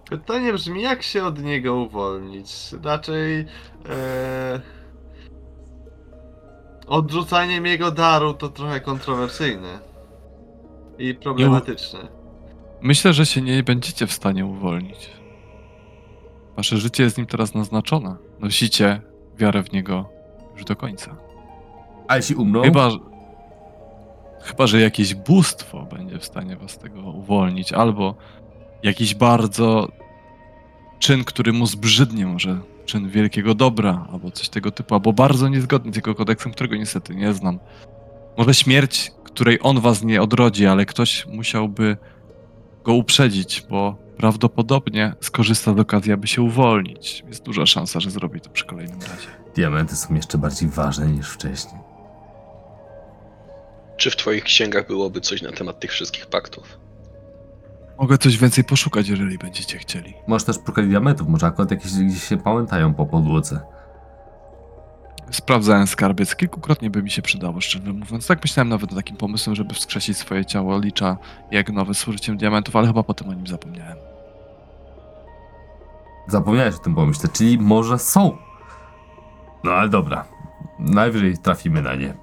Pytanie 0.10 0.54
brzmi, 0.54 0.82
jak 0.82 1.04
się 1.04 1.24
od 1.24 1.44
niego 1.44 1.76
uwolnić? 1.76 2.52
Raczej... 2.84 3.46
E... 3.90 4.62
Odrzucaniem 6.88 7.66
jego 7.66 7.92
daru 7.92 8.34
to 8.34 8.50
trochę 8.50 8.82
kontrowersyjne. 8.82 9.80
I 10.98 11.14
problematyczne. 11.14 12.00
Myślę, 12.82 13.14
że 13.14 13.26
się 13.26 13.42
nie 13.42 13.64
będziecie 13.64 14.08
w 14.08 14.14
stanie 14.14 14.46
uwolnić. 14.46 15.16
Wasze 16.58 16.78
życie 16.78 17.04
jest 17.04 17.18
nim 17.18 17.28
teraz 17.28 17.54
naznaczone. 17.54 18.16
Nosicie 18.40 19.02
wiarę 19.38 19.64
w 19.64 19.72
niego 19.72 20.10
już 20.56 20.66
do 20.66 20.76
końca. 20.76 21.16
A 22.08 22.16
jeśli 22.18 22.36
umrą? 22.36 22.62
Chyba, 22.62 22.90
że- 22.90 23.00
chyba, 24.42 24.68
że 24.68 24.82
jakieś 24.82 25.16
bóstwo 25.16 25.86
będzie 25.92 26.20
w 26.20 26.26
stanie 26.26 26.56
was 26.56 26.78
tego 26.78 27.02
uwolnić, 27.02 27.74
albo 27.74 28.16
jakiś 28.84 29.16
bardzo 29.16 29.88
czyn, 31.00 31.24
który 31.24 31.54
mu 31.54 31.66
zbrzydnie, 31.66 32.26
może 32.26 32.60
czyn 32.86 33.10
wielkiego 33.10 33.56
dobra, 33.56 34.08
albo 34.12 34.32
coś 34.32 34.50
tego 34.50 34.72
typu, 34.72 34.94
albo 34.96 35.14
bardzo 35.14 35.48
niezgodny 35.48 35.94
z 35.94 35.96
jego 35.96 36.16
kodeksem, 36.16 36.52
którego 36.52 36.76
niestety 36.76 37.16
nie 37.16 37.34
znam. 37.34 37.60
Może 38.38 38.54
śmierć, 38.54 39.12
której 39.24 39.60
on 39.62 39.80
was 39.80 40.04
nie 40.04 40.22
odrodzi, 40.22 40.68
ale 40.68 40.86
ktoś 40.86 41.26
musiałby 41.26 41.98
go 42.84 42.94
uprzedzić, 42.94 43.66
bo 43.70 43.96
prawdopodobnie 44.18 45.14
skorzysta 45.22 45.73
z 45.73 45.80
okazji, 45.80 46.11
aby 46.11 46.27
się 46.27 46.41
uwolnić. 46.41 47.23
Jest 47.27 47.44
duża 47.44 47.65
szansa, 47.65 47.99
że 47.99 48.11
zrobi 48.11 48.41
to 48.41 48.49
przy 48.49 48.65
kolejnym 48.65 49.02
razie. 49.02 49.27
Diamenty 49.56 49.95
są 49.95 50.15
jeszcze 50.15 50.38
bardziej 50.38 50.69
ważne 50.69 51.07
niż 51.07 51.30
wcześniej. 51.30 51.81
Czy 53.98 54.11
w 54.11 54.15
twoich 54.15 54.44
księgach 54.44 54.88
byłoby 54.88 55.22
coś 55.22 55.41
na 55.41 55.52
temat 55.52 55.80
tych 55.80 55.91
wszystkich 55.91 56.26
paktów? 56.26 56.80
Mogę 57.99 58.18
coś 58.18 58.38
więcej 58.38 58.64
poszukać, 58.64 59.07
jeżeli 59.07 59.38
będziecie 59.38 59.77
chcieli. 59.77 60.14
Możesz 60.27 60.45
też 60.45 60.56
szukać 60.56 60.88
diamentów, 60.88 61.27
może 61.27 61.45
akurat 61.45 61.72
jakieś 61.72 61.91
gdzieś 61.91 62.23
się 62.23 62.38
pamiętają 62.38 62.94
po 62.94 63.06
podłodze. 63.06 63.60
Sprawdzałem 65.31 65.88
skarbiec. 65.88 66.35
Kilkukrotnie 66.35 66.89
by 66.89 67.03
mi 67.03 67.11
się 67.11 67.22
przydało, 67.22 67.61
szczerze 67.61 67.94
mówiąc. 67.94 68.27
Tak 68.27 68.44
myślałem 68.44 68.69
nawet 68.69 68.91
nad 68.91 68.99
takim 68.99 69.18
pomysłem, 69.18 69.56
żeby 69.56 69.73
wskrzesić 69.73 70.18
swoje 70.18 70.45
ciało 70.45 70.80
licza 70.80 71.18
jak 71.52 71.72
nowe 71.72 71.94
z 71.94 72.07
użyciem 72.07 72.38
diamentów, 72.38 72.76
ale 72.76 72.88
chyba 72.88 73.03
potem 73.03 73.30
o 73.30 73.34
nim 73.34 73.48
zapomniałem. 73.48 73.98
Zapomniałeś 76.28 76.76
o 76.76 76.80
tym 76.80 76.95
pomyśleć, 76.95 77.32
czyli 77.32 77.60
może 77.60 77.99
są. 77.99 78.38
No 79.64 79.72
ale 79.72 79.90
dobra. 79.90 80.26
Najwyżej 80.80 81.38
trafimy 81.38 81.82
na 81.82 81.95
nie. 81.95 82.14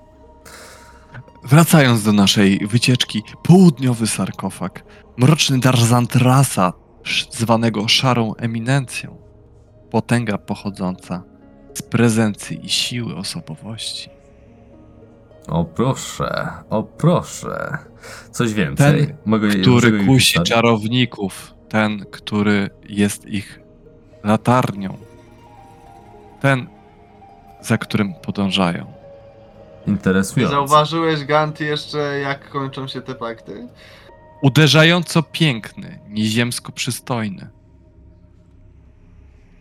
Wracając 1.44 2.02
do 2.05 2.12
naszej 2.12 2.66
wycieczki, 2.66 3.22
południowy 3.43 4.06
sarkofag, 4.06 4.85
mroczny 5.16 5.59
dar 5.59 5.76
Zantrasa, 5.78 6.72
sz- 7.05 7.35
zwanego 7.39 7.89
szarą 7.89 8.35
eminencją, 8.35 9.16
potęga 9.90 10.39
pochodząca 10.39 11.22
z 11.74 11.82
prezencji 11.82 12.66
i 12.66 12.68
siły 12.68 13.16
osobowości. 13.16 14.10
O 15.48 15.64
proszę, 15.64 16.48
o 16.70 16.82
proszę. 16.82 17.78
Coś 18.31 18.55
więcej. 18.55 19.06
Ten, 19.06 19.16
Mogę 19.26 19.48
który 19.48 20.05
kusi 20.05 20.43
czarowników, 20.43 21.55
ten, 21.68 22.05
który 22.12 22.70
jest 22.89 23.26
ich 23.26 23.60
latarnią, 24.24 24.98
ten, 26.40 26.66
za 27.60 27.78
którym 27.78 28.14
podążają. 28.14 28.92
Interesujące. 29.86 30.55
zauważyłeś, 30.55 31.24
Ganty, 31.24 31.64
jeszcze 31.64 31.98
jak 31.98 32.48
kończą 32.48 32.88
się 32.88 33.01
te 33.02 33.14
pakty? 33.14 33.68
Uderzająco 34.42 35.22
piękny, 35.22 36.01
nieziemsko 36.09 36.72
przystojny. 36.72 37.48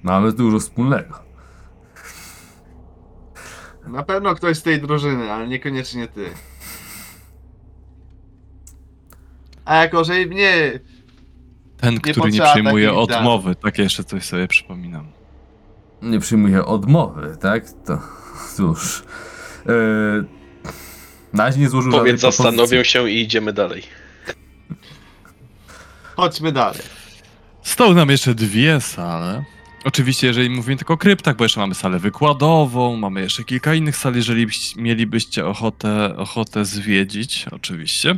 Mamy 0.04 0.34
dużo 0.34 0.60
wspólnego. 0.60 1.20
Na 3.88 4.04
pewno 4.04 4.36
ktoś 4.36 4.58
z 4.58 4.64
tej 4.64 4.82
drużyny, 4.82 5.32
ale 5.32 5.48
niekoniecznie 5.48 6.08
ty. 6.08 6.30
A 9.66 9.76
jako, 9.76 10.04
że 10.04 10.26
nie, 10.26 10.80
Ten, 11.84 12.00
który 12.00 12.32
nie 12.32 12.42
przyjmuje 12.42 12.94
odmowy. 12.94 13.56
Takie 13.56 13.84
jeszcze 13.84 14.04
coś 14.04 14.24
sobie 14.24 14.48
przypominam. 14.48 15.08
Nie 16.02 16.20
przyjmuję 16.20 16.66
odmowy, 16.66 17.38
tak? 17.42 17.64
To 17.86 18.00
cóż. 18.56 19.04
Yy, 19.66 20.26
na 21.34 21.44
razie 21.46 21.60
nie 21.60 21.70
złożył 21.70 21.92
Powiedz, 21.92 22.22
zastanowią 22.22 22.84
się 22.84 23.10
i 23.10 23.22
idziemy 23.22 23.54
dalej. 23.54 23.84
chodźmy 26.16 26.52
dalej. 26.52 26.82
Stoły 27.62 27.96
nam 27.96 28.10
jeszcze 28.10 28.36
dwie 28.36 28.82
sale. 28.82 29.44
Oczywiście, 29.86 30.28
jeżeli 30.28 30.50
mówimy 30.50 30.78
tylko 30.78 30.94
o 30.94 30.98
kryptach, 30.98 31.36
bo 31.36 31.44
jeszcze 31.46 31.60
mamy 31.60 31.76
salę 31.76 32.00
wykładową, 32.00 32.98
mamy 32.98 33.22
jeszcze 33.22 33.44
kilka 33.44 33.74
innych 33.74 33.98
sal, 33.98 34.16
jeżeli 34.16 34.48
byś- 34.48 34.76
mielibyście 34.76 35.46
ochotę, 35.46 36.18
ochotę 36.18 36.66
zwiedzić, 36.66 37.46
oczywiście. 37.52 38.18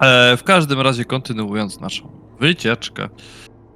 E, 0.00 0.36
w 0.36 0.44
każdym 0.44 0.80
razie, 0.80 1.04
kontynuując 1.04 1.80
naszą 1.80 2.21
wycieczkę, 2.40 3.08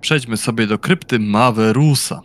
przejdźmy 0.00 0.36
sobie 0.36 0.66
do 0.66 0.78
krypty 0.78 1.18
Maverusa. 1.18 2.22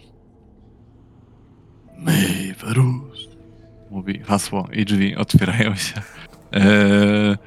Maverus, 1.97 3.27
mówi 3.91 4.19
hasło 4.19 4.67
i 4.73 4.85
drzwi 4.85 5.15
otwierają 5.15 5.75
się. 5.75 6.01
E, 6.53 7.37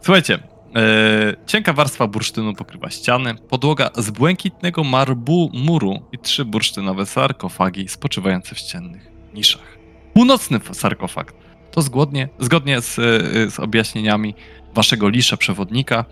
słuchajcie, 0.00 0.38
e, 0.76 1.36
cienka 1.46 1.72
warstwa 1.72 2.06
bursztynu 2.06 2.54
pokrywa 2.54 2.90
ściany, 2.90 3.34
podłoga 3.34 3.90
z 3.96 4.10
błękitnego 4.10 4.84
marbu 4.84 5.50
muru 5.54 6.02
i 6.12 6.18
trzy 6.18 6.44
bursztynowe 6.44 7.06
sarkofagi 7.06 7.88
spoczywające 7.88 8.54
w 8.54 8.58
ściennych 8.58 9.10
niszach. 9.34 9.78
Północny 10.14 10.60
sarkofag 10.72 11.32
to 11.70 11.82
zgodnie, 11.82 12.28
zgodnie 12.38 12.80
z, 12.80 12.98
e, 12.98 13.50
z 13.50 13.60
objaśnieniami 13.60 14.34
waszego 14.74 15.08
lisza 15.08 15.36
przewodnika 15.36 16.04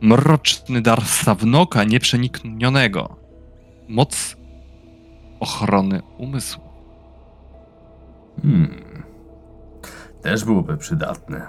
mroczny 0.00 0.80
dar 0.80 1.04
Sawnoka 1.04 1.84
nieprzeniknionego. 1.84 3.16
Moc 3.88 4.36
ochrony 5.40 6.02
umysłu. 6.18 6.62
Hmm. 8.42 9.04
Też 10.22 10.44
byłoby 10.44 10.76
przydatne. 10.76 11.46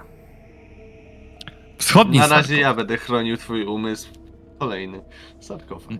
Wschodni 1.78 2.18
Na 2.18 2.26
razie 2.26 2.32
sarkofag. 2.42 2.60
ja 2.60 2.74
będę 2.74 2.96
chronił 2.96 3.36
twój 3.36 3.64
umysł. 3.64 4.08
Kolejny 4.58 5.00
sarkofag. 5.40 5.92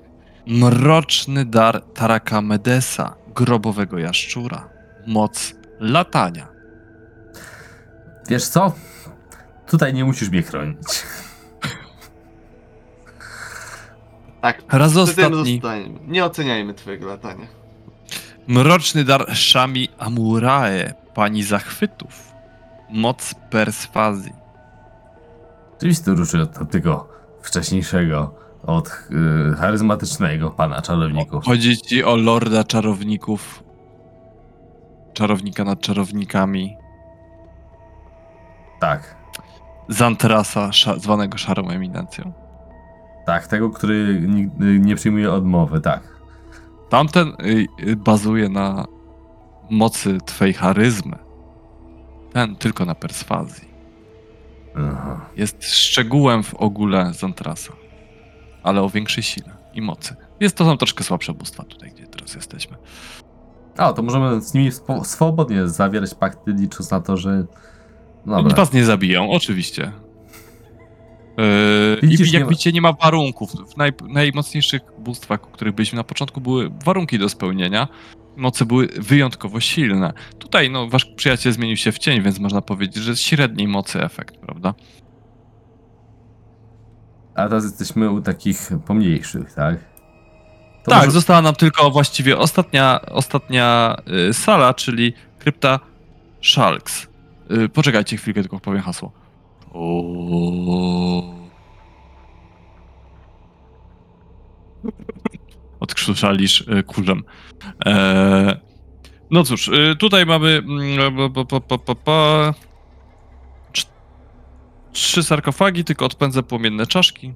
Mroczny 0.46 1.44
dar 1.44 1.82
Taraka 1.94 2.40
Medesa, 2.42 3.14
grobowego 3.34 3.98
jaszczura. 3.98 4.68
Moc 5.06 5.54
latania. 5.80 6.48
Wiesz 8.28 8.48
co? 8.48 8.72
Tutaj 9.66 9.94
nie 9.94 10.04
musisz 10.04 10.30
mnie 10.30 10.42
chronić. 10.42 11.02
Tak, 14.43 14.62
Raz 14.73 14.93
przy 14.93 15.14
tym 15.16 15.24
ostatni. 15.24 15.55
zostaniemy. 15.55 15.98
Nie 16.06 16.24
oceniajmy 16.24 16.74
twojego 16.74 17.06
latania. 17.06 17.47
Mroczny 18.47 19.05
dar 19.05 19.36
Shami 19.36 19.89
Amurae, 19.98 20.94
pani 21.14 21.43
zachwytów. 21.43 22.32
Moc 22.90 23.35
perswazji. 23.51 24.32
Oczywiście 25.77 26.05
to 26.05 26.14
różni 26.14 26.40
od 26.40 26.70
tego 26.70 27.09
wcześniejszego, 27.43 28.35
od 28.66 28.90
yy, 29.10 29.55
charyzmatycznego 29.56 30.51
pana 30.51 30.82
czarowników. 30.82 31.44
Chodzi 31.44 31.77
ci 31.77 32.05
o 32.05 32.16
lorda 32.16 32.64
czarowników. 32.64 33.62
Czarownika 35.12 35.64
nad 35.64 35.81
czarownikami. 35.81 36.77
Tak, 38.81 39.16
Zantrasa, 39.89 40.73
sza, 40.73 40.98
zwanego 40.98 41.39
szarą 41.39 41.69
eminencją. 41.69 42.32
Tak, 43.27 43.47
tego, 43.47 43.70
który 43.70 44.24
nigdy 44.28 44.78
nie 44.78 44.97
przyjmuje 44.97 45.32
odmowy, 45.32 45.81
tak. 45.81 46.03
Tamten 46.89 47.28
y, 47.28 47.66
y, 47.89 47.97
bazuje 47.97 48.49
na 48.49 48.85
mocy 49.70 50.19
twej 50.27 50.53
charyzmy. 50.53 51.19
Ten 52.32 52.57
tylko 52.57 52.85
na 52.85 52.94
perswazji. 52.94 53.69
Aha. 54.77 55.20
Jest 55.36 55.65
szczegółem 55.65 56.43
w 56.43 56.55
ogóle 56.55 57.12
Zantrasa. 57.15 57.73
Ale 58.62 58.82
o 58.82 58.90
większej 58.90 59.23
sile 59.23 59.51
i 59.74 59.82
mocy. 59.82 60.16
Jest 60.40 60.57
to 60.57 60.65
są 60.65 60.77
troszkę 60.77 61.05
słabsze 61.05 61.35
bóstwa 61.35 61.65
tutaj, 61.65 61.90
gdzie 61.90 62.07
teraz 62.07 62.35
jesteśmy. 62.35 62.77
A, 63.77 63.93
to 63.93 64.03
możemy 64.03 64.40
z 64.40 64.55
nimi 64.55 64.70
swobodnie 65.05 65.69
zawierać 65.69 66.15
pakty, 66.15 66.53
licząc 66.53 66.90
na 66.90 67.01
to, 67.01 67.16
że. 67.16 67.31
Oni 68.27 68.43
Dobra. 68.43 68.57
was 68.57 68.73
nie 68.73 68.85
zabiją, 68.85 69.31
oczywiście. 69.31 69.93
Widzisz, 72.02 72.28
I 72.28 72.32
nie 72.32 72.38
jak 72.38 72.42
ma- 72.46 72.50
widzicie, 72.50 72.72
nie 72.72 72.80
ma 72.80 72.92
warunków. 72.92 73.52
W 73.72 73.76
naj, 73.76 73.92
najmocniejszych 74.09 74.82
bóstwach, 74.98 75.44
o 75.44 75.46
których 75.46 75.74
byliśmy 75.74 75.96
na 75.96 76.04
początku, 76.04 76.40
były 76.40 76.70
warunki 76.84 77.18
do 77.18 77.28
spełnienia. 77.28 77.88
Moce 78.36 78.64
były 78.66 78.86
wyjątkowo 78.86 79.60
silne. 79.60 80.12
Tutaj, 80.38 80.70
no, 80.70 80.88
wasz 80.88 81.04
przyjaciel 81.04 81.52
zmienił 81.52 81.76
się 81.76 81.92
w 81.92 81.98
cień, 81.98 82.22
więc 82.22 82.38
można 82.38 82.62
powiedzieć, 82.62 83.02
że 83.02 83.10
jest 83.10 83.22
średniej 83.22 83.68
mocy 83.68 84.02
efekt, 84.04 84.36
prawda? 84.36 84.74
A 87.34 87.42
teraz 87.48 87.64
jesteśmy 87.64 88.10
u 88.10 88.20
takich 88.20 88.70
pomniejszych, 88.86 89.52
tak? 89.52 89.76
To 90.84 90.90
tak, 90.90 90.98
może- 91.00 91.10
została 91.10 91.42
nam 91.42 91.54
tylko 91.54 91.90
właściwie 91.90 92.38
ostatnia, 92.38 93.00
ostatnia 93.10 93.96
y, 94.30 94.34
sala, 94.34 94.74
czyli 94.74 95.12
krypta 95.38 95.80
Shalks. 96.42 97.06
Y, 97.64 97.68
poczekajcie 97.68 98.16
chwilkę, 98.16 98.40
tylko 98.40 98.60
powiem 98.60 98.82
hasło. 98.82 99.12
O... 99.73 101.35
Odkrztuszalisz 105.81 106.61
y, 106.61 106.82
kurzem. 106.82 107.23
E, 107.86 108.61
no 109.31 109.44
cóż, 109.44 109.69
y, 109.69 109.97
tutaj 109.99 110.27
mamy 110.27 110.62
pa, 111.35 111.61
pa, 111.61 111.78
pa, 111.78 111.94
pa, 111.94 112.55
trzy 114.93 115.23
sarkofagi, 115.23 115.85
tylko 115.85 116.07
odpędzę 116.07 116.43
płomienne 116.43 116.86
czaszki. 116.86 117.35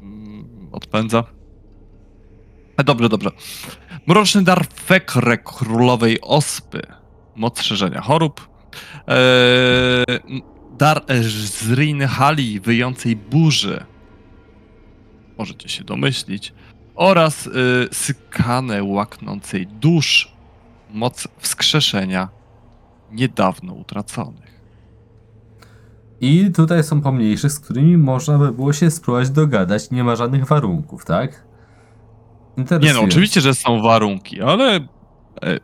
Mm, 0.00 0.68
Odpędza. 0.72 1.24
E, 2.76 2.84
Dobrze, 2.84 3.08
dobrze. 3.08 3.30
Mroczny 4.06 4.42
dar 4.42 4.66
Fekre 4.66 5.38
Królowej 5.38 6.20
Ospy. 6.20 6.82
Moc 7.36 7.62
szerzenia 7.62 8.00
chorób. 8.00 8.48
Eee, 9.06 10.04
dar 10.78 11.04
Zriny 11.44 12.06
Hali 12.06 12.60
Wyjącej 12.60 13.16
Burzy. 13.16 13.84
Możecie 15.38 15.68
się 15.68 15.84
domyślić. 15.84 16.52
Oraz 16.94 17.46
y, 17.46 17.50
Sykane 17.92 18.84
Łaknącej 18.84 19.66
Dusz. 19.66 20.36
Moc 20.90 21.28
wskrzeszenia 21.38 22.28
niedawno 23.12 23.72
utraconych. 23.72 24.60
I 26.20 26.50
tutaj 26.52 26.84
są 26.84 27.00
pomniejsze, 27.00 27.50
z 27.50 27.60
którymi 27.60 27.96
można 27.96 28.38
by 28.38 28.52
było 28.52 28.72
się 28.72 28.90
spróbować 28.90 29.30
dogadać. 29.30 29.90
Nie 29.90 30.04
ma 30.04 30.16
żadnych 30.16 30.46
warunków, 30.46 31.04
tak? 31.04 31.46
Nie 32.82 32.94
no, 32.94 33.00
oczywiście, 33.00 33.40
że 33.40 33.54
są 33.54 33.82
warunki, 33.82 34.40
ale 34.42 34.76
e, 34.76 34.80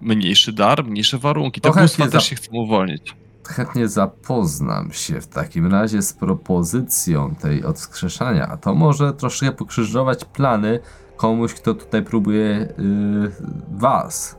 mniejszy 0.00 0.52
dar, 0.52 0.84
mniejsze 0.84 1.18
warunki. 1.18 1.60
Te 1.60 1.70
bóstwa 1.70 2.08
też 2.08 2.24
się 2.24 2.36
chcą 2.36 2.52
uwolnić. 2.52 3.21
Chętnie 3.48 3.88
zapoznam 3.88 4.92
się 4.92 5.20
w 5.20 5.26
takim 5.26 5.72
razie 5.72 6.02
z 6.02 6.12
propozycją 6.12 7.34
tej 7.34 7.64
odskrzeszania. 7.64 8.48
A 8.48 8.56
to 8.56 8.74
może 8.74 9.12
troszkę 9.12 9.52
pokrzyżować 9.52 10.24
plany 10.24 10.80
komuś, 11.16 11.54
kto 11.54 11.74
tutaj 11.74 12.02
próbuje 12.02 12.74
yy, 12.78 13.32
was 13.70 14.36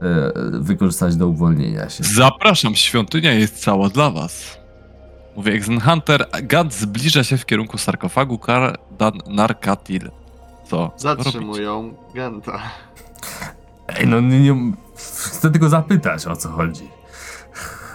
yy, 0.00 0.60
wykorzystać 0.60 1.16
do 1.16 1.28
uwolnienia 1.28 1.88
się. 1.88 2.04
Zapraszam, 2.04 2.74
świątynia 2.74 3.32
jest 3.32 3.62
cała 3.62 3.88
dla 3.88 4.10
was. 4.10 4.58
Mówię 5.36 5.52
Exenhunter, 5.52 6.26
Gad 6.42 6.74
zbliża 6.74 7.24
się 7.24 7.36
w 7.38 7.46
kierunku 7.46 7.78
sarkofagu 7.78 8.38
Kardan 8.38 9.18
Narkatil. 9.26 10.10
Co? 10.64 10.90
Zatrzymują 10.96 11.94
Ganta. 12.14 12.60
Ej, 13.88 14.06
no 14.06 14.20
nie, 14.20 14.40
nie, 14.40 14.72
chcę 14.96 15.50
tylko 15.50 15.68
zapytać 15.68 16.26
o 16.26 16.36
co 16.36 16.48
chodzi. 16.48 16.99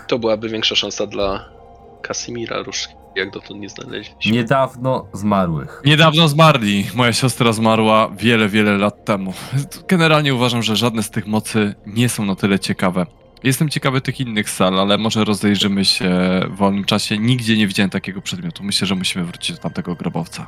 To 0.07 0.19
byłaby 0.19 0.49
większa 0.49 0.75
szansa 0.75 1.07
dla 1.07 1.49
Kasimira 2.01 2.63
Róż, 2.63 2.87
jak 3.15 3.31
dotąd 3.31 3.59
nie 3.59 3.69
znaleźliśmy. 3.69 4.31
Niedawno 4.31 5.07
zmarłych. 5.13 5.81
Niedawno 5.85 6.27
zmarli. 6.27 6.87
Moja 6.95 7.13
siostra 7.13 7.53
zmarła 7.53 8.09
wiele, 8.17 8.49
wiele 8.49 8.77
lat 8.77 9.05
temu. 9.05 9.33
Generalnie 9.87 10.35
uważam, 10.35 10.63
że 10.63 10.75
żadne 10.75 11.03
z 11.03 11.09
tych 11.09 11.27
mocy 11.27 11.75
nie 11.85 12.09
są 12.09 12.25
na 12.25 12.35
tyle 12.35 12.59
ciekawe. 12.59 13.05
Jestem 13.43 13.69
ciekawy 13.69 14.01
tych 14.01 14.19
innych 14.19 14.49
sal, 14.49 14.79
ale 14.79 14.97
może 14.97 15.23
rozejrzymy 15.25 15.85
się 15.85 16.09
w 16.49 16.55
wolnym 16.55 16.83
czasie. 16.85 17.17
Nigdzie 17.17 17.57
nie 17.57 17.67
widziałem 17.67 17.89
takiego 17.89 18.21
przedmiotu. 18.21 18.63
Myślę, 18.63 18.87
że 18.87 18.95
musimy 18.95 19.25
wrócić 19.25 19.55
do 19.55 19.61
tamtego 19.61 19.95
grobowca. 19.95 20.47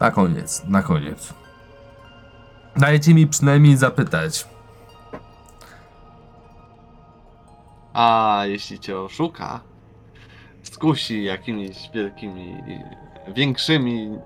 Na 0.00 0.10
koniec, 0.10 0.64
na 0.64 0.82
koniec. 0.82 1.34
Dajcie 2.76 3.14
mi 3.14 3.26
przynajmniej 3.26 3.76
zapytać. 3.76 4.46
A 7.92 8.42
jeśli 8.46 8.78
cię 8.78 9.00
oszuka, 9.00 9.60
skusi 10.62 11.24
jakimiś 11.24 11.90
wielkimi, 11.94 12.62
większymi 13.28 14.18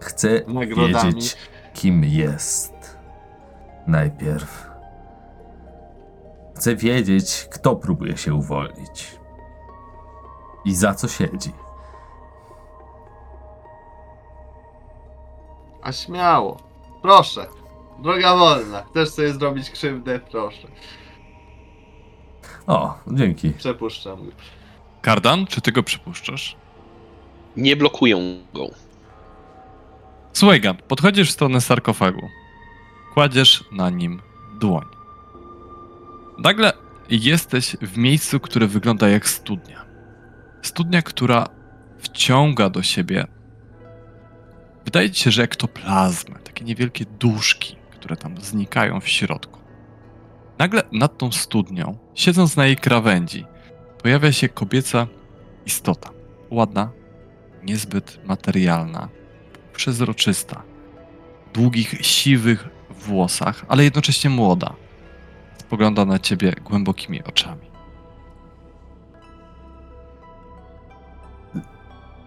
Chcę 0.00 0.28
Nagrodami. 0.46 0.92
wiedzieć, 0.92 1.36
kim 1.74 2.04
jest. 2.04 2.98
Najpierw. 3.86 4.70
Chcę 6.56 6.76
wiedzieć, 6.76 7.48
kto 7.50 7.76
próbuje 7.76 8.16
się 8.16 8.34
uwolnić. 8.34 9.18
I 10.64 10.74
za 10.74 10.94
co 10.94 11.08
siedzi. 11.08 11.52
A 15.82 15.92
śmiało. 15.92 16.56
Proszę. 17.02 17.46
Droga 18.02 18.36
wolna. 18.36 18.82
Chcesz 18.90 19.08
sobie 19.08 19.32
zrobić 19.32 19.70
krzywdę? 19.70 20.20
Proszę. 20.30 20.68
O, 22.66 22.98
dzięki. 23.06 23.50
Przepuszczam 23.50 24.26
go. 24.26 24.32
Kardan, 25.02 25.46
czy 25.46 25.60
ty 25.60 25.72
go 25.72 25.82
przypuszczasz? 25.82 26.56
Nie 27.56 27.76
blokują 27.76 28.18
go. 28.54 28.66
Słuchaj, 30.32 30.60
podchodzisz 30.88 31.28
w 31.28 31.32
stronę 31.32 31.60
sarkofagu. 31.60 32.28
Kładziesz 33.14 33.64
na 33.72 33.90
nim 33.90 34.22
dłoń. 34.60 34.84
Nagle 36.38 36.72
jesteś 37.10 37.76
w 37.82 37.98
miejscu, 37.98 38.40
które 38.40 38.66
wygląda 38.66 39.08
jak 39.08 39.28
studnia. 39.28 39.84
Studnia, 40.62 41.02
która 41.02 41.46
wciąga 41.98 42.70
do 42.70 42.82
siebie. 42.82 43.26
Wydaje 44.84 45.10
ci 45.10 45.22
się, 45.24 45.30
że 45.30 45.42
ektoplazmy, 45.42 46.34
takie 46.44 46.64
niewielkie 46.64 47.04
duszki, 47.04 47.76
które 48.02 48.16
tam 48.16 48.40
znikają 48.40 49.00
w 49.00 49.08
środku. 49.08 49.58
Nagle 50.58 50.82
nad 50.92 51.18
tą 51.18 51.32
studnią, 51.32 51.98
siedząc 52.14 52.56
na 52.56 52.66
jej 52.66 52.76
krawędzi, 52.76 53.46
pojawia 54.02 54.32
się 54.32 54.48
kobieca 54.48 55.06
istota. 55.66 56.10
Ładna, 56.50 56.90
niezbyt 57.62 58.20
materialna, 58.24 59.08
przezroczysta, 59.72 60.62
długich, 61.54 62.06
siwych 62.06 62.68
włosach, 62.90 63.64
ale 63.68 63.84
jednocześnie 63.84 64.30
młoda. 64.30 64.72
Spogląda 65.58 66.04
na 66.04 66.18
ciebie 66.18 66.52
głębokimi 66.64 67.24
oczami. 67.24 67.70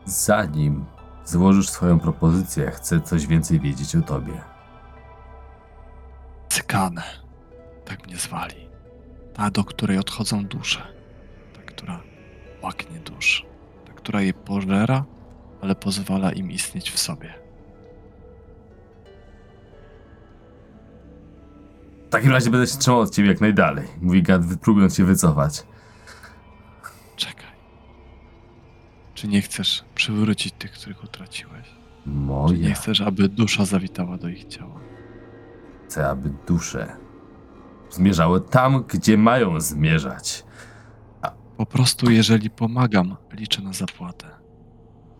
Zanim 0.05 0.85
złożysz 1.25 1.69
swoją 1.69 1.99
propozycję, 1.99 2.71
chcę 2.71 3.01
coś 3.01 3.27
więcej 3.27 3.59
wiedzieć 3.59 3.95
o 3.95 4.01
tobie. 4.01 4.54
Cykanę. 6.49 7.03
Tak 7.85 8.07
mnie 8.07 8.17
zwali. 8.17 8.55
Ta, 9.33 9.49
do 9.51 9.63
której 9.63 9.97
odchodzą 9.97 10.45
dusze. 10.45 10.81
Ta, 11.55 11.61
która 11.61 11.99
łaknie 12.61 12.99
dusz. 12.99 13.45
Ta, 13.87 13.93
która 13.93 14.21
je 14.21 14.33
pożera, 14.33 15.05
ale 15.61 15.75
pozwala 15.75 16.31
im 16.31 16.51
istnieć 16.51 16.91
w 16.91 16.99
sobie. 16.99 17.33
W 22.07 22.09
takim 22.09 22.31
razie 22.31 22.49
będę 22.49 22.67
się 22.67 22.77
trzymał 22.77 22.99
od 22.99 23.15
ciebie 23.15 23.29
jak 23.29 23.41
najdalej. 23.41 23.87
Mówi 24.01 24.23
Gad, 24.23 24.41
próbując 24.61 24.95
się 24.97 25.03
wycofać. 25.05 25.63
Czekaj. 27.15 27.45
Czy 29.13 29.27
nie 29.27 29.41
chcesz 29.41 29.83
przywrócić 29.95 30.53
tych, 30.53 30.71
których 30.71 31.03
utraciłeś? 31.03 31.65
Czy 32.03 32.09
nie 32.09 32.15
Moja. 32.15 32.73
chcesz, 32.75 33.01
aby 33.01 33.29
dusza 33.29 33.65
zawitała 33.65 34.17
do 34.17 34.27
ich 34.29 34.45
ciała? 34.45 34.79
Chcę, 35.85 36.07
aby 36.09 36.29
dusze 36.47 36.95
zmierzały 37.89 38.41
tam, 38.41 38.83
gdzie 38.87 39.17
mają 39.17 39.59
zmierzać. 39.61 40.45
Po 41.57 41.65
prostu, 41.65 42.11
jeżeli 42.11 42.49
pomagam, 42.49 43.15
liczę 43.31 43.61
na 43.61 43.73
zapłatę. 43.73 44.27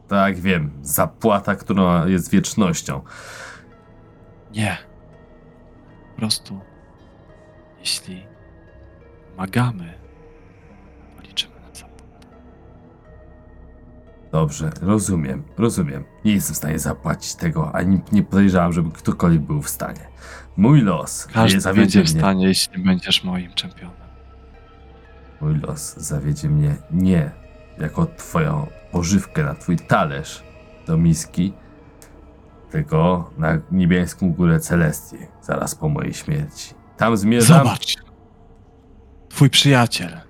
Tak, 0.08 0.40
wiem. 0.40 0.72
Zapłata, 0.82 1.56
która 1.56 2.08
jest 2.08 2.32
wiecznością. 2.32 3.02
Nie. 4.52 4.78
Po 6.12 6.18
prostu, 6.18 6.60
jeśli 7.80 8.26
pomagamy, 9.30 9.94
liczymy 11.28 11.56
na 11.56 11.76
zapłatę. 11.76 12.28
Dobrze, 14.32 14.72
rozumiem, 14.82 15.44
rozumiem. 15.58 16.04
Nie 16.26 16.34
jestem 16.34 16.54
w 16.54 16.58
stanie 16.58 16.80
zapłacić 16.80 17.36
tego, 17.36 17.76
ani 17.76 18.02
nie 18.12 18.24
podejrzewam, 18.24 18.74
żeby 18.74 18.92
ktokolwiek 18.92 19.42
był 19.42 19.62
w 19.62 19.70
stanie. 19.70 20.08
Mój 20.58 20.82
los 20.82 21.26
Każdy 21.34 21.56
nie 21.56 21.62
zawiedzie 21.62 22.00
będzie 22.00 22.12
w 22.12 22.14
mnie. 22.14 22.22
stanie, 22.22 22.48
jeśli 22.48 22.84
będziesz 22.84 23.24
moim 23.24 23.54
czempionem. 23.54 23.96
mój 25.42 25.60
los 25.60 25.98
zawiedzie 25.98 26.50
mnie 26.50 26.76
nie 26.92 27.32
jako 27.78 28.06
twoją 28.18 28.68
pożywkę 28.92 29.44
na 29.44 29.56
twój 29.56 29.78
talerz 29.78 30.44
do 30.88 30.98
miski, 30.98 31.54
tylko 32.72 33.32
na 33.38 33.58
niebieską 33.72 34.34
górę 34.34 34.60
Celestii, 34.60 35.18
zaraz 35.42 35.76
po 35.76 35.90
mojej 35.90 36.14
śmierci. 36.14 36.74
Tam 36.98 37.18
zmierzam. 37.18 37.58
Zobacz. 37.58 37.96
Twój 39.30 39.50
przyjaciel. 39.50 40.22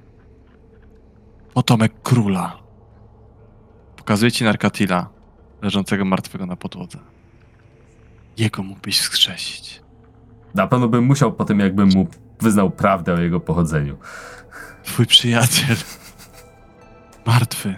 Potomek 1.53 2.01
króla. 2.03 2.57
Pokazuje 3.95 4.31
ci 4.31 4.43
Narkatila, 4.43 5.09
leżącego 5.61 6.05
martwego 6.05 6.45
na 6.45 6.55
podłodze. 6.55 6.99
Jego 8.37 8.63
mógłbyś 8.63 8.99
wskrzesić. 8.99 9.81
Na 10.55 10.67
pewno 10.67 10.87
bym 10.87 11.03
musiał 11.03 11.33
potem, 11.33 11.59
jakbym 11.59 11.89
mu 11.89 12.07
wyznał 12.41 12.71
prawdę 12.71 13.13
o 13.13 13.19
jego 13.19 13.39
pochodzeniu. 13.39 13.97
Twój 14.83 15.05
przyjaciel. 15.05 15.75
Martwy. 17.25 17.75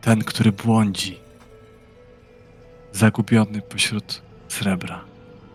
Ten, 0.00 0.24
który 0.24 0.52
błądzi. 0.52 1.18
Zagubiony 2.92 3.62
pośród 3.62 4.22
srebra. 4.48 5.00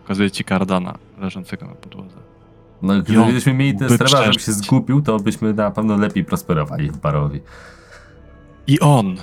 Pokazuje 0.02 0.30
ci 0.30 0.44
Kardana, 0.44 0.98
leżącego 1.18 1.66
na 1.66 1.74
podłodze. 1.74 2.16
No, 2.82 3.02
gdybyśmy 3.02 3.54
mieli 3.54 3.78
te 3.78 3.84
mógłby 3.84 4.08
srebra, 4.08 4.24
żeby 4.24 4.40
się 4.40 4.52
zgubił, 4.52 5.02
to 5.02 5.18
byśmy 5.18 5.54
na 5.54 5.70
pewno 5.70 5.96
lepiej 5.96 6.24
prosperowali 6.24 6.90
w 6.90 6.96
Barowi. 6.96 7.40
I 8.66 8.80
on. 8.80 9.16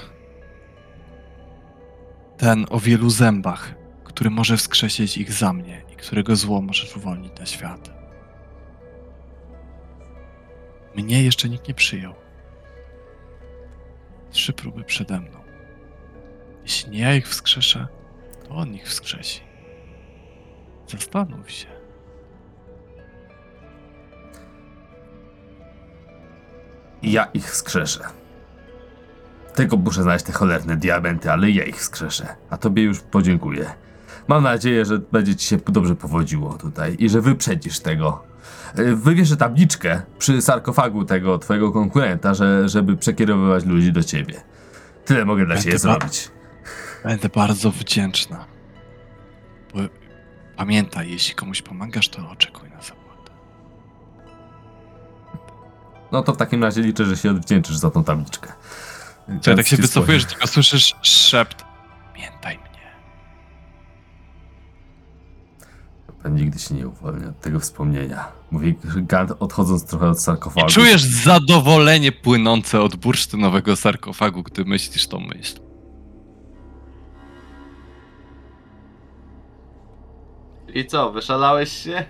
Ten 2.38 2.66
o 2.70 2.80
wielu 2.80 3.10
zębach, 3.10 3.74
który 4.04 4.30
może 4.30 4.58
wskrzesić 4.58 5.18
ich 5.18 5.34
za 5.34 5.54
mnie 5.54 5.82
którego 6.02 6.36
zło 6.36 6.62
możesz 6.62 6.98
uwolnić 6.98 7.40
na 7.40 7.46
świat. 7.46 7.92
Mnie 10.96 11.24
jeszcze 11.24 11.50
nikt 11.50 11.68
nie 11.68 11.74
przyjął. 11.74 12.14
Trzy 14.32 14.54
próby 14.54 14.84
przede 14.84 15.20
mną. 15.20 15.38
Jeśli 16.64 16.92
nie 16.92 17.00
ja 17.00 17.16
ich 17.16 17.28
wskrzeszę, 17.28 17.88
to 18.48 18.56
on 18.56 18.74
ich 18.74 18.88
wskrzesi. 18.88 19.42
Zastanów 20.88 21.52
się. 21.52 21.68
Ja 27.04 27.26
ich 27.26 27.46
wskrzeszę. 27.46 28.04
Tylko 29.56 29.78
muszę 29.78 30.04
znaleźć 30.04 30.26
te 30.26 30.32
cholerne 30.32 30.78
diamenty, 30.78 31.32
ale 31.32 31.52
ja 31.52 31.64
ich 31.64 31.78
wskrzeszę. 31.78 32.36
A 32.50 32.58
tobie 32.58 32.84
już 32.84 33.00
podziękuję. 33.00 33.81
Mam 34.32 34.44
nadzieję, 34.44 34.86
że 34.86 35.00
będzie 35.00 35.36
ci 35.36 35.48
się 35.48 35.58
dobrze 35.58 35.96
powodziło 35.96 36.54
tutaj 36.54 36.96
i 37.00 37.10
że 37.10 37.22
wyprzedzisz 37.22 37.80
tego. 37.80 38.24
Y, 38.80 38.96
Wywieszę 38.96 39.38
tabliczkę 39.38 40.02
przy 40.20 40.42
sarkofagu 40.42 41.06
tego 41.06 41.40
twojego 41.40 41.72
konkurenta, 41.72 42.34
że, 42.34 42.70
żeby 42.70 42.98
przekierowywać 42.98 43.66
ludzi 43.66 43.92
do 43.92 44.04
ciebie. 44.04 44.42
Tyle 45.06 45.26
mogę 45.26 45.46
dla 45.46 45.58
ciebie 45.58 45.80
zrobić. 45.80 46.32
Będę 47.04 47.30
bardzo 47.30 47.72
wdzięczna. 47.72 48.46
Bo 49.74 49.80
pamiętaj, 50.58 51.12
jeśli 51.12 51.36
komuś 51.36 51.62
pomagasz, 51.62 52.10
to 52.10 52.30
oczekuj 52.30 52.70
na 52.70 52.82
zapłatę. 52.82 53.32
No 56.12 56.24
to 56.24 56.34
w 56.34 56.38
takim 56.38 56.64
razie 56.64 56.82
liczę, 56.82 57.06
że 57.06 57.18
się 57.18 57.32
odwdzięczysz 57.32 57.78
za 57.78 57.92
tą 57.92 58.04
tabliczkę. 58.04 58.54
Czy 59.42 59.56
tak 59.56 59.68
się 59.68 59.78
wycofujesz, 59.78 60.26
tylko 60.26 60.48
słyszysz 60.48 60.96
szept. 61.02 61.66
Pamiętaj 62.14 62.58
mnie. 62.58 62.71
Pan 66.24 66.36
nigdy 66.36 66.60
się 66.60 66.76
nie 66.76 66.88
uwolni 66.88 67.26
od 67.26 67.40
tego 67.40 67.60
wspomnienia. 67.60 68.28
Mówi 68.52 68.76
Gant 68.96 69.32
odchodząc 69.40 69.86
trochę 69.86 70.10
od 70.10 70.24
sarkofagu. 70.24 70.68
I 70.68 70.70
czujesz 70.70 71.04
zadowolenie 71.04 72.12
płynące 72.12 72.82
od 72.82 72.96
bursztynowego 72.96 73.76
sarkofagu, 73.76 74.44
gdy 74.44 74.66
myślisz 74.66 75.08
tą 75.08 75.20
myśl. 75.20 75.60
I 80.74 80.86
co, 80.86 81.12
wyszalałeś 81.12 81.72
się? 81.72 82.06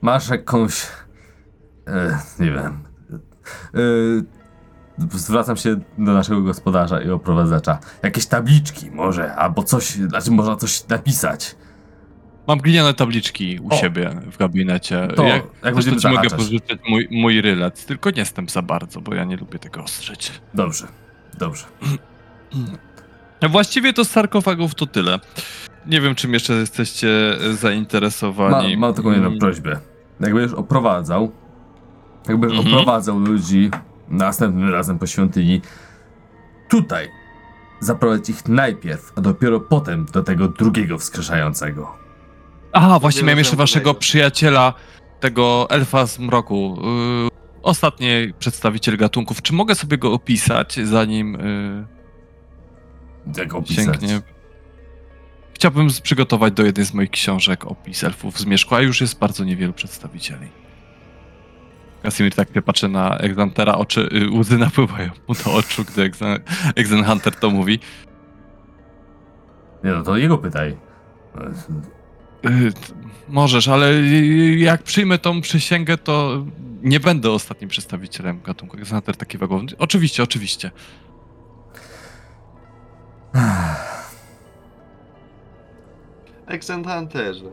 Masz 0.00 0.28
jakąś. 0.28 0.86
E, 1.86 2.18
nie 2.40 2.50
wiem. 2.50 2.84
E, 3.74 3.78
zwracam 5.12 5.56
się 5.56 5.76
do 5.98 6.12
naszego 6.12 6.42
gospodarza 6.42 7.00
i 7.02 7.10
oprowadzacza. 7.10 7.78
Jakieś 8.02 8.26
tabliczki 8.26 8.90
może, 8.90 9.34
albo 9.34 9.62
coś, 9.62 9.84
znaczy 9.90 10.30
można 10.30 10.56
coś 10.56 10.88
napisać. 10.88 11.56
Mam 12.48 12.58
gliniane 12.58 12.94
tabliczki 12.94 13.58
u 13.62 13.74
O. 13.74 13.76
siebie 13.76 14.10
w 14.32 14.36
gabinecie. 14.38 15.08
To, 15.16 15.22
jak, 15.24 15.42
jak 15.64 15.74
będziemy 15.74 15.96
ci 15.96 16.08
mogę 16.08 16.30
pożyczyć 16.30 16.80
mój, 16.88 17.08
mój 17.10 17.40
rylet, 17.40 17.86
tylko 17.86 18.10
nie 18.10 18.18
jestem 18.18 18.48
za 18.48 18.62
bardzo, 18.62 19.00
bo 19.00 19.14
ja 19.14 19.24
nie 19.24 19.36
lubię 19.36 19.58
tego 19.58 19.82
ostrzyć. 19.84 20.32
Dobrze, 20.54 20.86
dobrze. 21.38 21.64
Właściwie 23.50 23.92
to 23.92 24.04
z 24.04 24.10
sarkofagów 24.10 24.74
to 24.74 24.86
tyle. 24.86 25.20
Nie 25.86 26.00
wiem, 26.00 26.14
czym 26.14 26.32
jeszcze 26.34 26.52
jesteście 26.52 27.08
e, 27.40 27.48
Ma, 27.48 27.54
zainteresowani. 27.54 28.76
mam 28.76 28.94
taką 28.94 29.10
jedną 29.10 29.26
Mm, 29.26 29.38
prośbę. 29.38 29.78
Jak 30.20 30.34
będziesz 30.34 30.58
oprowadzał, 30.58 31.32
jak 32.28 32.36
będziesz 32.40 32.58
Mhm. 32.58 32.76
oprowadzał 32.76 33.18
ludzi 33.18 33.70
następnym 34.08 34.70
razem 34.72 34.98
po 34.98 35.06
świątyni, 35.06 35.60
tutaj 36.68 37.08
zaprowadź 37.80 38.28
ich 38.28 38.48
najpierw, 38.48 39.12
a 39.16 39.20
dopiero 39.20 39.60
potem 39.60 40.06
do 40.12 40.22
tego 40.22 40.48
drugiego 40.48 40.98
wskrzeszającego. 40.98 41.94
Aha, 42.72 42.98
właśnie 42.98 43.20
Nie 43.20 43.26
miałem 43.26 43.38
jeszcze 43.38 43.56
waszego 43.56 43.94
przyjaciela, 43.94 44.74
tego 45.20 45.66
elfa 45.70 46.06
z 46.06 46.18
mroku. 46.18 46.78
Yy, 47.24 47.28
ostatni 47.62 48.06
przedstawiciel 48.38 48.96
gatunków. 48.96 49.42
Czy 49.42 49.52
mogę 49.52 49.74
sobie 49.74 49.98
go 49.98 50.12
opisać, 50.12 50.80
zanim 50.84 51.32
yy, 53.26 53.42
Jak 53.42 53.54
opisać? 53.54 53.84
sięgnie? 53.84 54.20
Chciałbym 55.54 55.88
przygotować 56.02 56.54
do 56.54 56.64
jednej 56.64 56.86
z 56.86 56.94
moich 56.94 57.10
książek 57.10 57.64
opis 57.66 58.04
elfów 58.04 58.38
z 58.38 58.46
Mieszku, 58.46 58.74
a 58.74 58.80
już 58.80 59.00
jest 59.00 59.18
bardzo 59.18 59.44
niewielu 59.44 59.72
przedstawicieli. 59.72 60.63
Kasimir 62.04 62.34
tak 62.34 62.54
się 62.54 62.62
patrzy 62.62 62.88
na 62.88 63.18
Exantera, 63.18 63.74
oczy, 63.74 64.08
yy, 64.12 64.38
łzy 64.38 64.58
napływają 64.58 65.10
mu 65.28 65.34
do 65.34 65.54
oczu, 65.54 65.84
gdy 65.84 66.02
Exen, 66.02 66.38
Exen 66.76 67.04
Hunter 67.04 67.34
to 67.34 67.50
mówi. 67.50 67.78
Nie 69.84 69.90
no, 69.90 70.02
to 70.02 70.16
jego 70.16 70.38
pytaj. 70.38 70.76
T- 72.42 72.50
możesz, 73.28 73.68
ale 73.68 73.92
yy, 73.92 74.56
jak 74.56 74.82
przyjmę 74.82 75.18
tą 75.18 75.40
przysięgę, 75.40 75.98
to 75.98 76.44
nie 76.82 77.00
będę 77.00 77.30
ostatnim 77.30 77.70
przedstawicielem 77.70 78.40
gatunku. 78.42 78.76
Exanter 78.76 79.16
taki 79.16 79.38
wagowny. 79.38 79.68
Oczywiście, 79.78 80.22
oczywiście. 80.22 80.70
Accent 86.46 86.86
Hunterze, 86.86 87.50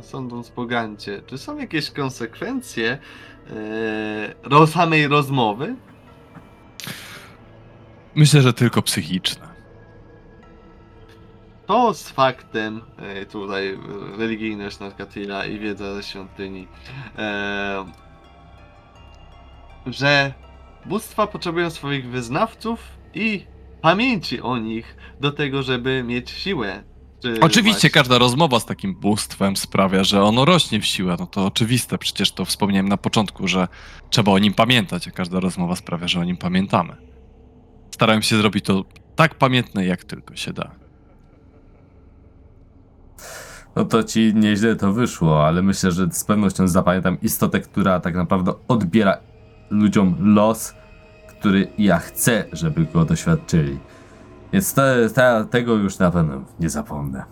sądząc 0.00 0.50
po 0.50 0.66
Gancie, 0.66 1.22
czy 1.26 1.38
są 1.38 1.58
jakieś 1.58 1.90
konsekwencje 1.90 2.98
ro, 4.42 4.66
samej 4.66 5.08
rozmowy? 5.08 5.76
Myślę, 8.14 8.42
że 8.42 8.52
tylko 8.52 8.82
psychiczne. 8.82 9.46
To 11.66 11.94
z 11.94 12.10
faktem, 12.10 12.80
e, 12.98 13.26
tutaj 13.26 13.78
religijność 14.18 14.78
Narkatila 14.78 15.46
i 15.46 15.58
wiedza 15.58 15.94
ze 15.94 16.02
świątyni, 16.02 16.68
e, 17.18 17.84
że 19.86 20.34
bóstwa 20.84 21.26
potrzebują 21.26 21.70
swoich 21.70 22.08
wyznawców 22.08 22.80
i 23.14 23.46
pamięci 23.82 24.40
o 24.40 24.58
nich 24.58 24.96
do 25.20 25.32
tego, 25.32 25.62
żeby 25.62 26.02
mieć 26.02 26.30
siłę. 26.30 26.82
Czy 27.22 27.40
Oczywiście 27.40 27.72
właśnie- 27.72 27.90
każda 27.90 28.18
rozmowa 28.18 28.60
z 28.60 28.66
takim 28.66 28.94
bóstwem 28.94 29.56
sprawia, 29.56 30.04
że 30.04 30.22
ono 30.22 30.44
rośnie 30.44 30.80
w 30.80 30.86
siłę. 30.86 31.16
No 31.18 31.26
to 31.26 31.46
oczywiste, 31.46 31.98
przecież 31.98 32.32
to 32.32 32.44
wspomniałem 32.44 32.88
na 32.88 32.96
początku, 32.96 33.48
że 33.48 33.68
trzeba 34.10 34.32
o 34.32 34.38
nim 34.38 34.54
pamiętać, 34.54 35.08
a 35.08 35.10
każda 35.10 35.40
rozmowa 35.40 35.76
sprawia, 35.76 36.08
że 36.08 36.20
o 36.20 36.24
nim 36.24 36.36
pamiętamy. 36.36 36.96
Starałem 37.90 38.22
się 38.22 38.36
zrobić 38.36 38.64
to 38.64 38.84
tak 39.16 39.34
pamiętne, 39.34 39.86
jak 39.86 40.04
tylko 40.04 40.36
się 40.36 40.52
da. 40.52 40.70
No 43.76 43.84
to 43.84 44.04
ci 44.04 44.34
nieźle 44.34 44.76
to 44.76 44.92
wyszło, 44.92 45.46
ale 45.46 45.62
myślę, 45.62 45.92
że 45.92 46.08
z 46.12 46.24
pewnością 46.24 46.68
zapamiętam 46.68 47.20
istotę, 47.22 47.60
która 47.60 48.00
tak 48.00 48.14
naprawdę 48.14 48.52
odbiera 48.68 49.18
ludziom 49.70 50.16
los, 50.34 50.74
który 51.28 51.68
ja 51.78 51.98
chcę, 51.98 52.44
żeby 52.52 52.84
go 52.84 53.04
doświadczyli. 53.04 53.78
Więc 54.56 54.74
te, 54.74 55.10
te, 55.10 55.46
tego 55.50 55.74
już 55.74 55.98
na 55.98 56.10
pewno 56.10 56.44
nie 56.60 56.70
zapomnę. 56.70 57.24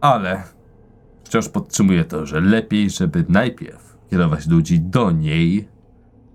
Ale 0.00 0.42
wciąż 1.24 1.48
podtrzymuję 1.48 2.04
to, 2.04 2.26
że 2.26 2.40
lepiej, 2.40 2.90
żeby 2.90 3.24
najpierw 3.28 3.98
kierować 4.10 4.46
ludzi 4.46 4.80
do 4.80 5.10
niej, 5.10 5.68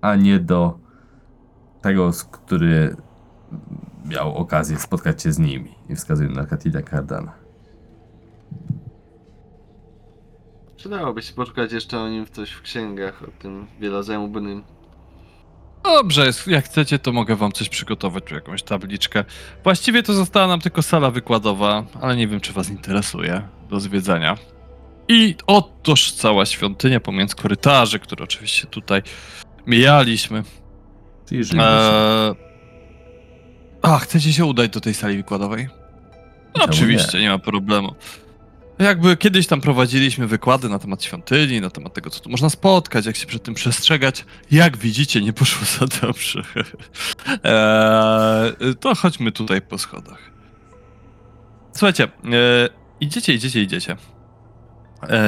a 0.02 0.15
nie 0.15 0.40
do 0.40 0.80
tego, 1.82 2.11
który 2.32 2.95
miał 4.06 4.36
okazję 4.36 4.80
spotkać 4.80 5.24
się 5.24 5.32
z 5.32 5.40
nimi. 5.40 5.76
I 5.90 5.95
wskazuję 5.95 6.30
na 6.30 6.45
Katila 6.45 6.82
Cardana. 6.82 7.34
Przydałoby 10.76 11.22
się 11.22 11.34
poszukać 11.34 11.72
jeszcze 11.72 11.99
o 11.99 12.10
nim 12.10 12.26
coś 12.26 12.52
w 12.52 12.61
księgach, 12.61 13.24
o 13.24 13.41
tym 13.41 13.68
wielozębnym. 13.80 14.77
Dobrze, 15.84 16.32
jak 16.48 16.66
chcecie, 16.66 16.99
to 16.99 17.12
mogę 17.12 17.36
wam 17.36 17.52
coś 17.52 17.70
przygotować, 17.70 18.24
tu 18.24 18.36
jakąś 18.36 18.64
tabliczkę. 18.64 19.24
Właściwie 19.64 20.04
to 20.04 20.14
została 20.14 20.48
nam 20.48 20.62
tylko 20.62 20.82
sala 20.82 21.12
wykładowa, 21.12 21.84
ale 22.02 22.16
nie 22.16 22.28
wiem, 22.28 22.40
czy 22.40 22.54
was 22.54 22.70
interesuje 22.70 23.41
do 23.70 23.80
zwiedzania. 23.80 24.38
I 25.08 25.36
otoż 25.48 26.12
cała 26.12 26.45
świątynia 26.45 26.99
pomiędzy 26.99 27.36
korytarzy, 27.36 27.99
które 27.99 28.24
oczywiście 28.24 28.68
tutaj 28.68 29.02
mijaliśmy. 29.68 30.44
Eee... 31.32 32.36
A, 33.82 33.99
chcecie 33.99 34.34
się 34.34 34.45
udać 34.45 34.72
do 34.72 34.82
tej 34.82 34.94
sali 34.94 35.18
wykładowej? 35.18 35.68
No, 36.58 36.64
oczywiście, 36.64 37.20
nie? 37.20 37.30
ma 37.30 37.40
problemu. 37.40 37.95
Jakby 38.80 39.18
kiedyś 39.18 39.48
tam 39.48 39.62
prowadziliśmy 39.62 40.28
wykłady 40.28 40.70
na 40.70 40.80
temat 40.80 41.04
świątyni, 41.04 41.62
na 41.62 41.70
temat 41.70 41.94
tego, 41.94 42.10
co 42.10 42.20
tu 42.20 42.30
można 42.30 42.49
spotkać, 42.49 43.06
jak 43.06 43.16
się 43.16 43.28
przed 43.28 43.44
tym 43.44 43.54
przestrzegać. 43.54 44.26
Jak 44.52 44.78
widzicie, 44.78 45.22
nie 45.22 45.34
poszło 45.34 45.66
za 45.66 46.08
dobrze. 46.08 46.41
eee, 47.44 48.76
to 48.76 48.95
chodźmy 48.95 49.32
tutaj 49.32 49.62
po 49.62 49.78
schodach. 49.78 50.32
Słuchajcie, 51.72 52.04
e, 52.04 52.10
idziecie, 52.99 53.34
idziecie, 53.34 53.62
idziecie. 53.62 53.98
E, 55.04 55.26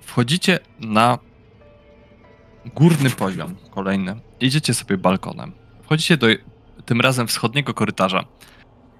wchodzicie 0.00 0.58
na 0.80 1.18
górny 2.74 3.10
poziom, 3.10 3.56
kolejny. 3.70 4.20
Idziecie 4.40 4.74
sobie 4.74 4.98
balkonem. 4.98 5.52
Wchodzicie 5.82 6.16
do 6.16 6.26
tym 6.84 7.00
razem 7.00 7.26
wschodniego 7.26 7.74
korytarza. 7.74 8.24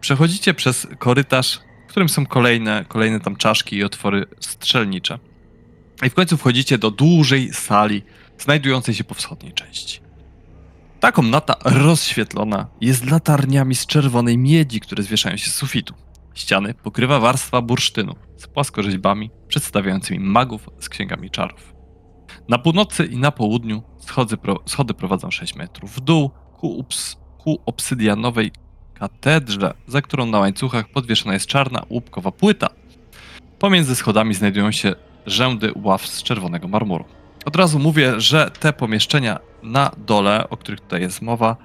Przechodzicie 0.00 0.54
przez 0.54 0.86
korytarz, 0.98 1.60
którym 1.92 2.08
są 2.08 2.26
kolejne, 2.26 2.84
kolejne 2.88 3.20
tam 3.20 3.36
czaszki 3.36 3.76
i 3.76 3.84
otwory 3.84 4.26
strzelnicze. 4.40 5.18
I 6.02 6.10
w 6.10 6.14
końcu 6.14 6.36
wchodzicie 6.36 6.78
do 6.78 6.90
dużej 6.90 7.52
sali, 7.52 8.02
znajdującej 8.38 8.94
się 8.94 9.04
po 9.04 9.14
wschodniej 9.14 9.52
części. 9.52 10.00
Ta 11.00 11.12
komnata 11.12 11.56
rozświetlona 11.64 12.66
jest 12.80 13.10
latarniami 13.10 13.74
z 13.74 13.86
czerwonej 13.86 14.38
miedzi, 14.38 14.80
które 14.80 15.02
zwieszają 15.02 15.36
się 15.36 15.50
z 15.50 15.54
sufitu. 15.54 15.94
Ściany 16.34 16.74
pokrywa 16.74 17.20
warstwa 17.20 17.62
bursztynu 17.62 18.14
z 18.36 18.46
płaskorzeźbami 18.46 19.30
przedstawiającymi 19.48 20.20
magów 20.20 20.70
z 20.80 20.88
księgami 20.88 21.30
czarów. 21.30 21.74
Na 22.48 22.58
północy 22.58 23.04
i 23.06 23.16
na 23.16 23.30
południu 23.30 23.82
schody, 23.98 24.36
pro, 24.36 24.62
schody 24.66 24.94
prowadzą 24.94 25.30
6 25.30 25.54
metrów 25.54 25.96
w 25.96 26.00
dół 26.00 26.30
ku, 26.56 26.78
ups, 26.78 27.16
ku 27.38 27.62
obsydianowej 27.66 28.52
katedrze, 29.02 29.74
za 29.86 30.02
którą 30.02 30.26
na 30.26 30.38
łańcuchach 30.38 30.88
podwieszona 30.88 31.34
jest 31.34 31.46
czarna 31.46 31.82
łupkowa 31.90 32.32
płyta. 32.32 32.68
Pomiędzy 33.58 33.96
schodami 33.96 34.34
znajdują 34.34 34.72
się 34.72 34.94
rzędy 35.26 35.72
ław 35.76 36.06
z 36.06 36.22
czerwonego 36.22 36.68
marmuru. 36.68 37.04
Od 37.44 37.56
razu 37.56 37.78
mówię, 37.78 38.20
że 38.20 38.50
te 38.60 38.72
pomieszczenia 38.72 39.38
na 39.62 39.90
dole, 40.06 40.48
o 40.50 40.56
których 40.56 40.80
tutaj 40.80 41.00
jest 41.00 41.22
mowa, 41.22 41.56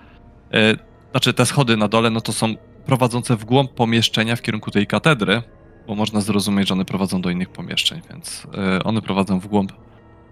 e, 0.53 0.75
znaczy 1.11 1.33
te 1.33 1.45
schody 1.45 1.77
na 1.77 1.87
dole, 1.87 2.09
no 2.09 2.21
to 2.21 2.33
są 2.33 2.55
prowadzące 2.85 3.35
w 3.35 3.45
głąb 3.45 3.71
pomieszczenia 3.73 4.35
w 4.35 4.41
kierunku 4.41 4.71
tej 4.71 4.87
katedry, 4.87 5.41
bo 5.87 5.95
można 5.95 6.21
zrozumieć, 6.21 6.67
że 6.67 6.73
one 6.73 6.85
prowadzą 6.85 7.21
do 7.21 7.29
innych 7.29 7.49
pomieszczeń, 7.49 8.01
więc 8.09 8.47
e, 8.77 8.83
one 8.83 9.01
prowadzą 9.01 9.39
w 9.39 9.47
głąb, 9.47 9.71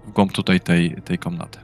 w 0.06 0.12
głąb 0.12 0.32
tutaj 0.32 0.60
tej, 0.60 0.96
tej 1.06 1.18
komnaty. 1.18 1.60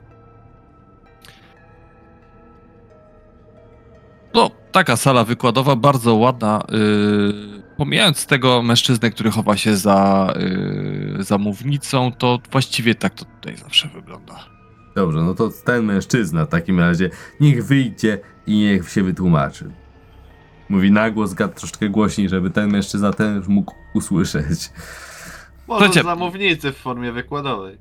Taka 4.72 4.96
sala 4.96 5.24
wykładowa, 5.24 5.76
bardzo 5.76 6.14
ładna. 6.14 6.64
Yy, 6.70 7.62
pomijając 7.76 8.26
tego 8.26 8.62
mężczyznę, 8.62 9.10
który 9.10 9.30
chowa 9.30 9.56
się 9.56 9.76
za, 9.76 10.32
yy, 11.16 11.22
za 11.24 11.38
mównicą, 11.38 12.12
to 12.18 12.38
właściwie 12.52 12.94
tak 12.94 13.14
to 13.14 13.24
tutaj 13.24 13.56
zawsze 13.56 13.88
wygląda. 13.88 14.44
Dobrze, 14.94 15.18
no 15.18 15.34
to 15.34 15.50
ten 15.64 15.84
mężczyzna 15.84 16.44
w 16.44 16.48
takim 16.48 16.80
razie 16.80 17.10
niech 17.40 17.66
wyjdzie 17.66 18.18
i 18.46 18.58
niech 18.58 18.90
się 18.90 19.02
wytłumaczy. 19.02 19.70
Mówi 20.68 20.90
na 20.90 21.10
głos, 21.10 21.34
gad 21.34 21.58
troszeczkę 21.58 21.88
głośniej, 21.88 22.28
żeby 22.28 22.50
ten 22.50 22.70
mężczyzna 22.70 23.12
też 23.12 23.48
mógł 23.48 23.74
usłyszeć. 23.94 24.46
Może 24.48 24.70
Słuchajcie- 25.66 26.00
z 26.00 26.04
zamównicy 26.04 26.72
w 26.72 26.76
formie 26.76 27.12
wykładowej. 27.12 27.78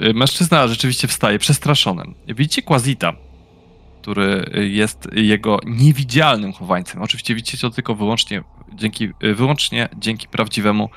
Yy, 0.00 0.14
Mężczyzna 0.14 0.66
rzeczywiście 0.68 1.08
wstaje, 1.08 1.38
przestraszony. 1.38 2.04
Widzicie 2.28 2.62
Quazita, 2.62 3.12
który 4.04 4.50
jest 4.70 5.08
jego 5.12 5.58
niewidzialnym 5.66 6.52
chowańcem. 6.52 7.02
Oczywiście 7.02 7.34
widzicie 7.34 7.58
to 7.58 7.70
tylko 7.70 7.94
wyłącznie 7.94 8.42
dzięki, 8.74 9.08
wyłącznie 9.34 9.88
dzięki 9.98 10.28
prawdziwemu 10.28 10.90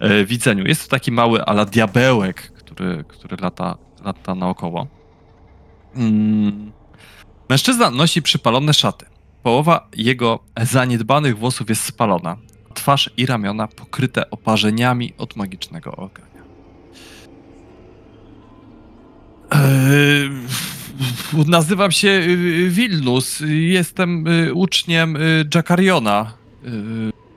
yy, 0.00 0.24
widzeniu. 0.24 0.66
Jest 0.66 0.82
to 0.84 0.90
taki 0.90 1.12
mały 1.12 1.44
ala 1.44 1.64
diabełek, 1.64 2.52
który, 2.52 3.04
który 3.08 3.36
lata, 3.40 3.76
lata 4.04 4.34
naokoło. 4.34 4.86
Mm. 5.94 6.72
Mężczyzna 7.48 7.90
nosi 7.90 8.22
przypalone 8.22 8.74
szaty. 8.74 9.06
Połowa 9.42 9.88
jego 9.96 10.38
zaniedbanych 10.62 11.38
włosów 11.38 11.68
jest 11.68 11.84
spalona. 11.84 12.36
Twarz 12.74 13.10
i 13.16 13.26
ramiona 13.26 13.68
pokryte 13.68 14.30
oparzeniami 14.30 15.12
od 15.18 15.36
magicznego 15.36 15.96
ognia. 15.96 16.26
Eee, 19.50 20.30
Nazywam 21.46 21.90
się 21.92 22.08
y, 22.08 22.68
Wilnus. 22.70 23.42
Jestem 23.48 24.26
y, 24.26 24.54
uczniem 24.54 25.16
y, 25.16 25.48
Jakariona. 25.54 26.32
Y, 26.64 26.70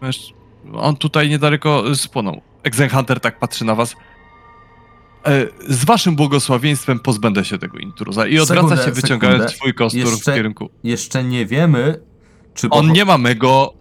męż- 0.01 0.33
On 0.73 0.95
tutaj 0.95 1.29
niedaleko 1.29 1.95
spłonął. 1.95 2.41
Exenhunter 2.63 3.19
tak 3.19 3.39
patrzy 3.39 3.65
na 3.65 3.75
was. 3.75 3.95
E, 5.25 5.45
Z 5.67 5.85
waszym 5.85 6.15
błogosławieństwem 6.15 6.99
pozbędę 6.99 7.45
się 7.45 7.57
tego 7.57 7.77
intruza. 7.77 8.27
I 8.27 8.39
odwraca 8.39 8.61
Sekundę, 8.69 8.85
się, 8.85 8.91
wyciągając 8.91 9.37
sekundę. 9.41 9.57
swój 9.57 9.73
kostur 9.73 10.01
Jeszcze- 10.01 10.31
w 10.31 10.35
kierunku. 10.35 10.69
Jeszcze 10.83 11.23
nie 11.23 11.45
wiemy, 11.45 11.99
czy... 12.53 12.69
On 12.69 12.91
nie 12.91 13.05
ma 13.05 13.17
mego 13.17 13.73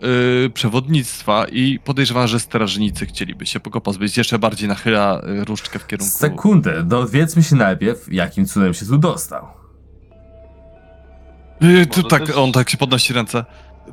y, 0.47 0.51
przewodnictwa 0.51 1.47
i 1.49 1.79
podejrzewam, 1.85 2.27
że 2.29 2.41
strażnicy 2.41 3.07
chcieliby 3.07 3.47
się 3.47 3.61
go 3.71 3.81
pozbyć. 3.81 4.17
Jeszcze 4.19 4.39
bardziej 4.39 4.69
nachyla 4.69 5.21
y, 5.41 5.45
różdżkę 5.45 5.79
w 5.79 5.87
kierunku. 5.87 6.13
Sekundę, 6.19 6.83
dowiedzmy 6.85 7.43
się 7.43 7.57
najpierw, 7.57 8.13
jakim 8.13 8.47
cudem 8.47 8.75
się 8.75 8.87
tu 8.87 8.99
dostał. 8.99 9.47
Y, 11.63 11.87
tu 11.87 11.97
Może 12.03 12.09
tak, 12.09 12.27
też- 12.27 12.37
on 12.37 12.53
tak 12.53 12.71
się 12.71 12.77
podnosi 12.79 13.13
ręce. 13.13 13.45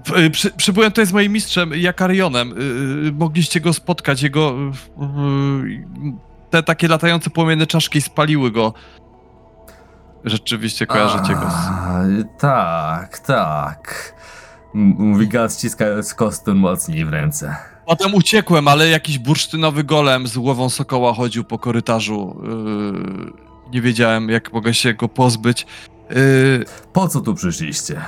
W- 0.06 0.18
y, 0.18 0.30
Przy, 0.30 0.52
przybyłem 0.52 0.92
tutaj 0.92 1.06
z 1.06 1.14
moim 1.14 1.32
mistrzem 1.32 1.72
Jakarionem. 1.74 2.52
Y, 2.52 2.62
y, 3.08 3.12
mogliście 3.12 3.62
go 3.62 3.74
spotkać. 3.74 4.22
Jego. 4.22 4.50
y, 4.52 5.04
y, 5.68 5.84
te 6.50 6.64
takie 6.64 6.88
latające 6.88 7.30
płomienne 7.30 7.68
czaszki 7.68 8.02
spaliły 8.02 8.52
go. 8.52 8.74
Rzeczywiście 10.26 10.88
kojarzycie 10.88 11.34
go. 11.34 11.50
Z... 11.52 11.54
A, 11.54 12.04
Tak, 12.40 13.20
tak. 13.20 14.14
M- 14.76 14.96
Mówi 15.00 15.28
Gaz, 15.28 15.58
ściskając 15.58 16.14
kostur 16.14 16.56
mocniej 16.56 17.06
w 17.06 17.10
ręce. 17.10 17.56
Potem 17.86 18.14
uciekłem, 18.14 18.68
ale 18.68 18.90
jakiś 18.90 19.20
bursztynowy 19.20 19.84
golem 19.84 20.28
z 20.28 20.38
głową 20.38 20.70
sokoła 20.70 21.14
chodził 21.14 21.44
po 21.44 21.60
korytarzu. 21.60 22.42
Y, 23.68 23.72
nie 23.72 23.82
wiedziałem, 23.82 24.30
jak 24.30 24.54
mogę 24.54 24.74
się 24.74 24.94
go 24.94 25.10
pozbyć. 25.10 25.68
Y, 26.12 26.66
Po 26.94 27.08
co 27.08 27.22
tu 27.22 27.34
przyszliście? 27.34 28.02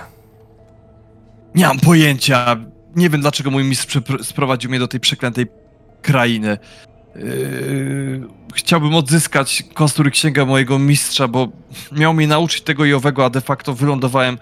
Nie 1.56 1.68
mam 1.68 1.80
pojęcia. 1.80 2.58
Nie 2.96 3.10
wiem, 3.10 3.22
dlaczego 3.22 3.52
mój 3.52 3.64
mistrz 3.64 4.00
sprowadził 4.22 4.70
mnie 4.70 4.80
do 4.80 4.88
tej 4.88 5.00
przeklętej 5.00 5.46
krainy. 6.02 6.58
Yy, 7.16 8.28
chciałbym 8.56 8.96
odzyskać 8.96 9.64
kostur 9.74 10.08
i 10.08 10.12
księgę 10.12 10.46
mojego 10.46 10.80
mistrza, 10.80 11.28
bo 11.28 11.48
miał 11.92 12.14
mnie 12.14 12.28
nauczyć 12.28 12.62
tego 12.62 12.86
i 12.86 12.94
owego, 12.94 13.26
a 13.26 13.30
de 13.30 13.42
facto 13.42 13.74
wylądowałem 13.74 14.38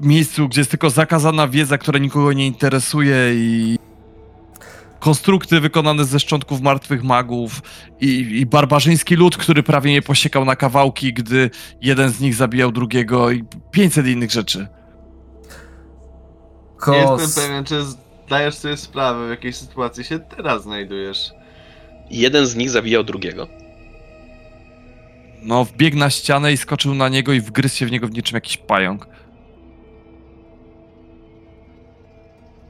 w 0.00 0.06
miejscu, 0.06 0.48
gdzie 0.48 0.60
jest 0.60 0.70
tylko 0.70 0.90
zakazana 0.90 1.48
wiedza, 1.48 1.78
która 1.78 1.98
nikogo 1.98 2.32
nie 2.32 2.46
interesuje 2.46 3.16
i 3.34 3.78
konstrukty 5.04 5.60
wykonane 5.60 6.04
ze 6.04 6.20
szczątków 6.20 6.60
martwych 6.60 7.04
magów 7.04 7.62
i, 8.00 8.08
i 8.40 8.46
barbarzyński 8.46 9.16
lud, 9.16 9.36
który 9.36 9.62
prawie 9.62 9.90
mnie 9.90 10.02
posiekał 10.02 10.44
na 10.44 10.56
kawałki, 10.56 11.12
gdy 11.12 11.50
jeden 11.80 12.10
z 12.10 12.20
nich 12.20 12.34
zabijał 12.34 12.72
drugiego 12.72 13.30
i 13.30 13.44
500 13.70 14.06
innych 14.06 14.30
rzeczy. 14.30 14.58
Nie 16.88 17.04
Kos... 17.04 17.20
jestem 17.20 17.44
pewien, 17.44 17.64
czy 17.64 17.82
zdajesz 18.26 18.54
sobie 18.54 18.76
sprawę, 18.76 19.26
w 19.26 19.30
jakiej 19.30 19.52
sytuacji 19.52 20.04
się 20.04 20.18
teraz 20.18 20.62
znajdujesz. 20.62 21.30
Jeden 22.10 22.46
z 22.46 22.56
nich 22.56 22.70
zabijał 22.70 23.04
drugiego. 23.04 23.48
No, 25.42 25.64
wbiegł 25.64 25.96
na 25.96 26.10
ścianę 26.10 26.52
i 26.52 26.56
skoczył 26.56 26.94
na 26.94 27.08
niego 27.08 27.32
i 27.32 27.40
wgryzł 27.40 27.76
się 27.76 27.86
w 27.86 27.90
niego 27.90 28.08
w 28.08 28.12
niczym 28.12 28.34
jakiś 28.34 28.56
pająk. 28.56 29.08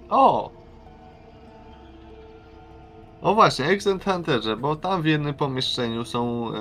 O! 0.08 0.53
O 3.24 3.34
właśnie, 3.34 3.64
Exent 3.64 4.04
Hunterze, 4.04 4.56
bo 4.56 4.76
tam 4.76 5.02
w 5.02 5.04
jednym 5.04 5.34
pomieszczeniu 5.34 6.04
są 6.04 6.50
e, 6.54 6.60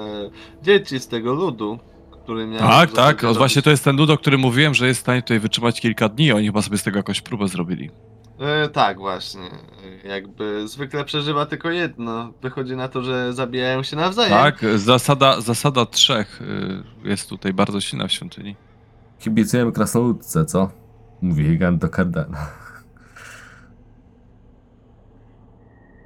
dzieci 0.61 0.99
z 0.99 1.07
tego 1.07 1.34
ludu, 1.34 1.80
który 2.11 2.48
miał... 2.48 2.60
Tak, 2.60 2.91
tak. 2.91 3.23
O, 3.23 3.34
właśnie 3.34 3.61
to 3.61 3.69
jest 3.69 3.84
ten 3.84 3.98
lud, 3.98 4.10
o 4.10 4.18
którym 4.18 4.41
mówiłem, 4.41 4.73
że 4.73 4.88
jest 4.88 4.99
w 4.99 5.03
stanie 5.03 5.22
tutaj 5.22 5.40
wytrzymać 5.40 5.81
kilka 5.81 6.10
dni. 6.10 6.31
Oni 6.31 6.45
chyba 6.45 6.61
sobie 6.61 6.77
z 6.77 6.84
tego 6.84 6.98
jakąś 6.98 7.22
próbę 7.22 7.48
zrobili. 7.48 7.91
E, 8.40 8.69
tak, 8.69 8.98
właśnie. 8.98 9.49
Jakby 10.03 10.68
zwykle 10.68 11.06
przeżywa 11.06 11.45
tylko 11.45 11.69
jedno. 11.69 12.34
Wychodzi 12.41 12.76
na 12.76 12.88
to, 12.88 13.03
że 13.03 13.34
zabijają 13.34 13.84
się 13.84 13.95
nawzajem. 13.95 14.31
Tak, 14.34 14.65
zasada, 14.76 15.41
zasada 15.41 15.85
trzech 15.85 16.41
y, 16.41 17.10
jest 17.10 17.30
tutaj 17.30 17.53
bardzo 17.53 17.81
silna 17.81 18.07
w 18.07 18.11
świątyni. 18.11 18.56
Kibicujemy 19.19 19.72
krasnoludce, 19.72 20.45
co? 20.45 20.69
Mówi 21.22 21.44
gigant 21.44 21.81
do 21.81 21.90
Kardana. 21.90 22.62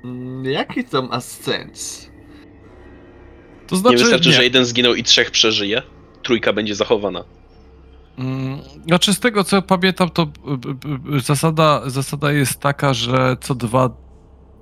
Mm, 0.03 0.45
Jaki 0.45 0.83
to 0.83 1.01
ma 1.01 1.21
sens? 1.21 2.09
To 3.67 3.75
znaczy, 3.75 3.95
nie 3.97 4.03
wystarczy, 4.03 4.29
nie. 4.29 4.35
że 4.35 4.43
jeden 4.43 4.65
zginął 4.65 4.95
i 4.95 5.03
trzech 5.03 5.31
przeżyje. 5.31 5.81
Trójka 6.23 6.53
będzie 6.53 6.75
zachowana. 6.75 7.23
Mm, 8.17 8.59
Znaczy 8.87 9.13
z 9.13 9.19
tego 9.19 9.43
co 9.43 9.61
pamiętam, 9.61 10.09
to 10.09 10.25
b- 10.25 10.57
b- 10.57 10.97
b- 10.97 11.19
zasada, 11.19 11.81
zasada 11.89 12.31
jest 12.31 12.59
taka, 12.59 12.93
że 12.93 13.37
co 13.41 13.55
dwa 13.55 13.89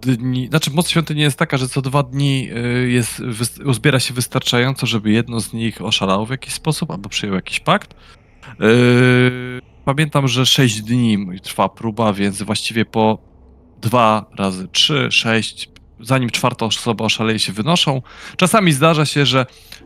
dni, 0.02 0.48
znaczy 0.48 0.72
moc 0.72 0.90
świątyni 0.90 1.22
jest 1.22 1.40
taka, 1.40 1.58
że 1.58 1.68
co 1.68 1.82
dwa 1.82 2.04
dni 2.04 2.50
y, 2.86 2.90
jest, 2.90 3.20
wys- 3.20 3.70
uzbiera 3.70 4.00
się 4.00 4.14
wystarczająco, 4.14 4.86
żeby 4.88 5.12
jedno 5.12 5.40
z 5.40 5.54
nich 5.54 5.82
oszalało 5.82 6.26
w 6.26 6.30
jakiś 6.30 6.54
sposób 6.54 6.92
albo 6.92 7.10
przyjął 7.10 7.36
jakiś 7.36 7.60
pakt. 7.60 7.94
Y, 8.62 9.62
Pamiętam, 9.86 10.28
że 10.28 10.46
6 10.46 10.82
dni 10.82 11.28
trwa 11.44 11.70
próba, 11.70 12.14
więc 12.14 12.42
właściwie 12.44 12.86
po 12.86 13.18
dwa 13.86 14.26
razy 14.38 14.68
trzy, 14.68 15.08
sześć, 15.12 15.70
zanim 16.00 16.30
czwarta 16.30 16.66
osoba 16.66 17.06
oszaleje 17.06 17.40
się 17.40 17.54
wynoszą. 17.54 18.02
Czasami 18.38 18.72
zdarza 18.72 19.06
się, 19.06 19.26
że 19.26 19.46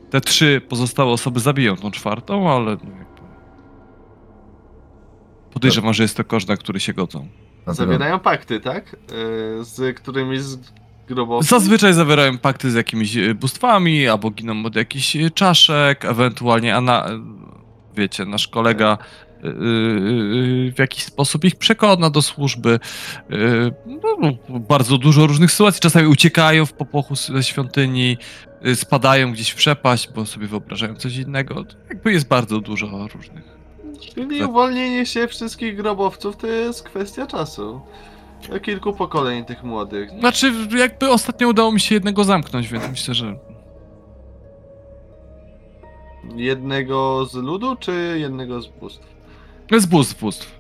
te 0.10 0.22
trzy 0.22 0.62
pozostałe 0.70 1.12
osoby 1.12 1.40
zabiją 1.40 1.76
tą 1.76 1.92
czwartą, 1.92 2.52
ale 2.52 2.66
no 2.66 2.72
jakby... 2.72 3.10
Podejrzewam, 5.54 5.94
że 5.94 6.04
jest 6.04 6.18
to 6.18 6.24
kosz, 6.24 6.48
na 6.48 6.58
który 6.58 6.80
się 6.80 6.94
godzą. 6.94 7.28
Zawierają 7.68 8.20
pakty, 8.20 8.60
tak? 8.60 8.96
E, 9.60 9.64
Z 9.64 9.98
którymiś 9.98 10.42
z 10.42 10.58
grobowców? 11.08 11.50
Zazwyczaj 11.50 11.94
zawierają 11.94 12.38
pakty 12.38 12.72
z 12.72 12.76
jakimiś 12.76 13.18
e, 13.18 13.36
bóstwami, 13.36 14.08
albo 14.08 14.30
giną 14.30 14.66
od 14.66 14.76
jakichś 14.76 15.16
e, 15.16 15.32
czaszek, 15.32 16.06
ewentualnie, 16.06 16.76
a 16.76 16.82
na, 16.82 17.08
e, 17.08 17.20
wiecie, 18.00 18.26
nasz 18.26 18.48
kolega 18.48 18.98
e, 19.44 19.48
e, 19.48 19.50
e, 19.50 19.54
w 20.72 20.80
jakiś 20.80 21.04
sposób 21.04 21.46
ich 21.46 21.56
przekona 21.56 22.10
do 22.10 22.22
służby. 22.22 22.80
No, 23.86 24.18
no, 24.20 24.60
bardzo 24.60 24.98
dużo 24.98 25.28
różnych 25.28 25.52
sytuacji. 25.52 25.82
Czasami 25.82 26.08
uciekają 26.08 26.66
w 26.66 26.74
popochu 26.74 27.16
ze 27.16 27.44
świątyni, 27.44 28.18
spadają 28.76 29.32
gdzieś 29.32 29.50
w 29.50 29.56
przepaść, 29.56 30.10
bo 30.16 30.26
sobie 30.26 30.48
wyobrażają 30.48 30.96
coś 30.96 31.16
innego. 31.16 31.66
Jakby 31.90 32.12
jest 32.12 32.28
bardzo 32.28 32.60
dużo 32.60 33.08
różnych. 33.16 33.44
Czyli 34.16 34.44
uwolnienie 34.44 35.06
się 35.06 35.28
wszystkich 35.28 35.76
grobowców 35.76 36.38
to 36.38 36.48
jest 36.48 36.84
kwestia 36.84 37.28
czasu. 37.28 37.82
Kilku 38.62 38.94
pokoleń 38.94 39.46
tych 39.46 39.64
młodych. 39.64 40.10
Znaczy, 40.20 40.54
jakby 40.78 41.10
ostatnio 41.10 41.48
udało 41.48 41.72
mi 41.72 41.80
się 41.80 41.96
jednego 41.96 42.24
zamknąć, 42.24 42.68
więc 42.68 42.90
myślę, 42.90 43.14
że 43.14 43.36
Jednego 46.36 47.26
z 47.26 47.34
ludu, 47.34 47.76
czy 47.76 48.18
jednego 48.20 48.62
z 48.62 48.68
bóstw? 48.68 49.16
z 49.78 49.86
bóstw, 49.86 50.22
bóstw. 50.22 50.60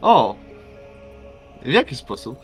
O! 0.00 0.36
W 1.64 1.72
jaki 1.72 1.96
sposób? 1.96 2.38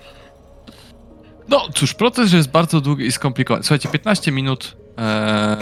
No 1.49 1.69
cóż, 1.75 1.95
proces 1.95 2.33
jest 2.33 2.51
bardzo 2.51 2.81
długi 2.81 3.07
i 3.07 3.13
skomplikowany. 3.13 3.65
Słuchajcie, 3.65 3.89
15 3.89 4.33
minut. 4.33 4.77
Eee, 4.97 5.57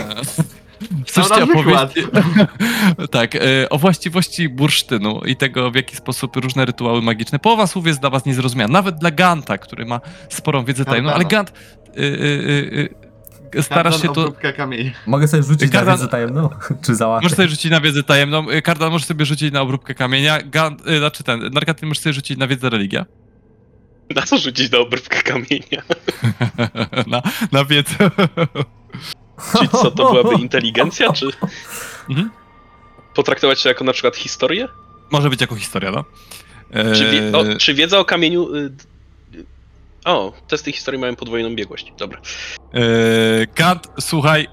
Dobra, 1.16 1.44
opowiedzieć 1.44 2.06
tak, 3.10 3.34
e, 3.36 3.68
o 3.70 3.78
właściwości 3.78 4.48
bursztynu 4.48 5.20
i 5.26 5.36
tego, 5.36 5.70
w 5.70 5.74
jaki 5.74 5.96
sposób 5.96 6.36
różne 6.36 6.64
rytuały 6.64 7.02
magiczne. 7.02 7.38
Połowa 7.38 7.66
słów 7.66 7.86
jest 7.86 8.00
dla 8.00 8.10
was 8.10 8.24
niezrozumiała. 8.24 8.68
Nawet 8.68 8.96
dla 8.96 9.10
Ganta, 9.10 9.58
który 9.58 9.86
ma 9.86 10.00
sporą 10.28 10.64
wiedzę 10.64 10.84
tajemną, 10.84 11.12
ale. 11.12 11.24
Gant 11.24 11.50
y, 11.50 12.00
y, 12.00 12.04
y, 12.04 13.05
starasz 13.62 14.02
się 14.02 14.08
to... 14.08 14.32
Kamienia. 14.56 14.90
Mogę 15.06 15.28
sobie 15.28 15.42
rzucić 15.42 15.72
na 15.72 15.80
Kardan- 15.80 15.92
wiedzę 15.96 16.08
tajemną? 16.08 16.48
Czy 16.84 16.94
załatwię? 16.94 17.24
Możesz 17.24 17.36
sobie 17.36 17.48
rzucić 17.48 17.70
na 17.70 17.80
wiedzę 17.80 18.02
tajemną. 18.02 18.50
Y, 18.50 18.62
Kardan 18.62 18.90
możesz 18.92 19.06
sobie 19.06 19.24
rzucić 19.26 19.52
na 19.52 19.60
obróbkę 19.60 19.94
kamienia. 19.94 20.42
Gant, 20.42 20.88
y, 20.88 20.98
znaczy 20.98 21.24
ten, 21.24 21.40
Narkaty 21.52 21.86
możesz 21.86 22.02
sobie 22.02 22.12
rzucić 22.12 22.38
na 22.38 22.46
wiedzę 22.46 22.70
religia. 22.70 23.06
Na 24.16 24.22
co 24.22 24.38
rzucić 24.38 24.72
na 24.72 24.78
obrywkę 24.78 25.22
kamienia? 25.22 25.82
na, 27.06 27.22
na 27.52 27.64
wiedzę. 27.64 28.10
Czyli 29.56 29.68
co, 29.68 29.90
to 29.90 30.12
byłaby 30.12 30.42
inteligencja, 30.42 31.12
czy 31.12 31.26
Mhm. 32.08 32.30
potraktować 33.14 33.62
to 33.62 33.68
jako 33.68 33.84
na 33.84 33.92
przykład 33.92 34.16
historię? 34.16 34.68
Może 35.10 35.30
być 35.30 35.40
jako 35.40 35.56
historia, 35.56 35.90
no. 35.90 36.04
Czy, 36.94 37.10
wie, 37.10 37.22
Eee, 37.22 37.34
o, 37.34 37.44
czy 37.58 37.74
wiedza 37.74 37.98
o 37.98 38.04
kamieniu... 38.04 38.48
O, 40.06 40.32
testy 40.48 40.72
historii 40.72 41.00
mają 41.00 41.16
podwójną 41.16 41.54
biegłość. 41.54 41.92
Dobra. 41.98 42.20
Eee, 42.72 43.46
Kant, 43.54 43.88
słuchaj, 44.00 44.46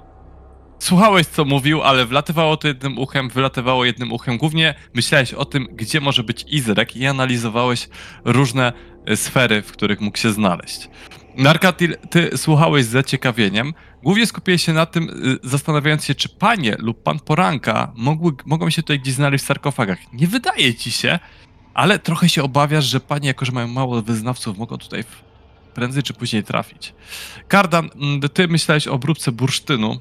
słuchałeś 0.80 1.28
co 1.28 1.46
mówił, 1.46 1.82
ale 1.82 2.06
wlatywało 2.06 2.58
to 2.58 2.68
jednym 2.68 2.98
uchem, 2.98 3.30
wylatywało 3.30 3.86
jednym 3.86 4.12
uchem. 4.12 4.38
Głównie 4.38 4.76
myślałeś 4.94 5.34
o 5.34 5.46
tym, 5.46 5.68
gdzie 5.72 6.02
może 6.02 6.24
być 6.24 6.46
Izrek 6.50 6.96
i 6.96 7.06
analizowałeś 7.06 7.90
różne 8.26 8.74
e, 9.06 9.18
sfery, 9.18 9.62
w 9.62 9.72
których 9.72 10.02
mógł 10.02 10.18
się 10.18 10.32
znaleźć. 10.32 10.90
Narkatil, 11.38 11.98
ty 12.10 12.38
słuchałeś 12.38 12.86
z 12.86 12.90
zaciekawieniem. 12.90 13.74
Głównie 14.04 14.26
skupiłeś 14.26 14.66
się 14.66 14.74
na 14.74 14.86
tym, 14.86 15.10
y, 15.10 15.50
zastanawiając 15.50 16.06
się, 16.06 16.16
czy 16.16 16.30
panie 16.30 16.76
lub 16.80 17.04
pan 17.04 17.20
poranka 17.20 17.92
mogły, 17.96 18.32
mogą 18.46 18.70
się 18.70 18.82
tutaj 18.82 19.00
gdzieś 19.00 19.14
znaleźć 19.14 19.44
w 19.44 19.48
sarkofagach. 19.48 20.00
Nie 20.14 20.28
wydaje 20.28 20.76
ci 20.76 20.92
się, 20.92 21.20
ale 21.74 22.00
trochę 22.00 22.30
się 22.30 22.44
obawiasz, 22.44 22.86
że 22.86 23.00
panie, 23.00 23.28
jako 23.28 23.46
że 23.46 23.52
mają 23.52 23.68
mało 23.68 24.02
wyznawców, 24.02 24.58
mogą 24.58 24.78
tutaj 24.78 25.04
prędzej 25.74 26.04
czy 26.04 26.14
później 26.14 26.44
trafić. 26.44 26.94
Kardan, 27.48 27.90
mm, 27.96 28.22
ty 28.30 28.48
myślałeś 28.48 28.88
o 28.88 28.94
obróbce 28.94 29.32
bursztynu. 29.32 30.00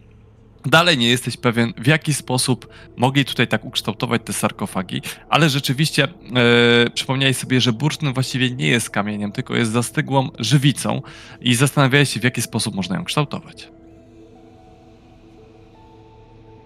Dalej 0.66 0.99
nie 0.99 1.09
jesteś 1.09 1.36
pewien, 1.36 1.73
w 1.77 1.86
jaki 1.86 2.15
sposób 2.15 2.69
mogli 2.97 3.24
tutaj 3.24 3.49
tak 3.49 3.65
ukształtować 3.65 4.23
te 4.24 4.32
sarkofagi, 4.32 5.03
ale 5.28 5.51
rzeczywiście 5.51 6.05
e, 6.05 6.90
przypomniałeś 6.90 7.36
sobie, 7.36 7.61
że 7.61 7.73
bursztyn 7.73 8.12
właściwie 8.12 8.51
nie 8.51 8.66
jest 8.66 8.90
kamieniem, 8.90 9.32
tylko 9.32 9.57
jest 9.57 9.73
zastygłą 9.73 10.28
żywicą 10.39 11.03
i 11.40 11.55
zastanawiałeś 11.55 12.11
się, 12.11 12.20
w 12.20 12.24
jaki 12.24 12.43
sposób 12.43 12.74
można 12.74 12.97
ją 12.97 13.05
kształtować. 13.05 13.69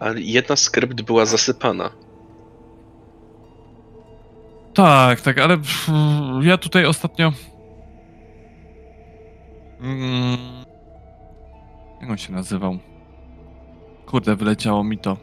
Ale 0.00 0.20
jedna 0.20 0.56
skrypt 0.56 1.02
była 1.02 1.26
zasypana. 1.26 1.90
Tak, 4.74 5.20
tak, 5.20 5.38
ale 5.38 5.56
pff, 5.56 5.88
ja 6.42 6.58
tutaj 6.58 6.84
ostatnio. 6.84 7.32
Mm, 9.86 10.38
jak 12.00 12.10
on 12.10 12.18
się 12.18 12.32
nazywał? 12.32 12.78
Kurde, 14.06 14.36
wyleciało 14.36 14.84
mi 14.84 14.98
to. 14.98 15.16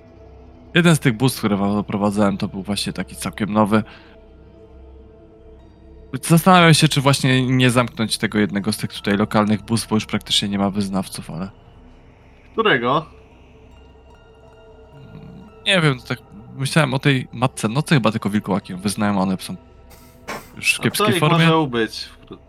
Jeden 0.75 0.95
z 0.95 0.99
tych 0.99 1.17
bóstw, 1.17 1.39
które 1.39 1.57
wam 1.57 1.73
doprowadzałem, 1.73 2.37
to 2.37 2.47
był 2.47 2.63
właśnie 2.63 2.93
taki 2.93 3.15
całkiem 3.15 3.53
nowy. 3.53 3.83
Zastanawiam 6.21 6.73
się, 6.73 6.87
czy 6.87 7.01
właśnie 7.01 7.47
nie 7.47 7.71
zamknąć 7.71 8.17
tego 8.17 8.39
jednego 8.39 8.71
z 8.73 8.77
tych 8.77 8.93
tutaj 8.93 9.17
lokalnych 9.17 9.61
bóstw, 9.61 9.87
bo 9.89 9.95
już 9.95 10.05
praktycznie 10.05 10.49
nie 10.49 10.59
ma 10.59 10.69
wyznawców, 10.69 11.29
ale. 11.29 11.49
Którego? 12.51 13.05
Nie 15.65 15.81
wiem, 15.81 15.99
tak 16.07 16.19
myślałem 16.55 16.93
o 16.93 16.99
tej 16.99 17.27
matce 17.33 17.67
nocy, 17.67 17.95
chyba 17.95 18.11
tylko 18.11 18.29
wilkołaki 18.29 18.73
ją 18.73 18.79
wyznają, 18.79 19.21
one 19.21 19.37
są 19.39 19.55
już 20.55 20.73
w 20.73 20.73
A 20.73 20.77
co 20.77 20.83
kiepskiej 20.83 21.09
ich 21.09 21.19
formie. 21.19 21.37
może 21.37 21.57
ubyć 21.57 21.99
wkrótce? 22.03 22.43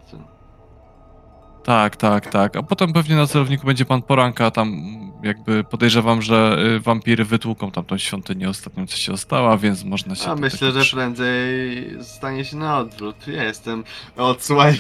Tak, 1.65 1.97
tak, 1.97 2.27
tak. 2.27 2.57
A 2.57 2.63
potem 2.63 2.93
pewnie 2.93 3.17
na 3.17 3.27
celowniku 3.27 3.67
będzie 3.67 3.85
pan 3.85 4.03
Poranka, 4.03 4.51
tam 4.51 4.83
jakby 5.23 5.65
podejrzewam, 5.65 6.23
że 6.23 6.59
y, 6.77 6.81
wampiry 6.81 7.25
wytłuką 7.25 7.71
tamtą 7.71 7.99
świątynię 7.99 8.49
ostatnią, 8.49 8.87
co 8.87 8.97
się 8.97 9.13
ostała, 9.13 9.57
więc 9.57 9.85
można 9.85 10.15
się... 10.15 10.31
A 10.31 10.35
myślę, 10.35 10.73
tak 10.73 10.83
że 10.83 10.97
prędzej 10.97 11.97
stanie 12.03 12.45
się 12.45 12.57
na 12.57 12.79
odwrót. 12.79 13.29
Ja 13.29 13.45
jestem 13.45 13.85
odsłaj 14.17 14.79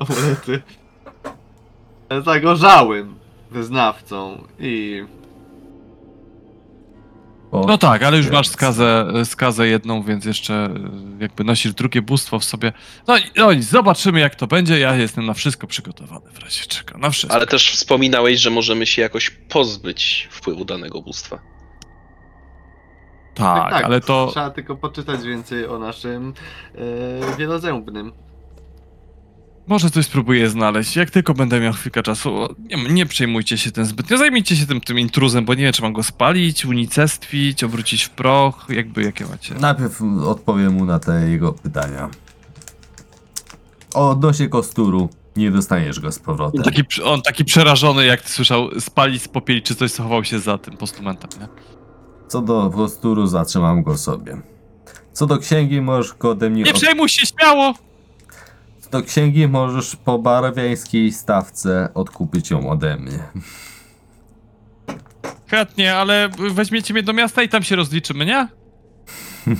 amulety. 0.00 0.62
Zagorzałym 2.24 3.14
wyznawcą 3.50 4.44
i 4.58 5.04
O, 7.52 7.64
No 7.68 7.78
tak, 7.78 8.02
ale 8.02 8.16
już 8.16 8.30
masz 8.30 8.48
skazę, 8.48 9.12
skazę 9.24 9.68
jedną, 9.68 10.02
więc 10.02 10.24
jeszcze 10.24 10.74
y, 11.18 11.22
jakby 11.22 11.44
nosisz 11.44 11.72
drugie 11.74 12.02
bóstwo 12.02 12.38
w 12.38 12.44
sobie. 12.44 12.72
No, 13.08 13.18
i- 13.18 13.22
no 13.36 13.48
zobaczymy 13.60 14.20
jak 14.20 14.34
to 14.34 14.46
będzie, 14.46 14.78
ja 14.78 14.94
jestem 14.96 15.26
na 15.26 15.34
wszystko 15.34 15.66
przygotowany 15.66 16.30
w 16.32 16.38
razie 16.38 16.64
czego, 16.66 16.98
na 16.98 17.10
wszystko. 17.10 17.36
Ale 17.36 17.46
też 17.46 17.70
wspominałeś, 17.72 18.40
że 18.40 18.50
możemy 18.50 18.86
się 18.86 19.02
jakoś 19.02 19.30
pozbyć 19.30 20.28
wpływu 20.30 20.64
danego 20.64 21.02
bóstwa. 21.02 21.38
Tak, 23.34 23.72
ale 23.84 24.00
to... 24.00 24.28
Trzeba 24.30 24.50
tylko 24.50 24.76
poczytać 24.76 25.22
więcej 25.22 25.66
o 25.66 25.78
naszym 25.78 26.34
e, 26.74 27.36
wielozębnym. 27.36 28.12
Może 29.72 29.90
coś 29.90 30.06
spróbuję 30.06 30.48
znaleźć. 30.50 30.96
Jak 30.96 31.10
tylko 31.10 31.34
będę 31.34 31.60
miał 31.60 31.72
chwilkę 31.72 32.02
czasu, 32.02 32.48
nie, 32.58 32.84
nie 32.94 33.06
przejmujcie 33.06 33.58
się 33.58 33.70
tym 33.72 33.84
zbytnio. 33.84 34.18
Zajmijcie 34.18 34.56
się 34.56 34.66
tym, 34.66 34.80
tym 34.80 34.98
intruzem, 34.98 35.44
bo 35.44 35.54
nie 35.54 35.62
wiem, 35.62 35.72
czy 35.72 35.82
mam 35.82 35.92
go 35.92 36.02
spalić, 36.02 36.64
unicestwić, 36.64 37.64
obrócić 37.64 38.04
w 38.04 38.10
proch, 38.10 38.66
jakby 38.68 39.02
jakie 39.02 39.26
macie. 39.26 39.54
Najpierw 39.54 40.02
odpowiem 40.26 40.72
mu 40.72 40.84
na 40.84 40.98
te 40.98 41.28
jego 41.30 41.52
pytania. 41.52 42.08
Odnośnie 43.94 44.48
kosturu, 44.48 45.08
nie 45.36 45.50
dostaniesz 45.50 46.00
go 46.00 46.12
z 46.12 46.18
powrotem. 46.18 46.60
On 46.60 46.64
taki, 46.64 47.02
on 47.02 47.22
taki 47.22 47.44
przerażony, 47.44 48.06
jak 48.06 48.28
słyszał, 48.30 48.80
spalić 48.80 49.22
z 49.22 49.28
popieli, 49.28 49.62
czy 49.62 49.74
coś 49.74 49.92
schował 49.92 50.24
się 50.24 50.38
za 50.38 50.58
tym 50.58 50.76
postumentem, 50.76 51.40
nie? 51.40 51.48
Co 52.28 52.40
do 52.40 52.70
kosturu, 52.70 53.26
zatrzymam 53.26 53.82
go 53.82 53.98
sobie. 53.98 54.36
Co 55.12 55.26
do 55.26 55.38
księgi, 55.38 55.80
możesz 55.80 56.14
go 56.14 56.30
ode 56.30 56.50
mnie... 56.50 56.62
Nie 56.62 56.70
od- 56.70 56.76
przejmuj 56.80 57.08
się, 57.08 57.26
śmiało! 57.26 57.74
Do 58.92 59.02
księgi, 59.02 59.48
możesz 59.48 59.96
po 59.96 60.18
barwiańskiej 60.18 61.12
stawce 61.12 61.88
odkupić 61.94 62.50
ją 62.50 62.70
ode 62.70 62.96
mnie. 62.96 63.18
Chętnie, 65.50 65.96
ale 65.96 66.28
weźmiecie 66.50 66.94
mnie 66.94 67.02
do 67.02 67.12
miasta 67.12 67.42
i 67.42 67.48
tam 67.48 67.62
się 67.62 67.76
rozliczymy, 67.76 68.26
nie? 68.26 68.48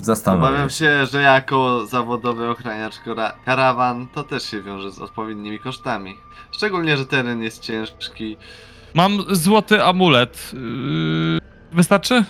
Zastanawiam 0.00 0.48
Obawiam 0.48 0.70
się. 0.70 0.76
się, 0.76 1.06
że 1.06 1.22
jako 1.22 1.86
zawodowy 1.86 2.48
ochraniacz 2.50 2.94
kara- 3.06 3.32
karawan 3.44 4.06
to 4.14 4.24
też 4.24 4.42
się 4.42 4.62
wiąże 4.62 4.90
z 4.92 4.98
odpowiednimi 4.98 5.58
kosztami. 5.58 6.14
Szczególnie, 6.52 6.96
że 6.96 7.06
teren 7.06 7.42
jest 7.42 7.62
ciężki. 7.62 8.36
Mam 8.94 9.24
złoty 9.30 9.84
amulet. 9.84 10.50
Yy, 10.52 11.40
wystarczy? 11.72 12.24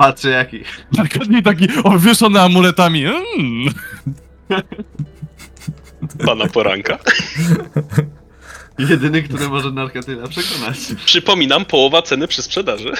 Patrzę 0.00 0.30
jaki. 0.30 0.60
Arkadniej 0.98 1.42
taki 1.42 1.68
obwieszony 1.84 2.40
amuletami. 2.40 3.04
Mm. 3.06 3.74
Pana 6.26 6.46
poranka. 6.46 6.98
Jedyny, 8.78 9.22
który 9.22 9.48
może 9.48 9.70
narkatyna 9.70 10.28
przekonać. 10.28 10.78
Przypominam, 11.04 11.64
połowa 11.64 12.02
ceny 12.02 12.28
przy 12.28 12.42
sprzedaży. 12.42 12.92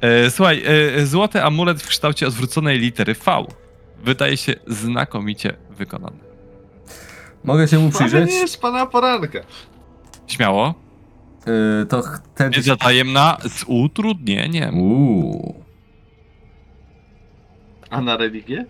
E, 0.00 0.30
słuchaj, 0.30 0.62
e, 0.96 1.06
złoty 1.06 1.42
amulet 1.42 1.82
w 1.82 1.88
kształcie 1.88 2.26
odwróconej 2.26 2.78
litery 2.78 3.14
V. 3.14 3.44
Wydaje 4.04 4.36
się 4.36 4.54
znakomicie 4.66 5.56
wykonany. 5.70 6.18
Mogę 7.44 7.68
się 7.68 7.78
mu 7.78 7.84
Ale 7.84 7.92
przyjrzeć? 7.92 8.30
nie 8.30 8.36
jest 8.38 8.60
pana 8.60 8.86
poranka. 8.86 9.38
Śmiało. 10.26 10.85
Yy, 11.46 11.86
to 11.86 12.02
ten... 12.34 12.50
Wiedza 12.52 12.76
tajemna 12.76 13.36
z 13.48 13.64
utrudnieniem. 13.66 14.78
Uuu. 14.78 15.64
A 17.90 18.00
na 18.00 18.16
religię? 18.16 18.66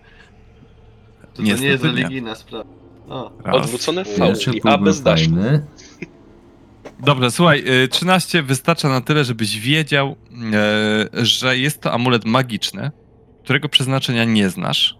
To 1.33 1.41
Niestety 1.41 1.63
nie 1.65 1.71
jest 1.71 1.83
nie. 1.83 1.89
religijna 1.91 2.35
sprawa? 2.35 2.63
O. 3.09 3.31
Odwrócone 3.43 4.03
V 4.03 4.27
Jeszcze 4.27 4.51
i 4.51 4.61
A 4.61 4.63
byłby 4.63 4.85
bez 4.85 5.01
daszu. 5.01 5.23
fajny. 5.29 5.65
Dobrze, 6.99 7.31
słuchaj, 7.31 7.63
y, 7.83 7.87
13 7.87 8.43
wystarcza 8.43 8.89
na 8.89 9.01
tyle, 9.01 9.23
żebyś 9.25 9.59
wiedział, 9.59 10.15
e, 11.13 11.25
że 11.25 11.57
jest 11.57 11.81
to 11.81 11.93
amulet 11.93 12.25
magiczny, 12.25 12.91
którego 13.43 13.69
przeznaczenia 13.69 14.23
nie 14.25 14.49
znasz 14.49 14.97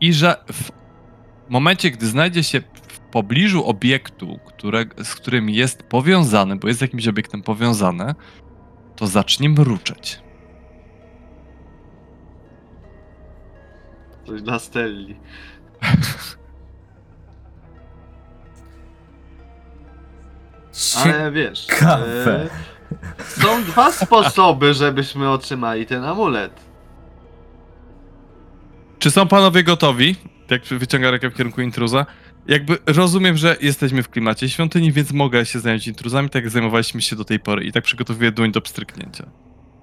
i 0.00 0.12
że 0.12 0.36
w 0.52 0.70
momencie, 1.50 1.90
gdy 1.90 2.06
znajdzie 2.06 2.42
się 2.44 2.60
w 2.82 2.87
pobliżu 3.10 3.64
obiektu, 3.66 4.38
które, 4.46 4.84
z 5.04 5.14
którym 5.14 5.50
jest 5.50 5.82
powiązany, 5.82 6.56
bo 6.56 6.68
jest 6.68 6.78
z 6.78 6.82
jakimś 6.82 7.08
obiektem 7.08 7.42
powiązany, 7.42 8.14
to 8.96 9.06
zacznie 9.06 9.48
mruczeć. 9.48 10.20
coś 14.28 14.42
dla 14.42 14.58
Stelli. 14.58 15.16
Ale 21.04 21.32
wiesz. 21.32 21.66
Ciekawe. 21.66 22.42
e, 22.44 22.48
Są 23.24 23.62
dwa 23.64 23.92
sposoby, 23.92 24.74
żebyśmy 24.74 25.30
otrzymali 25.30 25.86
ten 25.86 26.04
amulet. 26.04 26.60
Czy 28.98 29.10
są 29.10 29.28
panowie 29.28 29.64
gotowi? 29.64 30.16
Jak 30.50 30.62
wyciąga 30.64 31.10
rękę 31.10 31.30
w 31.30 31.34
kierunku 31.34 31.60
intruza. 31.60 32.06
Jakby 32.48 32.78
rozumiem, 32.86 33.36
że 33.36 33.56
jesteśmy 33.60 34.02
w 34.02 34.08
klimacie 34.08 34.48
świątyni, 34.48 34.92
więc 34.92 35.12
mogę 35.12 35.46
się 35.46 35.60
zająć 35.60 35.86
intruzami, 35.88 36.30
tak 36.30 36.42
jak 36.44 36.52
zajmowaliśmy 36.52 37.02
się 37.02 37.16
do 37.16 37.24
tej 37.24 37.40
pory 37.40 37.64
i 37.64 37.72
tak 37.72 37.84
przygotowuję 37.84 38.32
dłoń 38.32 38.52
do 38.52 38.60
pstryknięcia. 38.60 39.26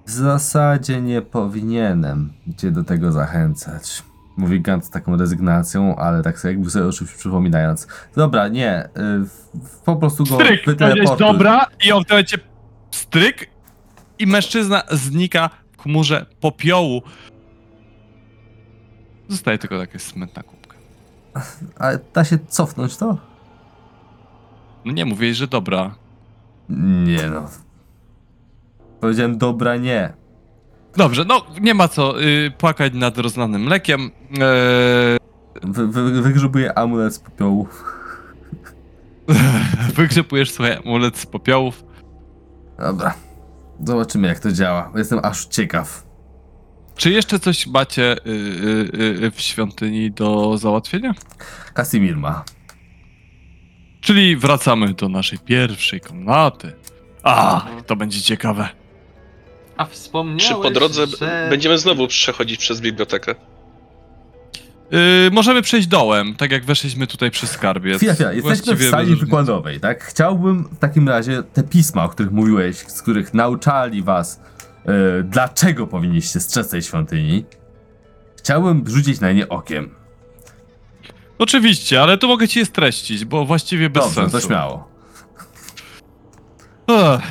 W 0.06 0.12
zasadzie 0.12 1.02
nie 1.02 1.22
powinienem 1.22 2.34
cię 2.58 2.72
do 2.72 2.84
tego 2.84 3.12
zachęcać. 3.12 4.04
Mówi 4.38 4.62
Gant 4.62 4.86
z 4.86 4.90
taką 4.90 5.18
rezygnacją, 5.18 5.96
ale 5.96 6.24
tak 6.24 6.40
sobie 6.40 6.54
jakby 6.54 6.70
sobie 6.70 6.86
o 6.86 6.92
czymś 6.92 7.12
przypominając. 7.12 7.88
Dobra, 8.16 8.48
nie. 8.48 8.86
y, 8.86 8.90
w- 9.26 9.82
po 9.86 9.96
prostu 9.96 10.24
go 10.24 10.36
Stryk! 10.36 10.64
Powiedziałeś 10.64 10.94
wyteleportuj. 10.94 11.28
dobra 11.28 11.66
i 11.88 11.92
on 11.92 12.04
w 12.04 12.08
tym 12.08 12.14
momencie 12.16 12.38
stryk 12.92 13.50
i 14.20 14.28
mężczyzna 14.28 14.84
znika 14.92 15.50
w 15.78 15.82
chmurze 15.82 16.26
popiołu. 16.40 17.02
Zostaje 19.30 19.58
tylko 19.58 19.76
jakaś 19.76 20.02
smętna 20.02 20.44
kubka. 20.44 20.65
Ale 21.80 22.00
da 22.14 22.24
się 22.24 22.38
cofnąć 22.48 22.98
to? 22.98 23.18
No 24.86 24.92
nie 24.92 25.06
mówię, 25.06 25.34
że 25.34 25.48
dobra. 25.48 25.96
Nie 26.70 27.30
no. 27.30 27.46
Powiedziałem 29.00 29.38
dobra, 29.38 29.76
nie. 29.78 30.14
Dobrze, 30.98 31.26
no 31.26 31.42
nie 31.62 31.74
ma 31.74 31.88
co 31.88 32.22
y, 32.24 32.52
płakać 32.58 32.94
nad 32.94 33.18
rozlanym 33.18 33.62
mlekiem. 33.62 34.12
Eee, 34.32 35.18
Wy, 35.64 35.88
wy, 35.88 36.22
wygrzebuję 36.22 36.78
amulet 36.78 37.14
z 37.16 37.20
popiołu. 37.20 37.68
wygrzepujesz 39.96 40.52
swoje 40.52 40.80
amulet 40.80 41.18
z 41.18 41.26
popiołów. 41.26 41.84
Dobra. 42.80 43.14
Zobaczymy 43.84 44.28
jak 44.28 44.40
to 44.40 44.52
działa. 44.52 44.92
Jestem 44.96 45.20
aż 45.24 45.46
ciekaw. 45.46 46.05
Czy 46.98 47.12
jeszcze 47.12 47.40
coś 47.40 47.68
macie 47.68 48.18
y, 48.18 48.30
y, 48.30 49.24
y, 49.26 49.32
w 49.32 49.42
świątyni 49.42 50.12
do 50.12 50.58
załatwienia? 50.58 51.14
Kasimir 51.74 52.18
ma. 52.18 52.44
Czyli 54.02 54.38
wracamy 54.38 54.94
do 54.94 55.10
naszej 55.10 55.40
pierwszej 55.40 56.02
komnaty. 56.02 56.74
A, 57.24 57.66
to 57.86 57.96
będzie 57.96 58.22
ciekawe. 58.22 58.70
A 59.78 59.86
wspomniałeś, 59.86 60.48
Czy 60.48 60.54
po 60.54 60.72
drodze 60.72 61.08
że... 61.08 61.48
będziemy 61.50 61.78
znowu 61.78 62.08
przechodzić 62.08 62.60
przez 62.60 62.82
bibliotekę? 62.82 63.36
Yy, 64.92 65.00
możemy 65.32 65.62
przejść 65.62 65.88
dołem, 65.88 66.36
tak 66.36 66.52
jak 66.52 66.66
weszliśmy 66.66 67.08
tutaj 67.08 67.32
przy 67.32 67.48
skarbie. 67.48 67.98
Chwila, 67.98 68.14
chwila. 68.14 68.34
Jesteśmy 68.34 68.76
w 68.76 68.90
sali 68.90 69.16
wykładowej, 69.16 69.80
tak? 69.80 70.04
Chciałbym 70.04 70.64
w 70.64 70.80
takim 70.80 71.10
razie 71.10 71.44
te 71.54 71.64
pisma, 71.64 72.04
o 72.04 72.10
których 72.10 72.32
mówiłeś, 72.32 72.78
z 72.78 73.02
których 73.02 73.34
nauczali 73.34 74.04
was, 74.04 74.40
e, 74.86 75.24
dlaczego 75.24 75.88
powinniście 75.88 76.40
strzec 76.40 76.70
tej 76.70 76.82
świątyni. 76.82 77.46
Chciałbym 78.38 78.84
rzucić 78.88 79.20
na 79.20 79.32
nie 79.32 79.50
okiem. 79.50 79.96
Oczywiście, 81.38 82.02
ale 82.02 82.18
to 82.18 82.28
mogę 82.28 82.48
ci 82.48 82.60
je 82.60 82.66
streścić, 82.66 83.26
bo 83.26 83.46
właściwie 83.46 83.90
bez 83.90 84.04
Dobrze, 84.04 84.16
sensu. 84.22 84.32
to 84.38 84.48
śmiało. 84.48 84.88
Ech, 86.88 87.22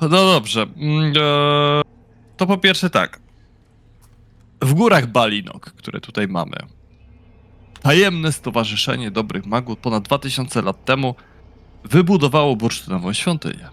No 0.00 0.08
dobrze. 0.08 0.62
Mm, 0.76 1.12
e, 1.16 1.82
To 2.36 2.46
po 2.46 2.58
pierwsze 2.58 2.90
tak. 2.90 3.20
W 4.62 4.74
górach 4.74 5.06
Balinok, 5.06 5.64
które 5.64 6.00
tutaj 6.00 6.28
mamy, 6.28 6.56
tajemne 7.82 8.32
stowarzyszenie 8.32 9.10
dobrych 9.10 9.46
magów 9.46 9.78
ponad 9.78 10.02
2000 10.02 10.62
lat 10.62 10.84
temu 10.84 11.14
wybudowało 11.84 12.56
bursztynową 12.56 13.12
świątynię. 13.12 13.68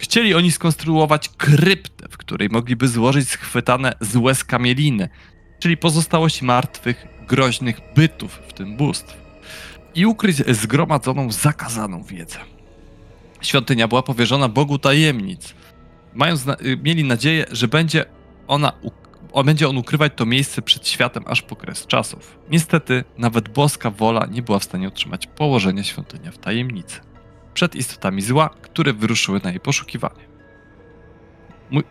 Chcieli 0.00 0.34
oni 0.34 0.52
skonstruować 0.52 1.28
kryptę, 1.28 2.08
w 2.10 2.16
której 2.16 2.48
mogliby 2.48 2.88
złożyć 2.88 3.28
schwytane 3.28 3.92
złe 4.00 4.34
skamieliny, 4.34 5.08
czyli 5.58 5.76
pozostałości 5.76 6.44
martwych, 6.44 7.06
groźnych 7.28 7.80
bytów, 7.94 8.40
w 8.48 8.52
tym 8.52 8.76
bóstw, 8.76 9.16
i 9.94 10.06
ukryć 10.06 10.36
zgromadzoną, 10.36 11.32
zakazaną 11.32 12.02
wiedzę. 12.02 12.38
Świątynia 13.40 13.88
była 13.88 14.02
powierzona 14.02 14.48
Bogu 14.48 14.78
tajemnic. 14.78 15.54
Mając 16.14 16.46
na, 16.46 16.54
y, 16.54 16.78
mieli 16.82 17.04
nadzieję, 17.04 17.46
że 17.50 17.68
będzie 17.68 18.04
ona 18.46 18.72
uk- 18.82 19.00
o, 19.32 19.44
będzie 19.44 19.68
on 19.68 19.76
ukrywać 19.76 20.12
to 20.16 20.26
miejsce 20.26 20.62
przed 20.62 20.88
światem 20.88 21.24
aż 21.26 21.42
po 21.42 21.56
kres 21.56 21.86
czasów. 21.86 22.38
Niestety, 22.50 23.04
nawet 23.18 23.48
boska 23.48 23.90
wola 23.90 24.26
nie 24.26 24.42
była 24.42 24.58
w 24.58 24.64
stanie 24.64 24.88
utrzymać 24.88 25.26
położenia 25.26 25.84
świątynia 25.84 26.32
w 26.32 26.38
tajemnicy. 26.38 27.00
Przed 27.54 27.74
istotami 27.74 28.22
zła, 28.22 28.50
które 28.62 28.92
wyruszyły 28.92 29.40
na 29.44 29.50
jej 29.50 29.60
poszukiwanie. 29.60 30.24
Mój... 31.70 31.84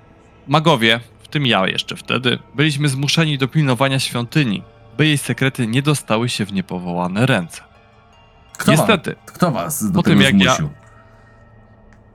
Magowie, 0.47 0.99
w 1.19 1.27
tym 1.27 1.45
ja 1.45 1.67
jeszcze 1.67 1.95
wtedy, 1.95 2.39
byliśmy 2.55 2.89
zmuszeni 2.89 3.37
do 3.37 3.47
pilnowania 3.47 3.99
świątyni, 3.99 4.63
by 4.97 5.05
jej 5.07 5.17
sekrety 5.17 5.67
nie 5.67 5.81
dostały 5.81 6.29
się 6.29 6.45
w 6.45 6.53
niepowołane 6.53 7.25
ręce. 7.25 7.61
Kto, 8.57 8.71
Niestety, 8.71 9.15
Wam, 9.15 9.25
kto 9.25 9.51
was 9.51 9.91
do 9.91 9.99
po 9.99 10.03
tym, 10.03 10.21
jak 10.21 10.41
ja- 10.41 10.55
zmusił? 10.55 10.69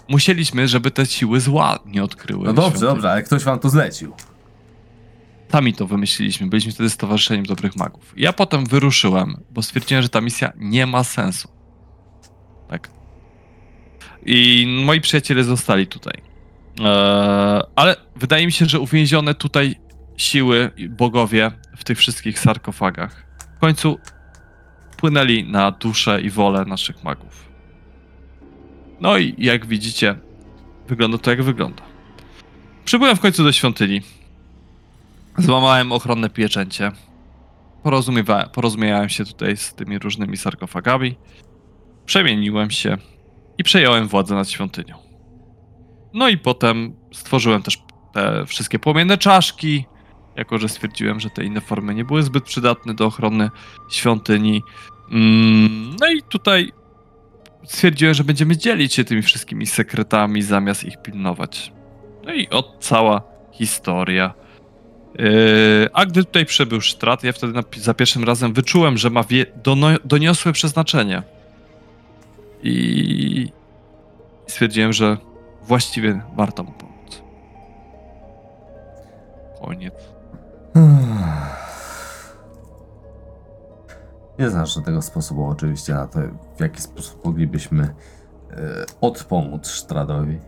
musieliśmy, 0.09 0.69
żeby 0.69 0.91
te 0.91 1.07
siły 1.07 1.41
zła 1.41 1.79
nie 1.87 2.05
odkryły. 2.05 2.47
No 2.47 2.53
dobrze, 2.53 2.71
świątyni. 2.71 2.91
dobrze, 2.95 3.11
ale 3.11 3.23
ktoś 3.23 3.45
wam 3.45 3.59
to 3.59 3.69
zlecił. 3.71 4.15
Sami 5.53 5.75
to 5.75 5.87
wymyśliliśmy, 5.87 6.47
byliśmy 6.47 6.73
wtedy 6.73 6.91
stowarzyszeniem 6.91 7.47
dobrych 7.47 7.77
magów. 7.77 8.13
Ja 8.17 8.33
potem 8.33 8.67
wyruszyłem, 8.67 9.37
bo 9.51 9.63
stwierdziłem, 9.63 10.03
że 10.03 10.09
ta 10.09 10.21
misja 10.21 10.53
nie 10.57 10.87
ma 10.87 11.05
sensu. 11.05 11.49
I 14.27 14.67
moi 14.85 15.01
przyjaciele 15.01 15.45
zostali 15.45 15.87
tutaj. 15.87 16.15
Eee, 16.81 17.63
ale 17.77 17.97
wydaje 18.17 18.47
mi 18.47 18.53
się, 18.53 18.67
że 18.67 18.81
uwięzione 18.81 19.35
tutaj 19.35 19.75
siły 20.17 20.71
bogowie 20.91 21.51
w 21.77 21.85
tych 21.85 21.99
wszystkich 21.99 22.39
sarkofagach 22.39 23.25
w 23.57 23.61
końcu 23.61 23.99
wpłynęli 24.91 25.45
na 25.45 25.71
duszę 25.71 26.21
i 26.21 26.31
wolę 26.31 26.65
naszych 26.65 27.05
magów. 27.05 27.49
No 29.01 29.19
i 29.19 29.35
jak 29.39 29.67
widzicie, 29.67 30.17
wygląda 30.89 31.19
to 31.19 31.31
jak 31.31 31.43
wygląda. 31.43 31.83
Przybyłem 32.85 33.17
w 33.17 33.21
końcu 33.21 33.45
do 33.45 33.53
świątyni. 33.53 34.03
Złamałem 35.39 35.93
ochronne 35.93 36.31
pieczęcie. 36.31 36.93
Porozumiewa- 37.85 38.49
porozumiewałem 38.49 39.09
się 39.09 39.25
tutaj 39.25 39.57
z 39.57 39.75
tymi 39.75 39.99
różnymi 39.99 40.37
sarkofagami. 40.37 41.17
Przemieniłem 42.07 42.71
się 42.71 42.97
i 43.59 43.65
przejąłem 43.65 44.09
władzę 44.09 44.35
nad 44.35 44.51
świątynią. 44.51 44.97
No 46.15 46.29
i 46.29 46.39
potem 46.39 46.97
stworzyłem 47.13 47.63
też 47.63 47.79
te 48.13 48.47
wszystkie 48.47 48.79
płomienne 48.79 49.19
czaszki, 49.19 49.85
jako 50.37 50.59
że 50.59 50.69
stwierdziłem, 50.69 51.21
że 51.21 51.31
te 51.31 51.45
inne 51.45 51.61
formy 51.61 51.95
nie 51.95 52.05
były 52.05 52.23
zbyt 52.23 52.45
przydatne 52.45 52.95
do 52.95 53.07
ochrony 53.07 53.51
świątyni. 53.91 54.63
Mm, 55.11 55.97
No 56.01 56.11
i 56.11 56.23
tutaj 56.23 56.73
stwierdziłem, 57.65 58.15
że 58.15 58.25
będziemy 58.25 58.57
dzielić 58.57 58.95
się 58.95 59.05
tymi 59.05 59.23
wszystkimi 59.23 59.67
sekretami 59.67 60.43
zamiast 60.43 60.85
ich 60.85 61.03
pilnować. 61.03 61.73
No 62.25 62.35
i 62.35 62.49
od 62.49 62.77
cała 62.81 63.23
historia. 63.53 64.35
Yy, 65.19 65.89
a 65.93 66.07
gdy 66.07 66.25
tutaj 66.25 66.47
przybył 66.47 66.81
Strat, 66.81 67.25
ja 67.25 67.33
wtedy 67.33 67.61
za 67.77 67.95
pierwszym 67.95 68.25
razem 68.25 68.53
wyczułem, 68.53 68.99
że 68.99 69.11
ma 69.11 69.25
doniosłe 70.05 70.53
przeznaczenie. 70.53 71.23
I 72.65 73.53
stwierdziłem, 74.47 74.93
że 74.93 75.17
właściwie 75.63 76.21
warto 76.37 76.63
mu 76.63 76.73
pomóc. 76.73 77.23
Koniec. 79.61 79.95
Nie 84.39 84.51
znasz 84.51 84.75
żadnego 84.75 85.03
sposobu 85.03 85.47
oczywiście 85.47 85.95
na 85.95 86.07
to, 86.07 86.19
w 86.57 86.61
jaki 86.61 86.83
sposób 86.83 87.25
moglibyśmy 87.25 87.83
e, 87.83 87.95
odpomóc 89.01 89.69
Sztradowi. 89.69 90.39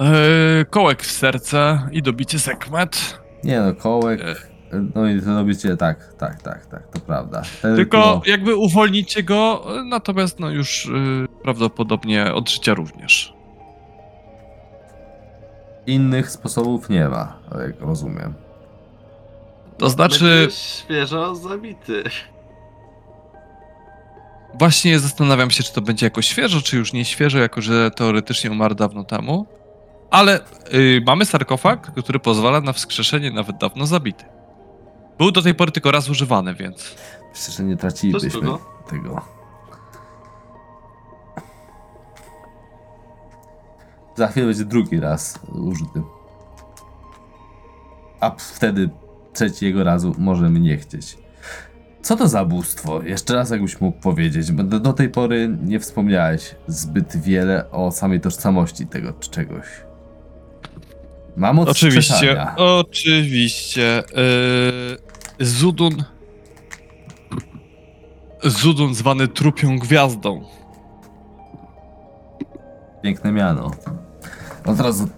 Yy, 0.00 0.64
kołek 0.64 1.02
w 1.02 1.10
serce 1.10 1.88
i 1.92 2.02
dobicie 2.02 2.38
sekmet. 2.38 3.18
Nie 3.44 3.60
no, 3.60 3.74
kołek, 3.74 4.20
Ech. 4.24 4.55
No 4.94 5.08
i 5.08 5.22
to 5.22 5.34
robicie 5.34 5.76
tak, 5.76 6.14
tak, 6.18 6.42
tak, 6.42 6.66
tak, 6.66 6.88
to 6.88 7.00
prawda. 7.00 7.42
Tylko 7.62 7.98
no, 7.98 8.22
jakby 8.26 8.56
uwolnicie 8.56 9.22
go, 9.22 9.66
natomiast 9.84 10.40
no 10.40 10.50
już 10.50 10.86
yy, 10.86 11.28
prawdopodobnie 11.42 12.34
od 12.34 12.50
życia 12.50 12.74
również. 12.74 13.36
innych 15.86 16.30
sposobów 16.30 16.88
nie 16.88 17.08
ma, 17.08 17.38
jak 17.66 17.80
rozumiem. 17.80 18.34
To 19.78 19.90
znaczy, 19.90 20.48
świeżo 20.50 21.34
zabity. 21.34 22.04
właśnie 24.58 24.98
zastanawiam 24.98 25.50
się, 25.50 25.62
czy 25.62 25.72
to 25.72 25.80
będzie 25.80 26.06
jakoś 26.06 26.26
świeżo, 26.26 26.60
czy 26.60 26.76
już 26.76 26.92
nie 26.92 27.04
świeżo, 27.04 27.38
jako 27.38 27.60
że 27.60 27.90
teoretycznie 27.90 28.50
umarł 28.50 28.74
dawno 28.74 29.04
temu. 29.04 29.46
Ale 30.10 30.40
yy, 30.72 31.02
mamy 31.06 31.24
sarkofag, 31.24 31.92
który 32.02 32.18
pozwala 32.18 32.60
na 32.60 32.72
wskrzeszenie 32.72 33.30
nawet 33.30 33.56
dawno 33.58 33.86
zabity. 33.86 34.24
Był 35.18 35.30
do 35.32 35.42
tej 35.42 35.54
pory 35.54 35.72
tylko 35.72 35.90
raz 35.90 36.08
używany, 36.10 36.54
więc. 36.54 36.94
Myślę, 37.34 37.54
że 37.54 37.62
nie 37.64 37.76
tracilibyśmy 37.76 38.30
To 38.30 38.40
kogo? 38.40 38.60
tego. 38.90 39.22
Za 44.16 44.28
chwilę 44.28 44.46
będzie 44.46 44.64
drugi 44.64 45.00
raz 45.00 45.38
użyty. 45.52 46.02
A 48.20 48.30
p- 48.30 48.42
wtedy 48.54 48.90
trzeciego 49.32 49.84
razu 49.84 50.14
możemy 50.18 50.60
nie 50.60 50.76
chcieć. 50.76 51.18
Co 52.02 52.16
to 52.16 52.28
za 52.28 52.44
bóstwo? 52.44 53.02
Jeszcze 53.02 53.34
raz 53.34 53.50
jakbyś 53.50 53.80
mógł 53.80 54.00
powiedzieć, 54.00 54.52
bo 54.52 54.62
do, 54.62 54.80
do 54.80 54.92
tej 54.92 55.08
pory 55.08 55.56
nie 55.62 55.80
wspomniałeś 55.80 56.54
zbyt 56.66 57.16
wiele 57.16 57.70
o 57.70 57.90
samej 57.92 58.20
tożsamości 58.20 58.86
tego 58.86 59.12
czy 59.12 59.30
czegoś. 59.30 59.66
Mam 61.36 61.58
od 61.58 61.68
Oczywiście, 61.68 62.46
oczywiście. 62.56 64.02
Yy, 64.16 64.98
Zudun. 65.40 66.04
Zudun 68.44 68.94
zwany 68.94 69.28
trupią 69.28 69.78
gwiazdą. 69.78 70.44
Piękne 73.02 73.32
miano. 73.32 73.70
Od 74.64 74.80
razu 74.80 75.08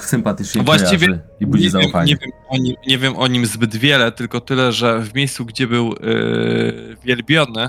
sympatycznie 0.00 0.62
Właściwie 0.62 1.06
kojarzy 1.06 1.22
i 1.40 1.46
budzi 1.46 1.64
Nie 1.64 1.70
wiem, 1.70 1.82
zaufanie. 1.82 2.12
nie, 2.12 2.16
wiem 2.16 2.30
o 2.48 2.56
nim, 2.56 2.76
nie 2.86 2.98
wiem 2.98 3.16
o 3.16 3.26
nim 3.26 3.46
zbyt 3.46 3.76
wiele, 3.76 4.12
tylko 4.12 4.40
tyle, 4.40 4.72
że 4.72 5.00
w 5.00 5.14
miejscu, 5.14 5.44
gdzie 5.44 5.66
był 5.66 5.88
yy, 5.88 6.96
wielbiony, 7.04 7.68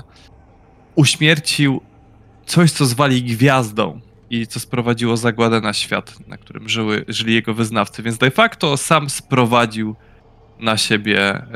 uśmiercił 0.94 1.80
coś, 2.46 2.72
co 2.72 2.86
zwali 2.86 3.22
gwiazdą 3.22 4.00
i 4.30 4.46
co 4.46 4.60
sprowadziło 4.60 5.16
zagładę 5.16 5.60
na 5.60 5.72
świat, 5.72 6.28
na 6.28 6.36
którym 6.36 6.68
żyły, 6.68 7.04
żyli 7.08 7.34
jego 7.34 7.54
wyznawcy. 7.54 8.02
Więc 8.02 8.18
de 8.18 8.30
facto 8.30 8.76
sam 8.76 9.10
sprowadził 9.10 9.94
na 10.58 10.76
siebie 10.76 11.46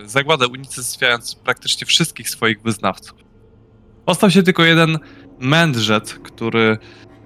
yy, 0.00 0.08
zagładę, 0.08 0.48
unicestwiając 0.48 1.34
praktycznie 1.34 1.86
wszystkich 1.86 2.30
swoich 2.30 2.62
wyznawców. 2.62 3.18
Ostał 4.06 4.30
się 4.30 4.42
tylko 4.42 4.64
jeden 4.64 4.98
mędrzec, 5.40 6.14
który 6.14 6.78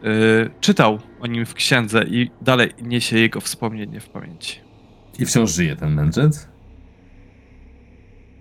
yy, 0.03 0.51
czytał 0.61 0.99
o 1.21 1.27
nim 1.27 1.47
w 1.47 1.55
księdze 1.55 2.05
i 2.05 2.31
dalej 2.41 2.73
niesie 2.83 3.19
jego 3.19 3.41
wspomnienie 3.41 4.01
w 4.01 4.09
pamięci. 4.09 4.61
I 5.19 5.27
wciąż 5.27 5.51
żyje 5.51 5.77
ten 5.77 5.95
mędrzec? 5.95 6.49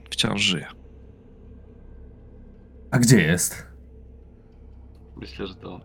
Wciąż 0.10 0.42
żyje. 0.42 0.68
A 2.92 3.00
gdzie 3.00 3.22
jest? 3.22 3.68
Myślę, 5.16 5.48
że 5.48 5.56
to. 5.56 5.82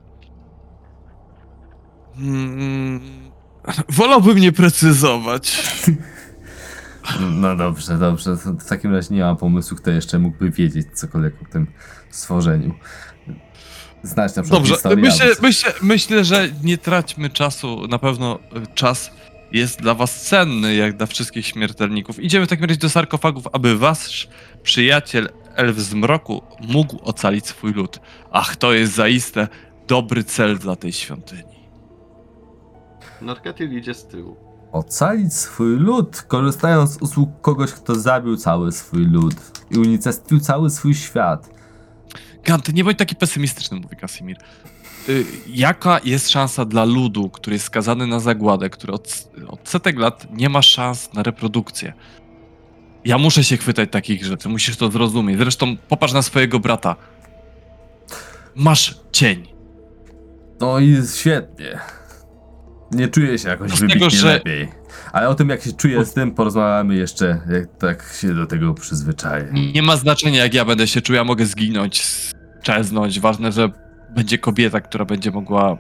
Mm, 2.19 3.01
wolałbym 3.89 4.39
nie 4.39 4.53
precyzować. 4.53 5.63
No 7.31 7.57
dobrze, 7.57 7.99
dobrze. 7.99 8.37
W 8.37 8.65
takim 8.69 8.95
razie 8.95 9.15
nie 9.15 9.21
mam 9.21 9.37
pomysłu, 9.37 9.77
kto 9.77 9.91
jeszcze 9.91 10.19
mógłby 10.19 10.51
wiedzieć 10.51 10.87
cokolwiek 10.95 11.35
o 11.43 11.53
tym 11.53 11.67
stworzeniu. 12.11 12.75
Znać 14.03 14.37
na 14.37 14.43
przykład 14.43 14.61
Dobrze, 14.63 14.75
historię. 14.75 14.97
myślę, 15.05 15.27
albo 15.27 15.43
myślę, 15.43 15.73
myślę, 15.83 16.25
że 16.25 16.49
nie 16.63 16.79
traćmy 16.79 17.31
czasu. 17.31 17.87
Na 17.89 17.99
pewno 17.99 18.39
y, 18.39 18.75
czas 18.75 19.11
jest 19.53 19.81
dla 19.83 19.95
was 19.95 20.23
cenny, 20.23 20.75
jak 20.75 20.97
dla 20.97 21.07
wszystkich 21.07 21.47
śmiertelników. 21.47 22.21
Idziemy 22.21 22.47
w 22.47 22.49
takim 22.49 22.65
razie 22.65 22.81
do 22.81 22.89
sarkofagów, 22.91 23.45
aby 23.53 23.79
wasz 23.79 24.29
przyjaciel 24.63 25.29
Elf 25.55 25.79
z 25.79 25.95
Mroku 25.95 26.43
mógł 26.69 26.99
ocalić 27.03 27.47
swój 27.47 27.73
lud. 27.73 28.01
Ach, 28.31 28.57
to 28.57 28.73
jest 28.73 28.95
zaiste 28.95 29.49
dobry 29.89 30.25
cel 30.25 30.59
dla 30.59 30.77
tej 30.77 30.93
świątyni. 30.93 31.59
Norkatil 33.23 33.79
idzie 33.79 33.95
z 33.95 34.07
tyłu. 34.07 34.48
Ocalić 34.73 35.35
swój 35.35 35.77
lud, 35.77 36.23
korzystając 36.23 36.91
z 36.91 37.03
usług 37.03 37.41
kogoś, 37.41 37.73
kto 37.73 37.95
zabił 37.95 38.37
cały 38.37 38.73
swój 38.73 39.07
lud 39.07 39.35
i 39.71 39.79
unicestwił 39.79 40.41
cały 40.41 40.71
swój 40.71 40.95
świat. 40.95 41.51
Gant, 42.45 42.75
nie 42.75 42.85
bądź 42.85 42.99
taki 42.99 43.17
pesymistyczny, 43.17 43.81
mówi 43.81 43.97
Kasimir. 43.97 44.37
Y, 45.09 45.25
jaka 45.47 46.01
jest 46.05 46.31
szansa 46.31 46.65
dla 46.65 46.85
ludu, 46.85 47.31
który 47.31 47.55
jest 47.55 47.67
skazany 47.67 48.07
na 48.07 48.21
zagładę, 48.21 48.71
który 48.71 48.93
od, 48.93 49.31
od 49.49 49.69
setek 49.69 49.99
lat 49.99 50.27
nie 50.31 50.49
ma 50.49 50.63
szans 50.63 51.13
na 51.15 51.23
reprodukcję? 51.23 51.93
Ja 53.05 53.19
muszę 53.19 53.45
się 53.45 53.57
chwytać 53.57 53.91
takich 53.93 54.25
rzeczy, 54.25 54.49
musisz 54.49 54.77
to 54.77 54.91
zrozumieć. 54.91 55.39
Zresztą 55.39 55.77
popatrz 55.77 56.13
na 56.13 56.23
swojego 56.23 56.61
brata. 56.61 56.97
Masz 58.55 59.01
cień. 59.13 59.47
No 60.61 60.79
i 60.79 60.97
świetnie. 61.15 61.79
Nie 62.91 63.09
czuję 63.09 63.39
się 63.39 63.49
jakoś 63.49 63.73
tego, 63.73 63.87
wybitnie 63.89 64.11
że- 64.11 64.33
lepiej. 64.33 64.69
Ale 65.13 65.29
o 65.29 65.35
tym, 65.35 65.49
jak 65.49 65.63
się 65.63 65.73
czuję 65.73 66.05
z 66.05 66.15
tym, 66.15 66.31
porozmawiamy 66.35 66.95
jeszcze, 66.95 67.41
jak 67.51 67.77
tak 67.79 68.13
się 68.21 68.35
do 68.35 68.47
tego 68.47 68.75
przyzwyczaję. 68.75 69.53
Nie 69.75 69.83
ma 69.83 69.97
znaczenia, 69.97 70.43
jak 70.43 70.55
ja 70.55 70.65
będę 70.65 70.87
się 70.87 71.01
czuł, 71.01 71.17
ja 71.17 71.25
mogę 71.25 71.47
zginąć, 71.47 72.07
czeznąć. 72.63 73.21
Ważne, 73.21 73.53
że 73.53 73.69
będzie 74.11 74.39
kobieta, 74.39 74.81
która 74.81 75.05
będzie 75.05 75.31
mogła 75.31 75.77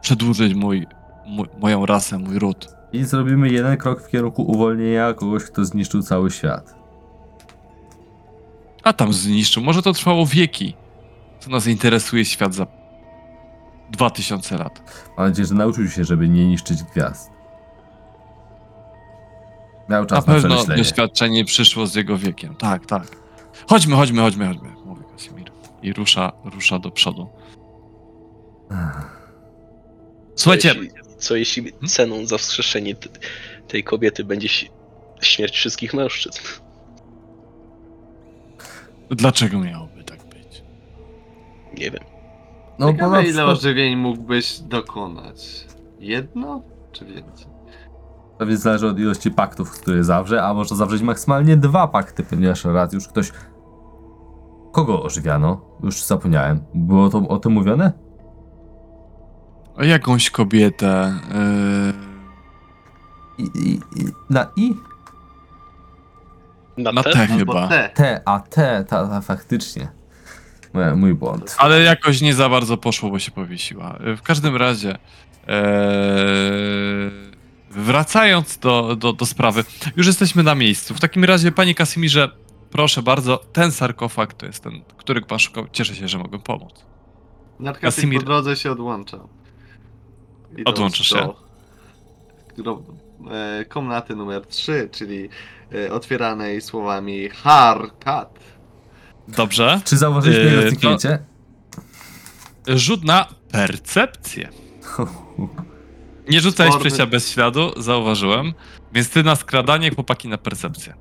przedłużyć 0.00 0.54
mój, 0.54 0.86
mój, 1.26 1.46
moją 1.60 1.86
rasę, 1.86 2.18
mój 2.18 2.38
ród. 2.38 2.68
I 2.92 3.04
zrobimy 3.04 3.48
jeden 3.48 3.76
krok 3.76 4.02
w 4.02 4.08
kierunku 4.08 4.42
uwolnienia 4.42 5.12
kogoś, 5.14 5.44
kto 5.44 5.64
zniszczył 5.64 6.02
cały 6.02 6.30
świat. 6.30 6.74
A 8.82 8.92
tam 8.92 9.12
zniszczył. 9.12 9.62
Może 9.62 9.82
to 9.82 9.92
trwało 9.92 10.26
wieki. 10.26 10.74
Co 11.40 11.50
nas 11.50 11.66
interesuje 11.66 12.24
świat 12.24 12.54
za 12.54 12.66
2000 13.90 14.56
lat. 14.58 15.04
Mam 15.16 15.28
nadzieję, 15.28 15.46
że 15.46 15.54
nauczył 15.54 15.88
się, 15.88 16.04
żeby 16.04 16.28
nie 16.28 16.48
niszczyć 16.48 16.82
gwiazd. 16.82 17.30
Miał 19.88 20.02
Na 20.02 20.08
czas 20.08 20.26
na, 20.26 20.32
pewno 20.34 20.48
przemyślenie. 20.48 20.82
doświadczenie 20.82 21.44
przyszło 21.44 21.86
z 21.86 21.94
jego 21.94 22.18
wiekiem. 22.18 22.54
Tak, 22.56 22.86
tak. 22.86 23.16
Chodźmy, 23.68 23.96
chodźmy, 23.96 24.22
chodźmy, 24.22 24.46
chodźmy, 24.46 24.68
mówi 24.84 25.02
Kasimir. 25.12 25.50
I 25.82 25.92
rusza, 25.92 26.32
rusza 26.44 26.78
do 26.78 26.90
przodu. 26.90 27.28
Słuchajcie, 30.36 30.68
Jeśli- 30.68 30.90
Co 31.18 31.36
jeśli 31.36 31.72
ceną 31.88 32.26
za 32.26 32.38
wskrzeszenie 32.38 32.94
t- 32.94 33.08
tej 33.68 33.84
kobiety 33.84 34.24
będzie 34.24 34.48
śmierć 35.22 35.54
wszystkich 35.54 35.94
mężczyzn? 35.94 36.38
Dlaczego 39.10 39.58
miałoby 39.58 40.04
tak 40.04 40.24
być? 40.24 40.62
Nie 41.78 41.90
wiem. 41.90 42.04
No 42.80 42.86
bo 42.86 42.92
Ciekawe, 42.92 43.24
ile 43.24 43.44
ożywień 43.44 43.96
mógłbyś 43.96 44.58
dokonać? 44.60 45.66
Jedno 45.98 46.62
czy 46.92 47.04
więcej? 47.04 47.46
pewnie 48.40 48.56
zależy 48.56 48.88
od 48.88 48.98
ilości 48.98 49.30
paktów, 49.30 49.70
które 49.70 50.04
zawrze, 50.04 50.42
a 50.42 50.54
może 50.54 50.76
zawrzeć 50.76 51.02
maksymalnie 51.02 51.56
dwa 51.56 51.88
pakty, 51.88 52.24
ponieważ 52.24 52.64
raz 52.64 52.92
już 52.92 53.08
ktoś... 53.08 53.32
Kogo 54.72 55.02
ożywiano? 55.02 55.60
Już 55.82 56.04
zapomniałem. 56.04 56.60
Było 56.74 57.08
to 57.10 57.28
o 57.28 57.38
tym 57.38 57.52
mówione? 57.52 57.92
O 59.76 59.84
jakąś 59.84 60.30
kobietę. 60.30 61.14
Yy, 63.38 63.44
I, 63.44 63.68
i, 63.68 63.74
i, 63.74 64.04
na 64.30 64.46
I? 64.56 64.74
Na, 66.78 66.92
na 66.92 67.02
te? 67.02 67.26
chyba. 67.26 67.68
te. 67.68 67.90
T, 67.94 68.22
a 68.24 68.40
T, 68.40 68.84
ta, 68.88 69.08
ta 69.08 69.20
faktycznie. 69.20 69.99
Mój, 70.72 70.96
mój 70.96 71.14
błąd. 71.14 71.56
Ale 71.58 71.80
jakoś 71.82 72.20
nie 72.20 72.34
za 72.34 72.48
bardzo 72.48 72.76
poszło, 72.76 73.10
bo 73.10 73.18
się 73.18 73.30
powiesiła. 73.30 73.98
Yy, 74.04 74.16
W 74.16 74.22
każdym 74.22 74.56
razie. 74.56 74.88
Yy, 75.48 75.54
wracając 77.70 78.58
do, 78.58 78.96
do, 78.96 79.12
do 79.12 79.26
sprawy, 79.26 79.64
już 79.96 80.06
jesteśmy 80.06 80.42
na 80.42 80.54
miejscu. 80.54 80.94
W 80.94 81.00
takim 81.00 81.24
razie, 81.24 81.52
panie 81.52 81.74
Kasimirze, 81.74 82.30
proszę 82.70 83.02
bardzo, 83.02 83.36
ten 83.52 83.72
sarkofag 83.72 84.34
to 84.34 84.46
jest 84.46 84.62
ten, 84.64 84.82
który 84.96 85.20
pan 85.22 85.38
szukał. 85.38 85.66
Cieszę 85.72 85.94
się, 85.96 86.08
że 86.08 86.18
mogę 86.18 86.38
pomóc. 86.38 86.84
Narkatyk 87.60 87.90
Kasimir- 88.00 88.18
po 88.18 88.22
drodze 88.24 88.56
się 88.56 88.72
odłącza. 88.72 89.18
Idąc 90.52 90.68
Odłącza 90.68 91.04
się. 91.04 91.28
Do, 92.56 92.62
do 92.62 92.82
e, 93.30 93.64
komnaty 93.64 94.16
numer 94.16 94.46
3, 94.46 94.88
czyli 94.92 95.28
e, 95.74 95.92
otwieranej 95.92 96.60
słowami 96.60 97.28
Harkat. 97.28 98.38
Dobrze. 99.28 99.80
Czy 99.84 99.96
zauważyliście 99.96 100.44
Yy, 100.44 100.50
jego 100.50 100.62
to- 100.62 100.68
zniknięcie? 100.70 101.18
Rzut 102.66 103.04
na 103.04 103.26
percepcję. 103.52 104.48
Nie 106.30 106.40
rzucałeś 106.40 106.72
Sporny. 106.72 106.90
przejścia 106.90 107.06
bez 107.06 107.28
śladu, 107.30 107.82
zauważyłem. 107.82 108.52
Więc 108.92 109.10
ty 109.10 109.22
na 109.22 109.36
skradanie, 109.36 109.90
chłopaki 109.94 110.28
na 110.28 110.38
percepcję. 110.38 110.94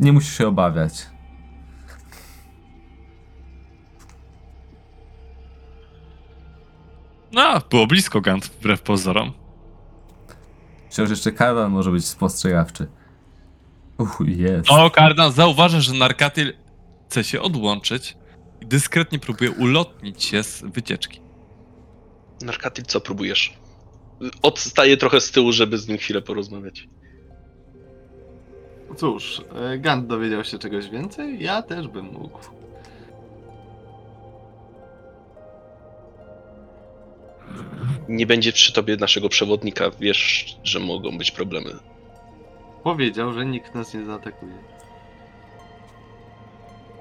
Nie 0.00 0.12
musisz 0.12 0.38
się 0.38 0.48
obawiać. 0.48 1.06
No, 7.32 7.60
było 7.70 7.86
blisko 7.86 8.20
Gant, 8.20 8.46
wbrew 8.46 8.82
pozorom. 8.82 9.32
Wciąż 10.90 11.10
jeszcze 11.10 11.32
Kardan 11.32 11.72
może 11.72 11.90
być 11.90 12.06
spostrzegawczy. 12.06 12.86
Uch, 14.02 14.18
jest. 14.26 14.70
O, 14.70 14.90
Kardan 14.90 15.32
zauważa, 15.32 15.80
że 15.80 15.92
Narkatyl 15.92 16.52
chce 17.08 17.24
się 17.24 17.40
odłączyć 17.40 18.16
i 18.60 18.66
dyskretnie 18.66 19.18
próbuje 19.18 19.50
ulotnić 19.50 20.24
się 20.24 20.42
z 20.42 20.62
wycieczki. 20.62 21.20
Narkatyl, 22.42 22.84
co 22.84 23.00
próbujesz? 23.00 23.54
Odstaję 24.42 24.96
trochę 24.96 25.20
z 25.20 25.30
tyłu, 25.30 25.52
żeby 25.52 25.78
z 25.78 25.88
nim 25.88 25.98
chwilę 25.98 26.22
porozmawiać. 26.22 26.88
Cóż, 28.96 29.42
e, 29.54 29.78
Gant 29.78 30.06
dowiedział 30.06 30.44
się 30.44 30.58
czegoś 30.58 30.90
więcej? 30.90 31.42
Ja 31.42 31.62
też 31.62 31.88
bym 31.88 32.04
mógł. 32.06 32.38
Nie 38.08 38.26
będzie 38.26 38.52
przy 38.52 38.72
tobie 38.72 38.96
naszego 38.96 39.28
przewodnika, 39.28 39.90
wiesz, 40.00 40.56
że 40.64 40.80
mogą 40.80 41.18
być 41.18 41.30
problemy. 41.30 41.70
Powiedział, 42.84 43.32
że 43.32 43.46
nikt 43.46 43.74
nas 43.74 43.94
nie 43.94 44.04
zaatakuje. 44.04 44.52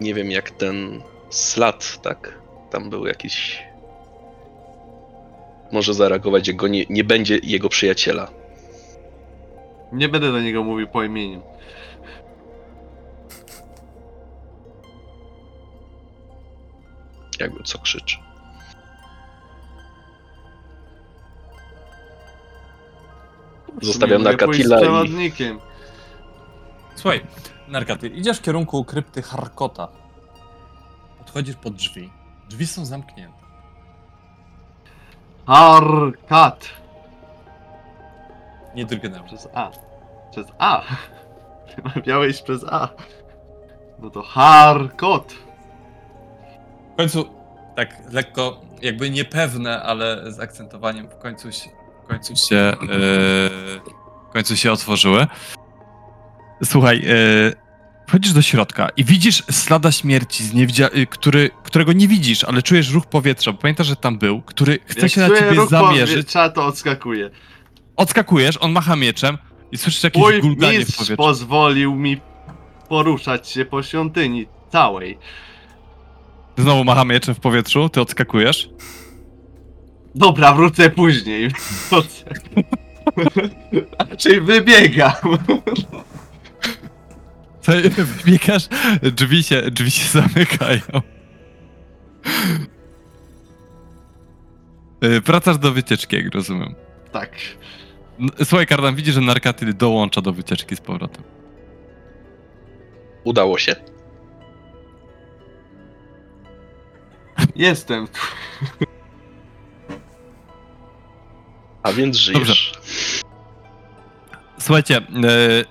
Nie 0.01 0.13
wiem 0.13 0.31
jak 0.31 0.51
ten 0.51 1.01
slat, 1.29 2.01
tak? 2.01 2.39
Tam 2.69 2.89
był 2.89 3.05
jakiś. 3.05 3.63
Może 5.71 5.93
zareagować, 5.93 6.47
jak 6.47 6.57
go 6.57 6.67
nie, 6.67 6.85
nie 6.89 7.03
będzie 7.03 7.39
jego 7.43 7.69
przyjaciela. 7.69 8.31
Nie 9.91 10.09
będę 10.09 10.31
do 10.31 10.41
niego 10.41 10.63
mówił 10.63 10.87
po 10.87 11.03
imieniu. 11.03 11.41
Jakby 17.39 17.63
co 17.63 17.79
krzyczy. 17.79 18.17
Zostawiam 23.81 24.21
Nie 24.21 24.31
mogę 24.31 24.45
pójść 24.45 24.65
z 24.65 24.69
Narkatila 24.69 24.77
i 24.77 25.07
przewodnikiem. 25.07 25.70
Słuchaj, 27.01 27.25
Narkatyl, 27.67 28.15
idziesz 28.15 28.37
w 28.37 28.41
kierunku 28.41 28.85
krypty 28.85 29.21
Harkota. 29.21 29.87
Podchodzisz 31.17 31.55
pod 31.55 31.75
drzwi. 31.75 32.09
Drzwi 32.49 32.67
są 32.67 32.85
zamknięte. 32.85 33.37
Harkat. 35.47 36.69
Nie 38.75 38.85
drgnęły. 38.85 39.27
Przez 39.27 39.47
A. 39.53 39.71
Przez 40.31 40.47
A. 40.57 40.81
Wymawiałeś 41.75 42.41
przez 42.41 42.63
A. 42.63 42.89
No 43.99 44.09
to 44.09 44.21
Harkot. 44.21 45.33
W 46.93 46.97
końcu, 46.97 47.25
tak 47.75 47.97
lekko, 48.11 48.61
jakby 48.81 49.09
niepewne, 49.09 49.83
ale 49.83 50.31
z 50.31 50.39
akcentowaniem 50.39 51.07
w 51.07 51.17
końcu 51.17 51.51
się, 51.51 51.69
w 52.03 52.07
końcu 52.07 52.35
się, 52.35 52.57
e, 52.57 52.75
w 54.29 54.33
końcu 54.33 54.57
się 54.57 54.71
otworzyły. 54.71 55.27
Słuchaj, 56.63 56.97
e, 56.97 57.61
wchodzisz 58.07 58.33
do 58.33 58.41
środka 58.41 58.89
i 58.97 59.03
widzisz 59.03 59.43
slada 59.51 59.91
śmierci, 59.91 60.43
z 60.43 60.53
niewdzia- 60.53 60.97
y, 60.97 61.07
który, 61.07 61.49
którego 61.63 61.93
nie 61.93 62.07
widzisz, 62.07 62.43
ale 62.43 62.61
czujesz 62.61 62.91
ruch 62.91 63.05
powietrza, 63.05 63.51
bo 63.51 63.57
pamiętasz, 63.57 63.87
że 63.87 63.95
tam 63.95 64.17
był, 64.17 64.41
który 64.41 64.79
chce 64.85 65.01
Jak 65.01 65.11
się 65.11 65.21
na 65.21 65.27
czuję 65.27 65.39
ciebie 65.39 65.53
ruch 65.55 65.69
zamierzyć. 65.69 66.09
powietrza, 66.15 66.49
to 66.49 66.65
odskakuje. 66.65 67.29
Odskakujesz, 67.95 68.57
on 68.61 68.71
macha 68.71 68.95
mieczem 68.95 69.37
i 69.71 69.77
słyszysz 69.77 70.03
jakieś 70.03 70.21
Mój 70.21 70.41
gulganie 70.41 70.73
w 70.77 70.79
mistrz 70.79 70.97
powietrzu. 70.97 71.17
pozwolił 71.17 71.95
mi 71.95 72.21
poruszać 72.89 73.49
się 73.49 73.65
po 73.65 73.83
świątyni 73.83 74.47
całej. 74.71 75.17
Znowu 76.57 76.83
macha 76.83 77.05
mieczem 77.05 77.35
w 77.35 77.39
powietrzu, 77.39 77.89
ty 77.89 78.01
odskakujesz. 78.01 78.69
Dobra, 80.15 80.53
wrócę 80.53 80.89
później. 80.89 81.51
Wrócę. 81.89 82.25
Raczej 84.09 84.41
wybiegam. 84.41 85.11
Co, 87.61 87.71
Wybiegasz, 87.97 88.67
drzwi 89.01 89.43
się, 89.43 89.61
drzwi 89.61 89.91
się 89.91 90.19
zamykają. 90.21 90.81
Y, 95.03 95.21
Wracasz 95.21 95.57
do 95.57 95.71
wycieczki, 95.71 96.15
jak 96.15 96.33
rozumiem. 96.35 96.75
Tak. 97.11 97.31
N- 98.19 98.29
Słuchaj, 98.45 98.67
Kardan, 98.67 98.95
widzisz, 98.95 99.13
że 99.15 99.21
Narkatyl 99.21 99.77
dołącza 99.77 100.21
do 100.21 100.33
wycieczki 100.33 100.75
z 100.75 100.81
powrotem. 100.81 101.23
udało 103.23 103.57
się. 103.57 103.75
Jestem. 107.55 108.07
A 111.83 111.91
więc 111.93 112.17
żyjesz. 112.17 112.73
Słuchajcie, 114.61 114.97
y, 114.97 115.03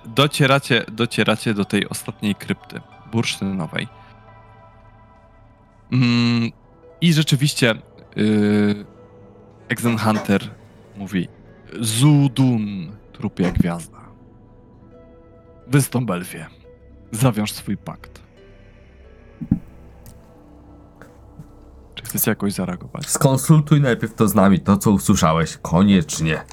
docieracie, 0.05 0.85
docieracie 0.91 1.53
do 1.53 1.65
tej 1.65 1.89
ostatniej 1.89 2.35
krypty, 2.35 2.81
bursztynowej. 3.11 3.87
Mm, 5.91 6.51
I 7.01 7.13
rzeczywiście 7.13 7.75
y, 8.17 8.85
Exen 9.69 9.97
Hunter 9.97 10.49
mówi 10.97 11.27
Zudun, 11.79 12.91
trupia 13.13 13.51
gwiazda. 13.51 14.01
Wystąp. 15.67 16.11
Zawiąż 17.11 17.51
swój 17.51 17.77
pakt. 17.77 18.21
Czy 21.95 22.03
chcecie 22.03 22.31
jakoś 22.31 22.53
zareagować? 22.53 23.09
Skonsultuj 23.09 23.81
najpierw 23.81 24.13
to 24.13 24.27
z 24.27 24.35
nami, 24.35 24.59
to 24.59 24.77
co 24.77 24.91
usłyszałeś. 24.91 25.57
Koniecznie. 25.57 26.43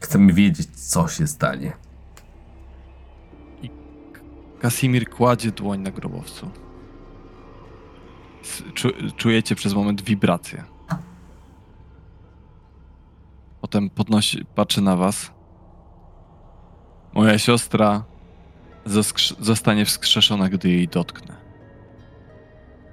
Chcemy 0.00 0.32
wiedzieć, 0.32 0.68
co 0.76 1.08
się 1.08 1.26
stanie. 1.26 1.72
Kasimir 4.60 5.10
kładzie 5.10 5.50
dłoń 5.52 5.80
na 5.80 5.90
grobowcu. 5.90 6.50
Czujecie 9.16 9.54
przez 9.54 9.74
moment 9.74 10.02
wibrację. 10.02 10.64
Potem 13.60 13.90
podnosi, 13.90 14.44
patrzy 14.44 14.80
na 14.80 14.96
was. 14.96 15.30
Moja 17.12 17.38
siostra 17.38 18.04
zostanie 19.40 19.84
wskrzeszona, 19.84 20.48
gdy 20.48 20.68
jej 20.68 20.88
dotknę. 20.88 21.36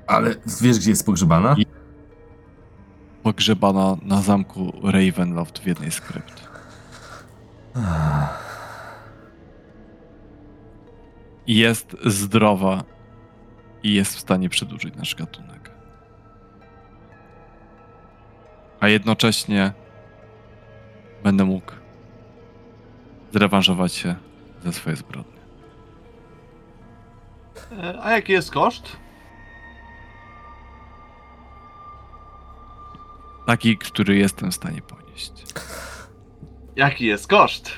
Ale 0.08 0.36
wiesz, 0.62 0.80
gdzie 0.80 0.90
jest 0.90 1.06
pogrzebana? 1.06 1.56
I- 1.58 1.66
pogrzebana 3.24 3.98
na 4.02 4.22
zamku 4.22 4.74
Ravenloft 4.84 5.60
w 5.60 5.68
jednej 5.68 5.92
z 5.92 6.02
krypt. 6.02 6.47
I 11.48 11.56
jest 11.56 11.96
zdrowa 12.06 12.84
i 13.84 13.94
jest 13.94 14.16
w 14.16 14.20
stanie 14.20 14.50
przedłużyć 14.50 14.96
nasz 14.96 15.16
gatunek. 15.16 15.72
A 18.80 18.88
jednocześnie 18.88 19.74
będę 21.24 21.46
mógł 21.46 21.72
zrewanżować 23.34 23.94
się 23.94 24.16
za 24.64 24.72
swoje 24.72 24.96
zbrodnie. 24.96 25.38
A 28.02 28.12
jaki 28.12 28.32
jest 28.32 28.52
koszt? 28.52 28.98
Taki, 33.46 33.78
który 33.78 34.18
jestem 34.18 34.52
w 34.52 34.56
stanie 34.56 34.82
ponieść. 34.82 35.34
Jaki 36.78 37.06
jest 37.06 37.28
koszt? 37.28 37.72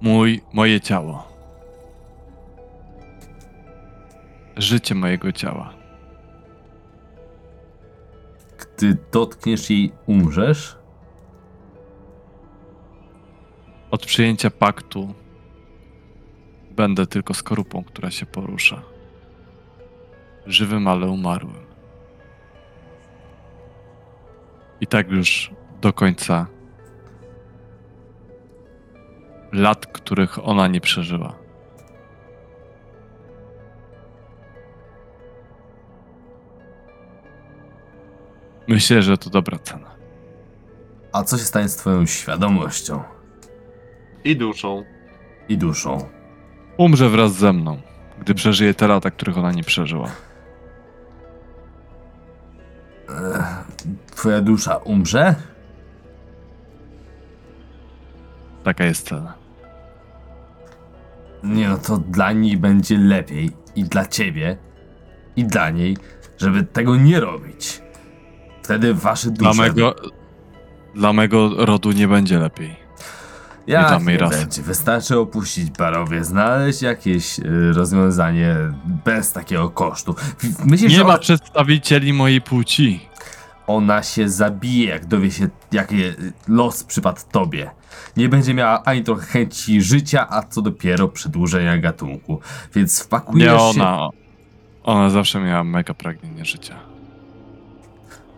Mój, 0.00 0.40
moje 0.52 0.80
ciało. 0.80 1.28
Życie 4.56 4.94
mojego 4.94 5.32
ciała. 5.32 5.74
Gdy 8.58 8.96
dotkniesz 9.12 9.70
jej, 9.70 9.92
umrzesz? 10.06 10.78
Od 13.90 14.06
przyjęcia 14.06 14.50
paktu 14.50 15.14
będę 16.70 17.06
tylko 17.06 17.34
skorupą, 17.34 17.84
która 17.84 18.10
się 18.10 18.26
porusza. 18.26 18.82
Żywym, 20.46 20.88
ale 20.88 21.06
umarłym. 21.06 21.63
I 24.80 24.86
tak 24.86 25.10
już 25.10 25.50
do 25.80 25.92
końca 25.92 26.46
lat, 29.52 29.86
których 29.86 30.48
ona 30.48 30.68
nie 30.68 30.80
przeżyła. 30.80 31.34
Myślę, 38.68 39.02
że 39.02 39.18
to 39.18 39.30
dobra 39.30 39.58
cena. 39.58 39.90
A 41.12 41.22
co 41.22 41.38
się 41.38 41.44
stanie 41.44 41.68
z 41.68 41.76
twoją 41.76 42.06
świadomością 42.06 43.02
I 44.24 44.36
duszą. 44.36 44.84
i 45.48 45.58
duszą? 45.58 46.08
Umrze 46.76 47.08
wraz 47.08 47.32
ze 47.34 47.52
mną, 47.52 47.80
gdy 48.20 48.34
przeżyje 48.34 48.74
te 48.74 48.86
lata, 48.88 49.10
których 49.10 49.38
ona 49.38 49.52
nie 49.52 49.62
przeżyła. 49.62 50.10
Twoja 54.24 54.40
dusza 54.40 54.76
umrze? 54.76 55.34
Taka 58.64 58.84
jest 58.84 59.08
cena. 59.08 59.34
Nie 61.42 61.68
no, 61.68 61.78
to 61.78 61.98
dla 61.98 62.32
niej 62.32 62.56
będzie 62.56 62.98
lepiej 62.98 63.50
i 63.76 63.84
dla 63.84 64.06
ciebie 64.06 64.56
i 65.36 65.44
dla 65.44 65.70
niej, 65.70 65.96
żeby 66.38 66.62
tego 66.62 66.96
nie 66.96 67.20
robić. 67.20 67.82
Wtedy 68.62 68.94
wasze 68.94 69.30
dusze... 69.30 69.52
Dla 69.54 69.64
mego, 69.64 69.94
dla 70.94 71.12
mego 71.12 71.66
rodu 71.66 71.92
nie 71.92 72.08
będzie 72.08 72.38
lepiej. 72.38 72.76
Jak 73.66 74.06
nie 74.06 74.18
rasy. 74.18 74.38
będzie? 74.38 74.62
Wystarczy 74.62 75.18
opuścić 75.18 75.70
barowie, 75.70 76.24
znaleźć 76.24 76.82
jakieś 76.82 77.38
y, 77.38 77.72
rozwiązanie 77.72 78.56
bez 79.04 79.32
takiego 79.32 79.70
kosztu. 79.70 80.14
Myślisz, 80.64 80.90
Nie 80.90 80.98
że 80.98 81.04
ma 81.04 81.18
przedstawicieli 81.18 82.12
mojej 82.12 82.40
płci. 82.40 83.13
Ona 83.66 84.02
się 84.02 84.28
zabije, 84.28 84.88
jak 84.88 85.06
dowie 85.06 85.30
się, 85.30 85.48
jaki 85.72 85.96
los 86.48 86.84
przypadł 86.84 87.20
tobie. 87.32 87.70
Nie 88.16 88.28
będzie 88.28 88.54
miała 88.54 88.82
ani 88.84 89.02
trochę 89.02 89.26
chęci 89.26 89.82
życia, 89.82 90.26
a 90.30 90.42
co 90.42 90.62
dopiero 90.62 91.08
przedłużenia 91.08 91.78
gatunku. 91.78 92.40
Więc 92.74 93.02
wpakujesz 93.02 93.52
Nie 93.52 93.58
się... 93.58 93.82
ona. 93.82 94.08
Ona 94.84 95.10
zawsze 95.10 95.40
miała 95.40 95.64
mega 95.64 95.94
pragnienie 95.94 96.44
życia. 96.44 96.76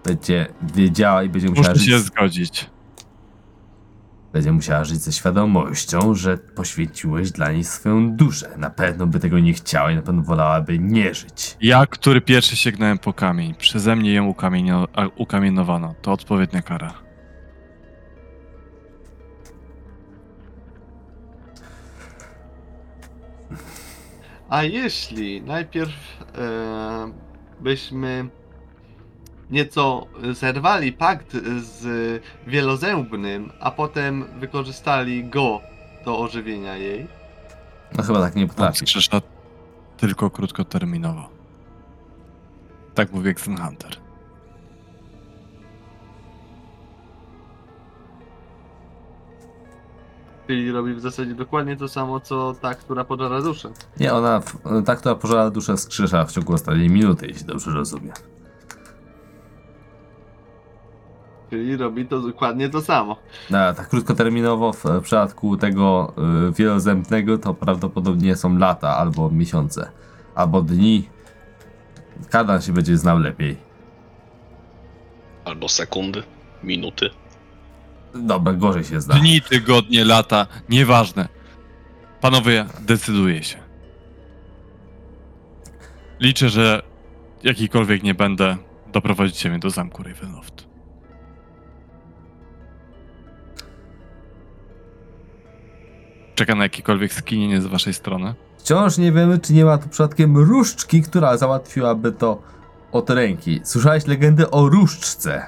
Będzie 0.04 0.46
wiedziała 0.74 1.22
i 1.22 1.28
będzie 1.28 1.48
musiała 1.48 1.68
Muszę 1.68 1.80
żyć... 1.80 1.88
się 1.88 1.98
zgodzić. 1.98 2.70
Będzie 4.36 4.52
musiała 4.52 4.84
żyć 4.84 4.98
ze 5.00 5.12
świadomością, 5.12 6.14
że 6.14 6.38
poświęciłeś 6.38 7.30
dla 7.30 7.52
niej 7.52 7.64
swoją 7.64 8.12
duszę. 8.16 8.50
Na 8.58 8.70
pewno 8.70 9.06
by 9.06 9.20
tego 9.20 9.38
nie 9.38 9.52
chciała 9.52 9.90
i 9.90 9.96
na 9.96 10.02
pewno 10.02 10.22
wolałaby 10.22 10.78
nie 10.78 11.14
żyć. 11.14 11.56
Ja, 11.60 11.86
który 11.86 12.20
pierwszy 12.20 12.56
sięgnąłem 12.56 12.98
po 12.98 13.12
kamień, 13.12 13.54
przeze 13.54 13.96
mnie 13.96 14.14
ją 14.14 14.26
ukamienio, 14.26 14.88
a- 14.94 15.06
ukamienowano. 15.16 15.94
To 16.02 16.12
odpowiednia 16.12 16.62
kara. 16.62 16.94
A 24.48 24.62
jeśli 24.62 25.42
najpierw 25.42 25.92
e, 26.38 27.12
byśmy 27.60 28.28
nieco 29.50 30.06
zerwali 30.32 30.92
pakt 30.92 31.32
z 31.60 31.82
wielozębnym, 32.46 33.52
a 33.60 33.70
potem 33.70 34.24
wykorzystali 34.40 35.24
go 35.24 35.60
do 36.04 36.18
ożywienia 36.18 36.76
jej, 36.76 37.06
No 37.96 38.02
chyba 38.02 38.20
tak 38.20 38.36
nie 38.36 38.42
On 38.42 38.48
potrafi. 38.48 38.78
skrzesza 38.78 39.20
tylko 39.96 40.30
krótkoterminowo. 40.30 41.28
Tak 42.94 43.12
mówi 43.12 43.28
Exen 43.28 43.56
Hunter. 43.56 43.96
czyli 50.46 50.72
robi 50.72 50.94
w 50.94 51.00
zasadzie 51.00 51.34
dokładnie 51.34 51.76
to 51.76 51.88
samo, 51.88 52.20
co 52.20 52.54
ta, 52.60 52.74
która 52.74 53.04
pożara 53.04 53.42
duszę. 53.42 53.70
Nie, 54.00 54.12
ona, 54.14 54.40
ta, 54.86 54.96
która 54.96 55.14
pożara 55.14 55.50
duszę 55.50 55.76
wskrzesza 55.76 56.24
w 56.24 56.32
ciągu 56.32 56.52
ostatniej 56.52 56.90
minuty, 56.90 57.26
jeśli 57.26 57.44
dobrze 57.46 57.70
rozumiem. 57.70 58.12
Czyli 61.56 61.76
robi 61.76 62.06
to 62.06 62.20
dokładnie 62.20 62.68
to 62.68 62.82
samo. 62.82 63.16
No, 63.50 63.72
tak 63.74 63.88
krótkoterminowo 63.88 64.72
w, 64.72 64.84
w 64.84 65.02
przypadku 65.02 65.56
tego 65.56 66.12
y, 66.48 66.52
wielozębnego 66.52 67.38
to 67.38 67.54
prawdopodobnie 67.54 68.36
są 68.36 68.58
lata 68.58 68.96
albo 68.96 69.30
miesiące, 69.30 69.90
albo 70.34 70.62
dni. 70.62 71.08
Kardan 72.30 72.62
się 72.62 72.72
będzie 72.72 72.96
znał 72.96 73.18
lepiej. 73.18 73.56
Albo 75.44 75.68
sekundy, 75.68 76.22
minuty. 76.62 77.10
Dobra, 78.14 78.52
gorzej 78.52 78.84
się 78.84 79.00
zna. 79.00 79.14
Dni, 79.14 79.42
tygodnie, 79.42 80.04
lata, 80.04 80.46
nieważne. 80.68 81.28
Panowie, 82.20 82.66
decyduję 82.80 83.42
się. 83.42 83.58
Liczę, 86.20 86.48
że 86.48 86.82
jakikolwiek 87.42 88.02
nie 88.02 88.14
będę, 88.14 88.56
doprowadzicie 88.92 89.50
mnie 89.50 89.58
do 89.58 89.70
zamku 89.70 90.02
Ravenloft. 90.02 90.75
Czeka 96.36 96.54
na 96.54 96.62
jakiekolwiek 96.62 97.12
skinienie 97.12 97.60
z 97.60 97.66
waszej 97.66 97.94
strony. 97.94 98.34
Wciąż 98.58 98.98
nie 98.98 99.12
wiemy, 99.12 99.38
czy 99.38 99.52
nie 99.52 99.64
ma 99.64 99.78
tu 99.78 99.88
przypadkiem 99.88 100.36
różdżki, 100.36 101.02
która 101.02 101.36
załatwiłaby 101.36 102.12
to 102.12 102.42
od 102.92 103.10
ręki. 103.10 103.60
Słyszałeś 103.64 104.06
legendę 104.06 104.50
o 104.50 104.68
różdżce? 104.68 105.46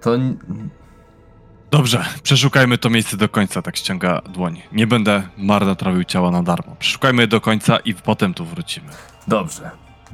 To 0.00 0.10
Dobrze, 1.70 2.04
przeszukajmy 2.22 2.78
to 2.78 2.90
miejsce 2.90 3.16
do 3.16 3.28
końca, 3.28 3.62
tak 3.62 3.76
ściąga 3.76 4.20
dłoń. 4.20 4.62
Nie 4.72 4.86
będę 4.86 5.22
marnotrawił 5.38 6.04
ciała 6.04 6.30
na 6.30 6.42
darmo. 6.42 6.76
Przeszukajmy 6.78 7.22
je 7.22 7.28
do 7.28 7.40
końca 7.40 7.76
i 7.76 7.94
potem 7.94 8.34
tu 8.34 8.44
wrócimy. 8.44 8.88
dobrze. 9.28 9.70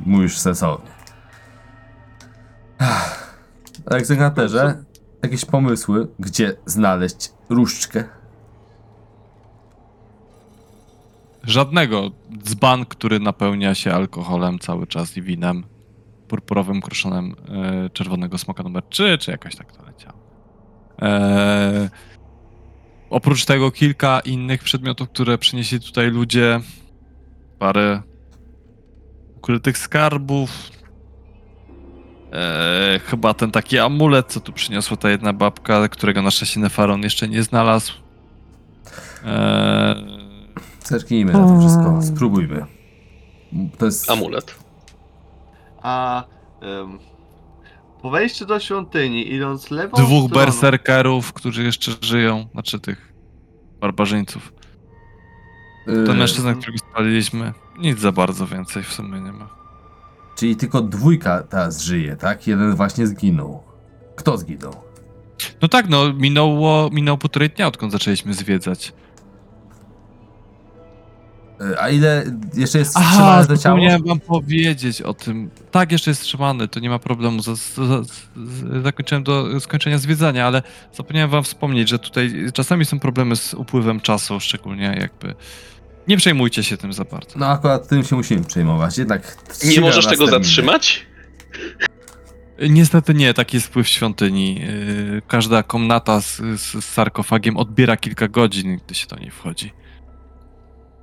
Mówisz 0.06 0.38
sensownie. 0.38 0.90
Egzekwatorze, 3.90 4.84
jakieś 5.22 5.44
pomysły, 5.44 6.08
gdzie 6.18 6.56
znaleźć 6.66 7.32
różdżkę? 7.50 8.04
Żadnego. 11.46 12.10
Dzban, 12.42 12.86
który 12.86 13.20
napełnia 13.20 13.74
się 13.74 13.92
alkoholem 13.92 14.58
cały 14.58 14.86
czas 14.86 15.16
i 15.16 15.22
winem 15.22 15.64
purpurowym, 16.28 16.80
kruszonym 16.80 17.36
e, 17.48 17.90
czerwonego 17.90 18.38
smoka 18.38 18.62
numer 18.62 18.82
3, 18.88 19.18
czy 19.18 19.30
jakoś 19.30 19.56
tak 19.56 19.72
to 19.72 19.86
leciało. 19.86 20.18
E, 21.02 21.90
oprócz 23.10 23.44
tego 23.44 23.70
kilka 23.70 24.20
innych 24.20 24.62
przedmiotów, 24.62 25.08
które 25.08 25.38
przynieśli 25.38 25.80
tutaj 25.80 26.10
ludzie. 26.10 26.60
Parę 27.58 28.02
ukrytych 29.36 29.78
skarbów. 29.78 30.70
E, 32.32 33.00
chyba 33.04 33.34
ten 33.34 33.50
taki 33.50 33.78
amulet, 33.78 34.26
co 34.32 34.40
tu 34.40 34.52
przyniosła 34.52 34.96
ta 34.96 35.10
jedna 35.10 35.32
babka, 35.32 35.88
którego 35.88 36.22
na 36.22 36.30
szczęście 36.30 36.60
Nefaron 36.60 37.02
jeszcze 37.02 37.28
nie 37.28 37.42
znalazł. 37.42 37.92
E, 39.24 40.13
Zerknijmy 40.84 41.32
na 41.32 41.48
to 41.48 41.60
wszystko, 41.60 42.02
spróbujmy. 42.02 42.66
To 43.78 43.86
jest... 43.86 44.10
Amulet. 44.10 44.54
A 45.82 46.24
po 48.02 48.10
wejściu 48.10 48.46
do 48.46 48.60
świątyni, 48.60 49.32
idąc 49.32 49.70
lewą 49.70 49.96
Dwóch 49.96 50.24
stroną... 50.24 50.44
berserkerów, 50.46 51.32
którzy 51.32 51.64
jeszcze 51.64 51.92
żyją, 52.00 52.46
znaczy 52.52 52.80
tych 52.80 53.12
barbarzyńców. 53.80 54.52
Ten 55.86 56.18
mężczyzna, 56.18 56.54
którego 56.54 56.78
spaliliśmy, 56.78 57.52
nic 57.78 57.98
za 57.98 58.12
bardzo 58.12 58.46
więcej 58.46 58.82
w 58.82 58.92
sumie 58.92 59.20
nie 59.20 59.32
ma. 59.32 59.48
Czyli 60.36 60.56
tylko 60.56 60.80
dwójka 60.82 61.42
teraz 61.42 61.82
żyje, 61.82 62.16
tak? 62.16 62.46
Jeden 62.46 62.74
właśnie 62.74 63.06
zginął. 63.06 63.62
Kto 64.16 64.38
zginął? 64.38 64.72
No 65.62 65.68
tak, 65.68 65.88
no 65.88 66.12
minęło, 66.12 66.90
minęło 66.92 67.18
półtorej 67.18 67.50
dnia, 67.50 67.66
odkąd 67.66 67.92
zaczęliśmy 67.92 68.34
zwiedzać. 68.34 68.92
Y, 71.60 71.80
A 71.80 71.88
ile 71.90 72.24
jeszcze 72.54 72.78
jest 72.78 72.92
Aha, 72.96 73.06
wstrzymane 73.06 73.42
to 73.42 73.46
ciało? 73.46 73.56
zapomniałem 73.56 74.02
wam 74.02 74.20
powiedzieć 74.20 75.02
o 75.02 75.14
tym. 75.14 75.50
Tak, 75.70 75.92
jeszcze 75.92 76.10
jest 76.10 76.22
trzymany, 76.22 76.68
to 76.68 76.80
nie 76.80 76.90
ma 76.90 76.98
problemu. 76.98 77.42
Z, 77.42 77.44
z, 77.46 77.74
z, 77.74 78.06
z, 78.36 78.82
zakończyłem 78.82 79.24
do 79.24 79.60
skończenia 79.60 79.98
zwiedzania, 79.98 80.46
ale 80.46 80.62
zapomniałem 80.92 81.30
wam 81.30 81.44
wspomnieć, 81.44 81.88
że 81.88 81.98
tutaj 81.98 82.34
czasami 82.54 82.84
są 82.84 83.00
problemy 83.00 83.36
z 83.36 83.54
upływem 83.54 84.00
czasu, 84.00 84.40
szczególnie 84.40 84.96
jakby... 85.00 85.34
Nie 86.08 86.16
przejmujcie 86.16 86.62
się 86.62 86.76
tym 86.76 86.92
za 86.92 87.04
bardzo. 87.04 87.38
No 87.38 87.46
akurat 87.46 87.88
tym 87.88 88.04
się 88.04 88.16
musimy 88.16 88.44
przejmować, 88.44 88.98
jednak... 88.98 89.36
Nie 89.64 89.80
możesz 89.80 90.04
nas 90.04 90.12
tego 90.12 90.24
terminy. 90.24 90.44
zatrzymać? 90.44 91.06
Niestety 92.70 93.14
nie, 93.14 93.34
taki 93.34 93.56
jest 93.56 93.66
wpływ 93.66 93.88
świątyni. 93.88 94.54
Yy, 94.60 95.22
Każda 95.28 95.62
komnata 95.62 96.20
z, 96.20 96.36
z, 96.36 96.60
z 96.60 96.84
sarkofagiem 96.84 97.56
odbiera 97.56 97.96
kilka 97.96 98.28
godzin, 98.28 98.80
gdy 98.86 98.94
się 98.94 99.06
do 99.06 99.16
niej 99.16 99.30
wchodzi. 99.30 99.72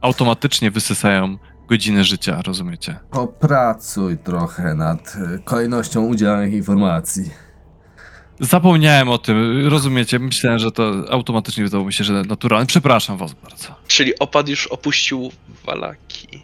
Automatycznie 0.01 0.71
wysysają 0.71 1.37
godziny 1.67 2.03
życia, 2.03 2.41
rozumiecie? 2.41 2.99
Popracuj 3.11 4.17
trochę 4.17 4.75
nad 4.75 5.15
y, 5.35 5.39
kolejnością 5.43 6.05
udzielanych 6.05 6.53
informacji. 6.53 7.29
Zapomniałem 8.39 9.09
o 9.09 9.17
tym, 9.17 9.67
rozumiecie? 9.67 10.19
Myślałem, 10.19 10.59
że 10.59 10.71
to 10.71 10.93
automatycznie 11.09 11.63
wydawało 11.63 11.87
mi 11.87 11.93
się, 11.93 12.03
że 12.03 12.13
naturalne. 12.23 12.65
Przepraszam 12.65 13.17
was 13.17 13.33
bardzo. 13.33 13.67
Czyli 13.87 14.19
opad 14.19 14.49
już 14.49 14.67
opuścił 14.67 15.29
Walaki. 15.65 16.43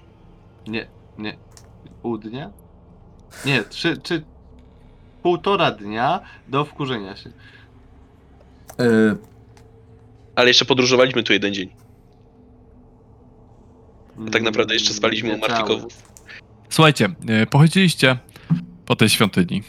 Nie, 0.68 0.88
nie. 1.18 1.38
Pół 2.02 2.18
dnia? 2.18 2.52
Nie, 3.46 3.64
trzy, 3.64 3.98
czy 4.04 4.24
półtora 5.24 5.72
dnia 5.72 6.20
do 6.48 6.66
wkurzenia 6.66 7.16
się. 7.16 7.30
Y, 7.30 9.18
Ale 10.36 10.48
jeszcze 10.48 10.66
podróżowaliśmy 10.66 11.24
tu 11.24 11.34
jeden 11.34 11.54
dzień. 11.54 11.70
A 14.28 14.32
tak 14.32 14.42
naprawdę 14.42 14.74
jeszcze 14.74 14.94
spaliśmy 14.94 15.36
u. 15.36 15.38
Martikowów. 15.38 15.94
Słuchajcie, 16.70 17.10
yy, 17.26 17.46
pochodziliście 17.46 18.18
po 18.86 18.96
tej 18.96 19.10
świątyni, 19.10 19.64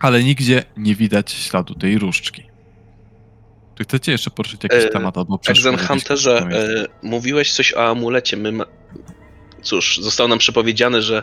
ale 0.00 0.22
nigdzie 0.22 0.64
nie 0.76 0.94
widać 0.94 1.32
śladu 1.32 1.74
tej 1.74 1.98
różdżki. 1.98 2.42
Czy 3.74 3.84
chcecie 3.84 4.12
jeszcze 4.12 4.30
poruszyć 4.30 4.62
jakiś 4.62 4.84
E, 4.84 4.88
temat 4.88 5.18
albo 5.18 5.38
przeszkód? 5.38 5.58
Exen 5.58 5.72
jakieś 5.72 5.88
Hunterze, 5.88 6.38
e, 6.38 6.86
mówiłeś 7.02 7.52
coś 7.52 7.74
o 7.74 7.88
amulecie. 7.90 8.36
My 8.36 8.52
ma... 8.52 8.64
Cóż, 9.62 9.98
zostało 9.98 10.28
nam 10.28 10.38
przepowiedziane, 10.38 11.02
że 11.02 11.22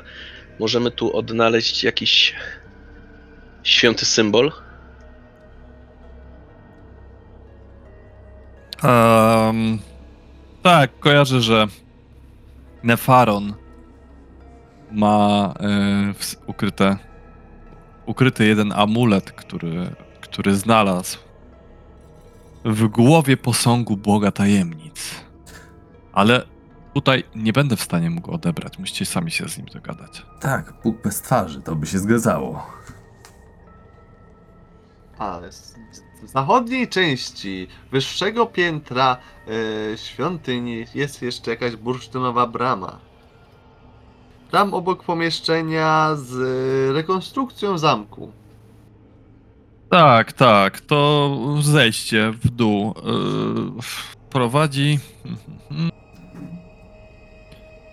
możemy 0.60 0.92
tu 0.92 1.18
odnaleźć 1.18 1.84
jakiś 1.84 2.36
święty 3.64 4.06
symbol. 4.06 4.52
Um, 8.84 9.80
tak, 10.62 11.00
kojarzę, 11.00 11.42
że 11.42 11.68
Nefaron 12.84 13.54
ma 14.92 15.54
w, 16.14 16.36
ukryte, 16.48 16.98
ukryty 18.06 18.46
jeden 18.46 18.72
amulet, 18.72 19.32
który, 19.32 19.96
który 20.22 20.56
znalazł 20.56 21.18
w 22.66 22.88
głowie 22.88 23.38
posągu 23.38 23.98
Boga 23.98 24.32
Tajemnic. 24.32 25.16
Ale 26.14 26.46
tutaj 26.94 27.24
nie 27.36 27.54
będę 27.54 27.76
w 27.76 27.82
stanie 27.82 28.10
mu 28.10 28.22
go 28.22 28.32
odebrać. 28.32 28.80
Musicie 28.80 29.06
sami 29.06 29.32
się 29.32 29.50
z 29.50 29.58
nim 29.58 29.66
dogadać. 29.66 30.26
tak, 30.40 30.74
Bóg 30.84 31.02
bez 31.04 31.22
twarzy, 31.22 31.62
to 31.62 31.76
by 31.76 31.88
się 31.88 32.00
zgadzało. 32.00 32.68
Ale 35.18 35.52
z, 35.52 35.76
z 36.24 36.32
zachodniej 36.32 36.88
części 36.88 37.68
wyższego 37.92 38.46
piętra 38.46 39.18
e, 39.94 39.98
świątyni 39.98 40.86
jest 40.96 41.22
jeszcze 41.22 41.52
jakaś 41.52 41.76
bursztynowa 41.76 42.48
brama. 42.48 43.00
Tam 44.52 44.74
obok 44.74 45.04
pomieszczenia 45.04 46.16
z 46.16 46.34
e, 46.34 46.94
rekonstrukcją 46.94 47.78
zamku. 47.78 48.32
Tak, 49.90 50.34
tak, 50.34 50.82
to 50.82 51.38
zejście 51.62 52.32
w 52.32 52.50
dół 52.50 52.94
yy, 53.06 53.82
prowadzi 54.30 55.00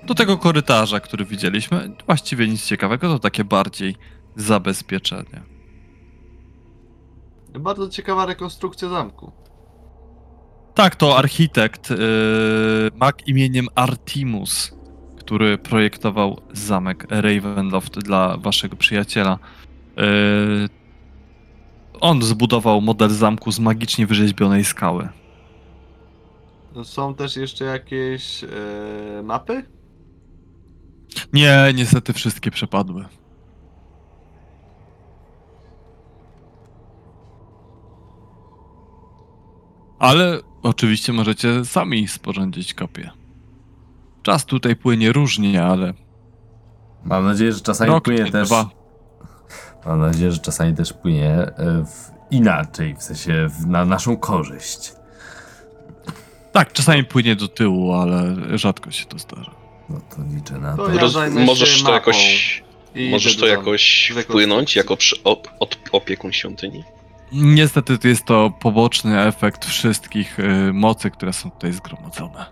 do 0.06 0.14
tego 0.14 0.38
korytarza, 0.38 1.00
który 1.00 1.24
widzieliśmy. 1.24 1.90
Właściwie 2.06 2.48
nic 2.48 2.66
ciekawego, 2.66 3.08
to 3.08 3.18
takie 3.18 3.44
bardziej 3.44 3.96
zabezpieczenie. 4.36 5.57
Bardzo 7.58 7.88
ciekawa 7.88 8.26
rekonstrukcja 8.26 8.88
zamku. 8.88 9.32
Tak, 10.74 10.96
to 10.96 11.18
architekt, 11.18 11.90
yy, 11.90 11.96
imieniem 13.26 13.68
Artimus, 13.74 14.74
który 15.16 15.58
projektował 15.58 16.40
zamek 16.52 17.06
Ravenloft 17.10 17.98
dla 17.98 18.36
waszego 18.36 18.76
przyjaciela. 18.76 19.38
Yy, 19.96 20.68
on 22.00 22.22
zbudował 22.22 22.80
model 22.80 23.10
zamku 23.10 23.52
z 23.52 23.60
magicznie 23.60 24.06
wyrzeźbionej 24.06 24.64
skały. 24.64 25.08
Są 26.84 27.14
też 27.14 27.36
jeszcze 27.36 27.64
jakieś 27.64 28.44
e, 28.44 28.48
mapy? 29.22 29.64
Nie, 31.32 31.72
niestety 31.74 32.12
wszystkie 32.12 32.50
przepadły. 32.50 33.04
Ale 39.98 40.40
oczywiście 40.62 41.12
możecie 41.12 41.64
sami 41.64 42.08
sporządzić 42.08 42.74
kopię. 42.74 43.10
Czas 44.22 44.44
tutaj 44.44 44.76
płynie 44.76 45.12
różnie, 45.12 45.64
ale 45.64 45.94
Mam 47.04 47.24
nadzieję, 47.24 47.52
że 47.52 47.60
czasami 47.60 47.90
rok 47.90 48.04
płynie 48.04 48.24
czy 48.24 48.32
też... 48.32 48.48
dwa. 48.48 48.70
Mam 49.86 50.00
nadzieję, 50.00 50.32
że 50.32 50.38
czasami 50.38 50.74
też 50.74 50.92
płynie 50.92 51.30
e, 51.30 51.84
w 51.86 52.10
inaczej, 52.30 52.94
w 52.94 53.02
sensie 53.02 53.48
w, 53.48 53.66
na 53.66 53.84
naszą 53.84 54.16
korzyść. 54.16 54.92
Tak, 56.52 56.72
czasami 56.72 57.04
płynie 57.04 57.36
do 57.36 57.48
tyłu, 57.48 57.92
ale 57.92 58.34
rzadko 58.58 58.90
się 58.90 59.04
to 59.06 59.18
zdarza. 59.18 59.50
No 59.88 60.00
to 60.00 60.16
liczę 60.34 60.58
na 60.58 60.76
To 60.76 60.86
to. 60.86 60.94
ja 60.94 61.00
Roz... 61.00 61.12
zajmę 61.12 61.40
się 61.40 61.46
Możesz 61.46 61.78
to 61.78 61.84
mapą 61.84 61.94
jakoś, 61.94 62.64
I 62.94 63.10
możesz 63.10 63.32
idę 63.32 63.40
to 63.40 63.46
do 63.46 63.52
jakoś 63.52 64.12
wpłynąć 64.22 64.76
jako 64.76 64.96
przy... 64.96 65.22
op... 65.24 65.48
od... 65.60 65.78
opiekun 65.92 66.32
świątyni? 66.32 66.84
Niestety 67.32 67.98
to 67.98 68.08
jest 68.08 68.24
to 68.24 68.50
poboczny 68.60 69.20
efekt 69.22 69.64
wszystkich 69.64 70.40
y, 70.40 70.72
mocy, 70.72 71.10
które 71.10 71.32
są 71.32 71.50
tutaj 71.50 71.72
zgromadzone. 71.72 72.46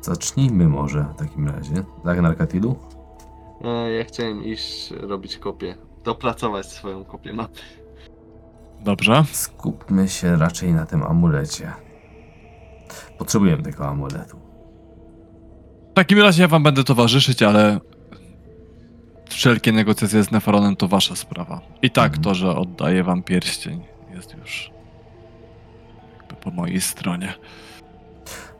Zacznijmy 0.00 0.68
może 0.68 1.02
w 1.02 1.16
takim 1.16 1.48
razie. 1.48 1.74
Tak, 2.04 2.20
Narkatilu? 2.20 2.76
E, 3.64 3.90
ja 3.90 4.04
chciałem 4.04 4.44
iść 4.44 4.90
robić 4.90 5.38
kopię. 5.38 5.74
Dopracować 6.04 6.66
swoją 6.66 7.04
kopię 7.04 7.32
mapy. 7.32 7.60
Dobrze? 8.80 9.24
Skupmy 9.32 10.08
się 10.08 10.36
raczej 10.36 10.72
na 10.72 10.86
tym 10.86 11.02
amulecie. 11.02 11.72
Potrzebujemy 13.18 13.62
tego 13.62 13.86
amuletu. 13.86 14.38
W 15.90 15.94
takim 15.94 16.18
razie 16.18 16.42
ja 16.42 16.48
wam 16.48 16.62
będę 16.62 16.84
towarzyszyć, 16.84 17.42
ale 17.42 17.80
wszelkie 19.28 19.72
negocjacje 19.72 20.22
z 20.22 20.30
Nefaronem 20.30 20.76
to 20.76 20.88
wasza 20.88 21.16
sprawa. 21.16 21.60
I 21.82 21.90
tak 21.90 22.06
Mhm. 22.06 22.22
to, 22.24 22.34
że 22.34 22.56
oddaję 22.56 23.04
wam 23.04 23.22
pierścień 23.22 23.84
jest 24.14 24.34
już 24.34 24.70
jakby 26.18 26.34
po 26.34 26.50
mojej 26.50 26.80
stronie. 26.80 27.34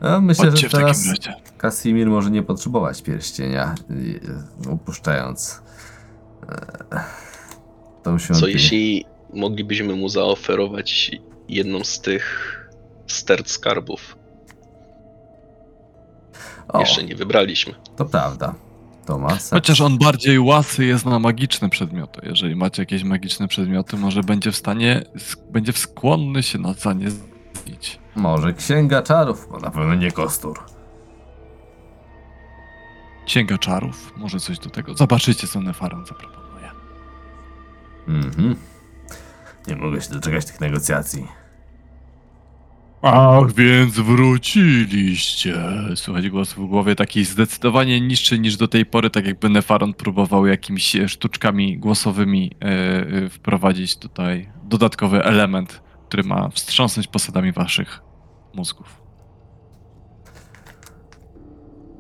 No, 0.01 0.21
myślę, 0.21 0.45
Chodźcie 0.51 0.61
że 0.61 0.69
w 0.69 0.73
takim 0.73 0.87
teraz 0.87 1.07
razie. 1.09 1.35
Kasimir 1.59 2.07
może 2.09 2.31
nie 2.31 2.43
potrzebować 2.43 3.03
pierścienia, 3.03 3.75
i- 3.91 4.69
upuszczając 4.69 5.63
e, 6.93 7.01
tą 8.03 8.19
świątynię. 8.19 8.41
Co 8.41 8.47
jeśli 8.49 9.05
moglibyśmy 9.35 9.95
mu 9.97 10.09
zaoferować 10.09 11.11
jedną 11.49 11.85
z 11.85 12.01
tych 12.01 12.55
sterc 13.07 13.51
skarbów? 13.51 14.17
O, 16.69 16.81
Jeszcze 16.81 17.05
nie 17.05 17.15
wybraliśmy. 17.17 17.75
to 17.97 18.05
prawda. 18.05 18.55
To 19.09 19.19
ma 19.19 19.31
sens. 19.31 19.51
Chociaż 19.51 19.81
on 19.81 19.99
bardziej 19.99 20.39
łasy 20.39 20.85
jest 20.85 21.07
na 21.07 21.19
magiczne 21.19 21.69
przedmioty. 21.69 22.21
Jeżeli 22.23 22.57
macie 22.57 22.83
jakieś 22.83 23.05
magiczne 23.05 23.49
przedmioty, 23.49 23.97
może 23.97 24.23
będzie 24.23 24.53
w 24.53 24.57
stanie, 24.57 25.05
będzie 25.51 25.73
skłonny 25.73 26.43
się 26.43 26.59
na 26.59 26.73
za 26.73 26.93
nie. 26.93 27.09
Może 28.17 28.53
księga 28.53 29.03
czarów, 29.03 29.49
bo 29.51 29.59
na 29.59 29.71
pewno 29.71 29.95
nie 29.95 30.11
kostur. 30.11 30.59
Księga 33.27 33.59
czarów, 33.59 34.13
może 34.17 34.41
coś 34.41 34.59
do 34.59 34.71
tego. 34.71 34.95
Zobaczycie, 34.95 35.47
co 35.47 35.61
Nefaron 35.61 36.07
zaproponuje. 36.07 36.71
Mhm. 38.09 38.57
Nie 39.67 39.77
mogę 39.77 40.01
się 40.01 40.11
doczekać 40.11 40.45
tych 40.45 40.61
negocjacji. 40.61 41.29
Ach, 43.03 43.53
więc 43.53 43.95
wróciliście. 43.95 45.55
Słuchać 45.95 46.29
głos 46.29 46.53
w 46.53 46.67
głowie 46.67 46.95
taki 46.95 47.25
zdecydowanie 47.25 48.01
niższy 48.01 48.39
niż 48.39 48.57
do 48.57 48.69
tej 48.69 48.87
pory, 48.87 49.11
tak 49.11 49.27
jakby 49.27 49.49
Nefaron 49.49 49.95
próbował 49.95 50.47
jakimiś 50.47 50.97
e, 50.97 51.09
sztuczkami 51.09 51.79
głosowymi 51.79 52.51
e, 52.61 53.29
wprowadzić 53.29 53.97
tutaj 53.97 54.49
dodatkowy 54.65 55.25
element, 55.25 55.83
który 56.07 56.23
ma 56.23 56.49
wstrząsnąć 56.49 57.07
posadami 57.07 57.53
waszych 57.53 58.01
mózgów. 58.55 59.01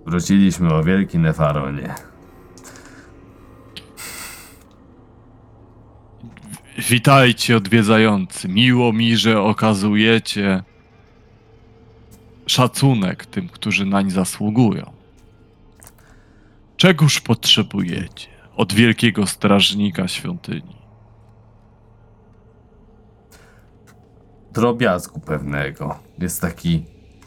Wróciliśmy 0.07 0.75
o 0.75 0.85
wielki 0.85 1.19
Nefaronie. 1.19 1.95
Witajcie 6.79 7.57
odwiedzający. 7.57 8.49
Miło 8.49 8.93
mi, 8.93 9.17
że 9.17 9.43
okazujecie 9.43 10.63
szacunek 12.49 13.27
tym, 13.27 13.49
którzy 13.49 13.87
nań 13.87 14.11
zasługują. 14.11 14.91
Czegoż 16.77 17.21
potrzebujecie 17.21 18.29
od 18.57 18.73
wielkiego 18.73 19.27
strażnika 19.27 20.09
świątyni? 20.09 20.77
Drobiazgu 24.53 25.21
pewnego. 25.21 25.99
Jest 26.19 26.41
taki 26.41 26.85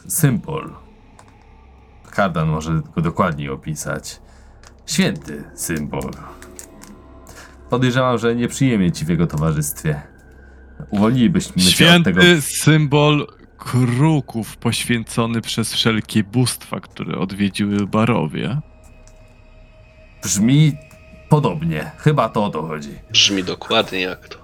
symbol. 0.07 0.73
Kardan 2.11 2.49
może 2.49 2.81
go 2.95 3.01
dokładniej 3.01 3.49
opisać. 3.49 4.19
Święty 4.85 5.43
symbol. 5.55 6.11
Podejrzewam, 7.69 8.17
że 8.17 8.35
nieprzyjemnie 8.35 8.91
ci 8.91 9.05
w 9.05 9.09
jego 9.09 9.27
towarzystwie. 9.27 10.01
Uwolnilibyśmy 10.89 11.61
się 11.61 11.95
od 11.95 12.03
tego. 12.03 12.21
Święty 12.21 12.41
symbol 12.41 13.27
kruków 13.65 14.57
poświęcony 14.57 15.41
przez 15.41 15.73
wszelkie 15.73 16.23
bóstwa, 16.23 16.79
które 16.79 17.17
odwiedziły 17.17 17.87
barowie. 17.87 18.57
Brzmi 20.23 20.73
podobnie. 21.29 21.91
Chyba 21.97 22.29
to 22.29 22.45
o 22.45 22.49
to 22.49 22.61
chodzi. 22.61 22.89
Brzmi 23.11 23.43
dokładnie 23.43 24.01
jak 24.01 24.27
to. 24.27 24.37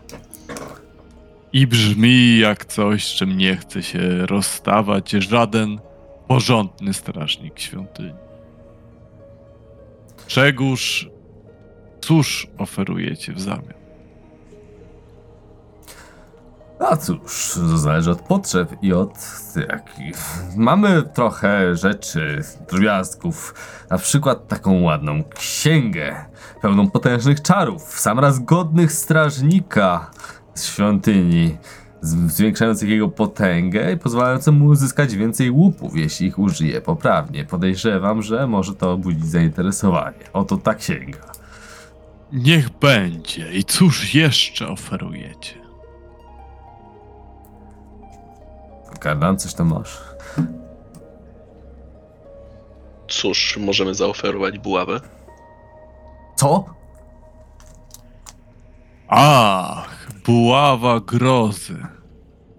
I 1.53 1.68
brzmi 1.68 2.38
jak 2.38 2.65
coś, 2.65 3.06
z 3.06 3.15
czym 3.15 3.38
nie 3.38 3.56
chce 3.56 3.84
się 3.84 4.26
rozstawać 4.26 5.11
żaden 5.11 5.80
porządny 6.27 6.94
strażnik 6.94 7.60
świątyni. 7.60 8.14
Czegóż, 10.27 11.10
cóż 12.02 12.48
oferujecie 12.57 13.34
w 13.34 13.41
zamian? 13.41 13.76
A 16.79 16.97
cóż, 16.97 17.53
to 17.53 17.77
zależy 17.77 18.11
od 18.11 18.21
potrzeb 18.21 18.75
i 18.81 18.93
od 18.93 19.13
jakich. 19.69 20.17
Mamy 20.55 21.03
trochę 21.13 21.75
rzeczy, 21.75 22.43
drobiazgów. 22.69 23.53
Na 23.89 23.97
przykład 23.97 24.47
taką 24.47 24.81
ładną 24.81 25.23
księgę, 25.35 26.25
pełną 26.61 26.89
potężnych 26.89 27.41
czarów, 27.41 27.99
sam 27.99 28.19
raz 28.19 28.39
godnych 28.39 28.91
strażnika 28.91 30.11
z 30.53 30.65
świątyni, 30.65 31.57
zwiększających 32.01 32.89
jego 32.89 33.09
potęgę 33.09 33.91
i 33.91 33.97
pozwalających 33.97 34.53
mu 34.53 34.65
uzyskać 34.65 35.15
więcej 35.15 35.51
łupów, 35.51 35.97
jeśli 35.97 36.27
ich 36.27 36.39
użyje 36.39 36.81
poprawnie. 36.81 37.45
Podejrzewam, 37.45 38.22
że 38.22 38.47
może 38.47 38.75
to 38.75 38.97
budzić 38.97 39.25
zainteresowanie. 39.25 40.31
Oto 40.33 40.57
ta 40.57 40.73
księga. 40.73 41.31
Niech 42.31 42.69
będzie. 42.69 43.51
I 43.53 43.64
cóż 43.64 44.14
jeszcze 44.15 44.67
oferujecie? 44.67 45.66
Kardan, 49.00 49.38
coś 49.40 49.53
tam 49.53 49.67
masz? 49.67 50.01
Cóż, 53.08 53.58
możemy 53.58 53.93
zaoferować 53.95 54.59
buławę? 54.59 55.00
Co? 56.35 56.66
Ach, 59.08 60.08
buława 60.26 61.00
grozy. 61.00 61.85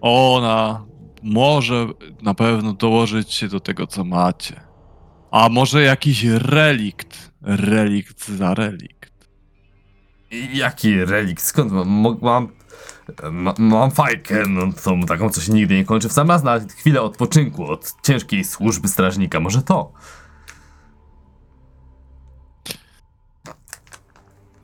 Ona 0.01 0.85
może 1.23 1.87
na 2.21 2.33
pewno 2.33 2.73
dołożyć 2.73 3.33
się 3.33 3.47
do 3.47 3.59
tego, 3.59 3.87
co 3.87 4.03
macie. 4.03 4.61
A 5.31 5.49
może 5.49 5.81
jakiś 5.83 6.23
relikt? 6.23 7.31
Relikt 7.41 8.27
za 8.27 8.53
relikt. 8.53 9.29
Jaki 10.53 11.05
relikt? 11.05 11.43
Skąd 11.43 11.71
mam? 11.71 12.17
Mam, 12.21 12.47
ma, 13.31 13.53
mam 13.57 13.91
fajkę, 13.91 14.43
no 14.49 14.73
tą 14.83 15.01
taką, 15.01 15.29
co 15.29 15.41
się 15.41 15.53
nigdy 15.53 15.75
nie 15.75 15.85
kończy. 15.85 16.09
W 16.09 16.13
sam 16.13 16.27
raz 16.29 16.43
na 16.43 16.59
chwilę 16.59 17.01
odpoczynku 17.01 17.65
od 17.65 17.93
ciężkiej 18.03 18.43
służby 18.43 18.87
strażnika. 18.87 19.39
Może 19.39 19.61
to? 19.61 19.93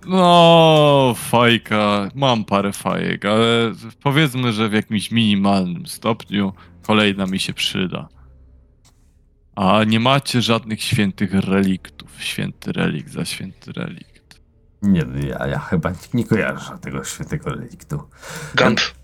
No, 0.07 1.13
fajka, 1.17 2.09
mam 2.15 2.45
parę 2.45 2.73
fajek, 2.73 3.25
ale 3.25 3.71
powiedzmy, 4.03 4.53
że 4.53 4.69
w 4.69 4.73
jakimś 4.73 5.11
minimalnym 5.11 5.87
stopniu 5.87 6.53
kolejna 6.81 7.25
mi 7.25 7.39
się 7.39 7.53
przyda. 7.53 8.07
A 9.55 9.83
nie 9.83 9.99
macie 9.99 10.41
żadnych 10.41 10.83
świętych 10.83 11.33
reliktów. 11.33 12.23
Święty 12.23 12.71
relikt 12.71 13.11
za 13.11 13.25
święty 13.25 13.71
relikt. 13.71 14.14
Nie, 14.81 15.03
no 15.05 15.27
ja, 15.27 15.47
ja 15.47 15.59
chyba 15.59 15.91
nie, 16.13 16.25
kojarzę 16.25 16.77
tego 16.81 17.03
świętego 17.03 17.49
reliktu. 17.49 18.03
Gant. 18.55 18.95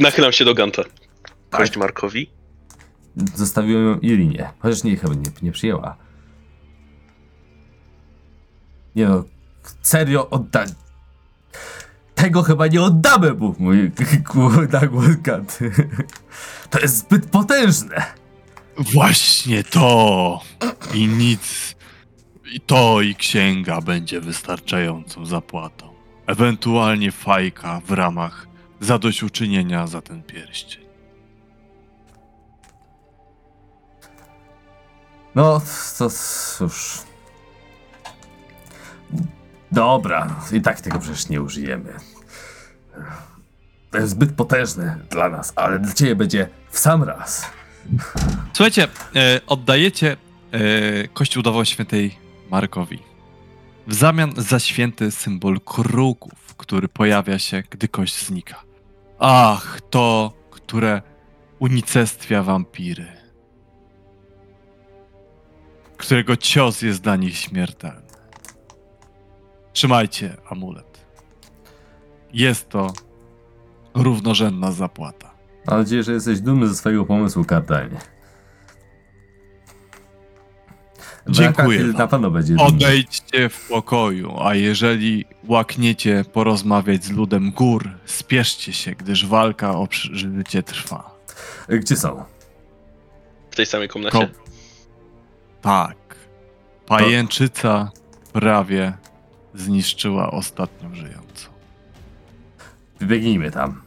Nachylam 0.00 0.32
się 0.32 0.44
do 0.44 0.54
Ganta. 0.54 0.82
Kość 1.50 1.76
Markowi. 1.76 2.30
Zostawiłem 3.34 3.84
ją 3.86 3.98
Irinie, 3.98 4.50
chociaż 4.58 4.84
nie, 4.84 4.96
chyba 4.96 5.14
nie, 5.14 5.30
nie 5.42 5.52
przyjęła. 5.52 5.96
Nie 8.96 9.08
no, 9.08 9.24
serio 9.82 10.30
oddać. 10.30 10.70
Tego 12.14 12.42
chyba 12.42 12.66
nie 12.66 12.82
oddamy, 12.82 13.34
mu 13.34 13.54
mój 13.58 13.92
nagłos 14.72 15.16
Gant. 15.22 15.58
To 16.70 16.80
jest 16.80 16.96
zbyt 16.98 17.30
potężne. 17.30 18.04
Właśnie 18.78 19.64
to! 19.64 20.40
I 20.94 21.06
nic. 21.06 21.76
I 22.52 22.60
to 22.60 23.00
i 23.00 23.14
księga 23.14 23.80
będzie 23.80 24.20
wystarczającą 24.20 25.26
zapłatą. 25.26 25.94
Ewentualnie 26.26 27.12
fajka 27.12 27.80
w 27.84 27.90
ramach 27.90 28.48
zadośćuczynienia 28.80 29.86
za 29.86 30.02
ten 30.02 30.22
pierścień. 30.22 30.84
No, 35.34 35.60
to 35.98 36.10
cóż. 36.10 36.98
Dobra, 39.72 40.36
i 40.52 40.60
tak 40.60 40.80
tego 40.80 40.98
przecież 40.98 41.28
nie 41.28 41.42
użyjemy. 41.42 41.94
To 43.90 43.98
jest 43.98 44.10
zbyt 44.10 44.32
potężne 44.32 44.98
dla 45.10 45.28
nas, 45.28 45.52
ale 45.56 45.78
dla 45.78 45.92
ciebie 45.92 46.16
będzie 46.16 46.48
w 46.70 46.78
sam 46.78 47.02
raz. 47.02 47.50
Słuchajcie, 48.52 48.88
e, 49.16 49.40
oddajecie 49.46 50.16
e, 50.52 51.08
kościół 51.08 51.42
dawał 51.42 51.64
świętej 51.64 52.27
Markowi. 52.50 52.98
W 53.86 53.94
zamian 53.94 54.32
za 54.36 54.58
święty 54.58 55.10
symbol 55.10 55.60
kruków, 55.60 56.54
który 56.56 56.88
pojawia 56.88 57.38
się, 57.38 57.62
gdy 57.70 57.88
kość 57.88 58.26
znika. 58.26 58.62
Ach, 59.18 59.80
to, 59.90 60.32
które 60.50 61.02
unicestwia 61.58 62.42
wampiry. 62.42 63.06
Którego 65.96 66.36
cios 66.36 66.82
jest 66.82 67.02
dla 67.02 67.16
nich 67.16 67.36
śmiertelny. 67.36 68.08
Trzymajcie 69.72 70.36
amulet. 70.50 71.06
Jest 72.32 72.68
to 72.68 72.92
równorzędna 73.94 74.72
zapłata. 74.72 75.30
Mam 75.66 75.78
nadzieję, 75.78 76.02
że 76.02 76.12
jesteś 76.12 76.40
dumny 76.40 76.68
ze 76.68 76.74
swojego 76.74 77.04
pomysłu, 77.04 77.44
Kardanie. 77.44 77.96
Dziękuję 81.28 81.84
na 81.84 82.06
pewno 82.06 82.30
będzie. 82.30 82.56
Odejdźcie 82.56 83.48
w 83.48 83.68
pokoju, 83.68 84.36
a 84.42 84.54
jeżeli 84.54 85.24
łakniecie 85.48 86.24
porozmawiać 86.32 87.04
z 87.04 87.10
ludem 87.10 87.52
gór, 87.52 87.90
spieszcie 88.06 88.72
się, 88.72 88.90
gdyż 88.92 89.26
walka 89.26 89.74
o 89.74 89.86
przeżycie 89.86 90.62
trwa. 90.62 91.10
Gdzie 91.68 91.96
są? 91.96 92.24
W 93.50 93.56
tej 93.56 93.66
samej 93.66 93.88
komnacie. 93.88 94.18
Ko- 94.18 94.26
tak. 95.62 95.96
Pajęczyca 96.86 97.90
prawie 98.32 98.92
zniszczyła 99.54 100.30
ostatnią 100.30 100.94
żyjącą. 100.94 101.48
Wybiegnijmy 103.00 103.50
tam. 103.50 103.82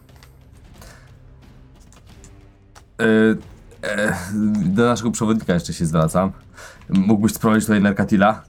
E, 3.00 3.06
e, 3.88 4.18
do 4.66 4.86
naszego 4.86 5.12
przewodnika 5.12 5.54
jeszcze 5.54 5.74
się 5.74 5.86
zwracam. 5.86 6.32
Mógłbyś 6.92 7.34
sprowadzić 7.34 7.66
tutaj 7.66 7.82
Nerkatila? 7.82 8.44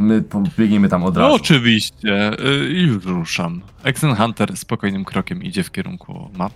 My 0.00 0.22
pobiegniemy 0.22 0.88
tam 0.88 1.04
od 1.04 1.14
No 1.14 1.20
razu. 1.20 1.34
oczywiście, 1.34 2.32
y, 2.46 2.68
już 2.72 3.04
ruszam. 3.04 3.60
Exen 3.84 4.14
Hunter 4.16 4.56
spokojnym 4.56 5.04
krokiem 5.04 5.42
idzie 5.42 5.62
w 5.64 5.70
kierunku 5.70 6.30
map. 6.36 6.52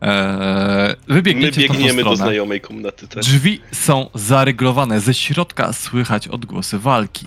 Eee, 0.00 0.94
My 1.08 1.14
wybiegniecie 1.14 1.64
w 1.64 1.66
tą 1.68 1.74
biegniemy 1.74 1.94
do 2.04 2.10
stronę. 2.10 2.16
znajomej 2.16 2.60
komnaty 2.60 3.08
też. 3.08 3.26
Drzwi 3.26 3.60
są 3.72 4.10
zaryglowane, 4.14 5.00
ze 5.00 5.14
środka 5.14 5.72
słychać 5.72 6.28
odgłosy 6.28 6.78
walki. 6.78 7.26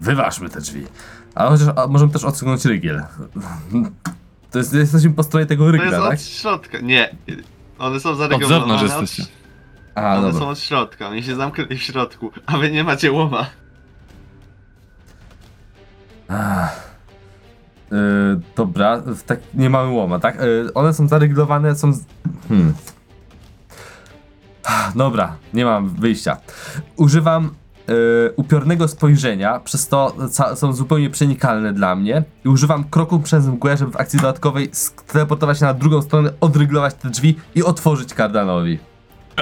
Wyważmy 0.00 0.48
te 0.48 0.60
drzwi. 0.60 0.82
A 1.34 1.48
chociaż 1.48 1.68
a 1.76 1.86
możemy 1.86 2.12
też 2.12 2.24
odsunąć 2.24 2.64
rygiel. 2.64 3.02
To 4.50 4.58
jest, 4.58 4.74
jesteśmy 4.74 5.10
po 5.10 5.22
stronie 5.22 5.46
tego 5.46 5.64
To 5.66 5.72
jest 5.72 5.84
rygla, 5.84 6.00
tak? 6.08 6.14
od 6.18 6.22
środka. 6.24 6.78
Nie. 6.80 7.16
One 7.78 8.00
są 8.00 8.10
Od 8.10 8.18
zaregulowane. 8.18 8.60
zewnątrz 8.60 8.82
jesteście. 8.82 9.32
A, 9.94 10.12
One 10.16 10.22
dobra. 10.22 10.40
są 10.40 10.48
od 10.48 10.58
środka. 10.58 11.08
Oni 11.08 11.22
się 11.22 11.36
zamknęli 11.36 11.76
w 11.78 11.82
środku, 11.82 12.30
a 12.46 12.58
wy 12.58 12.70
nie 12.70 12.84
macie 12.84 13.12
łoma. 13.12 13.46
Ach. 16.28 16.92
Yy, 17.90 18.40
dobra, 18.56 18.98
w 19.06 19.22
tak 19.22 19.40
nie 19.54 19.70
mamy 19.70 19.90
łoma, 19.92 20.18
tak? 20.18 20.36
Yy, 20.40 20.70
one 20.74 20.94
są 20.94 21.08
zaryglowane, 21.08 21.76
są. 21.76 21.92
Z... 21.92 22.04
Hmm. 22.48 22.74
Dobra, 24.96 25.36
nie 25.54 25.64
mam 25.64 25.88
wyjścia. 25.88 26.36
Używam 26.96 27.50
yy, 27.88 27.94
upiornego 28.36 28.88
spojrzenia, 28.88 29.60
przez 29.60 29.88
to 29.88 30.16
ca- 30.30 30.56
są 30.56 30.72
zupełnie 30.72 31.10
przenikalne 31.10 31.72
dla 31.72 31.94
mnie. 31.96 32.22
I 32.44 32.48
używam 32.48 32.84
kroku 32.84 33.20
przez 33.20 33.46
mgłę, 33.46 33.76
żeby 33.76 33.90
w 33.92 33.96
akcji 33.96 34.18
dodatkowej 34.18 34.70
teleportować 35.06 35.58
się 35.58 35.64
na 35.64 35.74
drugą 35.74 36.02
stronę, 36.02 36.30
odryglować 36.40 36.94
te 36.94 37.10
drzwi 37.10 37.36
i 37.54 37.62
otworzyć 37.62 38.14
kardanowi. 38.14 38.78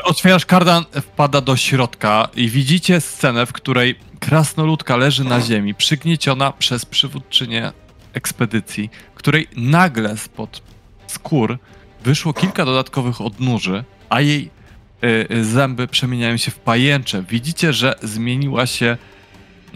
Otwierasz 0.04 0.46
kardan, 0.46 0.84
wpada 1.02 1.40
do 1.40 1.56
środka 1.56 2.28
i 2.36 2.48
widzicie 2.48 3.00
scenę, 3.00 3.46
w 3.46 3.52
której 3.52 3.94
krasnoludka 4.20 4.96
leży 4.96 5.24
na 5.24 5.40
ziemi, 5.40 5.74
przygnieciona 5.74 6.52
przez 6.52 6.84
przywódczynię 6.84 7.72
ekspedycji, 8.12 8.90
której 9.14 9.48
nagle 9.56 10.16
spod 10.16 10.62
skór 11.06 11.58
wyszło 12.04 12.32
kilka 12.32 12.64
dodatkowych 12.64 13.20
odnóży, 13.20 13.84
a 14.08 14.20
jej 14.20 14.50
y, 15.04 15.26
y, 15.30 15.44
zęby 15.44 15.88
przemieniają 15.88 16.36
się 16.36 16.50
w 16.50 16.58
pajęcze. 16.58 17.24
Widzicie, 17.28 17.72
że 17.72 17.94
zmieniła 18.02 18.66
się 18.66 18.96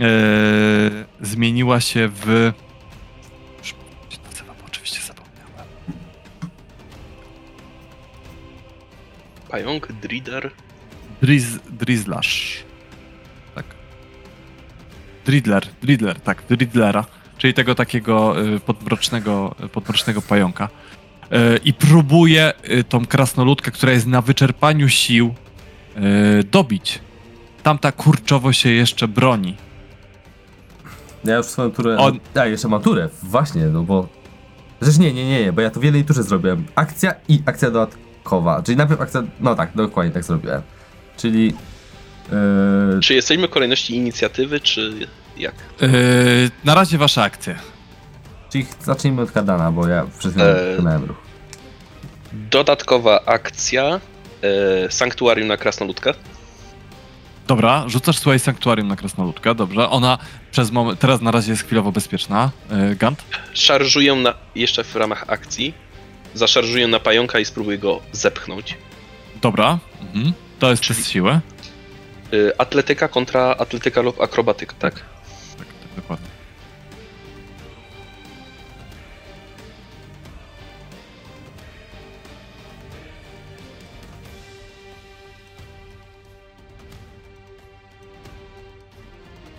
y, 0.00 1.04
zmieniła 1.20 1.80
się 1.80 2.08
w... 2.14 2.52
Pająk, 9.55 9.92
Drider. 10.02 10.50
Driz, 11.23 11.47
Drizlash. 11.70 12.65
Tak. 13.55 13.65
Dridler, 15.26 15.62
Dridler, 15.83 16.20
tak, 16.20 16.42
Dridlera. 16.49 17.05
Czyli 17.39 17.55
tego 17.55 17.74
takiego 17.74 18.42
y, 18.42 18.60
podmrocznego, 18.60 19.55
podmrocznego 19.73 20.23
pająka. 20.23 20.68
Y, 20.68 21.60
I 21.65 21.74
próbuje 21.74 22.52
y, 22.70 22.84
tą 22.84 23.07
krasnoludkę, 23.07 23.70
która 23.70 23.92
jest 23.92 24.07
na 24.07 24.23
wyczerpaniu 24.23 24.89
sił, 24.89 25.34
y, 26.41 26.44
dobić. 26.44 27.00
Tamta 27.62 27.92
kurczowo 27.92 28.52
się 28.52 28.70
jeszcze 28.70 29.08
broni. 29.08 29.57
Ja 31.24 31.36
już 31.36 31.47
swoją 31.47 31.70
turę. 31.70 31.97
On- 31.99 32.20
A, 32.34 32.47
jeszcze 32.47 32.68
mam 32.68 32.83
turę, 32.83 33.08
właśnie, 33.23 33.66
no 33.66 33.83
bo. 33.83 34.08
Przecież 34.81 34.99
nie, 34.99 35.12
nie, 35.12 35.28
nie, 35.28 35.44
nie, 35.44 35.52
bo 35.52 35.60
ja 35.60 35.70
to 35.70 35.81
w 35.81 35.84
jednej 35.84 36.05
turze 36.05 36.23
zrobiłem. 36.23 36.65
Akcja 36.74 37.15
i 37.28 37.42
akcja 37.47 37.70
dodatkowa. 37.70 38.03
Czyli 38.64 38.76
najpierw 38.76 39.00
akcja. 39.00 39.22
No 39.40 39.54
tak, 39.54 39.70
dokładnie 39.74 40.12
tak 40.12 40.24
zrobiłem. 40.24 40.62
Czyli. 41.16 41.46
Yy, 42.94 43.00
Czy 43.00 43.14
jesteśmy 43.14 43.46
w 43.48 43.50
kolejności 43.50 43.96
inicjatywy, 43.96 44.60
czy 44.60 45.08
jak? 45.36 45.54
Y, 45.82 46.50
na 46.64 46.74
razie 46.74 46.98
wasze 46.98 47.22
akcje. 47.22 47.54
czyli 48.50 48.66
zacznijmy 48.82 49.22
od 49.22 49.30
Kardana, 49.32 49.72
bo 49.72 49.88
ja 49.88 50.06
chwilą 50.18 50.44
Eee. 50.44 51.06
ruch. 51.06 51.16
Dodatkowa 52.32 53.20
akcja. 53.26 54.00
E, 54.86 54.90
sanktuarium 54.90 55.48
na 55.48 55.56
krasnoludkę. 55.56 56.14
Dobra, 57.46 57.84
rzucasz 57.88 58.18
słuchaj 58.18 58.38
sanktuarium 58.38 58.88
na 58.88 58.96
krasnoludkę, 58.96 59.54
dobrze. 59.54 59.90
Ona 59.90 60.18
przez 60.50 60.70
moment, 60.70 61.00
teraz 61.00 61.20
na 61.20 61.30
razie 61.30 61.50
jest 61.50 61.62
chwilowo 61.64 61.92
bezpieczna. 61.92 62.50
Y, 62.92 62.96
Gant? 62.96 63.24
Szarżuję 63.54 64.14
na, 64.14 64.34
jeszcze 64.54 64.84
w 64.84 64.96
ramach 64.96 65.24
akcji. 65.28 65.74
Zaszarżuję 66.34 66.86
na 66.88 67.00
pająka 67.00 67.38
i 67.38 67.44
spróbuję 67.44 67.78
go 67.78 68.00
zepchnąć. 68.12 68.76
Dobra. 69.42 69.78
Mhm. 70.00 70.32
To 70.58 70.70
jest 70.70 70.82
Czyli- 70.82 70.96
test 70.96 71.08
siły. 71.08 71.30
E, 71.32 71.40
atletyka 72.60 73.08
kontra 73.08 73.54
atletyka 73.58 74.00
lub 74.00 74.20
akrobatyka, 74.20 74.74
tak? 74.78 74.94
Tak, 74.94 75.66
tak, 75.66 75.66
dokładnie. 75.96 76.28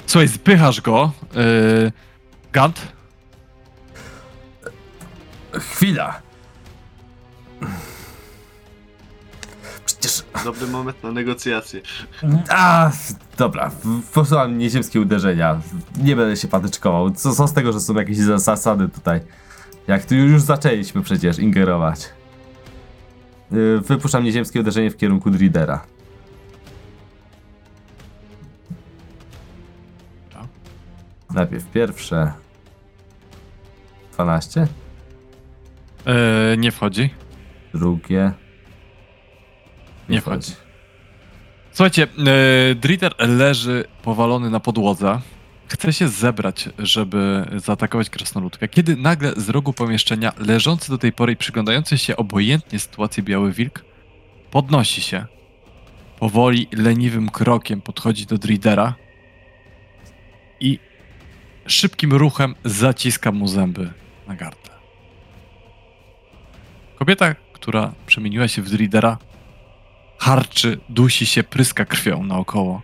Słuchaj, 0.07 0.27
zpychasz 0.27 0.81
go. 0.81 1.11
Yy, 1.35 1.91
Gant? 2.51 2.87
Chwila! 5.53 6.24
Przecież. 10.05 10.23
Dobry 10.43 10.67
moment 10.67 11.03
na 11.03 11.11
negocjacje. 11.11 11.81
A, 12.49 12.91
dobra, 13.37 13.71
posłucham 14.13 14.57
nieziemskie 14.57 15.01
uderzenia. 15.01 15.61
Nie 15.97 16.15
będę 16.15 16.35
się 16.37 16.47
patyczkował. 16.47 17.11
Co, 17.11 17.35
co 17.35 17.47
z 17.47 17.53
tego, 17.53 17.73
że 17.73 17.79
są 17.79 17.93
jakieś 17.93 18.17
za- 18.17 18.37
zasady 18.37 18.89
tutaj? 18.89 19.19
Jak 19.87 20.05
tu 20.05 20.15
już 20.15 20.41
zaczęliśmy 20.41 21.01
przecież 21.01 21.39
ingerować. 21.39 22.09
Yy, 23.51 23.81
Wypuszczam 23.81 24.23
nieziemskie 24.23 24.59
uderzenie 24.59 24.91
w 24.91 24.97
kierunku 24.97 25.29
Dridera. 25.31 25.81
Najpierw 31.33 31.71
pierwsze. 31.71 32.33
12. 34.13 34.67
Yy, 36.05 36.57
nie 36.57 36.71
wchodzi. 36.71 37.09
Drugie. 37.73 38.31
Nie 40.09 40.21
wchodzi. 40.21 40.51
Słuchajcie, 41.71 42.07
yy, 42.17 42.75
Dritter 42.75 43.15
leży 43.19 43.85
powalony 44.03 44.49
na 44.49 44.59
podłodze. 44.59 45.21
Chce 45.67 45.93
się 45.93 46.07
zebrać, 46.07 46.69
żeby 46.79 47.45
zaatakować 47.55 48.09
krasnoludkę, 48.09 48.67
kiedy 48.67 48.95
nagle 48.95 49.33
z 49.37 49.49
rogu 49.49 49.73
pomieszczenia, 49.73 50.33
leżący 50.37 50.89
do 50.89 50.97
tej 50.97 51.13
pory 51.13 51.33
i 51.33 51.35
przyglądający 51.35 51.97
się 51.97 52.17
obojętnie 52.17 52.79
sytuacji 52.79 53.23
biały 53.23 53.51
wilk, 53.51 53.85
podnosi 54.51 55.01
się. 55.01 55.25
Powoli, 56.19 56.67
leniwym 56.71 57.29
krokiem 57.29 57.81
podchodzi 57.81 58.25
do 58.25 58.37
Dridera 58.37 58.95
i 60.59 60.79
szybkim 61.65 62.13
ruchem 62.13 62.55
zaciska 62.65 63.31
mu 63.31 63.47
zęby 63.47 63.93
na 64.27 64.35
gardle. 64.35 64.75
Kobieta, 66.99 67.35
która 67.53 67.93
przemieniła 68.07 68.47
się 68.47 68.61
w 68.61 68.69
Dridera, 68.69 69.17
harczy, 70.25 70.79
dusi 70.89 71.25
się, 71.25 71.43
pryska 71.43 71.85
krwią 71.85 72.23
naokoło. 72.23 72.81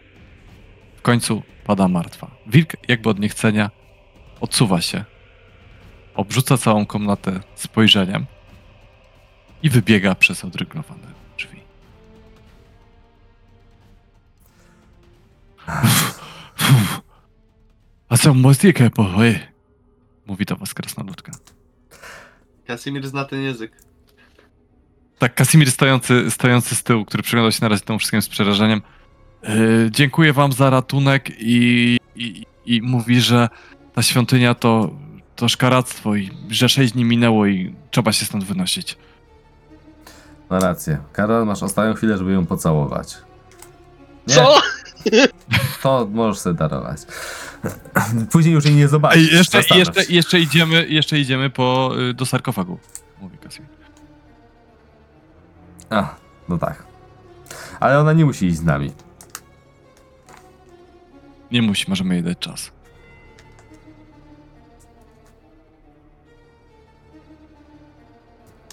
W 0.98 1.02
końcu 1.02 1.44
pada 1.64 1.88
martwa. 1.88 2.32
Wilk, 2.48 2.74
jakby 2.88 3.10
od 3.10 3.20
niechcenia, 3.20 3.72
odsuwa 4.42 4.82
się, 4.82 5.06
obrzuca 6.16 6.58
całą 6.58 6.86
komnatę 6.86 7.40
spojrzeniem 7.56 8.26
i 9.64 9.70
wybiega 9.70 10.16
przez 10.16 10.46
odryglowane 10.46 11.08
drzwi. 11.38 11.60
A 18.10 18.18
co 18.18 18.34
muzykę 18.34 18.90
powie? 18.90 19.40
Mówi 20.26 20.46
do 20.46 20.56
was 20.56 20.74
krasnoludka. 20.74 21.32
Kasimir 22.66 23.08
zna 23.08 23.26
ten 23.26 23.42
język. 23.42 23.91
Tak, 25.22 25.36
Kasimir 25.36 25.72
stojący, 25.72 26.32
stojący 26.32 26.76
z 26.76 26.84
tyłu, 26.84 27.06
który 27.06 27.24
przyglądał 27.24 27.52
się 27.52 27.60
na 27.62 27.70
razie 27.70 27.84
temu 27.84 28.00
wszystkim 28.00 28.22
z 28.22 28.30
przerażeniem. 28.30 28.82
Yy, 29.44 29.90
dziękuję 29.92 30.34
wam 30.34 30.52
za 30.52 30.70
ratunek 30.70 31.30
i, 31.40 31.98
i, 32.16 32.46
i 32.66 32.82
mówi, 32.82 33.22
że 33.22 33.50
ta 33.94 34.02
świątynia 34.04 34.56
to, 34.56 34.92
to 35.36 35.50
szkaractwo 35.50 36.16
i 36.16 36.32
że 36.50 36.70
sześć 36.70 36.94
dni 36.94 37.06
minęło 37.06 37.46
i 37.46 37.76
trzeba 37.92 38.12
się 38.12 38.26
stąd 38.26 38.44
wynosić. 38.44 38.98
Ma 40.50 40.60
rację. 40.60 40.98
Karol, 41.14 41.46
masz 41.46 41.64
ostatnią 41.64 41.94
chwilę, 41.94 42.18
żeby 42.18 42.32
ją 42.32 42.46
pocałować. 42.46 43.18
Nie, 44.28 44.36
Co? 44.36 44.62
To 45.84 46.08
możesz 46.12 46.40
sobie 46.40 46.58
darować. 46.58 47.02
Później 48.32 48.54
już 48.54 48.66
jej 48.66 48.76
nie 48.76 48.88
zobaczysz. 48.88 49.32
Ej, 49.32 49.38
jeszcze, 49.38 49.58
zastanów 49.58 49.88
jeszcze, 49.88 50.06
się. 50.06 50.14
jeszcze, 50.14 50.40
idziemy, 50.40 50.88
jeszcze 50.88 51.20
idziemy 51.20 51.50
po, 51.50 51.92
y, 52.10 52.14
do 52.14 52.26
sarkofagu, 52.26 52.80
mówi 53.22 53.38
Kasimir. 53.38 53.81
A, 55.92 56.16
no 56.50 56.58
tak. 56.58 56.84
Ale 57.80 58.00
ona 58.00 58.14
nie 58.14 58.26
musi 58.26 58.46
iść 58.46 58.58
z 58.58 58.64
nami. 58.64 58.92
Nie 61.52 61.62
musi, 61.62 61.90
możemy 61.90 62.14
jej 62.14 62.24
dać 62.24 62.40
czas. 62.40 62.72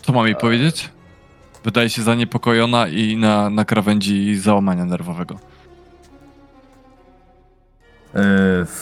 Co 0.03 0.13
mam 0.13 0.27
jej 0.27 0.37
powiedzieć? 0.37 0.91
Wydaje 1.65 1.91
się 1.91 2.03
zaniepokojona 2.03 2.89
i 2.89 3.17
na, 3.17 3.51
na 3.51 3.65
krawędzi 3.65 4.37
załamania 4.37 4.85
nerwowego. 4.85 5.39
Yy, 8.15 8.21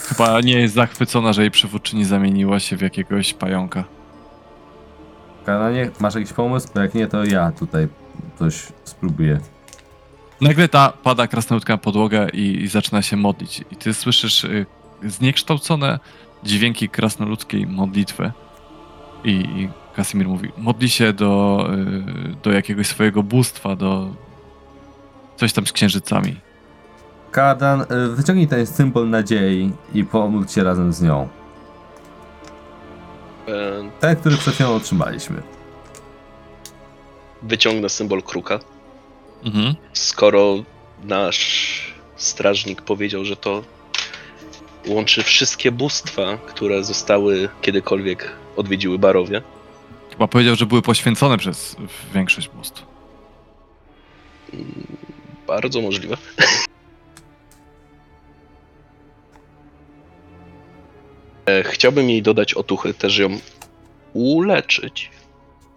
Chyba 0.08 0.40
nie 0.40 0.60
jest 0.60 0.74
zachwycona, 0.74 1.32
że 1.32 1.42
jej 1.42 1.50
przywódczyni 1.50 2.04
zamieniła 2.04 2.60
się 2.60 2.76
w 2.76 2.80
jakiegoś 2.80 3.34
pająka. 3.34 3.84
Kananie, 5.46 5.90
masz 6.00 6.14
jakiś 6.14 6.32
pomysł? 6.32 6.68
Bo 6.74 6.80
jak 6.80 6.94
nie, 6.94 7.06
to 7.06 7.24
ja 7.24 7.52
tutaj 7.52 7.88
coś 8.38 8.72
spróbuję. 8.84 9.40
Nagle 10.40 10.68
ta 10.68 10.92
pada 11.02 11.26
krasnoludka 11.26 11.72
na 11.72 11.78
podłogę 11.78 12.28
i, 12.32 12.62
i 12.62 12.68
zaczyna 12.68 13.02
się 13.02 13.16
modlić. 13.16 13.64
I 13.70 13.76
ty 13.76 13.94
słyszysz 13.94 14.44
y, 14.44 14.66
zniekształcone 15.02 15.98
dźwięki 16.44 16.88
krasnoludzkiej 16.88 17.66
modlitwy. 17.66 18.32
I, 19.24 19.30
i 19.30 19.68
Kasimir 19.94 20.28
mówi, 20.28 20.52
modli 20.58 20.90
się 20.90 21.12
do, 21.12 21.66
y, 22.32 22.36
do 22.42 22.52
jakiegoś 22.52 22.86
swojego 22.86 23.22
bóstwa, 23.22 23.76
do 23.76 24.14
coś 25.36 25.52
tam 25.52 25.66
z 25.66 25.72
księżycami. 25.72 26.36
Kardan, 27.30 27.80
e, 27.80 28.08
wyciągnij 28.08 28.46
ten 28.48 28.66
symbol 28.66 29.10
nadziei 29.10 29.72
i 29.94 30.04
pomódl 30.04 30.52
się 30.52 30.64
razem 30.64 30.92
z 30.92 31.02
nią. 31.02 31.28
E, 33.48 33.90
Ten, 34.00 34.16
który 34.16 34.36
przed 34.36 34.54
chwilą 34.54 34.74
otrzymaliśmy. 34.74 35.42
Wyciągnę 37.42 37.88
symbol 37.88 38.22
kruka. 38.22 38.58
Mhm. 39.44 39.74
Skoro 39.92 40.54
nasz 41.04 41.80
strażnik 42.16 42.82
powiedział, 42.82 43.24
że 43.24 43.36
to 43.36 43.62
łączy 44.86 45.22
wszystkie 45.22 45.72
bóstwa, 45.72 46.38
które 46.46 46.84
zostały 46.84 47.48
kiedykolwiek 47.62 48.32
odwiedziły 48.56 48.98
barowie, 48.98 49.42
Chyba 50.10 50.28
powiedział, 50.28 50.56
że 50.56 50.66
były 50.66 50.82
poświęcone 50.82 51.38
przez 51.38 51.76
większość 52.14 52.48
bóstw. 52.48 52.82
bardzo 55.46 55.80
możliwe. 55.80 56.16
E, 61.46 61.62
Chciałbym 61.64 62.10
jej 62.10 62.22
dodać 62.22 62.54
otuchy, 62.54 62.94
też 62.94 63.18
ją 63.18 63.38
uleczyć. 64.12 65.10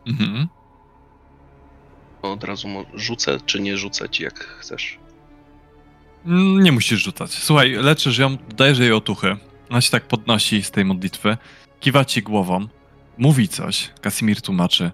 Mhm. 0.08 0.48
Od 2.22 2.44
razu 2.44 2.68
rzucę, 2.96 3.38
czy 3.46 3.60
nie 3.62 3.78
rzucać, 3.78 4.20
jak 4.20 4.40
chcesz. 4.40 4.98
Mm, 6.26 6.64
Nie 6.64 6.72
musisz 6.72 7.04
rzucać. 7.04 7.32
Słuchaj, 7.32 7.72
leczysz 7.72 8.18
ją, 8.18 8.38
dajesz 8.58 8.80
jej 8.80 8.92
otuchy. 8.92 9.38
Ona 9.70 9.82
się 9.82 9.92
tak 9.92 10.04
podnosi 10.08 10.64
z 10.64 10.72
tej 10.72 10.86
modlitwy, 10.86 11.38
kiwa 11.80 12.06
ci 12.06 12.22
głową, 12.22 12.68
mówi 13.18 13.48
coś. 13.48 13.90
Kasimir 14.02 14.42
tłumaczy. 14.42 14.92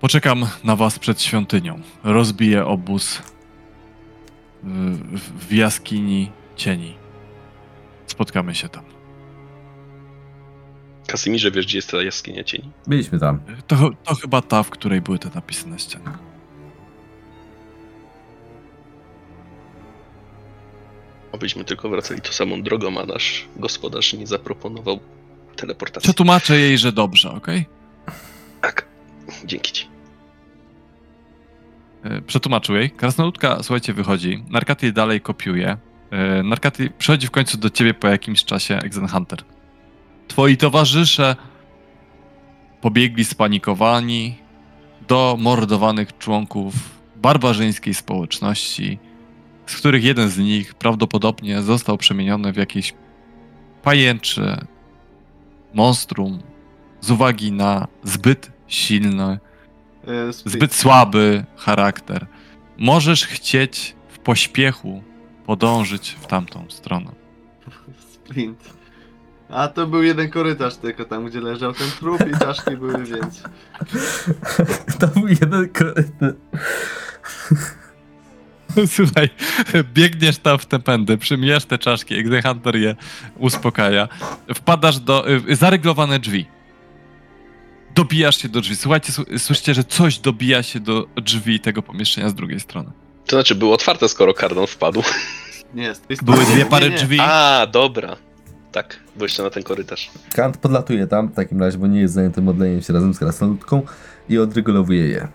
Poczekam 0.00 0.46
na 0.64 0.76
was 0.76 0.98
przed 0.98 1.22
świątynią. 1.22 1.80
Rozbiję 2.04 2.66
obóz 2.66 3.22
w, 4.62 5.20
w 5.48 5.52
jaskini 5.52 6.30
cieni. 6.56 6.94
Spotkamy 8.06 8.54
się 8.54 8.68
tam. 8.68 8.84
Kasimirze, 11.10 11.50
wiesz, 11.50 11.66
gdzie 11.66 11.78
jest 11.78 11.90
ta 11.90 12.02
jaskinia 12.02 12.44
cieni? 12.44 12.70
Byliśmy 12.86 13.18
tam. 13.18 13.40
To, 13.66 13.90
to 14.04 14.14
chyba 14.14 14.42
ta, 14.42 14.62
w 14.62 14.70
której 14.70 15.00
były 15.00 15.18
te 15.18 15.30
napisy 15.34 15.68
na 15.68 15.78
ścianie. 15.78 16.04
Obyśmy 21.32 21.64
tylko 21.64 21.88
wracali 21.88 22.20
tą 22.20 22.32
samą 22.32 22.62
drogą, 22.62 23.00
a 23.00 23.06
nasz 23.06 23.44
gospodarz 23.56 24.12
nie 24.12 24.26
zaproponował 24.26 25.00
teleportacji. 25.56 26.06
Przetłumaczę 26.06 26.60
jej, 26.60 26.78
że 26.78 26.92
dobrze, 26.92 27.30
okej? 27.30 27.66
Tak, 28.60 28.86
dzięki 29.44 29.72
ci. 29.72 29.86
E, 32.04 32.22
Przetłumaczył 32.22 32.76
jej. 32.76 32.90
Krasnoludka, 32.90 33.62
słuchajcie, 33.62 33.92
wychodzi. 33.92 34.44
Narkaty 34.50 34.92
dalej 34.92 35.20
kopiuje. 35.20 35.76
E, 36.10 36.42
Narkaty 36.42 36.90
przychodzi 36.98 37.26
w 37.26 37.30
końcu 37.30 37.58
do 37.58 37.70
ciebie 37.70 37.94
po 37.94 38.08
jakimś 38.08 38.44
czasie, 38.44 38.76
Exen 38.78 39.08
Hunter. 39.08 39.38
Twoi 40.30 40.56
towarzysze 40.56 41.36
pobiegli 42.80 43.24
spanikowani 43.24 44.38
do 45.08 45.36
mordowanych 45.40 46.18
członków 46.18 46.74
barbarzyńskiej 47.16 47.94
społeczności, 47.94 48.98
z 49.66 49.76
których 49.76 50.04
jeden 50.04 50.28
z 50.28 50.38
nich 50.38 50.74
prawdopodobnie 50.74 51.62
został 51.62 51.98
przemieniony 51.98 52.52
w 52.52 52.56
jakieś 52.56 52.94
pajęcze 53.82 54.66
monstrum 55.74 56.42
z 57.00 57.10
uwagi 57.10 57.52
na 57.52 57.88
zbyt 58.04 58.52
silny 58.68 59.38
E, 60.06 60.32
zbyt 60.32 60.74
słaby 60.74 61.44
charakter. 61.56 62.26
Możesz 62.78 63.26
chcieć 63.26 63.96
w 64.08 64.18
pośpiechu 64.18 65.02
podążyć 65.46 66.10
w 66.20 66.26
tamtą 66.26 66.64
stronę. 66.68 67.12
Sprint. 68.12 68.79
A 69.52 69.68
to 69.68 69.86
był 69.86 70.02
jeden 70.02 70.30
korytarz 70.30 70.76
tylko 70.76 71.04
tam, 71.04 71.26
gdzie 71.26 71.40
leżał 71.40 71.72
ten 71.72 71.90
trup 71.98 72.20
i 72.34 72.38
czaszki 72.38 72.76
były 72.76 73.04
więcej. 73.04 73.42
To 75.00 75.06
był 75.06 75.28
jeden 75.28 75.68
korytarz. 75.68 76.34
Słuchaj, 78.86 79.28
biegniesz 79.94 80.38
tam 80.38 80.58
w 80.58 80.66
te 80.66 80.78
pędy, 80.78 81.18
przymijasz 81.18 81.64
te 81.64 81.78
czaszki, 81.78 82.14
Exy 82.14 82.42
Hunter 82.42 82.76
je 82.76 82.96
uspokaja. 83.38 84.08
Wpadasz 84.54 84.98
do 84.98 85.30
y, 85.30 85.56
zaryglowane 85.56 86.18
drzwi. 86.18 86.46
Dobijasz 87.94 88.36
się 88.42 88.48
do 88.48 88.60
drzwi. 88.60 88.76
Słuchajcie, 88.76 89.12
słyszycie, 89.38 89.74
że 89.74 89.84
coś 89.84 90.18
dobija 90.18 90.62
się 90.62 90.80
do 90.80 91.06
drzwi 91.16 91.60
tego 91.60 91.82
pomieszczenia 91.82 92.28
z 92.28 92.34
drugiej 92.34 92.60
strony. 92.60 92.90
To 93.26 93.36
znaczy, 93.36 93.54
było 93.54 93.74
otwarte, 93.74 94.08
skoro 94.08 94.34
Kardon 94.34 94.66
wpadł. 94.66 95.02
Nie, 95.74 95.94
z 95.94 96.00
tej 96.00 96.16
Były 96.22 96.36
strony- 96.36 96.52
dwie 96.54 96.64
nie, 96.64 96.70
pary 96.70 96.90
nie. 96.90 96.96
drzwi. 96.96 97.18
A, 97.20 97.66
dobra. 97.72 98.16
Tak, 98.72 99.00
jeszcze 99.20 99.42
na 99.42 99.50
ten 99.50 99.62
korytarz. 99.62 100.10
Kant 100.34 100.56
podlatuje 100.56 101.06
tam 101.06 101.28
w 101.28 101.34
takim 101.34 101.60
razie, 101.60 101.78
bo 101.78 101.86
nie 101.86 102.00
jest 102.00 102.14
zajęty 102.14 102.42
modleniem 102.42 102.82
się 102.82 102.92
razem 102.92 103.14
z 103.14 103.18
krasnoludką 103.18 103.82
i 104.28 104.38
odregulowuje 104.38 105.08
je. 105.08 105.28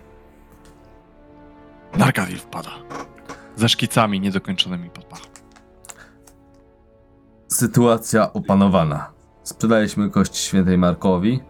Narkawil 1.98 2.38
wpada. 2.38 2.70
Ze 3.56 3.68
szkicami 3.68 4.20
niedokończonymi 4.20 4.90
pod 4.90 5.04
pachą. 5.04 5.26
Sytuacja 7.48 8.32
opanowana. 8.32 9.10
Sprzedaliśmy 9.42 10.10
kość 10.10 10.36
świętej 10.36 10.78
Markowi, 10.78 11.40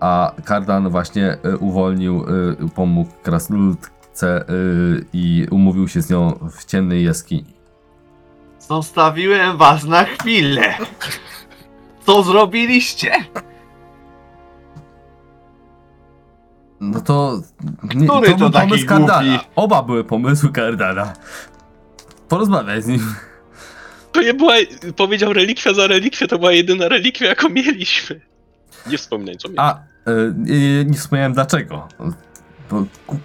a 0.00 0.32
Kardan 0.44 0.88
właśnie 0.88 1.38
y, 1.46 1.58
uwolnił, 1.58 2.24
y, 2.24 2.68
pomógł 2.74 3.10
krasnoludce 3.22 4.44
y, 4.50 5.04
i 5.12 5.46
umówił 5.50 5.88
się 5.88 6.02
z 6.02 6.10
nią 6.10 6.38
w 6.50 6.64
ciemnej 6.64 7.04
jaskini. 7.04 7.61
Zostawiłem 8.68 9.56
was 9.56 9.84
na 9.84 10.04
chwilę. 10.04 10.74
Co 12.06 12.22
zrobiliście? 12.22 13.12
No 16.80 17.00
to. 17.00 17.40
Nie, 17.94 18.06
Który 18.08 18.26
to 18.26 18.32
to 18.32 18.36
był 18.38 18.50
taki 18.50 18.68
pomysł 18.68 18.86
Kardana. 18.86 19.30
głupi? 19.32 19.46
Oba 19.56 19.82
były 19.82 20.04
pomysły 20.04 20.52
Kardana. 20.52 21.12
Porozmawiaj 22.28 22.82
z 22.82 22.86
nim. 22.86 23.14
To 24.12 24.22
nie 24.22 24.34
była, 24.34 24.54
powiedział 24.96 25.32
relikwia 25.32 25.74
za 25.74 25.86
relikwię, 25.86 26.26
to 26.28 26.38
była 26.38 26.52
jedyna 26.52 26.88
relikwia, 26.88 27.26
jaką 27.28 27.48
mieliśmy. 27.48 28.20
Nie 28.86 28.98
wspominaj, 28.98 29.36
co 29.36 29.48
mieliśmy. 29.48 29.62
A, 29.64 29.78
y, 30.10 30.34
nie, 30.36 30.84
nie 30.84 30.98
wspomniałem 30.98 31.32
dlaczego. 31.32 31.88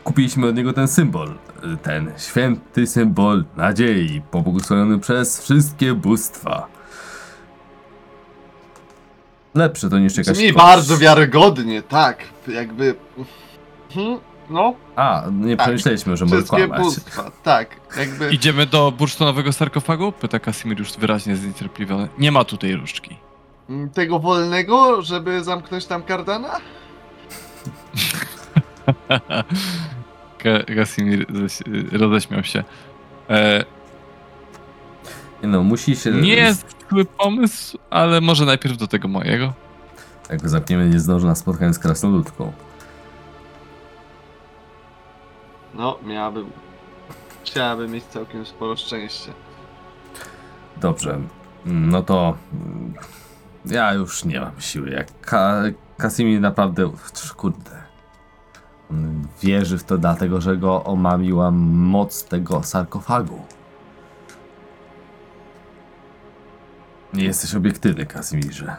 Kupiliśmy 0.04 0.48
od 0.48 0.56
niego 0.56 0.74
ten 0.74 0.88
symbol. 0.88 1.34
Ten 1.84 2.12
święty 2.18 2.88
symbol 2.88 3.46
nadziei, 3.58 4.22
pobłogosławiony 4.32 5.00
przez 5.00 5.42
wszystkie 5.42 5.94
bóstwa. 5.94 6.68
Lepsze 9.56 9.90
to 9.90 10.00
niż 10.00 10.18
jakaś 10.18 10.34
Brzmi 10.38 10.54
kość. 10.54 10.66
bardzo 10.66 10.98
wiarygodnie, 10.98 11.82
tak. 11.82 12.24
Jakby... 12.48 12.96
Hmm, 13.94 14.20
no, 14.50 14.74
A, 14.96 15.24
nie 15.32 15.58
Tak. 15.58 15.66
przemyśleliśmy, 15.66 16.18
że 16.18 16.26
może 16.26 16.36
wszystkie 16.38 16.58
kłamać. 16.68 16.80
bóstwa, 16.82 17.32
tak. 17.44 17.76
Jakby... 17.98 18.30
Idziemy 18.34 18.66
do 18.66 18.92
bursztonowego 18.92 19.54
sarkofagu? 19.54 20.12
Pyta 20.12 20.40
Kasimir 20.40 20.80
już 20.80 20.94
wyraźnie 20.98 21.36
zniecierpliwiony. 21.36 22.08
Nie 22.18 22.32
ma 22.32 22.44
tutaj 22.44 22.74
różdżki. 22.74 23.18
Mm, 23.70 23.90
Tego 23.90 24.20
wolnego, 24.20 25.02
żeby 25.02 25.44
zamknąć 25.44 25.86
tam 25.86 26.04
kardana? 26.04 26.50
Ześ- 31.30 31.92
roześmiał 32.00 32.44
się. 32.44 32.64
E, 33.30 33.66
Nie 35.44 35.48
No, 35.50 35.64
musi 35.64 35.96
się... 35.96 36.12
nie 36.12 36.36
jest 36.36 36.76
zły 36.92 37.06
pomysł, 37.06 37.78
ale 37.90 38.22
może 38.22 38.46
najpierw 38.46 38.78
do 38.78 38.88
tego 38.88 39.08
mojego. 39.08 39.54
Jak 40.30 40.42
go 40.42 40.50
zamkniemy, 40.50 40.90
nie 40.90 41.00
zdąży 41.00 41.26
na 41.28 41.36
spotkanie 41.36 41.74
z 41.74 41.80
krasnoludką. 41.80 42.52
No, 45.74 45.98
miałabym... 46.06 46.52
Chciałabym 47.46 47.92
mieć 47.92 48.04
całkiem 48.04 48.46
sporo 48.46 48.76
szczęścia. 48.76 49.32
Dobrze. 50.78 51.20
No 51.66 52.04
to... 52.04 52.38
mm, 52.54 52.94
Ja 53.66 53.94
już 53.94 54.26
nie 54.26 54.40
mam 54.40 54.62
siły. 54.62 54.90
Jak 54.90 55.22
Ka 55.22 55.62
Kasimir 55.98 56.42
naprawdę... 56.42 56.92
Kurde. 57.38 57.77
Wierzy 59.42 59.78
w 59.78 59.84
to 59.84 59.98
dlatego, 59.98 60.42
że 60.42 60.58
go 60.58 60.84
omamiła 60.84 61.52
moc 61.52 62.26
tego 62.26 62.64
sarkofagu. 62.64 63.42
Nie 67.14 67.24
jesteś 67.24 67.56
obiektywny, 67.56 68.06
Kazimierze. 68.06 68.76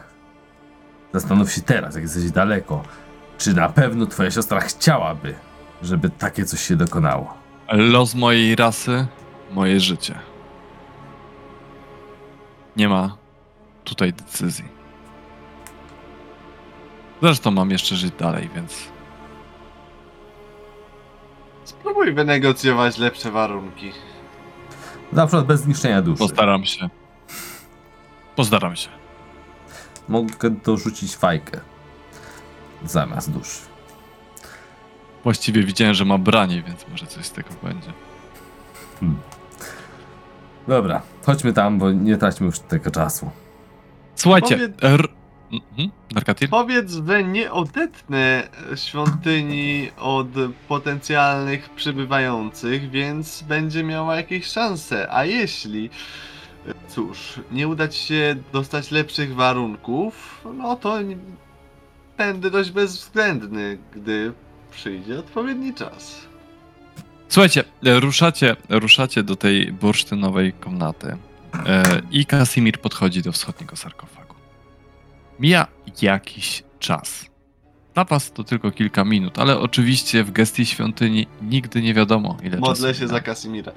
Zastanów 1.13 1.51
się 1.51 1.61
teraz, 1.61 1.95
jak 1.95 2.03
jesteś 2.03 2.31
daleko, 2.31 2.83
czy 3.37 3.53
na 3.53 3.69
pewno 3.69 4.05
twoja 4.05 4.31
siostra 4.31 4.59
chciałaby, 4.59 5.35
żeby 5.81 6.09
takie 6.09 6.45
coś 6.45 6.61
się 6.61 6.75
dokonało. 6.75 7.33
Los 7.71 8.15
mojej 8.15 8.55
rasy, 8.55 9.07
moje 9.51 9.79
życie. 9.79 10.15
Nie 12.77 12.89
ma 12.89 13.17
tutaj 13.83 14.13
decyzji. 14.13 14.65
Zresztą 17.21 17.51
mam 17.51 17.71
jeszcze 17.71 17.95
żyć 17.95 18.13
dalej, 18.19 18.49
więc 18.55 18.89
Spróbuj 21.69 22.13
wynegocjować 22.13 22.97
lepsze 22.97 23.31
warunki. 23.31 23.91
Na 25.13 25.27
przykład 25.27 25.45
bez 25.45 25.61
zniszczenia 25.61 26.01
duszy. 26.01 26.19
postaram 26.19 26.65
się. 26.65 26.89
Postaram 28.35 28.75
się. 28.75 28.89
Mogę 30.07 30.49
dorzucić 30.49 31.15
fajkę 31.15 31.59
zamiast 32.85 33.31
duszy. 33.31 33.59
Właściwie 35.23 35.63
widziałem, 35.63 35.93
że 35.93 36.05
ma 36.05 36.17
branie, 36.17 36.63
więc 36.67 36.87
może 36.87 37.07
coś 37.07 37.25
z 37.25 37.31
tego 37.31 37.49
będzie. 37.63 37.93
Dobra, 40.67 41.01
chodźmy 41.25 41.53
tam, 41.53 41.79
bo 41.79 41.91
nie 41.91 42.17
traćmy 42.17 42.45
już 42.45 42.59
tego 42.59 42.91
czasu. 42.91 43.31
Słuchajcie, 44.15 44.55
Powiedz- 44.57 44.83
r... 44.83 45.09
Mhm? 45.51 45.89
Powiedz, 46.49 46.93
że 47.07 47.23
nie 47.23 47.51
odetnę 47.51 48.49
świątyni 48.75 49.89
od 49.97 50.27
potencjalnych 50.67 51.69
przybywających, 51.69 52.89
więc 52.89 53.41
będzie 53.41 53.83
miała 53.83 54.15
jakieś 54.15 54.45
szanse. 54.45 55.07
A 55.11 55.25
jeśli, 55.25 55.89
cóż, 56.87 57.39
nie 57.51 57.67
uda 57.67 57.87
ci 57.87 58.07
się 58.07 58.35
dostać 58.53 58.91
lepszych 58.91 59.35
warunków, 59.35 60.45
no 60.57 60.75
to 60.75 60.97
będę 62.17 62.51
dość 62.51 62.71
bezwzględny, 62.71 63.77
gdy 63.95 64.33
przyjdzie 64.71 65.19
odpowiedni 65.19 65.73
czas. 65.73 66.29
Słuchajcie, 67.29 67.63
ruszacie, 67.83 68.55
ruszacie 68.69 69.23
do 69.23 69.35
tej 69.35 69.71
bursztynowej 69.71 70.53
komnaty 70.53 71.17
e, 71.65 72.01
i 72.11 72.25
Kasimir 72.25 72.81
podchodzi 72.81 73.21
do 73.21 73.31
wschodniego 73.31 73.75
sarkofagu. 73.75 74.28
Mija 75.39 75.67
jakiś 76.01 76.63
czas. 76.79 77.29
Dla 77.93 78.03
was 78.03 78.31
to 78.31 78.43
tylko 78.43 78.71
kilka 78.71 79.05
minut, 79.05 79.39
ale 79.39 79.59
oczywiście 79.59 80.23
w 80.23 80.31
gestii 80.31 80.65
świątyni 80.65 81.27
nigdy 81.41 81.81
nie 81.81 81.93
wiadomo 81.93 82.37
ile 82.43 82.51
czasu. 82.51 82.61
Modlę 82.61 82.93
się 82.95 83.07
za 83.07 83.19
Kasimira. 83.19 83.71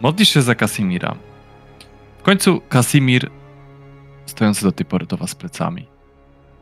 Modlisz 0.00 0.28
się 0.28 0.42
za 0.42 0.54
Kasimira. 0.54 1.14
W 2.18 2.22
końcu 2.22 2.60
Kasimir, 2.68 3.30
stojący 4.26 4.62
do 4.64 4.72
tej 4.72 4.86
pory 4.86 5.06
do 5.06 5.16
was 5.16 5.34
plecami, 5.34 5.86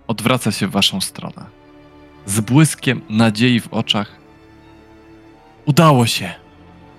odwraca 0.06 0.52
się 0.52 0.66
w 0.66 0.70
waszą 0.70 1.00
stronę. 1.00 1.44
Z 2.26 2.40
błyskiem 2.40 3.00
nadziei 3.10 3.60
w 3.60 3.68
oczach. 3.68 4.16
Udało 5.66 6.06
się. 6.06 6.34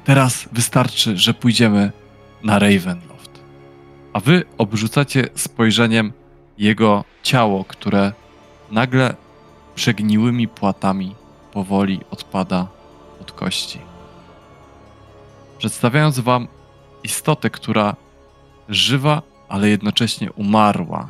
Teraz 0.04 0.50
wystarczy, 0.52 1.18
że 1.18 1.34
pójdziemy 1.34 1.92
na 2.44 2.60
Ravenloft. 2.60 3.40
A 4.14 4.20
wy 4.20 4.44
obrzucacie 4.58 5.28
spojrzeniem 5.36 6.14
jego 6.60 7.04
ciało, 7.24 7.64
które 7.64 8.14
nagle 8.72 9.16
przegniłymi 9.76 10.48
płatami 10.48 11.16
powoli 11.54 12.00
odpada 12.12 12.68
od 13.22 13.32
kości 13.32 13.80
przedstawiając 15.60 16.20
wam 16.20 16.48
istotę, 17.04 17.50
która 17.50 17.96
żywa, 18.70 19.22
ale 19.50 19.70
jednocześnie 19.70 20.32
umarła, 20.32 21.10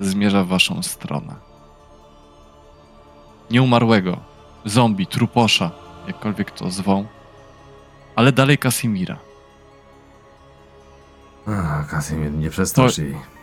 zmierza 0.00 0.44
w 0.44 0.48
waszą 0.48 0.82
stronę. 0.82 1.34
Nieumarłego, 3.50 4.16
zombie, 4.64 5.06
truposza, 5.06 5.70
jakkolwiek 6.06 6.50
to 6.50 6.70
zwą, 6.70 7.06
ale 8.16 8.32
dalej 8.32 8.58
Kasimira. 8.58 9.18
Ach, 11.48 11.90
Kasimir, 11.90 12.32
nie 12.32 12.50
przestrasz 12.50 12.96
To- 12.96 13.02
jej. 13.02 13.35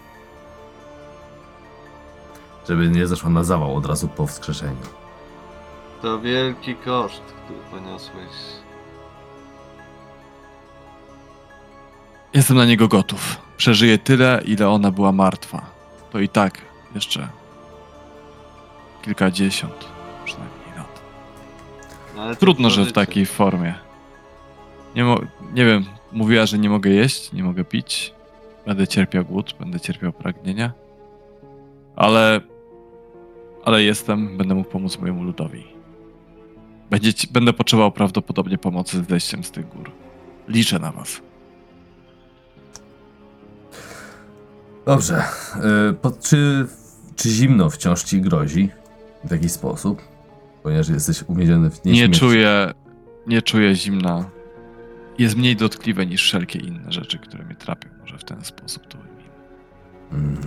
Żeby 2.68 2.90
nie 2.90 3.08
zeszła 3.08 3.30
na 3.30 3.44
zawał 3.44 3.76
od 3.76 3.86
razu 3.86 4.08
po 4.08 4.28
wskrzeszeniu. 4.28 4.76
To 6.02 6.20
wielki 6.20 6.76
koszt, 6.76 7.22
który 7.46 7.60
poniosłeś. 7.72 8.30
Jestem 12.34 12.58
na 12.58 12.66
niego 12.66 12.88
gotów. 12.88 13.38
Przeżyję 13.58 13.98
tyle, 13.98 14.42
ile 14.46 14.70
ona 14.70 14.92
była 14.92 15.12
martwa. 15.12 15.66
To 16.12 16.20
i 16.20 16.30
tak 16.30 16.62
jeszcze 16.96 17.28
kilkadziesiąt 19.02 19.86
przynajmniej 20.26 20.78
lat. 20.78 21.02
No, 22.16 22.22
ale 22.22 22.34
to 22.36 22.40
Trudno, 22.40 22.70
że 22.70 22.82
w 22.82 22.84
życie. 22.86 22.96
takiej 22.96 23.26
formie. 23.26 23.74
Nie, 24.96 25.04
mo- 25.04 25.20
nie 25.54 25.66
wiem, 25.66 25.86
mówiła, 26.12 26.46
że 26.46 26.58
nie 26.58 26.70
mogę 26.70 26.90
jeść, 26.90 27.32
nie 27.34 27.44
mogę 27.44 27.64
pić. 27.66 28.14
Będę 28.66 28.88
cierpiał 28.88 29.26
głód, 29.26 29.56
będę 29.60 29.80
cierpiał 29.80 30.14
pragnienia. 30.14 30.72
Ale. 31.96 32.42
Ale 33.66 33.84
jestem, 33.84 34.38
będę 34.38 34.56
mógł 34.56 34.70
pomóc 34.70 35.00
mojemu 35.00 35.24
ludowi. 35.24 35.64
Będzie, 36.90 37.14
ci- 37.14 37.28
będę 37.32 37.54
potrzebował 37.54 37.92
prawdopodobnie 37.92 38.58
pomocy 38.58 39.04
z 39.04 39.10
zejściem 39.10 39.44
z 39.44 39.52
tych 39.52 39.70
gór. 39.70 39.92
Liczę 40.48 40.80
na 40.80 40.92
was. 40.92 41.22
Dobrze. 44.86 45.24
y, 45.90 45.94
Po, 45.94 46.12
czy, 46.12 46.68
czy 47.16 47.30
zimno 47.30 47.70
wciąż 47.70 48.04
ci 48.04 48.22
grozi 48.22 48.70
w 49.24 49.32
jakiś 49.32 49.52
sposób? 49.52 50.02
Ponieważ 50.64 50.90
jesteś 50.90 51.24
uwięziony 51.28 51.70
w 51.70 51.86
Nie 51.86 51.92
nieśmierci. 51.92 52.20
czuję. 52.20 52.74
Nie 53.28 53.42
czuję 53.42 53.76
zimna. 53.76 54.30
Jest 55.18 55.36
mniej 55.38 55.56
dotkliwe 55.56 56.06
niż 56.06 56.22
wszelkie 56.24 56.60
inne 56.60 56.92
rzeczy, 56.92 57.20
które 57.20 57.46
mnie 57.46 57.56
trapią. 57.56 57.90
Może 58.02 58.18
w 58.18 58.24
ten 58.24 58.44
sposób 58.46 58.88
to 58.88 58.98
ujmijmy. 58.98 60.38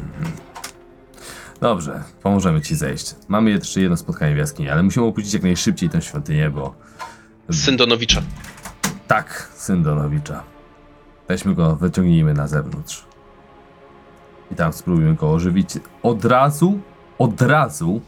Dobrze, 1.61 2.03
pomożemy 2.23 2.61
ci 2.63 2.75
zejść. 2.77 3.15
Mamy 3.29 3.51
jeszcze 3.51 3.81
jedno 3.81 3.97
spotkanie 3.97 4.35
w 4.35 4.39
jaskini, 4.39 4.71
ale 4.71 4.83
musimy 4.83 5.07
opuścić 5.07 5.35
jak 5.35 5.43
najszybciej 5.43 5.89
tę 5.89 6.03
świątynię, 6.03 6.51
bo... 6.51 6.75
Syn 7.53 7.77
Donowicza. 7.77 8.23
Tak, 9.07 9.51
syn 9.55 9.83
Donowicza. 9.83 10.43
Weźmy 11.29 11.55
go, 11.55 11.77
wyciągnijmy 11.77 12.35
na 12.35 12.47
zewnątrz. 12.47 13.05
I 14.53 14.55
tam 14.55 14.73
spróbujmy 14.73 15.15
go 15.15 15.33
ożywić. 15.33 15.69
Od 16.03 16.25
razu, 16.25 16.79
od 17.19 17.43
razu, 17.43 18.01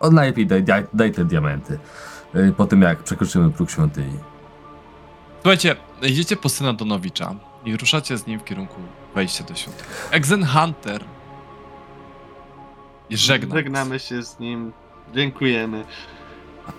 o 0.00 0.10
najlepiej 0.10 0.46
daj, 0.46 0.62
daj, 0.64 0.84
daj 0.94 1.12
te 1.12 1.24
diamenty. 1.24 1.78
y, 2.34 2.52
Po 2.56 2.66
tym 2.66 2.82
jak 2.82 3.02
przekroczymy 3.02 3.50
próg 3.52 3.70
świątyni. 3.70 4.18
Słuchajcie, 5.42 5.76
idziecie 6.02 6.36
po 6.36 6.48
syna 6.48 6.72
Donowicza 6.72 7.34
i 7.64 7.76
ruszacie 7.76 8.18
z 8.18 8.26
nim 8.26 8.40
w 8.40 8.44
kierunku 8.44 8.80
wejścia 9.14 9.44
do 9.44 9.54
świątyni. 9.54 9.88
Exen 10.10 10.46
Hunter 10.46 11.04
i 13.10 13.16
żegna. 13.16 13.48
was. 13.48 13.56
Żegnamy 13.56 13.98
się 13.98 14.22
z 14.22 14.38
nim. 14.38 14.72
Dziękujemy 15.14 15.84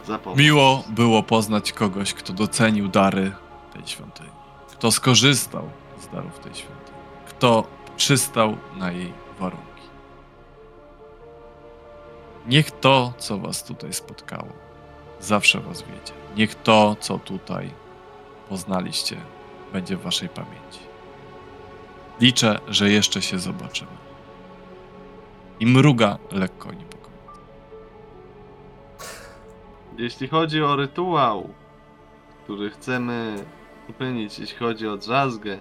za 0.08 0.20
pomoc. 0.20 0.40
Miło 0.40 0.84
było 0.90 1.24
poznać 1.24 1.74
kogoś, 1.74 2.14
kto 2.14 2.34
docenił 2.34 2.88
dary 2.88 3.32
tej 3.74 3.88
świątyni. 3.88 4.30
Kto 4.72 4.92
skorzystał 4.92 5.70
z 6.02 6.08
darów 6.08 6.40
tej 6.40 6.56
świątyni. 6.56 6.98
Kto 7.28 7.68
przystał 7.98 8.58
na 8.78 8.92
jej 8.92 9.14
warunki. 9.40 9.68
Niech 12.48 12.72
to, 12.72 13.14
co 13.18 13.38
was 13.38 13.64
tutaj 13.64 13.94
spotkało, 13.94 14.54
zawsze 15.20 15.60
was 15.60 15.82
wiedzie. 15.82 16.14
Niech 16.36 16.56
to, 16.56 16.96
co 17.00 17.20
tutaj 17.20 17.72
poznaliście, 18.50 19.18
będzie 19.74 19.98
w 19.98 20.02
waszej 20.02 20.30
pamięci. 20.30 20.80
Liczę, 22.22 22.60
że 22.68 22.90
jeszcze 22.90 23.22
się 23.22 23.40
zobaczymy. 23.40 23.97
I 25.60 25.66
mruga 25.66 26.18
lekko 26.32 26.72
niepokojnie. 26.74 27.18
Jeśli 29.98 30.28
chodzi 30.28 30.62
o 30.64 30.76
rytuał, 30.76 31.50
który 32.44 32.70
chcemy 32.70 33.46
uczynić, 33.90 34.40
jeśli 34.40 34.58
chodzi 34.58 34.88
o 34.88 34.98
drzazgę, 34.98 35.60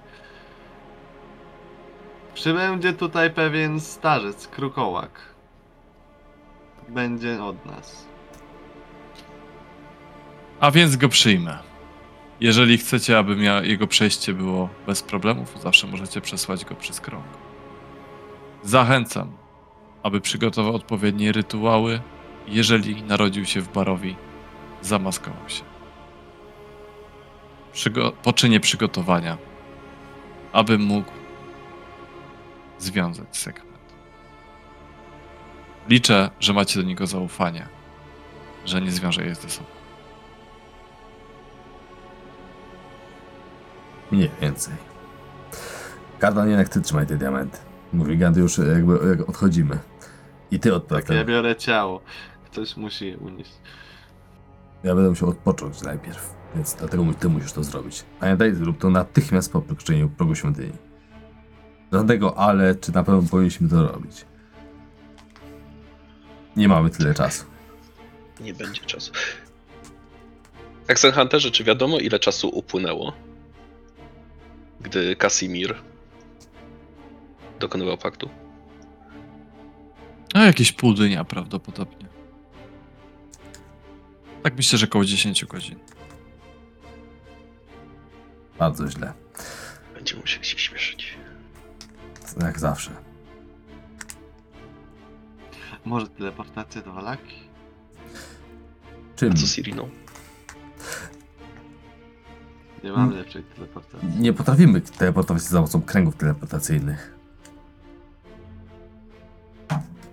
przybędzie 2.34 2.92
tutaj 2.92 3.31
pewien 3.31 3.81
starzec, 3.81 4.49
krukołak. 4.49 5.10
Będzie 6.89 7.42
od 7.44 7.66
nas. 7.66 8.07
A 10.60 10.70
więc 10.70 10.97
go 10.97 11.08
przyjmę. 11.08 11.58
Jeżeli 12.41 12.78
chcecie, 12.78 13.18
aby 13.18 13.36
mia- 13.36 13.65
jego 13.65 13.86
przejście 13.86 14.33
było 14.33 14.68
bez 14.86 15.02
problemów, 15.02 15.60
zawsze 15.62 15.86
możecie 15.86 16.20
przesłać 16.20 16.65
go 16.65 16.75
przez 16.75 17.00
krąg. 17.00 17.25
Zachęcam, 18.62 19.33
aby 20.07 20.20
przygotował 20.20 20.75
odpowiednie 20.75 21.33
rytuały, 21.33 22.01
jeżeli 22.47 23.02
narodził 23.02 23.44
się 23.44 23.60
w 23.60 23.73
Barowi, 23.73 24.17
zamaskował 24.83 25.49
się. 25.49 25.62
Przygo- 27.75 28.12
poczynię 28.12 28.60
przygotowania, 28.60 29.39
aby 30.52 30.78
mógł 30.78 31.12
związać 32.78 33.36
segment. 33.36 33.78
Liczę, 35.89 36.31
że 36.41 36.52
macie 36.52 36.81
do 36.81 36.86
niego 36.86 37.07
zaufanie, 37.07 37.67
że 38.65 38.81
nie 38.81 38.91
zwiąże 38.91 39.25
je 39.26 39.35
ze 39.35 39.51
sobą. 39.51 39.68
Mniej 44.10 44.31
więcej. 44.41 44.75
Kardan, 46.18 46.49
jednak 46.49 46.68
ty 46.68 46.81
trzymaj 46.81 47.07
te 47.07 47.17
diamenty. 47.17 47.59
Mówi 47.93 48.18
Gandhi 48.18 48.41
już 48.41 48.59
jakby 48.59 48.99
jak 49.09 49.28
odchodzimy. 49.28 49.78
I 50.50 50.58
ty 50.60 50.70
Tak, 50.89 51.08
ja 51.08 51.25
biorę 51.25 51.57
ciało. 51.57 52.00
Ktoś 52.44 52.76
musi 52.76 53.07
je 53.07 53.18
unieść. 53.18 53.52
Ja 54.84 54.94
będę 54.94 55.10
musiał 55.10 55.28
odpocząć 55.28 55.83
najpierw, 55.83 56.34
więc 56.55 56.75
dlatego 56.75 57.05
ty 57.20 57.28
musisz 57.28 57.52
to 57.52 57.65
zrobić. 57.65 58.05
Pamiętaj, 58.20 58.55
zrób 58.55 58.78
to 58.78 58.91
natychmiast 58.91 59.52
po 59.52 59.60
przekroczeniu 59.60 60.08
progu 60.08 60.34
świątyni. 60.34 60.73
Żadnego 61.92 62.39
ale, 62.39 62.75
czy 62.75 62.94
na 62.94 63.05
pewno 63.05 63.23
powinniśmy 63.31 63.68
to 63.68 63.86
robić. 63.92 64.25
Nie 66.57 66.68
mamy 66.68 66.91
tyle 66.91 67.15
czasu. 67.15 67.44
Nie 68.41 68.55
będzie 68.55 68.81
czasu. 68.81 69.12
Axel 70.89 71.12
Hunterze, 71.12 71.50
czy 71.50 71.65
wiadomo 71.65 71.99
ile 71.99 72.18
czasu 72.18 72.49
upłynęło, 72.49 73.12
gdy 74.81 75.16
Casimir 75.16 75.75
dokonywał 77.60 77.99
paktu? 77.99 78.28
A 80.35 80.39
jakieś 80.39 80.73
pół 80.73 80.95
dnia 80.95 81.25
prawdopodobnie. 81.25 82.07
Tak 84.43 84.57
myślę, 84.57 84.79
że 84.79 84.87
około 84.87 85.05
10 85.05 85.45
godzin. 85.45 85.79
Bardzo 88.59 88.91
źle. 88.91 89.13
Będziemy 89.95 90.21
musieli 90.21 90.45
się 90.45 90.59
śmieszyć. 90.59 91.19
Jak 92.41 92.59
zawsze. 92.59 92.91
Może 95.85 96.09
teleportacja 96.09 96.83
do 96.83 96.93
Walaki? 96.93 97.37
Czym? 99.17 99.33
A 99.33 99.35
co 99.35 99.47
z 99.47 99.59
Iriną? 99.59 99.89
Nie 102.85 102.93
mam 102.93 103.11
lepszej 103.11 103.43
teleportacji. 103.43 104.09
Nie 104.19 104.33
potrafimy 104.33 104.81
teleportować 104.81 105.43
się 105.43 105.49
za 105.49 105.57
pomocą 105.57 105.83
kręgów 105.83 106.17
teleportacyjnych. 106.17 107.16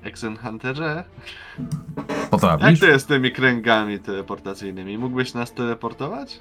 Exen 0.04 0.38
Hunterze? 0.38 1.04
Jak 2.08 2.30
Potrafisz? 2.30 2.80
to 2.80 2.86
jest 2.86 3.06
z 3.06 3.08
tymi 3.08 3.32
kręgami 3.32 4.00
teleportacyjnymi? 4.00 4.98
Mógłbyś 4.98 5.34
nas 5.34 5.54
teleportować? 5.54 6.40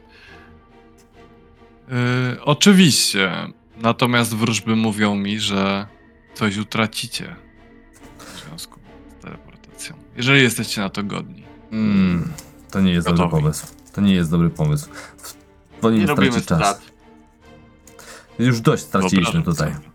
Yy, 1.88 2.44
oczywiście. 2.44 3.32
Natomiast 3.76 4.36
wróżby 4.36 4.76
mówią 4.76 5.14
mi, 5.14 5.40
że 5.40 5.86
coś 6.34 6.56
utracicie 6.56 7.36
w 8.18 8.40
związku 8.46 8.80
z 9.20 9.22
teleportacją. 9.24 9.96
Jeżeli 10.16 10.42
jesteście 10.42 10.80
na 10.80 10.90
to 10.90 11.02
godni. 11.02 11.42
Mm, 11.72 12.32
to 12.70 12.80
nie 12.80 12.92
jest 12.92 13.06
dobry 13.06 13.24
Gotowi. 13.24 13.42
pomysł. 13.42 13.66
To 13.92 14.00
nie 14.00 14.14
jest 14.14 14.30
dobry 14.30 14.50
pomysł. 14.50 14.88
Wolimy 15.82 16.00
Nie 16.02 16.06
robimy 16.06 16.32
stracić 16.32 16.48
czas. 16.48 16.58
strat. 16.58 16.92
Już 18.38 18.60
dość 18.60 18.82
straciliśmy 18.82 19.42
Wyobrażam 19.42 19.54
tutaj. 19.54 19.74
sobie. 19.74 19.91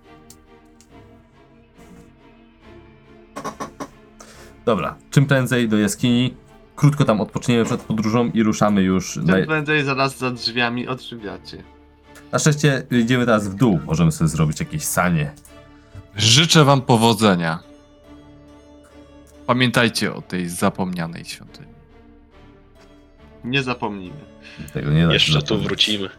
Dobra, 4.68 4.96
czym 5.12 5.26
prędzej 5.26 5.70
do 5.70 5.78
jaskini. 5.78 6.34
Krótko 6.76 7.06
tam 7.06 7.22
odpoczniemy 7.22 7.66
przed 7.66 7.82
podróżą 7.82 8.32
i 8.34 8.44
ruszamy 8.44 8.82
już. 8.82 9.16
Na, 9.16 9.34
Tym 9.34 9.46
prędzej 9.46 9.84
zaraz 9.84 10.18
za 10.18 10.32
drzwiami 10.32 10.88
odżywiacie. 10.88 11.64
na 12.32 12.40
szczęście 12.40 12.84
idziemy 12.92 13.26
teraz 13.26 13.48
w 13.48 13.56
dół. 13.56 13.80
Możemy 13.86 14.12
sobie 14.12 14.28
zrobić 14.28 14.60
jakieś 14.60 14.84
sanie. 14.84 15.32
Życzę 16.16 16.64
wam 16.66 16.82
powodzenia. 16.82 17.60
Pamiętajcie 19.46 20.14
o 20.14 20.22
tej 20.22 20.50
zapomnianej 20.50 21.26
świątyni. 21.26 21.68
Nie 23.44 23.64
zapomnijmy. 23.64 24.20
Tego 24.74 24.92
nie 24.92 25.04
da 25.04 25.10
się 25.10 25.14
Jeszcze 25.14 25.34
tu 25.34 25.40
zapomnieć. 25.42 25.68
wrócimy. 25.68 26.10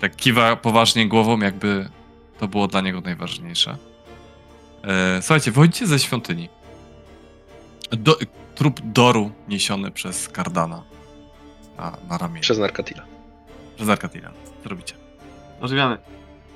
Tak 0.00 0.16
kiwa 0.16 0.56
poważnie 0.56 1.08
głową, 1.08 1.40
jakby 1.40 1.88
to 2.40 2.48
było 2.48 2.68
dla 2.68 2.80
niego 2.80 3.00
najważniejsze. 3.00 3.76
E, 4.84 5.22
słuchajcie, 5.22 5.50
wychodzicie 5.50 5.86
ze 5.86 5.98
świątyni. 5.98 6.48
Do, 7.90 8.18
trup 8.54 8.80
Doru 8.84 9.30
niesiony 9.48 9.90
przez 9.90 10.28
Kardana 10.28 10.82
na, 11.78 11.96
na 12.08 12.18
ramię. 12.18 12.40
Przez 12.40 12.58
Narkatila. 12.58 13.02
Przez 13.76 13.88
Arkatila. 13.88 14.30
Co 14.62 14.68
robicie? 14.68 14.94
Ożywiamy. 15.60 15.98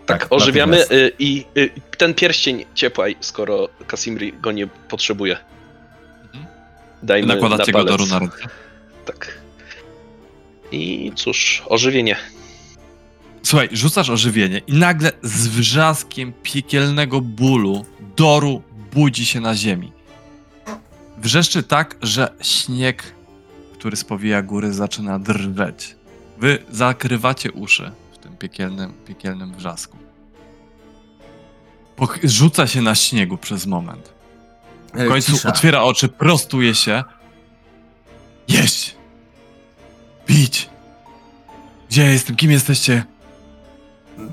Tak, 0.07 0.21
Tak, 0.21 0.33
ożywiamy 0.33 0.91
y, 0.91 1.13
i 1.19 1.45
y, 1.57 1.71
ten 1.99 2.15
pierścień 2.15 2.65
ciepłaj, 2.75 3.17
skoro 3.21 3.69
Casimri 3.87 4.33
go 4.33 4.53
nie 4.53 4.67
potrzebuje. 4.67 5.37
Mhm. 6.25 6.47
Dajmy 7.03 7.35
Nakładacie 7.35 7.73
na 7.73 7.79
go. 7.79 7.85
Doru 7.85 8.07
na 8.07 8.19
ręce. 8.19 8.37
Tak. 9.05 9.39
I 10.73 11.13
cóż, 11.15 11.63
ożywienie. 11.67 12.17
Słuchaj, 13.43 13.69
rzucasz 13.73 14.11
ożywienie 14.11 14.61
i 14.67 14.73
nagle 14.73 15.13
z 15.23 15.49
wrzaskiem 15.49 16.33
piekielnego 16.43 17.21
bólu 17.21 17.85
Doru 18.17 18.63
budzi 18.93 19.27
się 19.27 19.41
na 19.41 19.55
ziemi. 19.55 19.93
Wrzeszczy 21.19 21.63
tak, 21.63 21.97
że 22.03 22.33
śnieg, 22.43 23.15
który 23.73 23.97
spowija 23.97 24.43
góry, 24.43 24.73
zaczyna 24.73 25.19
drżeć. 25.19 25.97
Wy 26.39 26.59
zakrywacie 26.71 27.53
uszy 27.53 27.93
w 28.13 28.19
tym 28.19 28.37
piekielnym, 28.37 28.93
piekielnym 29.07 29.55
wrzasku. 29.55 29.99
Poch- 31.97 32.19
rzuca 32.29 32.67
się 32.67 32.83
na 32.83 32.95
śniegu 32.95 33.39
przez 33.39 33.67
moment. 33.67 34.13
W 34.95 35.09
końcu 35.09 35.33
cisza. 35.33 35.49
otwiera 35.49 35.83
oczy, 35.83 36.09
prostuje 36.09 36.75
się. 36.75 37.05
Jeść! 38.49 38.97
Pić! 40.27 40.71
Gdzie 41.89 42.03
jestem? 42.05 42.37
Kim 42.37 42.51
jesteście? 42.51 43.05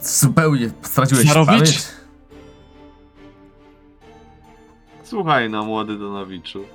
Zupełnie 0.04 0.70
straciłeś 0.84 1.28
Zarowicz? 1.28 1.48
pamięć? 1.52 1.78
Słuchaj 5.14 5.50
no, 5.50 5.64
młody 5.66 5.98
Donowiczu. 5.98 6.66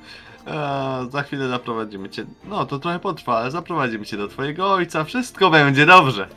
Eee, 0.47 1.11
za 1.11 1.23
chwilę 1.23 1.49
zaprowadzimy 1.49 2.11
cię. 2.11 2.25
No, 2.45 2.67
to 2.67 2.79
trochę 2.79 2.99
potrwa, 2.99 3.39
ale 3.39 3.51
zaprowadzimy 3.51 4.07
cię 4.07 4.17
do 4.17 4.29
twojego 4.29 4.73
ojca. 4.73 5.05
Wszystko 5.05 5.51
będzie 5.51 5.87
dobrze. 5.87 6.29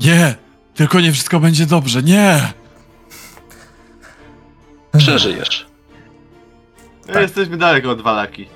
Nie! 0.00 0.34
Tylko 0.74 1.00
nie 1.00 1.12
wszystko 1.12 1.40
będzie 1.40 1.66
dobrze, 1.66 2.02
nie! 2.02 2.52
Przeżyjesz. 4.98 5.66
Tak. 7.06 7.22
Jesteśmy 7.22 7.56
daleko 7.56 7.90
od 7.90 8.00
Walaki. 8.00 8.46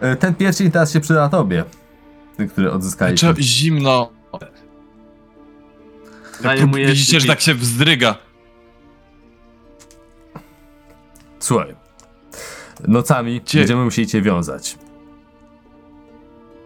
E, 0.00 0.16
Ten 0.16 0.34
pierścień 0.34 0.70
teraz 0.70 0.92
się 0.92 1.00
przyda 1.00 1.28
tobie. 1.28 1.64
Ten, 2.36 2.48
który 2.48 2.72
odzyskaliśmy. 2.72 3.34
Czy 3.34 3.42
zimno. 3.42 4.10
Mu 6.66 6.76
widzicie, 6.76 7.20
że 7.20 7.26
tak 7.26 7.40
się 7.40 7.54
wzdryga. 7.54 8.31
Słuchaj. 11.42 11.76
Nocami 12.88 13.40
będziemy 13.54 13.84
musieli 13.84 14.08
cię 14.08 14.22
wiązać. 14.22 14.78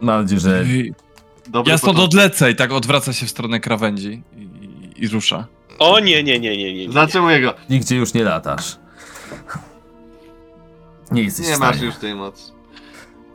Mam 0.01 0.23
nadzieję, 0.23 0.41
że 0.41 0.65
Dobry 1.49 1.73
Ja 1.73 1.79
stąd 1.79 1.99
odlecę 1.99 2.51
i 2.51 2.57
tak 2.57 2.73
odwraca 2.73 3.13
się 3.13 3.27
w 3.27 3.31
stronę 3.31 3.61
krawędzi 3.61 4.23
i, 4.37 4.41
i, 4.41 5.05
i 5.05 5.09
rusza. 5.09 5.47
O 5.79 6.01
nie, 6.01 6.23
nie, 6.23 6.41
nie, 6.41 6.57
nie, 6.57 6.75
nie. 6.75 6.87
nie. 6.87 6.93
Zatrzymuję 6.93 7.41
go. 7.41 7.55
nigdzie 7.71 7.97
już 7.97 8.15
nie 8.15 8.25
latasz. 8.25 8.79
Nie 11.11 11.23
jesteś 11.23 11.47
Nie 11.49 11.57
w 11.57 11.59
masz 11.59 11.81
już 11.81 11.97
tej 11.97 12.15
mocy. 12.15 12.53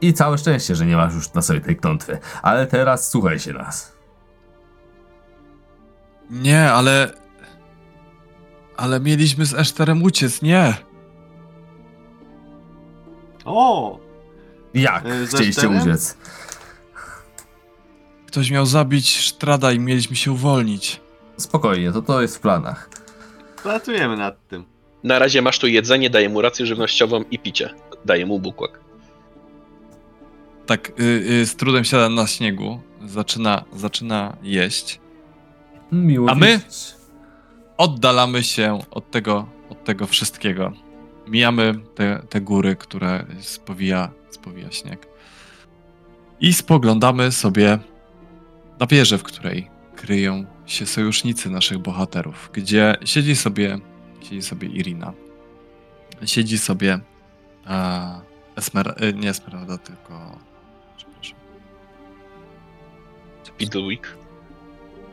I 0.01 0.13
całe 0.13 0.37
szczęście, 0.37 0.75
że 0.75 0.85
nie 0.85 0.95
masz 0.95 1.13
już 1.13 1.33
na 1.33 1.41
sobie 1.41 1.61
tej 1.61 1.75
klątwy. 1.75 2.19
Ale 2.41 2.67
teraz 2.67 3.11
słuchaj 3.11 3.39
się 3.39 3.53
nas. 3.53 3.93
Nie, 6.29 6.71
ale... 6.71 7.13
Ale 8.77 8.99
mieliśmy 8.99 9.45
z 9.45 9.53
Eszterem 9.53 10.03
uciec, 10.03 10.41
nie! 10.41 10.90
O! 13.45 13.99
Jak 14.73 15.05
E, 15.05 15.25
ze 15.25 15.37
chcieliście 15.37 15.69
uciec? 15.69 16.17
Ktoś 18.27 18.51
miał 18.51 18.65
zabić 18.65 19.17
Sztrada 19.17 19.71
i 19.71 19.79
mieliśmy 19.79 20.15
się 20.15 20.31
uwolnić. 20.31 21.01
Spokojnie, 21.37 21.91
to 21.91 22.01
to 22.01 22.21
jest 22.21 22.37
w 22.37 22.39
planach. 22.39 22.89
Pracujemy 23.63 24.17
nad 24.17 24.47
tym. 24.47 24.65
Na 25.03 25.19
razie 25.19 25.41
masz 25.41 25.59
tu 25.59 25.67
jedzenie, 25.67 26.09
daję 26.09 26.29
mu 26.29 26.41
rację 26.41 26.65
żywnościową 26.65 27.23
i 27.31 27.39
picie. 27.39 27.69
Daję 28.05 28.25
mu 28.25 28.39
bukłak. 28.39 28.79
Tak, 30.65 30.89
y, 30.99 31.03
y, 31.03 31.45
z 31.45 31.55
trudem 31.55 31.83
siada 31.83 32.09
na 32.09 32.27
śniegu, 32.27 32.81
zaczyna, 33.05 33.63
zaczyna 33.75 34.37
jeść. 34.43 34.99
Miło 35.91 36.29
A 36.29 36.35
my? 36.35 36.57
widzieć. 36.57 36.95
Oddalamy 37.77 38.43
się 38.43 38.79
od 38.91 39.11
tego, 39.11 39.47
od 39.69 39.83
tego 39.83 40.07
wszystkiego. 40.07 40.71
Mijamy 41.31 41.79
te, 41.95 42.21
te 42.29 42.41
góry, 42.41 42.75
które 42.75 43.25
spowija, 43.39 44.09
spowija 44.29 44.71
śnieg. 44.71 45.07
I 46.39 46.53
spoglądamy 46.53 47.31
sobie 47.31 47.79
na 48.79 48.87
wieżę, 48.87 49.17
w 49.17 49.23
której 49.23 49.69
kryją 49.95 50.45
się 50.65 50.85
sojusznicy 50.85 51.49
naszych 51.49 51.77
bohaterów, 51.77 52.49
gdzie 52.53 52.95
siedzi 53.05 53.35
sobie, 53.35 53.79
siedzi 54.21 54.41
sobie 54.41 54.67
Irina. 54.67 55.13
Siedzi 56.25 56.57
sobie 56.57 56.99
e, 57.67 58.21
Esmer, 58.55 58.93
e, 58.97 59.13
nie 59.13 59.29
Esmeralda, 59.29 59.77
tylko 59.77 60.39
przepraszam. 60.97 61.39
Idlewick 63.59 64.07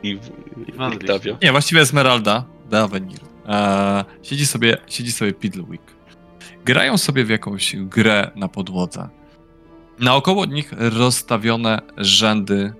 i, 0.02 0.18
I 0.66 0.72
Van 0.72 0.92
i 0.92 0.96
Octavio. 0.96 1.38
Nie, 1.42 1.52
właściwie 1.52 1.80
Esmeralda 1.80 2.44
de 2.70 2.80
Avenir. 2.80 3.20
E, 3.46 4.04
siedzi 4.22 4.46
sobie, 4.46 4.76
siedzi 4.86 5.12
sobie 5.12 5.32
Piddlewick. 5.32 5.97
Grają 6.68 6.98
sobie 6.98 7.24
w 7.24 7.28
jakąś 7.28 7.76
grę 7.76 8.30
na 8.34 8.48
podłodze. 8.48 9.08
Naokoło 9.98 10.44
nich 10.44 10.72
rozstawione 10.78 11.80
rzędy, 11.96 12.72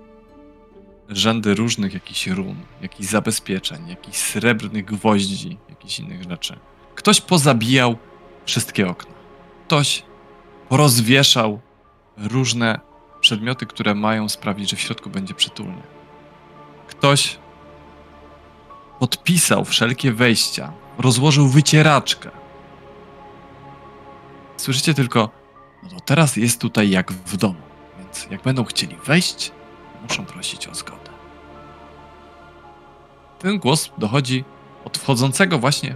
rzędy 1.09 1.55
różnych 1.55 1.93
jakichś 1.93 2.27
run, 2.27 2.55
jakichś 2.81 3.09
zabezpieczeń, 3.09 3.87
jakichś 3.87 4.17
srebrnych 4.17 4.85
gwoździ, 4.85 5.57
jakichś 5.69 5.99
innych 5.99 6.23
rzeczy. 6.23 6.59
Ktoś 6.95 7.21
pozabijał 7.21 7.97
wszystkie 8.45 8.87
okna. 8.87 9.11
Ktoś 9.65 10.03
porozwieszał 10.69 11.59
różne 12.17 12.79
przedmioty, 13.21 13.65
które 13.65 13.95
mają 13.95 14.29
sprawić, 14.29 14.69
że 14.69 14.75
w 14.75 14.81
środku 14.81 15.09
będzie 15.09 15.33
przytulnie. 15.33 15.83
Ktoś 16.87 17.39
podpisał 18.99 19.65
wszelkie 19.65 20.11
wejścia, 20.11 20.73
rozłożył 20.97 21.47
wycieraczkę. 21.47 22.38
Słyszycie 24.59 24.93
tylko, 24.93 25.29
no 25.83 25.89
to 25.89 25.99
teraz 25.99 26.35
jest 26.35 26.61
tutaj 26.61 26.89
jak 26.89 27.11
w 27.11 27.37
domu, 27.37 27.61
więc 27.99 28.27
jak 28.31 28.41
będą 28.41 28.63
chcieli 28.63 28.95
wejść, 29.05 29.51
muszą 30.03 30.25
prosić 30.25 30.67
o 30.67 30.75
zgodę. 30.75 31.09
Ten 33.39 33.59
głos 33.59 33.91
dochodzi 33.97 34.43
od 34.85 34.97
wchodzącego 34.97 35.59
właśnie 35.59 35.95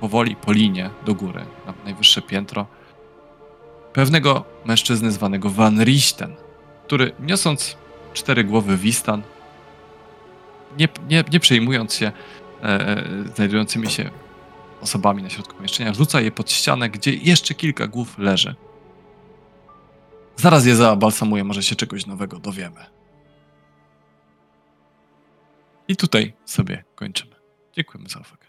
powoli 0.00 0.36
po 0.36 0.52
linie 0.52 0.90
do 1.04 1.14
góry, 1.14 1.44
na 1.66 1.74
najwyższe 1.84 2.22
piętro, 2.22 2.66
pewnego 3.92 4.44
mężczyzny 4.64 5.12
zwanego 5.12 5.50
Van 5.50 5.82
Richten, 5.84 6.34
który 6.86 7.12
niosąc 7.20 7.76
cztery 8.14 8.44
głowy 8.44 8.76
Wistan, 8.76 9.22
nie, 10.78 10.88
nie, 11.08 11.24
nie 11.32 11.40
przejmując 11.40 11.94
się 11.94 12.12
e, 12.62 12.66
e, 12.66 13.04
znajdującymi 13.34 13.90
się 13.90 14.10
osobami 14.86 15.22
na 15.22 15.30
środku 15.30 15.54
pomieszczenia, 15.54 15.94
rzuca 15.94 16.20
je 16.20 16.30
pod 16.30 16.50
ścianę, 16.50 16.90
gdzie 16.90 17.14
jeszcze 17.14 17.54
kilka 17.54 17.86
głów 17.86 18.18
leży. 18.18 18.54
Zaraz 20.36 20.66
je 20.66 20.76
zabalsamuję, 20.76 21.44
może 21.44 21.62
się 21.62 21.76
czegoś 21.76 22.06
nowego 22.06 22.38
dowiemy. 22.38 22.86
I 25.88 25.96
tutaj 25.96 26.32
sobie 26.44 26.84
kończymy. 26.94 27.36
Dziękujemy 27.72 28.08
za 28.08 28.20
uwagę. 28.20 28.45